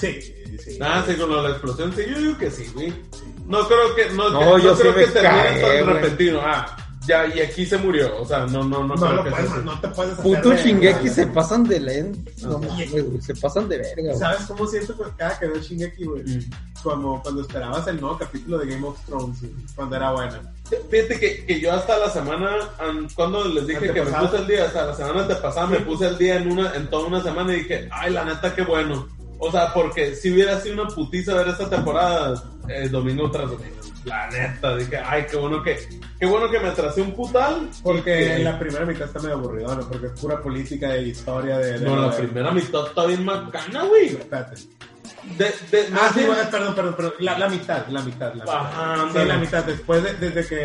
Sí, 0.00 0.20
sí. 0.58 0.78
Ah, 0.80 1.04
sí, 1.06 1.14
con 1.16 1.28
lo 1.28 1.36
de 1.36 1.42
la 1.42 1.50
explosión, 1.50 1.92
sí, 1.94 2.02
yo 2.10 2.18
digo 2.18 2.38
que 2.38 2.50
sí, 2.50 2.66
güey. 2.74 2.92
No 3.46 3.66
creo 3.68 3.94
que, 3.94 4.06
no, 4.14 4.30
No, 4.30 4.56
que- 4.56 4.62
yo 4.62 4.74
sí 4.74 4.82
creo 4.82 4.94
me 4.94 5.04
que 5.04 5.10
termine 5.10 5.60
tan 5.60 5.86
repentino. 5.86 6.40
Ah, 6.42 6.76
ya, 7.06 7.26
y 7.26 7.40
aquí 7.40 7.66
se 7.66 7.76
murió. 7.78 8.20
O 8.20 8.24
sea, 8.26 8.46
no, 8.46 8.64
no, 8.64 8.84
no, 8.84 8.94
No, 8.94 9.12
lo 9.12 9.24
que 9.24 9.30
puedes, 9.30 9.64
no 9.64 9.80
te 9.80 9.88
puedes 9.88 10.12
hacer 10.18 10.24
Puto 10.24 10.54
Shingeki 10.54 11.08
se 11.08 11.26
pasan 11.26 11.64
de 11.64 11.80
lento. 11.80 12.30
No 12.48 12.58
mames, 12.58 12.90
güey, 12.92 13.20
se 13.20 13.34
pasan 13.34 13.68
de 13.68 13.78
verga, 13.78 14.02
güey. 14.02 14.16
¿Sabes 14.18 14.46
cómo 14.46 14.66
siento 14.66 14.96
que 14.96 15.04
cada 15.16 15.38
que 15.38 15.46
veo 15.46 15.60
Shingeki, 15.60 16.04
güey? 16.04 16.22
Mm. 16.24 16.50
Como 16.82 17.22
cuando 17.22 17.42
esperabas 17.42 17.86
el 17.86 18.00
nuevo 18.00 18.18
capítulo 18.18 18.58
de 18.58 18.66
Game 18.74 18.86
of 18.86 18.98
Thrones, 19.06 19.40
güey, 19.40 19.52
cuando 19.76 19.96
era 19.96 20.12
buena. 20.12 20.40
Fíjate 20.90 21.20
que, 21.20 21.44
que 21.46 21.60
yo 21.60 21.72
hasta 21.72 21.98
la 21.98 22.10
semana, 22.10 22.56
an- 22.78 23.08
cuando 23.14 23.44
les 23.46 23.66
dije 23.66 23.92
que 23.92 24.02
me 24.02 24.10
puse 24.10 24.36
el 24.38 24.46
día, 24.46 24.64
hasta 24.64 24.86
la 24.86 24.94
semana 24.94 25.22
antepasada 25.22 25.66
me 25.66 25.80
puse 25.80 26.06
el 26.08 26.18
día 26.18 26.36
en 26.36 26.50
una, 26.50 26.74
en 26.74 26.88
toda 26.88 27.06
una 27.06 27.22
semana 27.22 27.52
y 27.54 27.58
dije, 27.60 27.88
ay, 27.92 28.12
la 28.12 28.24
neta, 28.24 28.54
qué 28.54 28.62
bueno. 28.62 29.06
O 29.44 29.50
sea, 29.50 29.74
porque 29.74 30.14
si 30.14 30.32
hubiera 30.32 30.60
sido 30.60 30.82
una 30.84 30.86
putiza 30.94 31.34
ver 31.34 31.48
esta 31.48 31.68
temporada, 31.68 32.40
eh, 32.68 32.88
domingo 32.88 33.28
tras 33.30 33.50
domingo. 33.50 33.76
La 34.04 34.28
neta, 34.30 34.76
dije, 34.76 34.96
ay, 35.04 35.26
qué 35.30 35.36
bueno 35.36 35.62
que, 35.62 35.76
qué 36.18 36.26
bueno 36.26 36.48
que 36.50 36.58
me 36.60 36.68
atrasé 36.68 37.02
un 37.02 37.12
putal. 37.12 37.68
Porque 37.82 38.34
que- 38.36 38.38
la 38.44 38.58
primera 38.58 38.84
mitad 38.86 39.06
está 39.06 39.18
medio 39.20 39.34
aburrida, 39.34 39.74
¿no? 39.74 39.88
Porque 39.88 40.06
es 40.06 40.12
pura 40.20 40.40
política 40.40 40.94
e 40.94 41.02
historia 41.08 41.58
de... 41.58 41.78
de 41.78 41.84
No, 41.86 41.96
la 41.96 42.08
de- 42.16 42.22
primera 42.22 42.50
mitad 42.52 42.86
está 42.86 43.04
bien 43.06 43.24
macana, 43.24 43.84
güey. 43.84 44.06
Espérate. 44.08 44.60
De, 45.38 45.44
de, 45.44 45.86
Ah, 45.88 45.94
más 45.94 46.12
sí, 46.12 46.18
bien- 46.20 46.26
bueno, 46.32 46.50
perdón, 46.50 46.74
perdón, 46.74 46.94
perdón. 46.94 47.12
La, 47.20 47.38
la 47.38 47.48
mitad, 47.48 47.86
la 47.88 48.02
mitad, 48.02 48.34
la 48.34 48.44
mitad. 48.44 48.56
Ajá, 48.56 48.94
sí, 48.96 49.00
ándale. 49.02 49.26
la 49.26 49.38
mitad. 49.38 49.64
Después 49.64 50.02
de, 50.02 50.14
desde 50.14 50.46
que... 50.46 50.56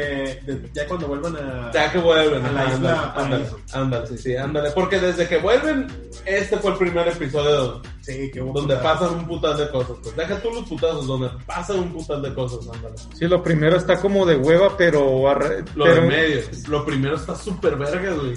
de- 0.52 0.70
ya 0.74 0.88
cuando 0.88 1.08
vuelvan 1.08 1.36
a... 1.38 1.72
Ya 1.72 1.92
que 1.92 1.98
vuelven, 2.00 2.46
A 2.46 2.52
la 2.52 2.62
ajá, 2.62 2.74
isla 2.74 3.14
ándale, 3.16 3.46
ándale, 3.74 4.08
sí, 4.08 4.18
sí, 4.18 4.36
ándale. 4.36 4.72
Porque 4.72 5.00
desde 5.00 5.28
que 5.28 5.38
vuelven, 5.38 5.88
este 6.26 6.58
fue 6.58 6.72
el 6.72 6.78
primer 6.78 7.08
episodio 7.08 7.82
Sí, 8.02 8.30
que 8.32 8.42
hubo... 8.42 8.54
donde 8.54 8.76
putas. 8.78 8.94
pasan 9.00 9.16
un 9.18 9.28
putal 9.28 9.58
de 9.58 9.70
cosas. 9.70 9.98
Pues 10.04 10.16
deja 10.16 10.40
tú 10.42 10.52
los 10.52 10.68
putazos, 10.68 11.08
donde 11.08 11.30
pasan 11.46 11.80
un 11.80 11.94
putal 11.94 12.22
de 12.22 12.34
cosas, 12.34 12.60
ándale. 12.76 12.96
Sí, 13.16 13.26
lo 13.28 13.42
primero 13.44 13.78
está 13.78 14.00
como 14.00 14.26
de 14.26 14.36
hueva, 14.38 14.76
pero... 14.78 15.22
arre- 15.30 15.64
Lo 15.76 15.86
pero- 15.86 15.96
de 15.96 16.02
medio, 16.08 16.42
lo 16.68 16.86
primero 16.86 17.16
está 17.16 17.36
súper 17.36 17.76
verga, 17.76 18.12
güey. 18.14 18.36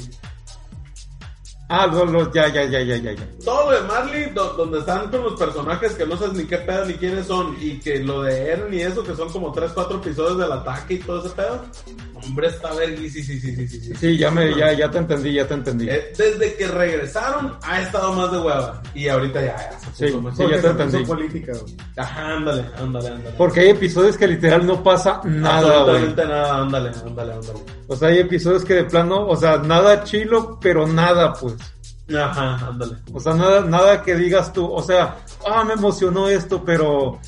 Ah, 1.73 1.87
lo, 1.87 2.05
lo- 2.05 2.33
ya, 2.33 2.49
ya, 2.49 2.65
ya, 2.65 2.81
ya, 2.83 2.97
ya, 2.97 3.13
ya. 3.13 3.23
Todo 3.45 3.71
lo 3.71 3.81
de 3.81 3.87
Marley, 3.87 4.31
do- 4.35 4.55
donde 4.55 4.81
están 4.81 5.09
con 5.09 5.23
los 5.23 5.39
personajes 5.39 5.93
que 5.95 6.05
no 6.05 6.17
sabes 6.17 6.35
ni 6.35 6.45
qué 6.45 6.59
pedo 6.59 6.85
ni 6.85 6.95
quiénes 6.95 7.27
son, 7.27 7.57
y 7.61 7.79
que 7.79 8.01
lo 8.01 8.23
de 8.23 8.51
Eren 8.53 8.75
y 8.75 8.81
eso, 8.81 9.05
que 9.05 9.15
son 9.15 9.29
como 9.31 9.53
3, 9.53 9.71
4 9.73 9.99
episodios 9.99 10.39
del 10.39 10.51
ataque 10.53 10.95
y 10.95 10.99
todo 10.99 11.25
ese 11.25 11.35
pedo. 11.35 11.63
Hombre, 12.23 12.49
está 12.49 12.75
verga, 12.75 12.97
sí, 12.99 13.09
sí, 13.09 13.23
sí, 13.23 13.41
sí, 13.41 13.69
sí, 13.69 13.81
sí. 13.81 13.95
Sí, 13.95 14.19
ya, 14.19 14.31
me, 14.31 14.55
ya, 14.55 14.73
ya 14.75 14.91
te 14.91 14.99
entendí, 14.99 15.33
ya 15.33 15.47
te 15.49 15.55
entendí. 15.55 15.89
Eh, 15.89 16.13
desde 16.19 16.55
que 16.55 16.67
regresaron, 16.69 17.57
ha 17.63 17.81
estado 17.81 18.13
más 18.13 18.31
de 18.33 18.39
hueva. 18.39 18.83
Y 18.95 19.09
ahorita 19.09 19.41
ya, 19.41 19.57
ya 19.57 19.79
se 19.79 20.09
Sí, 20.09 20.13
puso 20.13 20.31
sí, 20.33 20.37
Porque 20.43 20.57
ya 20.57 20.61
te 20.63 20.69
entendí. 20.69 21.05
política, 21.07 21.53
güey. 21.53 21.77
Ajá, 21.97 22.37
ándale, 22.37 22.65
ándale, 22.77 23.09
ándale. 23.09 23.35
Porque 23.39 23.61
hay 23.61 23.69
episodios 23.71 24.19
que 24.19 24.27
literal 24.29 24.67
no 24.67 24.83
pasa 24.83 25.21
nada, 25.25 25.61
güey. 25.63 25.73
Absolutamente 25.79 26.27
nada, 26.27 26.57
ándale, 26.59 26.91
ándale, 27.07 27.33
ándale. 27.33 27.59
O 27.91 27.97
sea, 27.97 28.07
hay 28.07 28.21
episodios 28.21 28.65
que 28.65 28.75
de 28.75 28.85
plano, 28.85 29.27
o 29.27 29.35
sea, 29.35 29.59
nada 29.59 30.05
chilo, 30.05 30.61
pero 30.61 30.87
nada, 30.87 31.33
pues. 31.33 31.57
Ajá, 32.17 32.69
ándale. 32.69 32.99
O 33.13 33.19
sea, 33.19 33.35
nada, 33.35 33.63
nada 33.63 34.01
que 34.05 34.15
digas 34.15 34.53
tú, 34.53 34.65
o 34.65 34.81
sea, 34.81 35.17
ah, 35.45 35.65
me 35.65 35.73
emocionó 35.73 36.29
esto, 36.29 36.65
pero 36.65 37.19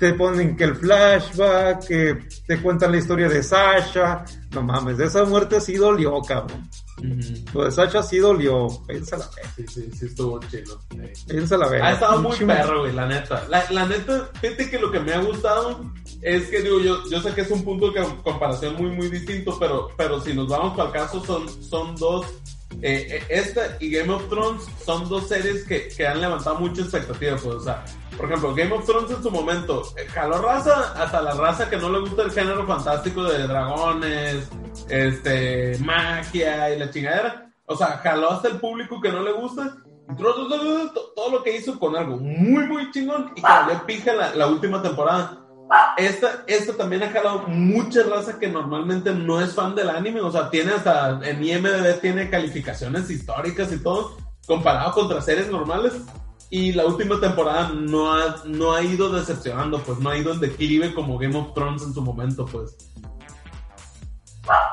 te 0.00 0.12
ponen 0.14 0.56
que 0.56 0.64
el 0.64 0.74
flashback, 0.74 1.86
que 1.86 2.18
te 2.44 2.60
cuentan 2.60 2.90
la 2.90 2.98
historia 2.98 3.28
de 3.28 3.44
Sasha. 3.44 4.24
No 4.50 4.62
mames, 4.62 4.98
esa 4.98 5.24
muerte 5.24 5.60
sí 5.60 5.74
dolió, 5.74 6.20
cabrón. 6.20 6.68
Lo 7.54 7.64
de 7.64 7.70
Sasha 7.70 8.02
sí 8.02 8.18
dolió. 8.18 8.68
Piensa 8.86 9.16
la 9.16 9.28
verga. 9.34 9.50
Sí, 9.56 9.64
sí, 9.66 9.90
sí, 9.98 10.06
estuvo 10.06 10.38
chido. 10.50 10.78
Piensa 11.26 11.56
la 11.56 11.68
verga. 11.68 11.86
Ha 11.88 11.92
estado 11.92 12.22
muy 12.22 12.36
Pinche- 12.36 12.46
perro, 12.46 12.80
güey, 12.80 12.92
la 12.92 13.06
neta. 13.06 13.46
La, 13.48 13.64
la 13.70 13.86
neta, 13.86 14.30
fíjate 14.40 14.70
que 14.70 14.78
lo 14.78 14.90
que 14.90 15.00
me 15.00 15.12
ha 15.12 15.20
gustado 15.22 15.80
es 16.20 16.48
que, 16.48 16.62
digo, 16.62 16.80
yo, 16.80 16.98
yo 17.10 17.20
sé 17.20 17.32
que 17.34 17.40
es 17.40 17.50
un 17.50 17.64
punto 17.64 17.90
de 17.90 18.02
com- 18.02 18.22
comparación 18.22 18.76
muy, 18.76 18.90
muy 18.90 19.08
distinto, 19.08 19.56
pero, 19.58 19.88
pero 19.96 20.20
si 20.20 20.34
nos 20.34 20.48
vamos 20.48 20.76
para 20.76 20.88
el 20.90 20.94
caso, 20.94 21.24
son, 21.24 21.48
son 21.62 21.96
dos. 21.96 22.26
Eh, 22.80 23.06
eh, 23.10 23.22
esta 23.28 23.76
y 23.80 23.90
Game 23.90 24.12
of 24.12 24.28
Thrones 24.28 24.62
son 24.84 25.08
dos 25.08 25.28
series 25.28 25.64
que, 25.66 25.88
que 25.88 26.06
han 26.06 26.20
levantado 26.20 26.56
mucha 26.58 26.82
expectativa, 26.82 27.36
pues, 27.36 27.54
o 27.56 27.60
sea, 27.60 27.84
por 28.16 28.26
ejemplo, 28.26 28.54
Game 28.54 28.72
of 28.72 28.84
Thrones 28.86 29.10
en 29.10 29.22
su 29.22 29.30
momento 29.30 29.82
eh, 29.96 30.06
jaló 30.08 30.40
raza 30.40 30.92
hasta 30.96 31.22
la 31.22 31.32
raza 31.34 31.68
que 31.70 31.76
no 31.76 31.88
le 31.90 32.00
gusta 32.00 32.22
el 32.22 32.30
género 32.30 32.66
fantástico 32.66 33.24
de 33.24 33.46
dragones, 33.46 34.48
este, 34.88 35.78
magia 35.80 36.74
y 36.74 36.78
la 36.78 36.90
chingadera. 36.90 37.50
O 37.66 37.76
sea, 37.76 37.98
jaló 37.98 38.32
hasta 38.32 38.48
el 38.48 38.58
público 38.58 39.00
que 39.00 39.10
no 39.12 39.22
le 39.22 39.32
gusta. 39.32 39.76
Todo, 40.18 40.46
todo- 40.92 41.30
lo 41.30 41.42
que 41.42 41.56
hizo 41.56 41.78
con 41.78 41.96
algo 41.96 42.18
muy, 42.18 42.66
muy 42.66 42.90
chingón 42.90 43.32
y 43.36 43.40
que 43.40 43.48
le 43.72 43.78
pija 43.86 44.12
la 44.34 44.46
última 44.48 44.82
temporada. 44.82 45.41
Esta, 45.96 46.44
esta 46.46 46.74
también 46.74 47.02
ha 47.02 47.10
jalado 47.10 47.44
mucha 47.48 48.02
raza 48.02 48.38
que 48.38 48.48
normalmente 48.48 49.14
no 49.14 49.40
es 49.40 49.54
fan 49.54 49.74
del 49.74 49.90
anime. 49.90 50.20
O 50.20 50.30
sea, 50.30 50.50
tiene 50.50 50.72
hasta 50.72 51.20
en 51.22 51.42
IMDb 51.42 52.00
tiene 52.00 52.30
calificaciones 52.30 53.08
históricas 53.10 53.72
y 53.72 53.78
todo, 53.78 54.16
comparado 54.46 54.92
contra 54.92 55.22
series 55.22 55.50
normales. 55.50 55.94
Y 56.50 56.72
la 56.72 56.84
última 56.84 57.18
temporada 57.18 57.70
no 57.70 58.12
ha, 58.12 58.42
no 58.44 58.74
ha 58.74 58.82
ido 58.82 59.08
decepcionando, 59.10 59.82
pues 59.82 59.98
no 59.98 60.10
ha 60.10 60.18
ido 60.18 60.34
en 60.34 60.40
declive 60.40 60.92
como 60.92 61.16
Game 61.16 61.38
of 61.38 61.54
Thrones 61.54 61.82
en 61.82 61.94
su 61.94 62.02
momento, 62.02 62.44
pues. 62.44 62.76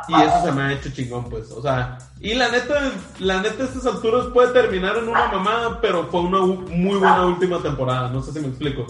Y 0.10 0.22
eso 0.22 0.42
se 0.44 0.52
me 0.52 0.64
ha 0.64 0.74
hecho 0.74 0.90
chingón, 0.90 1.30
pues. 1.30 1.52
O 1.52 1.62
sea, 1.62 1.98
y 2.20 2.34
la 2.34 2.50
neta, 2.50 2.92
la 3.20 3.42
neta 3.42 3.64
a 3.64 3.66
estas 3.68 3.86
alturas 3.86 4.26
puede 4.34 4.52
terminar 4.52 4.98
en 4.98 5.08
una 5.08 5.28
mamada, 5.28 5.80
pero 5.80 6.08
fue 6.08 6.22
una 6.22 6.42
muy 6.42 6.98
buena 6.98 7.26
última 7.26 7.62
temporada. 7.62 8.10
No 8.10 8.22
sé 8.22 8.34
si 8.34 8.40
me 8.40 8.48
explico. 8.48 8.86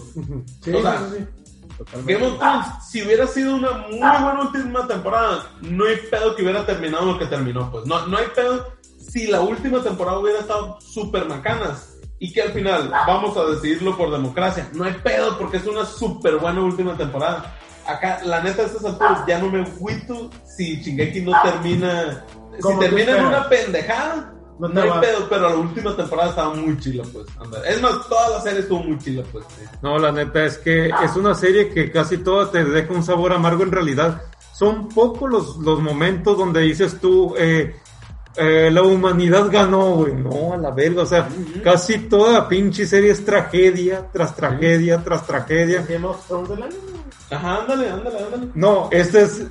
Sí, 0.61 0.71
O 0.73 0.81
sea, 0.81 0.99
sí, 0.99 1.05
sí, 1.11 1.17
sí. 1.19 1.48
Totalmente. 1.79 2.13
Game 2.13 2.25
of 2.27 2.39
Thrones, 2.39 2.65
si 2.91 3.01
hubiera 3.01 3.25
sido 3.25 3.55
una 3.55 3.71
muy 3.87 3.99
buena 3.99 4.41
última 4.41 4.85
temporada, 4.85 5.45
no 5.61 5.85
hay 5.85 5.95
pedo 6.11 6.35
que 6.35 6.43
hubiera 6.43 6.65
terminado 6.65 7.05
lo 7.05 7.17
que 7.17 7.25
terminó, 7.25 7.71
pues. 7.71 7.85
No, 7.85 8.05
no 8.07 8.17
hay 8.17 8.25
pedo 8.35 8.67
si 8.97 9.27
la 9.27 9.39
última 9.39 9.81
temporada 9.81 10.19
hubiera 10.19 10.39
estado 10.39 10.77
súper 10.81 11.25
macanas. 11.25 11.95
Y 12.21 12.33
que 12.33 12.41
al 12.41 12.51
final 12.51 12.91
vamos 13.07 13.37
a 13.37 13.45
decidirlo 13.45 13.95
por 13.97 14.11
democracia. 14.11 14.69
No 14.73 14.83
hay 14.83 14.93
pedo 15.01 15.37
porque 15.37 15.55
es 15.55 15.65
una 15.65 15.85
súper 15.85 16.35
buena 16.35 16.61
última 16.61 16.97
temporada. 16.97 17.55
Acá, 17.87 18.19
la 18.25 18.41
neta, 18.41 18.63
a 18.63 18.65
estas 18.65 18.83
alturas 18.83 19.23
ya 19.25 19.39
no 19.39 19.49
me 19.49 19.61
agüito 19.61 20.29
si 20.43 20.81
Shingeki 20.81 21.21
no 21.21 21.31
termina. 21.41 22.25
Si 22.61 22.77
termina 22.77 23.17
en 23.17 23.25
una 23.25 23.47
pendejada, 23.47 24.33
No 24.59 24.81
hay 24.81 24.99
pedo, 24.99 25.27
pero 25.29 25.49
la 25.49 25.55
última 25.55 25.95
temporada 25.95 26.29
estaba 26.29 26.53
muy 26.53 26.77
chila, 26.79 27.03
pues. 27.13 27.25
Es 27.65 27.81
más, 27.81 28.07
toda 28.07 28.29
la 28.29 28.41
serie 28.41 28.59
estuvo 28.59 28.83
muy 28.83 28.97
chila, 28.97 29.23
pues. 29.31 29.45
sí. 29.57 29.65
No, 29.81 29.97
la 29.97 30.11
neta 30.11 30.45
es 30.45 30.57
que 30.57 30.87
es 30.87 31.15
una 31.15 31.33
serie 31.33 31.69
que 31.69 31.91
casi 31.91 32.17
toda 32.17 32.51
te 32.51 32.63
deja 32.65 32.93
un 32.93 33.03
sabor 33.03 33.31
amargo 33.33 33.63
en 33.63 33.71
realidad. 33.71 34.21
Son 34.53 34.89
pocos 34.89 35.29
los, 35.31 35.57
los 35.57 35.79
momentos 35.79 36.37
donde 36.37 36.59
dices 36.61 36.99
tú, 36.99 37.33
eh, 37.37 37.73
eh, 38.35 38.69
la 38.71 38.83
humanidad 38.83 39.49
ganó, 39.51 39.95
güey. 39.95 40.13
No, 40.13 40.53
a 40.53 40.57
la 40.57 40.71
verga. 40.71 41.03
O 41.03 41.05
sea, 41.05 41.27
casi 41.63 41.97
toda 41.99 42.47
pinche 42.47 42.85
serie 42.85 43.11
es 43.11 43.25
tragedia 43.25 44.07
tras 44.11 44.35
tragedia 44.35 45.03
tras 45.03 45.25
tragedia. 45.25 45.85
Game 45.87 46.05
of 46.05 46.25
Thrones 46.27 46.49
del 46.49 46.63
anime. 46.63 46.79
Ajá, 47.31 47.57
ándale, 47.61 47.89
ándale, 47.89 48.17
ándale. 48.19 48.47
No, 48.55 48.89
este 48.91 49.21
es, 49.21 49.43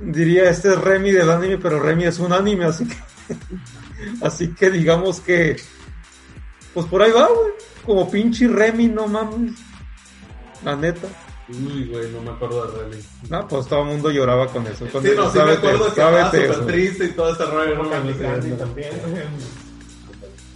diría, 0.00 0.48
este 0.48 0.68
es 0.68 0.80
Remy 0.80 1.12
del 1.12 1.30
anime, 1.30 1.58
pero 1.58 1.80
Remy 1.80 2.04
es 2.04 2.18
un 2.18 2.32
anime, 2.32 2.66
así 2.66 2.86
que, 2.86 2.96
así 4.22 4.54
que 4.54 4.70
digamos 4.70 5.20
que, 5.20 5.56
pues 6.74 6.86
por 6.86 7.02
ahí 7.02 7.10
va, 7.12 7.28
güey. 7.28 7.52
Como 7.84 8.10
pinche 8.10 8.48
Remy, 8.48 8.88
no 8.88 9.06
mames. 9.06 9.52
La 10.64 10.74
neta. 10.74 11.06
Uy, 11.48 11.86
güey, 11.88 12.10
no 12.10 12.20
me 12.22 12.30
acuerdo 12.30 12.66
de 12.66 12.82
Remy. 12.82 13.02
No, 13.30 13.46
pues 13.46 13.66
todo 13.68 13.82
el 13.82 13.86
mundo 13.86 14.10
lloraba 14.10 14.48
con 14.48 14.66
eso. 14.66 14.86
Con 14.88 15.02
Sí, 15.04 15.10
no, 15.14 15.30
sí 15.30 15.38
me 15.38 15.52
acuerdo 15.52 15.84
que 15.84 15.88
estaba 15.90 16.24
súper 16.30 16.66
triste 16.66 17.04
y 17.04 17.08
todo 17.10 17.32
ese 17.32 17.44
rollo. 17.44 17.82
No, 17.82 17.90
Candy 17.90 18.14
No, 18.14 18.18
Candy 18.20 18.48
no. 18.48 18.56
también. 18.56 18.90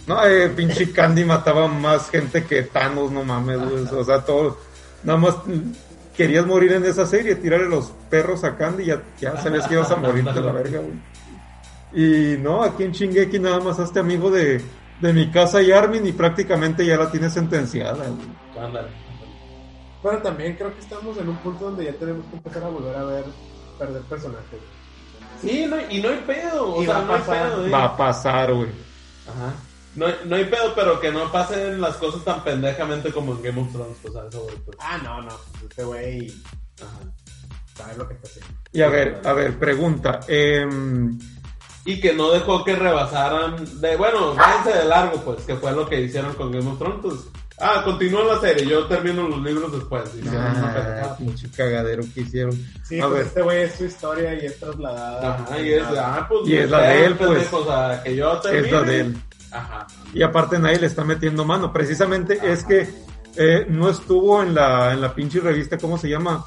No, 0.07 0.25
eh, 0.25 0.49
pinche 0.49 0.91
Candy 0.91 1.23
mataba 1.23 1.67
más 1.67 2.09
gente 2.09 2.43
que 2.43 2.63
Thanos, 2.63 3.11
no 3.11 3.23
mames, 3.23 3.59
güey. 3.59 3.83
O 3.85 4.03
sea, 4.03 4.19
todo, 4.25 4.57
nada 5.03 5.17
más 5.19 5.35
querías 6.17 6.45
morir 6.45 6.73
en 6.73 6.83
esa 6.85 7.05
serie, 7.05 7.35
tirarle 7.35 7.69
los 7.69 7.93
perros 8.09 8.43
a 8.43 8.57
Candy 8.57 8.83
y 8.83 8.87
ya, 8.87 9.01
ya 9.19 9.41
sabías 9.41 9.67
que 9.67 9.75
ibas 9.75 9.91
a 9.91 9.95
morirte 9.95 10.31
a 10.31 10.41
la 10.41 10.51
verga, 10.51 10.79
güey. 10.79 10.93
Y 11.93 12.37
no, 12.39 12.63
aquí 12.63 12.83
en 12.83 12.91
Shingeki 12.91 13.39
nada 13.39 13.59
más 13.59 13.79
hazte 13.79 13.99
amigo 13.99 14.29
de, 14.31 14.61
de 15.01 15.13
mi 15.13 15.29
casa 15.31 15.61
y 15.61 15.71
Armin 15.71 16.05
y 16.07 16.11
prácticamente 16.13 16.85
ya 16.85 16.97
la 16.97 17.11
tienes 17.11 17.33
sentenciada, 17.33 18.05
güey. 18.07 18.65
Ándale. 18.65 18.87
Pero 20.03 20.17
también 20.21 20.55
creo 20.55 20.73
que 20.73 20.79
estamos 20.79 21.17
en 21.17 21.29
un 21.29 21.37
punto 21.37 21.65
donde 21.65 21.85
ya 21.85 21.93
tenemos 21.93 22.25
que 22.27 22.37
empezar 22.37 22.63
a 22.63 22.67
volver 22.69 22.95
a 22.95 23.03
ver 23.03 23.25
perder 23.77 24.01
personajes. 24.03 24.59
Sí, 25.41 25.65
no, 25.67 25.75
y 25.89 26.01
no 26.01 26.09
hay 26.09 26.23
pedo. 26.25 26.75
O 26.75 26.81
Y 26.81 26.85
sea, 26.85 26.95
va 26.95 26.99
a 27.01 27.05
no 27.05 27.13
hay 27.13 27.19
pasar. 27.19 27.49
pedo, 27.51 27.65
eh. 27.65 27.69
Va 27.69 27.83
a 27.85 27.97
pasar, 27.97 28.53
güey. 28.53 28.69
Ajá. 29.27 29.53
No, 29.95 30.05
hay- 30.05 30.15
no 30.25 30.35
hay 30.37 30.45
pedo, 30.45 30.73
pero 30.75 30.99
que 31.01 31.11
no 31.11 31.31
pasen 31.31 31.81
las 31.81 31.97
cosas 31.97 32.23
tan 32.23 32.43
pendejamente 32.43 33.11
como 33.11 33.33
en 33.33 33.41
Game 33.43 33.61
of 33.61 33.71
Thrones, 33.73 33.97
pues 34.01 34.15
a 34.15 34.27
eso 34.27 34.43
voy, 34.43 34.53
pues. 34.65 34.77
Ah, 34.79 34.97
no, 35.03 35.21
no. 35.21 35.29
pues 35.51 35.63
Este 35.69 35.83
güey 35.83 36.27
Ajá. 36.81 36.99
sabe 37.75 37.97
lo 37.97 38.07
que 38.07 38.13
está 38.13 38.27
haciendo. 38.29 38.53
Y 38.71 38.81
a 38.81 38.87
ver, 38.87 39.21
a 39.25 39.33
ver, 39.33 39.59
pregunta. 39.59 40.19
em, 40.27 41.19
Y 41.85 41.99
que 41.99 42.13
no 42.13 42.31
dejó 42.31 42.63
que 42.63 42.75
rebasaran 42.75 43.55
de, 43.81 43.95
bueno, 43.95 44.35
váyanse 44.35 44.71
de 44.73 44.85
largo, 44.85 45.17
pues, 45.23 45.41
que 45.45 45.55
fue 45.55 45.71
lo 45.71 45.87
que 45.89 45.99
hicieron 46.01 46.33
con 46.35 46.51
Game 46.51 46.69
of 46.69 46.77
Thrones, 46.77 46.99
pues, 47.01 47.15
Ah, 47.63 47.83
continúa 47.85 48.23
la 48.23 48.39
serie, 48.39 48.65
yo 48.65 48.87
termino 48.87 49.27
los 49.27 49.39
libros 49.43 49.71
después. 49.71 50.09
y 50.15 50.19
hicieron 50.19 50.41
una 50.57 51.01
Ah, 51.03 51.15
pinche 51.17 51.47
cagadero 51.55 52.01
que 52.11 52.21
hicieron. 52.21 52.53
Sí, 52.83 52.99
A 52.99 53.03
pues 53.05 53.13
ver. 53.19 53.27
este 53.27 53.41
güey 53.43 53.61
es 53.63 53.75
su 53.75 53.85
historia 53.85 54.33
y 54.33 54.45
es 54.47 54.59
trasladada. 54.59 55.35
Ajá, 55.35 55.59
y 55.59 55.73
es, 55.73 55.83
ah, 55.95 56.25
pues, 56.27 56.47
Y 56.47 56.55
es 56.57 56.69
la 56.71 56.79
de 56.81 57.05
él, 57.05 57.15
pues. 57.15 57.29
pendejo, 57.29 57.57
O 57.57 57.65
sea, 57.65 58.01
que 58.03 58.15
yo 58.15 58.39
termine. 58.39 58.65
Es 58.65 58.71
la 58.73 58.81
de 58.81 58.99
él. 59.01 59.17
Ajá. 59.51 59.87
Y 60.11 60.23
aparte 60.23 60.57
nadie 60.57 60.79
le 60.79 60.87
está 60.87 61.03
metiendo 61.03 61.45
mano. 61.45 61.71
Precisamente 61.71 62.39
es 62.43 62.63
que 62.63 62.89
eh, 63.35 63.65
no 63.69 63.89
estuvo 63.89 64.41
en 64.41 64.55
la, 64.55 64.93
en 64.93 65.01
la 65.01 65.13
pinche 65.13 65.39
revista, 65.39 65.77
¿cómo 65.77 65.99
se 65.99 66.09
llama? 66.09 66.43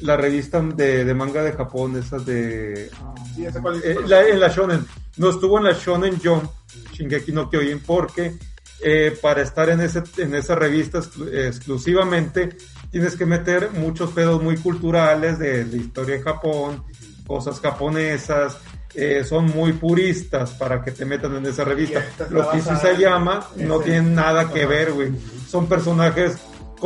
La 0.00 0.16
revista 0.16 0.60
de, 0.60 1.04
de 1.04 1.14
manga 1.14 1.42
de 1.42 1.52
Japón, 1.52 1.96
esa 1.96 2.18
de... 2.18 2.90
Sí, 3.34 3.46
es. 3.46 3.54
eh, 3.84 3.96
la- 4.06 4.26
en 4.28 4.40
la 4.40 4.48
Shonen. 4.48 4.84
No 5.16 5.30
estuvo 5.30 5.58
en 5.58 5.64
la 5.64 5.72
Shonen 5.72 6.20
Jump, 6.22 6.44
Shingeki 6.92 7.32
no 7.32 7.48
Kyojin, 7.48 7.80
porque 7.80 8.34
eh, 8.82 9.16
para 9.22 9.42
estar 9.42 9.68
en, 9.70 9.80
ese, 9.80 10.02
en 10.18 10.34
esa 10.34 10.56
revista 10.56 10.98
exclu- 10.98 11.32
exclusivamente 11.32 12.56
tienes 12.90 13.16
que 13.16 13.24
meter 13.26 13.70
muchos 13.72 14.10
pedos 14.10 14.42
muy 14.42 14.56
culturales 14.56 15.38
de, 15.38 15.64
de 15.64 15.76
historia 15.78 16.16
de 16.16 16.22
Japón, 16.22 16.84
cosas 17.26 17.60
japonesas, 17.60 18.58
eh, 18.94 19.24
son 19.24 19.46
muy 19.46 19.72
puristas 19.72 20.50
para 20.52 20.82
que 20.82 20.90
te 20.92 21.04
metan 21.04 21.34
en 21.36 21.46
esa 21.46 21.64
revista. 21.64 22.04
Lo 22.30 22.50
que 22.50 22.58
llama 22.96 23.44
en 23.56 23.66
no 23.68 23.78
tiene 23.80 24.02
nada 24.10 24.52
que 24.52 24.66
ver, 24.66 24.92
güey. 24.92 25.12
Son 25.48 25.66
personajes 25.66 26.36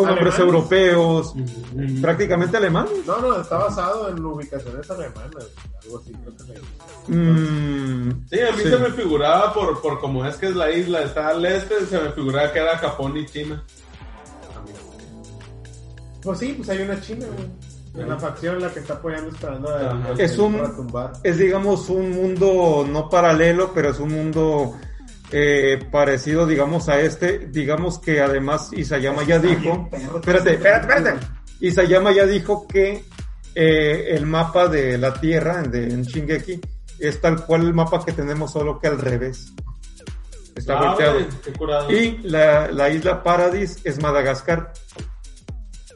con 0.05 0.07
nombres 0.15 0.35
Alemanes. 0.37 0.55
europeos, 0.55 1.35
prácticamente 2.01 2.57
alemanes. 2.57 2.93
No, 3.07 3.19
no, 3.21 3.41
está 3.41 3.59
basado 3.59 4.09
en 4.11 4.25
ubicaciones 4.25 4.89
alemanas. 4.91 5.47
Algo 5.85 5.99
así, 5.99 6.13
creo 6.13 6.37
que 6.37 6.45
me 6.45 7.17
Mm, 7.17 8.27
Sí, 8.31 8.41
a 8.41 8.53
mí 8.53 8.63
Sí. 8.63 8.69
se 8.71 8.77
me 8.79 8.91
figuraba, 8.91 9.53
por, 9.55 9.81
por 9.81 9.99
como 10.01 10.25
es 10.27 10.37
que 10.37 10.47
es 10.47 10.55
la 10.57 10.71
isla, 10.71 11.03
está 11.03 11.29
al 11.29 11.45
este, 11.45 11.85
se 11.87 11.99
me 12.01 12.13
figuraba 12.13 12.53
que 12.53 12.59
era 12.61 12.79
Japón 12.79 13.17
y 13.17 13.27
China. 13.27 13.65
Pues 16.23 16.39
sí, 16.39 16.55
pues 16.57 16.69
hay 16.69 16.83
una 16.83 17.01
china, 17.01 17.27
güey. 17.35 17.49
En 18.05 18.09
la 18.09 18.19
facción 18.19 18.61
la 18.61 18.71
que 18.73 18.81
está 18.81 18.95
apoyando 18.95 19.31
esperando 19.31 19.69
a. 19.75 20.13
Es 20.19 20.39
un- 20.39 20.61
es 21.25 21.39
digamos 21.39 21.89
un 21.89 22.11
mundo 22.13 22.87
no 22.89 23.09
paralelo, 23.09 23.73
pero 23.75 23.91
es 23.91 23.99
un 23.99 24.11
mundo 24.13 24.75
eh, 25.31 25.79
parecido, 25.91 26.47
digamos, 26.47 26.89
a 26.89 27.01
este. 27.01 27.39
Digamos 27.49 27.99
que 27.99 28.21
además 28.21 28.71
Isayama 28.73 29.23
ya 29.25 29.39
dijo. 29.39 29.89
Espérate, 29.93 30.55
espérate, 30.55 30.81
espérate. 30.95 31.27
Isayama 31.61 32.13
ya 32.13 32.27
dijo 32.27 32.67
que 32.69 33.05
eh, 33.55 34.07
el 34.11 34.27
mapa 34.27 34.69
de 34.69 34.97
la 34.99 35.15
Tierra 35.15 35.63
de, 35.63 35.85
en 35.85 36.03
Shingeki 36.03 36.61
es 36.99 37.21
tal 37.21 37.45
cual 37.47 37.63
el 37.63 37.75
mapa 37.75 38.05
que 38.05 38.13
tenemos, 38.13 38.53
solo 38.53 38.79
que 38.79 38.87
al 38.89 38.99
revés. 38.99 39.53
Está 40.55 40.79
Ah, 40.79 40.89
volteado. 40.89 41.21
Y 41.91 42.19
la, 42.25 42.69
la 42.73 42.89
isla 42.91 43.23
Paradis 43.23 43.79
es 43.85 44.01
Madagascar. 44.03 44.73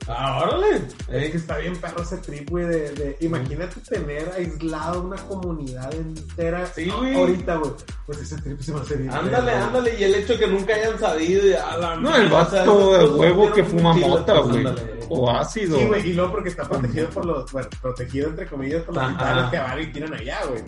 Ah, 0.09 0.43
órale. 0.43 0.83
Es 1.11 1.31
que 1.31 1.37
está 1.37 1.59
bien 1.59 1.77
perro 1.77 2.03
ese 2.03 2.17
trip, 2.19 2.51
güey, 2.51 2.65
de, 2.67 2.91
de- 2.91 3.17
imagínate 3.21 3.81
tener 3.89 4.29
aislado 4.37 5.03
una 5.03 5.17
comunidad 5.29 5.95
entera 5.95 6.67
Sí, 6.67 6.91
güey. 6.91 7.15
ahorita, 7.15 7.57
güey. 7.57 7.71
Pues 8.07 8.19
ese 8.21 8.37
trip 8.43 8.61
se 8.61 8.73
va 8.73 8.81
a 8.81 8.83
hacer 8.83 8.99
bien 8.99 9.13
Ándale, 9.13 9.53
ándale, 9.53 9.97
y 9.99 10.05
el 10.05 10.15
hecho 10.17 10.37
que 10.39 10.47
nunca 10.49 10.75
hayan 10.75 10.99
sabido. 10.99 11.47
y 11.47 11.53
a 11.55 11.77
la 11.77 11.97
No, 11.97 12.17
el 12.17 12.29
vato 12.29 12.99
de 12.99 13.05
huevo 13.11 13.53
que 13.53 13.63
fuma 13.65 13.93
mota, 13.95 14.39
güey. 14.41 14.65
O 15.09 15.31
ácido. 15.31 15.79
Sí, 15.79 15.85
güey, 15.87 16.11
y 16.11 16.13
luego 16.15 16.33
porque 16.33 16.49
está 16.49 16.69
protegido 16.69 17.09
por 17.11 17.25
los, 17.25 17.53
bueno, 17.53 17.69
protegido 17.81 18.29
entre 18.31 18.47
comillas 18.47 18.83
por 18.83 18.95
los 18.95 19.05
Ajá. 19.05 19.13
titanes 19.19 19.51
que 19.51 19.59
van 19.59 19.83
y 19.83 19.87
tiran 19.93 20.15
allá, 20.15 20.41
güey. 20.49 20.63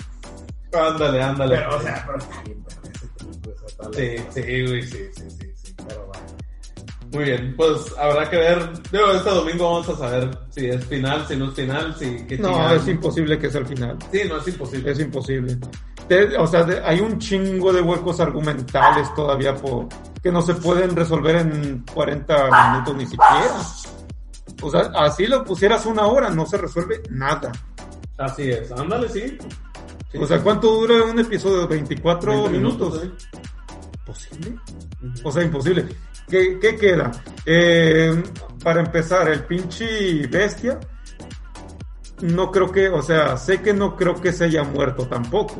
Ándale, 0.72 1.22
ándale. 1.22 1.56
Pero, 1.56 1.76
o 1.76 1.80
sea, 1.80 2.04
pero 2.06 2.18
está 2.18 2.42
bien 2.42 2.62
perro 2.64 2.82
ese 2.92 3.06
trip, 3.16 3.44
güey. 3.44 3.94
Sí, 3.94 4.24
sí, 4.32 4.66
güey, 4.66 4.82
sí, 4.82 4.98
sí, 5.14 5.30
sí, 5.30 5.52
sí. 5.54 5.74
Pero 5.88 6.06
bueno. 6.06 6.26
Muy 7.14 7.24
bien, 7.24 7.54
pues 7.56 7.94
habrá 7.98 8.28
que 8.28 8.36
ver. 8.36 8.70
Digo, 8.90 9.10
este 9.12 9.30
domingo 9.30 9.70
vamos 9.72 9.88
a 9.88 9.96
saber 9.96 10.36
si 10.50 10.66
es 10.66 10.84
final, 10.86 11.24
si 11.28 11.36
no 11.36 11.48
es 11.48 11.54
final, 11.54 11.94
si 11.96 12.26
qué 12.26 12.36
No, 12.38 12.48
chingada. 12.48 12.74
es 12.74 12.88
imposible 12.88 13.38
que 13.38 13.50
sea 13.50 13.60
el 13.60 13.66
final. 13.66 13.96
Sí, 14.12 14.20
no 14.28 14.36
es 14.38 14.48
imposible. 14.48 14.90
Es 14.90 14.98
imposible. 15.00 15.56
Te- 16.08 16.36
o 16.36 16.46
sea, 16.46 16.64
de- 16.64 16.84
hay 16.84 17.00
un 17.00 17.18
chingo 17.18 17.72
de 17.72 17.80
huecos 17.80 18.18
argumentales 18.20 19.14
todavía 19.14 19.54
por, 19.54 19.86
que 20.22 20.32
no 20.32 20.42
se 20.42 20.54
pueden 20.54 20.94
resolver 20.96 21.36
en 21.36 21.84
40 21.94 22.72
minutos 22.72 22.96
ni 22.96 23.06
siquiera. 23.06 23.60
O 24.60 24.70
sea, 24.70 24.90
así 24.96 25.26
lo 25.26 25.44
pusieras 25.44 25.86
una 25.86 26.06
hora, 26.06 26.30
no 26.30 26.44
se 26.46 26.56
resuelve 26.58 27.00
nada. 27.10 27.52
Así 28.18 28.50
es, 28.50 28.70
ándale, 28.72 29.08
sí. 29.08 29.38
Sí. 30.12 30.18
O 30.20 30.26
sea, 30.26 30.40
¿cuánto 30.42 30.70
dura 30.72 31.02
un 31.04 31.18
episodio? 31.18 31.66
24 31.68 32.32
20 32.42 32.50
minutos. 32.50 33.02
¿eh? 33.02 33.10
¿Posible? 34.06 34.56
O 35.22 35.32
sea, 35.32 35.42
imposible. 35.42 35.86
¿Qué, 36.28 36.58
qué 36.60 36.76
queda? 36.76 37.10
Eh, 37.46 38.22
para 38.62 38.80
empezar, 38.80 39.28
el 39.28 39.44
pinche 39.44 40.26
bestia. 40.26 40.78
No 42.22 42.50
creo 42.50 42.70
que, 42.72 42.88
o 42.88 43.02
sea, 43.02 43.36
sé 43.36 43.60
que 43.60 43.74
no 43.74 43.96
creo 43.96 44.14
que 44.20 44.32
se 44.32 44.44
haya 44.44 44.62
muerto 44.62 45.06
tampoco. 45.08 45.56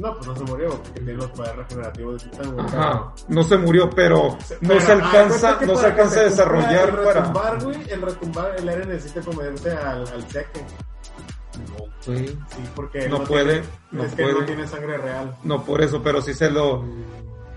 No, 0.00 0.14
pues 0.14 0.26
no 0.26 0.36
se 0.36 0.44
murió 0.44 0.68
porque 0.70 0.90
tiene 1.00 1.12
los 1.14 1.30
poderes 1.32 1.56
regenerativos 1.56 2.24
de 2.24 2.30
Titán. 2.30 2.60
Ajá, 2.60 3.12
no 3.28 3.42
se 3.42 3.56
murió, 3.58 3.90
pero 3.90 4.38
no 4.60 4.68
Pero, 4.68 4.80
se 4.80 4.92
ah, 4.92 4.94
alcanza, 4.94 5.52
no 5.60 5.74
se 5.76 5.82
para 5.82 5.88
alcanza 5.88 6.20
a 6.20 6.24
desarrollar 6.24 6.88
el 6.90 6.94
para. 6.96 7.20
retumbar, 7.20 7.64
güey, 7.64 7.90
el 7.90 8.02
retumbar, 8.02 8.54
el 8.58 8.68
Eren 8.68 8.88
necesita 8.88 9.20
comerse 9.22 9.72
al, 9.72 10.06
al 10.08 10.30
seque. 10.30 10.64
Sí, 12.00 12.16
Sí, 12.26 12.36
porque 12.74 13.08
No 13.08 13.24
puede, 13.24 13.60
tiene- 13.60 13.66
no 13.92 14.04
es 14.04 14.14
que 14.14 14.22
puede. 14.22 14.40
no 14.40 14.46
tiene 14.46 14.66
sangre 14.66 14.96
real. 14.98 15.36
No 15.44 15.64
por 15.64 15.82
eso, 15.82 16.02
pero 16.02 16.22
sí 16.22 16.32
se 16.32 16.50
lo, 16.50 16.82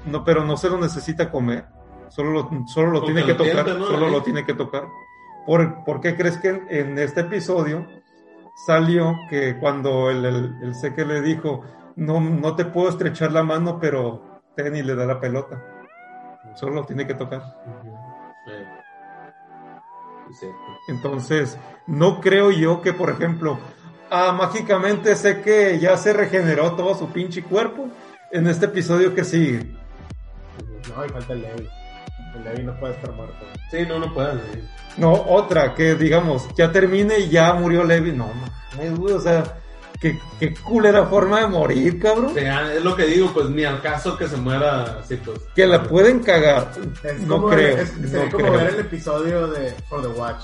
no, 0.05 0.23
pero 0.25 0.43
no 0.43 0.57
se 0.57 0.69
lo 0.69 0.77
necesita 0.77 1.29
comer. 1.31 1.65
Solo 2.15 2.31
lo, 2.31 2.67
solo 2.67 2.91
lo 2.91 3.03
tiene 3.03 3.25
que 3.25 3.33
tocar, 3.33 3.65
tiente, 3.65 3.79
¿no? 3.79 3.87
solo 3.87 4.07
lo 4.07 4.21
tiene 4.21 4.45
que 4.45 4.53
tocar. 4.53 4.87
¿Por, 5.47 5.83
por 5.83 5.99
qué 5.99 6.15
crees 6.15 6.37
que 6.37 6.49
en, 6.49 6.67
en 6.69 6.99
este 6.99 7.21
episodio 7.21 7.87
salió 8.67 9.15
que 9.29 9.57
cuando 9.57 10.11
el, 10.11 10.23
el, 10.23 10.55
el 10.61 10.75
Seque 10.75 11.05
le 11.05 11.21
dijo, 11.21 11.63
no, 11.95 12.19
no 12.19 12.55
te 12.55 12.65
puedo 12.65 12.89
estrechar 12.89 13.31
la 13.31 13.41
mano, 13.41 13.79
pero 13.79 14.41
ten 14.55 14.75
y 14.75 14.83
le 14.83 14.93
da 14.95 15.05
la 15.05 15.19
pelota? 15.19 15.63
Solo 16.55 16.75
lo 16.75 16.85
tiene 16.85 17.07
que 17.07 17.15
tocar. 17.15 17.41
Entonces, 20.87 21.57
no 21.87 22.21
creo 22.21 22.51
yo 22.51 22.81
que, 22.81 22.93
por 22.93 23.09
ejemplo, 23.09 23.57
ah, 24.11 24.31
mágicamente 24.33 25.15
sé 25.15 25.41
que 25.41 25.79
ya 25.79 25.97
se 25.97 26.13
regeneró 26.13 26.75
todo 26.75 26.93
su 26.95 27.09
pinche 27.09 27.43
cuerpo 27.43 27.87
en 28.31 28.47
este 28.47 28.67
episodio 28.67 29.15
que 29.15 29.23
sigue. 29.23 29.75
No, 30.95 31.05
y 31.05 31.09
falta 31.09 31.33
el. 31.33 31.69
El 32.35 32.43
Levi 32.43 32.63
no 32.63 32.79
puede 32.79 32.93
estar 32.93 33.11
muerto. 33.13 33.35
Sí, 33.71 33.77
no, 33.87 33.99
no 33.99 34.13
pueden. 34.13 34.39
sí. 34.51 34.59
No, 34.97 35.11
otra, 35.13 35.73
que 35.73 35.95
digamos, 35.95 36.47
ya 36.55 36.71
termine 36.71 37.19
y 37.19 37.29
ya 37.29 37.53
murió 37.53 37.83
Levi. 37.83 38.11
No, 38.11 38.29
mames, 38.73 38.97
güey, 38.97 39.13
o 39.15 39.19
sea, 39.19 39.43
qué, 39.99 40.19
qué 40.39 40.53
culera 40.53 41.05
forma 41.05 41.41
de 41.41 41.47
morir, 41.47 41.99
cabrón. 41.99 42.33
Ah, 42.47 42.71
es 42.73 42.83
lo 42.83 42.95
que 42.95 43.05
digo, 43.05 43.31
pues 43.33 43.49
ni 43.49 43.63
al 43.63 43.81
caso 43.81 44.17
que 44.17 44.27
se 44.27 44.37
muera 44.37 44.99
así, 44.99 45.15
pues. 45.15 45.39
Que 45.55 45.65
la 45.65 45.81
pueden 45.83 46.19
cagar. 46.19 46.71
Es 47.03 47.19
No 47.21 47.35
como, 47.35 47.49
creo, 47.49 47.77
es- 47.77 47.89
sería 47.89 48.25
no 48.25 48.31
como 48.31 48.45
creo. 48.45 48.51
ver 48.59 48.67
el 48.75 48.79
episodio 48.81 49.47
de 49.47 49.71
For 49.89 50.01
the 50.01 50.07
Watch. 50.09 50.43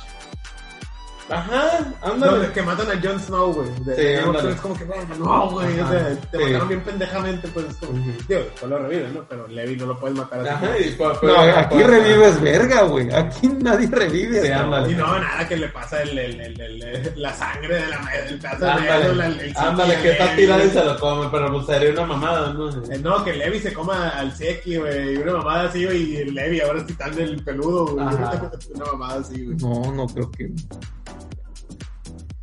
Ajá, 1.29 1.93
ándale. 2.01 2.51
Que 2.51 2.61
matan 2.61 2.87
a 2.89 3.01
Jon 3.01 3.19
Snow, 3.19 3.53
güey. 3.53 3.69
De- 3.85 3.95
Sí, 3.95 4.01
de 4.01 4.19
ándale. 4.19 4.51
Es 4.51 4.61
como 4.61 4.75
que, 4.77 4.83
"Verga, 4.85 5.15
no, 5.19 5.49
güey. 5.51 5.79
o 5.79 5.87
sea, 5.89 6.09
te 6.31 6.37
Sí. 6.37 6.43
mataron 6.45 6.67
bien 6.69 6.81
pendejamente, 6.81 7.47
pues. 7.49 7.65
es 7.69 7.75
como-. 7.75 7.93
Digo, 8.27 8.41
después 8.41 8.63
lo 8.69 8.79
reviven, 8.79 9.13
¿no? 9.13 9.23
Pero 9.29 9.47
Levi 9.47 9.75
no 9.75 9.85
lo 9.85 9.99
puedes 9.99 10.17
matar 10.17 10.39
así. 10.41 10.49
Ajá, 10.49 10.77
y 10.79 10.91
pa- 10.91 11.13
No, 11.13 11.19
pero- 11.21 11.57
aquí 11.57 11.83
revives 11.83 12.41
verga, 12.41 12.81
güey. 12.83 13.13
Aquí 13.13 13.47
nadie 13.47 13.87
revive. 13.91 14.41
Sí, 14.41 14.51
ándale. 14.51 14.91
Y 14.91 14.95
no, 14.95 15.19
nada 15.19 15.47
que 15.47 15.57
le 15.57 15.67
pasa 15.69 16.01
el, 16.01 16.17
el, 16.17 16.39
el, 16.41 16.61
el- 16.61 16.83
el- 16.83 17.13
la 17.21 17.33
sangre 17.33 17.75
de 17.75 17.87
la 17.87 17.97
el 18.27 18.39
pedazo 18.39 18.65
de 18.65 18.71
Ándale, 18.71 19.03
dedo, 19.03 19.13
la- 19.15 19.25
el- 19.27 19.39
el 19.39 19.57
ándale, 19.57 19.91
Seki 19.93 20.01
que 20.03 20.11
está 20.11 20.35
tirado 20.35 20.65
y 20.65 20.69
se 20.69 20.83
lo 20.83 20.99
come, 20.99 21.27
pero 21.31 21.51
pues 21.53 21.65
sería 21.67 21.91
una 21.91 22.05
mamada, 22.05 22.53
¿no? 22.53 22.69
Eh, 22.69 22.99
No, 23.03 23.23
que 23.23 23.33
Levi 23.33 23.59
se 23.59 23.73
coma 23.73 24.09
al 24.09 24.35
Seki, 24.35 24.77
güey, 24.77 25.13
y 25.13 25.17
una 25.17 25.33
mamada 25.33 25.69
así, 25.69 25.85
güey, 25.85 26.01
y 26.17 26.25
Levi 26.25 26.59
ahora 26.61 26.79
es 26.79 26.85
titán 26.87 27.15
del 27.15 27.43
peludo, 27.43 27.85
güey. 27.87 28.05
Ajá. 28.05 28.49
Una 28.73 28.85
mamada 28.85 29.19
así, 29.21 29.43
güey. 29.45 29.57
No, 29.57 29.91
no 29.93 30.07
creo 30.07 30.31
que 30.31 30.49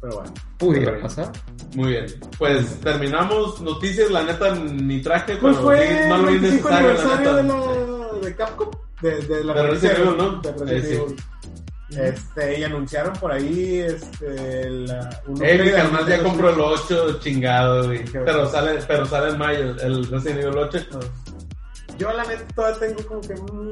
Pero 0.01 0.17
bueno. 0.17 0.35
pudiera 0.59 1.01
pasar. 1.01 1.33
Muy 1.75 1.93
bien. 1.93 2.07
Pues 2.39 2.81
terminamos 2.81 3.61
noticias, 3.61 4.11
la 4.11 4.23
neta 4.25 4.55
ni 4.55 5.01
traje, 5.01 5.37
Pues 5.37 5.57
fue 5.57 5.79
sí, 5.89 5.95
el 5.95 6.09
no 6.09 6.17
lo 6.19 6.31
vi 6.33 6.39
25 6.39 6.69
necesario, 6.71 6.93
la 6.93 7.15
aniversario 7.15 7.35
de, 7.35 7.43
la, 7.43 8.19
de 8.29 8.37
Capcom, 8.37 8.71
de, 9.03 9.17
de 9.23 9.45
la 9.45 9.55
De 9.55 9.63
Resident 9.69 9.99
Evil, 9.99 10.17
¿no? 10.17 10.41
de 10.41 10.53
Resident 10.53 10.71
Eh, 10.71 10.83
sí. 10.87 10.95
Evil. 10.95 11.17
Este, 11.89 12.59
y 12.59 12.65
anunciaron 12.65 13.13
por 13.15 13.31
ahí, 13.33 13.79
este, 13.79 14.69
la, 14.71 15.23
un 15.29 15.37
Eh, 15.45 15.55
mi 15.55 15.61
upgrade 15.69 15.73
carnal 15.73 16.03
al 16.03 16.09
ya 16.09 16.23
compró 16.23 16.51
el 16.51 16.61
8, 16.61 17.19
chingado, 17.21 17.85
güey. 17.87 18.05
Pero 18.05 18.25
bueno. 18.25 18.47
sale, 18.51 18.79
pero 18.89 19.07
sale 19.07 19.31
en 19.31 19.39
mayo, 19.39 19.61
el 19.81 20.07
Resident 20.11 20.41
Evil 20.43 20.59
8. 20.59 20.79
Switch. 20.79 21.11
Yo 21.99 22.13
la 22.13 22.25
neta 22.25 22.45
todavía 22.55 22.79
tengo 22.81 23.07
como 23.07 23.21
que... 23.23 23.35
mm, 23.35 23.71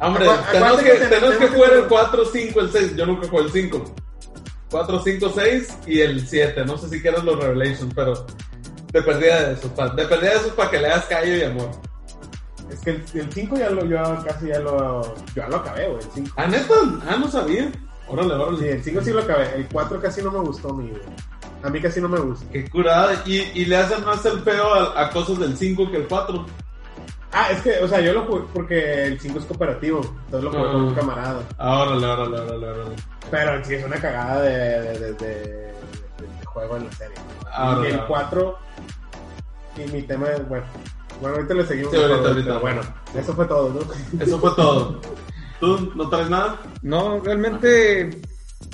Hombre, 0.00 0.26
tenemos 0.50 0.78
que, 0.80 0.90
que 0.90 1.06
tenemos 1.06 1.30
que 1.36 1.38
que 1.38 1.48
jugar 1.54 1.72
el 1.74 1.84
jugar- 1.84 1.88
4, 2.10 2.24
5, 2.32 2.60
el 2.60 2.70
6. 2.72 2.96
Yo 2.96 3.06
nunca 3.06 3.28
jugué 3.28 3.44
el 3.44 3.50
5. 3.52 3.94
4, 4.74 5.00
5, 5.04 5.32
6 5.36 5.78
y 5.86 6.00
el 6.00 6.26
7. 6.26 6.64
No 6.64 6.76
sé 6.76 6.88
si 6.88 7.00
quieres 7.00 7.22
los 7.22 7.38
Revelations, 7.38 7.94
pero 7.94 8.26
dependía 8.92 9.42
de 9.48 9.52
eso. 9.54 9.68
pa- 9.74 9.90
Dependía 9.90 10.30
de 10.30 10.36
eso 10.36 10.54
para 10.56 10.68
que 10.70 10.78
le 10.80 10.88
das 10.88 11.04
callo 11.04 11.36
y 11.36 11.42
amor. 11.44 11.70
Es 12.70 12.80
que 12.80 12.90
el 12.90 13.32
5 13.32 13.56
ya 13.56 13.70
lo, 13.70 13.84
yo 13.84 13.96
casi 14.26 14.48
ya 14.48 14.58
lo, 14.58 15.02
yo 15.16 15.34
ya 15.36 15.48
lo 15.48 15.56
acabé, 15.56 15.86
güey, 15.86 16.02
el 16.02 16.10
5. 16.12 16.32
¿Ah, 16.36 16.46
neta? 16.48 16.74
Ah, 17.08 17.16
no 17.20 17.30
sabía. 17.30 17.70
Órale, 18.08 18.34
órale. 18.34 18.58
Sí, 18.58 18.66
el 18.68 18.82
5 18.82 19.00
sí 19.02 19.12
lo 19.12 19.20
acabé, 19.20 19.54
el 19.54 19.68
4 19.68 20.00
casi 20.00 20.22
no 20.22 20.32
me 20.32 20.40
gustó 20.40 20.74
mí, 20.74 20.88
güey. 20.90 21.02
A 21.62 21.70
mí 21.70 21.80
casi 21.80 22.00
no 22.00 22.08
me 22.08 22.18
gusta. 22.18 22.44
Qué 22.52 22.68
curada. 22.68 23.22
Y, 23.26 23.36
y 23.54 23.64
le 23.66 23.76
hacen 23.76 24.04
más 24.04 24.26
el 24.26 24.40
feo 24.40 24.74
a, 24.74 25.00
a 25.00 25.10
cosas 25.10 25.38
del 25.38 25.56
5 25.56 25.88
que 25.90 25.98
el 25.98 26.08
4. 26.08 26.44
Ah, 27.32 27.48
es 27.50 27.62
que, 27.62 27.78
o 27.82 27.88
sea, 27.88 28.00
yo 28.00 28.12
lo 28.12 28.24
jugué 28.26 28.42
porque 28.52 29.04
el 29.06 29.20
5 29.20 29.38
es 29.38 29.44
cooperativo, 29.46 30.00
entonces 30.26 30.44
lo 30.44 30.50
jugué 30.50 30.72
con 30.72 30.80
un 30.82 30.92
Ah. 30.92 30.96
camarada. 30.96 31.42
Ah, 31.58 31.78
órale, 31.82 32.06
órale, 32.06 32.40
órale, 32.40 32.66
órale. 32.68 32.96
Pero 33.30 33.64
sí 33.64 33.74
es 33.74 33.84
una 33.84 33.96
cagada 33.96 34.42
de, 34.42 34.50
de, 34.50 34.98
de, 34.98 35.12
de- 35.14 35.74
de 36.18 36.44
juego 36.46 36.76
en 36.76 36.84
la 36.86 36.92
serie. 36.92 37.16
Ah, 37.52 37.80
y 37.82 37.86
el 37.86 37.96
no. 37.96 38.06
4, 38.06 38.58
y 39.76 39.90
mi 39.92 40.02
tema 40.02 40.28
es, 40.30 40.48
bueno, 40.48 40.64
bueno, 41.20 41.36
ahorita 41.36 41.54
le 41.54 41.66
seguimos. 41.66 41.92
Sí, 41.92 41.98
ahorita. 42.02 42.58
bueno, 42.58 42.80
eso 43.16 43.34
fue 43.34 43.44
todo, 43.46 43.68
¿no? 43.70 44.22
Eso 44.24 44.38
fue 44.38 44.50
todo. 44.54 45.00
¿Tú 45.60 45.92
no 45.94 46.08
traes 46.08 46.28
nada? 46.30 46.58
No, 46.82 47.20
realmente 47.20 48.20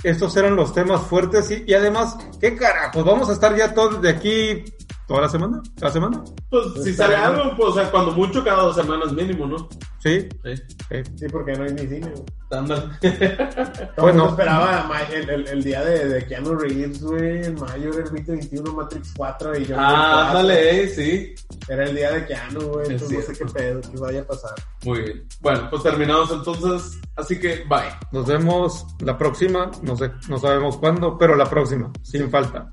estos 0.02 0.36
eran 0.36 0.56
los 0.56 0.72
temas 0.72 1.02
fuertes 1.02 1.50
y, 1.50 1.64
y 1.66 1.74
además, 1.74 2.16
¿qué 2.40 2.56
carajos? 2.56 3.04
Vamos 3.04 3.28
a 3.28 3.32
estar 3.32 3.54
ya 3.56 3.72
todos 3.74 4.00
de 4.02 4.08
aquí 4.10 4.64
toda 5.10 5.22
la 5.22 5.28
semana, 5.28 5.60
la 5.80 5.90
semana, 5.90 6.22
Pues 6.50 6.66
si 6.84 6.94
sale 6.94 7.16
bien. 7.16 7.26
algo, 7.26 7.56
pues 7.56 7.70
o 7.70 7.74
sea, 7.74 7.90
cuando 7.90 8.12
mucho 8.12 8.44
cada 8.44 8.62
dos 8.62 8.76
semanas 8.76 9.12
mínimo, 9.12 9.44
¿no? 9.44 9.68
sí, 9.98 10.28
Sí. 10.44 10.54
sí. 10.88 11.02
Sí, 11.16 11.26
porque 11.32 11.52
no 11.54 11.64
hay 11.64 11.72
ni 11.72 11.80
cine, 11.80 12.10
güey. 12.10 12.24
Ándale. 12.52 12.82
El 13.02 13.90
mundo 14.04 14.28
esperaba 14.28 14.88
el, 15.12 15.28
el, 15.30 15.48
el 15.48 15.62
día 15.64 15.82
de, 15.84 16.08
de 16.08 16.26
Keanu 16.26 16.54
Reeves, 16.54 17.02
güey, 17.02 17.44
en 17.44 17.54
mayo 17.56 17.88
era 17.90 17.98
el 17.98 18.04
2021, 18.04 18.72
Matrix 18.72 19.12
4 19.16 19.58
y 19.58 19.64
yo 19.66 19.76
ah, 19.78 20.28
ándale, 20.28 20.84
eh, 20.84 20.88
sí. 20.88 21.34
Era 21.68 21.84
el 21.88 21.96
día 21.96 22.12
de 22.12 22.26
Keanu, 22.26 22.60
güey, 22.68 22.86
Es 22.86 22.90
entonces 22.92 23.28
no 23.28 23.34
sé 23.34 23.44
qué 23.44 23.52
pedo, 23.52 23.80
qué 23.80 23.98
vaya 23.98 24.20
a 24.20 24.24
pasar. 24.26 24.54
Muy 24.84 25.00
bien. 25.00 25.26
Bueno, 25.40 25.66
pues 25.70 25.82
terminamos 25.82 26.30
entonces. 26.30 27.00
Así 27.16 27.36
que, 27.40 27.64
bye. 27.68 27.90
Nos 28.12 28.26
vemos 28.28 28.86
la 29.00 29.18
próxima, 29.18 29.72
no 29.82 29.96
sé, 29.96 30.12
no 30.28 30.38
sabemos 30.38 30.76
cuándo, 30.76 31.18
pero 31.18 31.34
la 31.34 31.50
próxima, 31.50 31.90
sin 32.02 32.30
falta. 32.30 32.72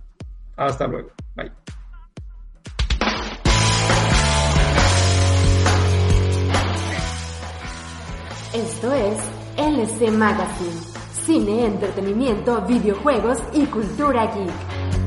Hasta 0.56 0.86
luego. 0.86 1.10
Bye. 1.36 1.52
Esto 8.58 8.92
es 8.92 9.20
LC 9.56 10.10
Magazine. 10.10 10.82
Cine, 11.28 11.68
entretenimiento, 11.68 12.60
videojuegos 12.64 13.38
y 13.54 13.68
cultura 13.68 14.34
geek. 14.34 15.07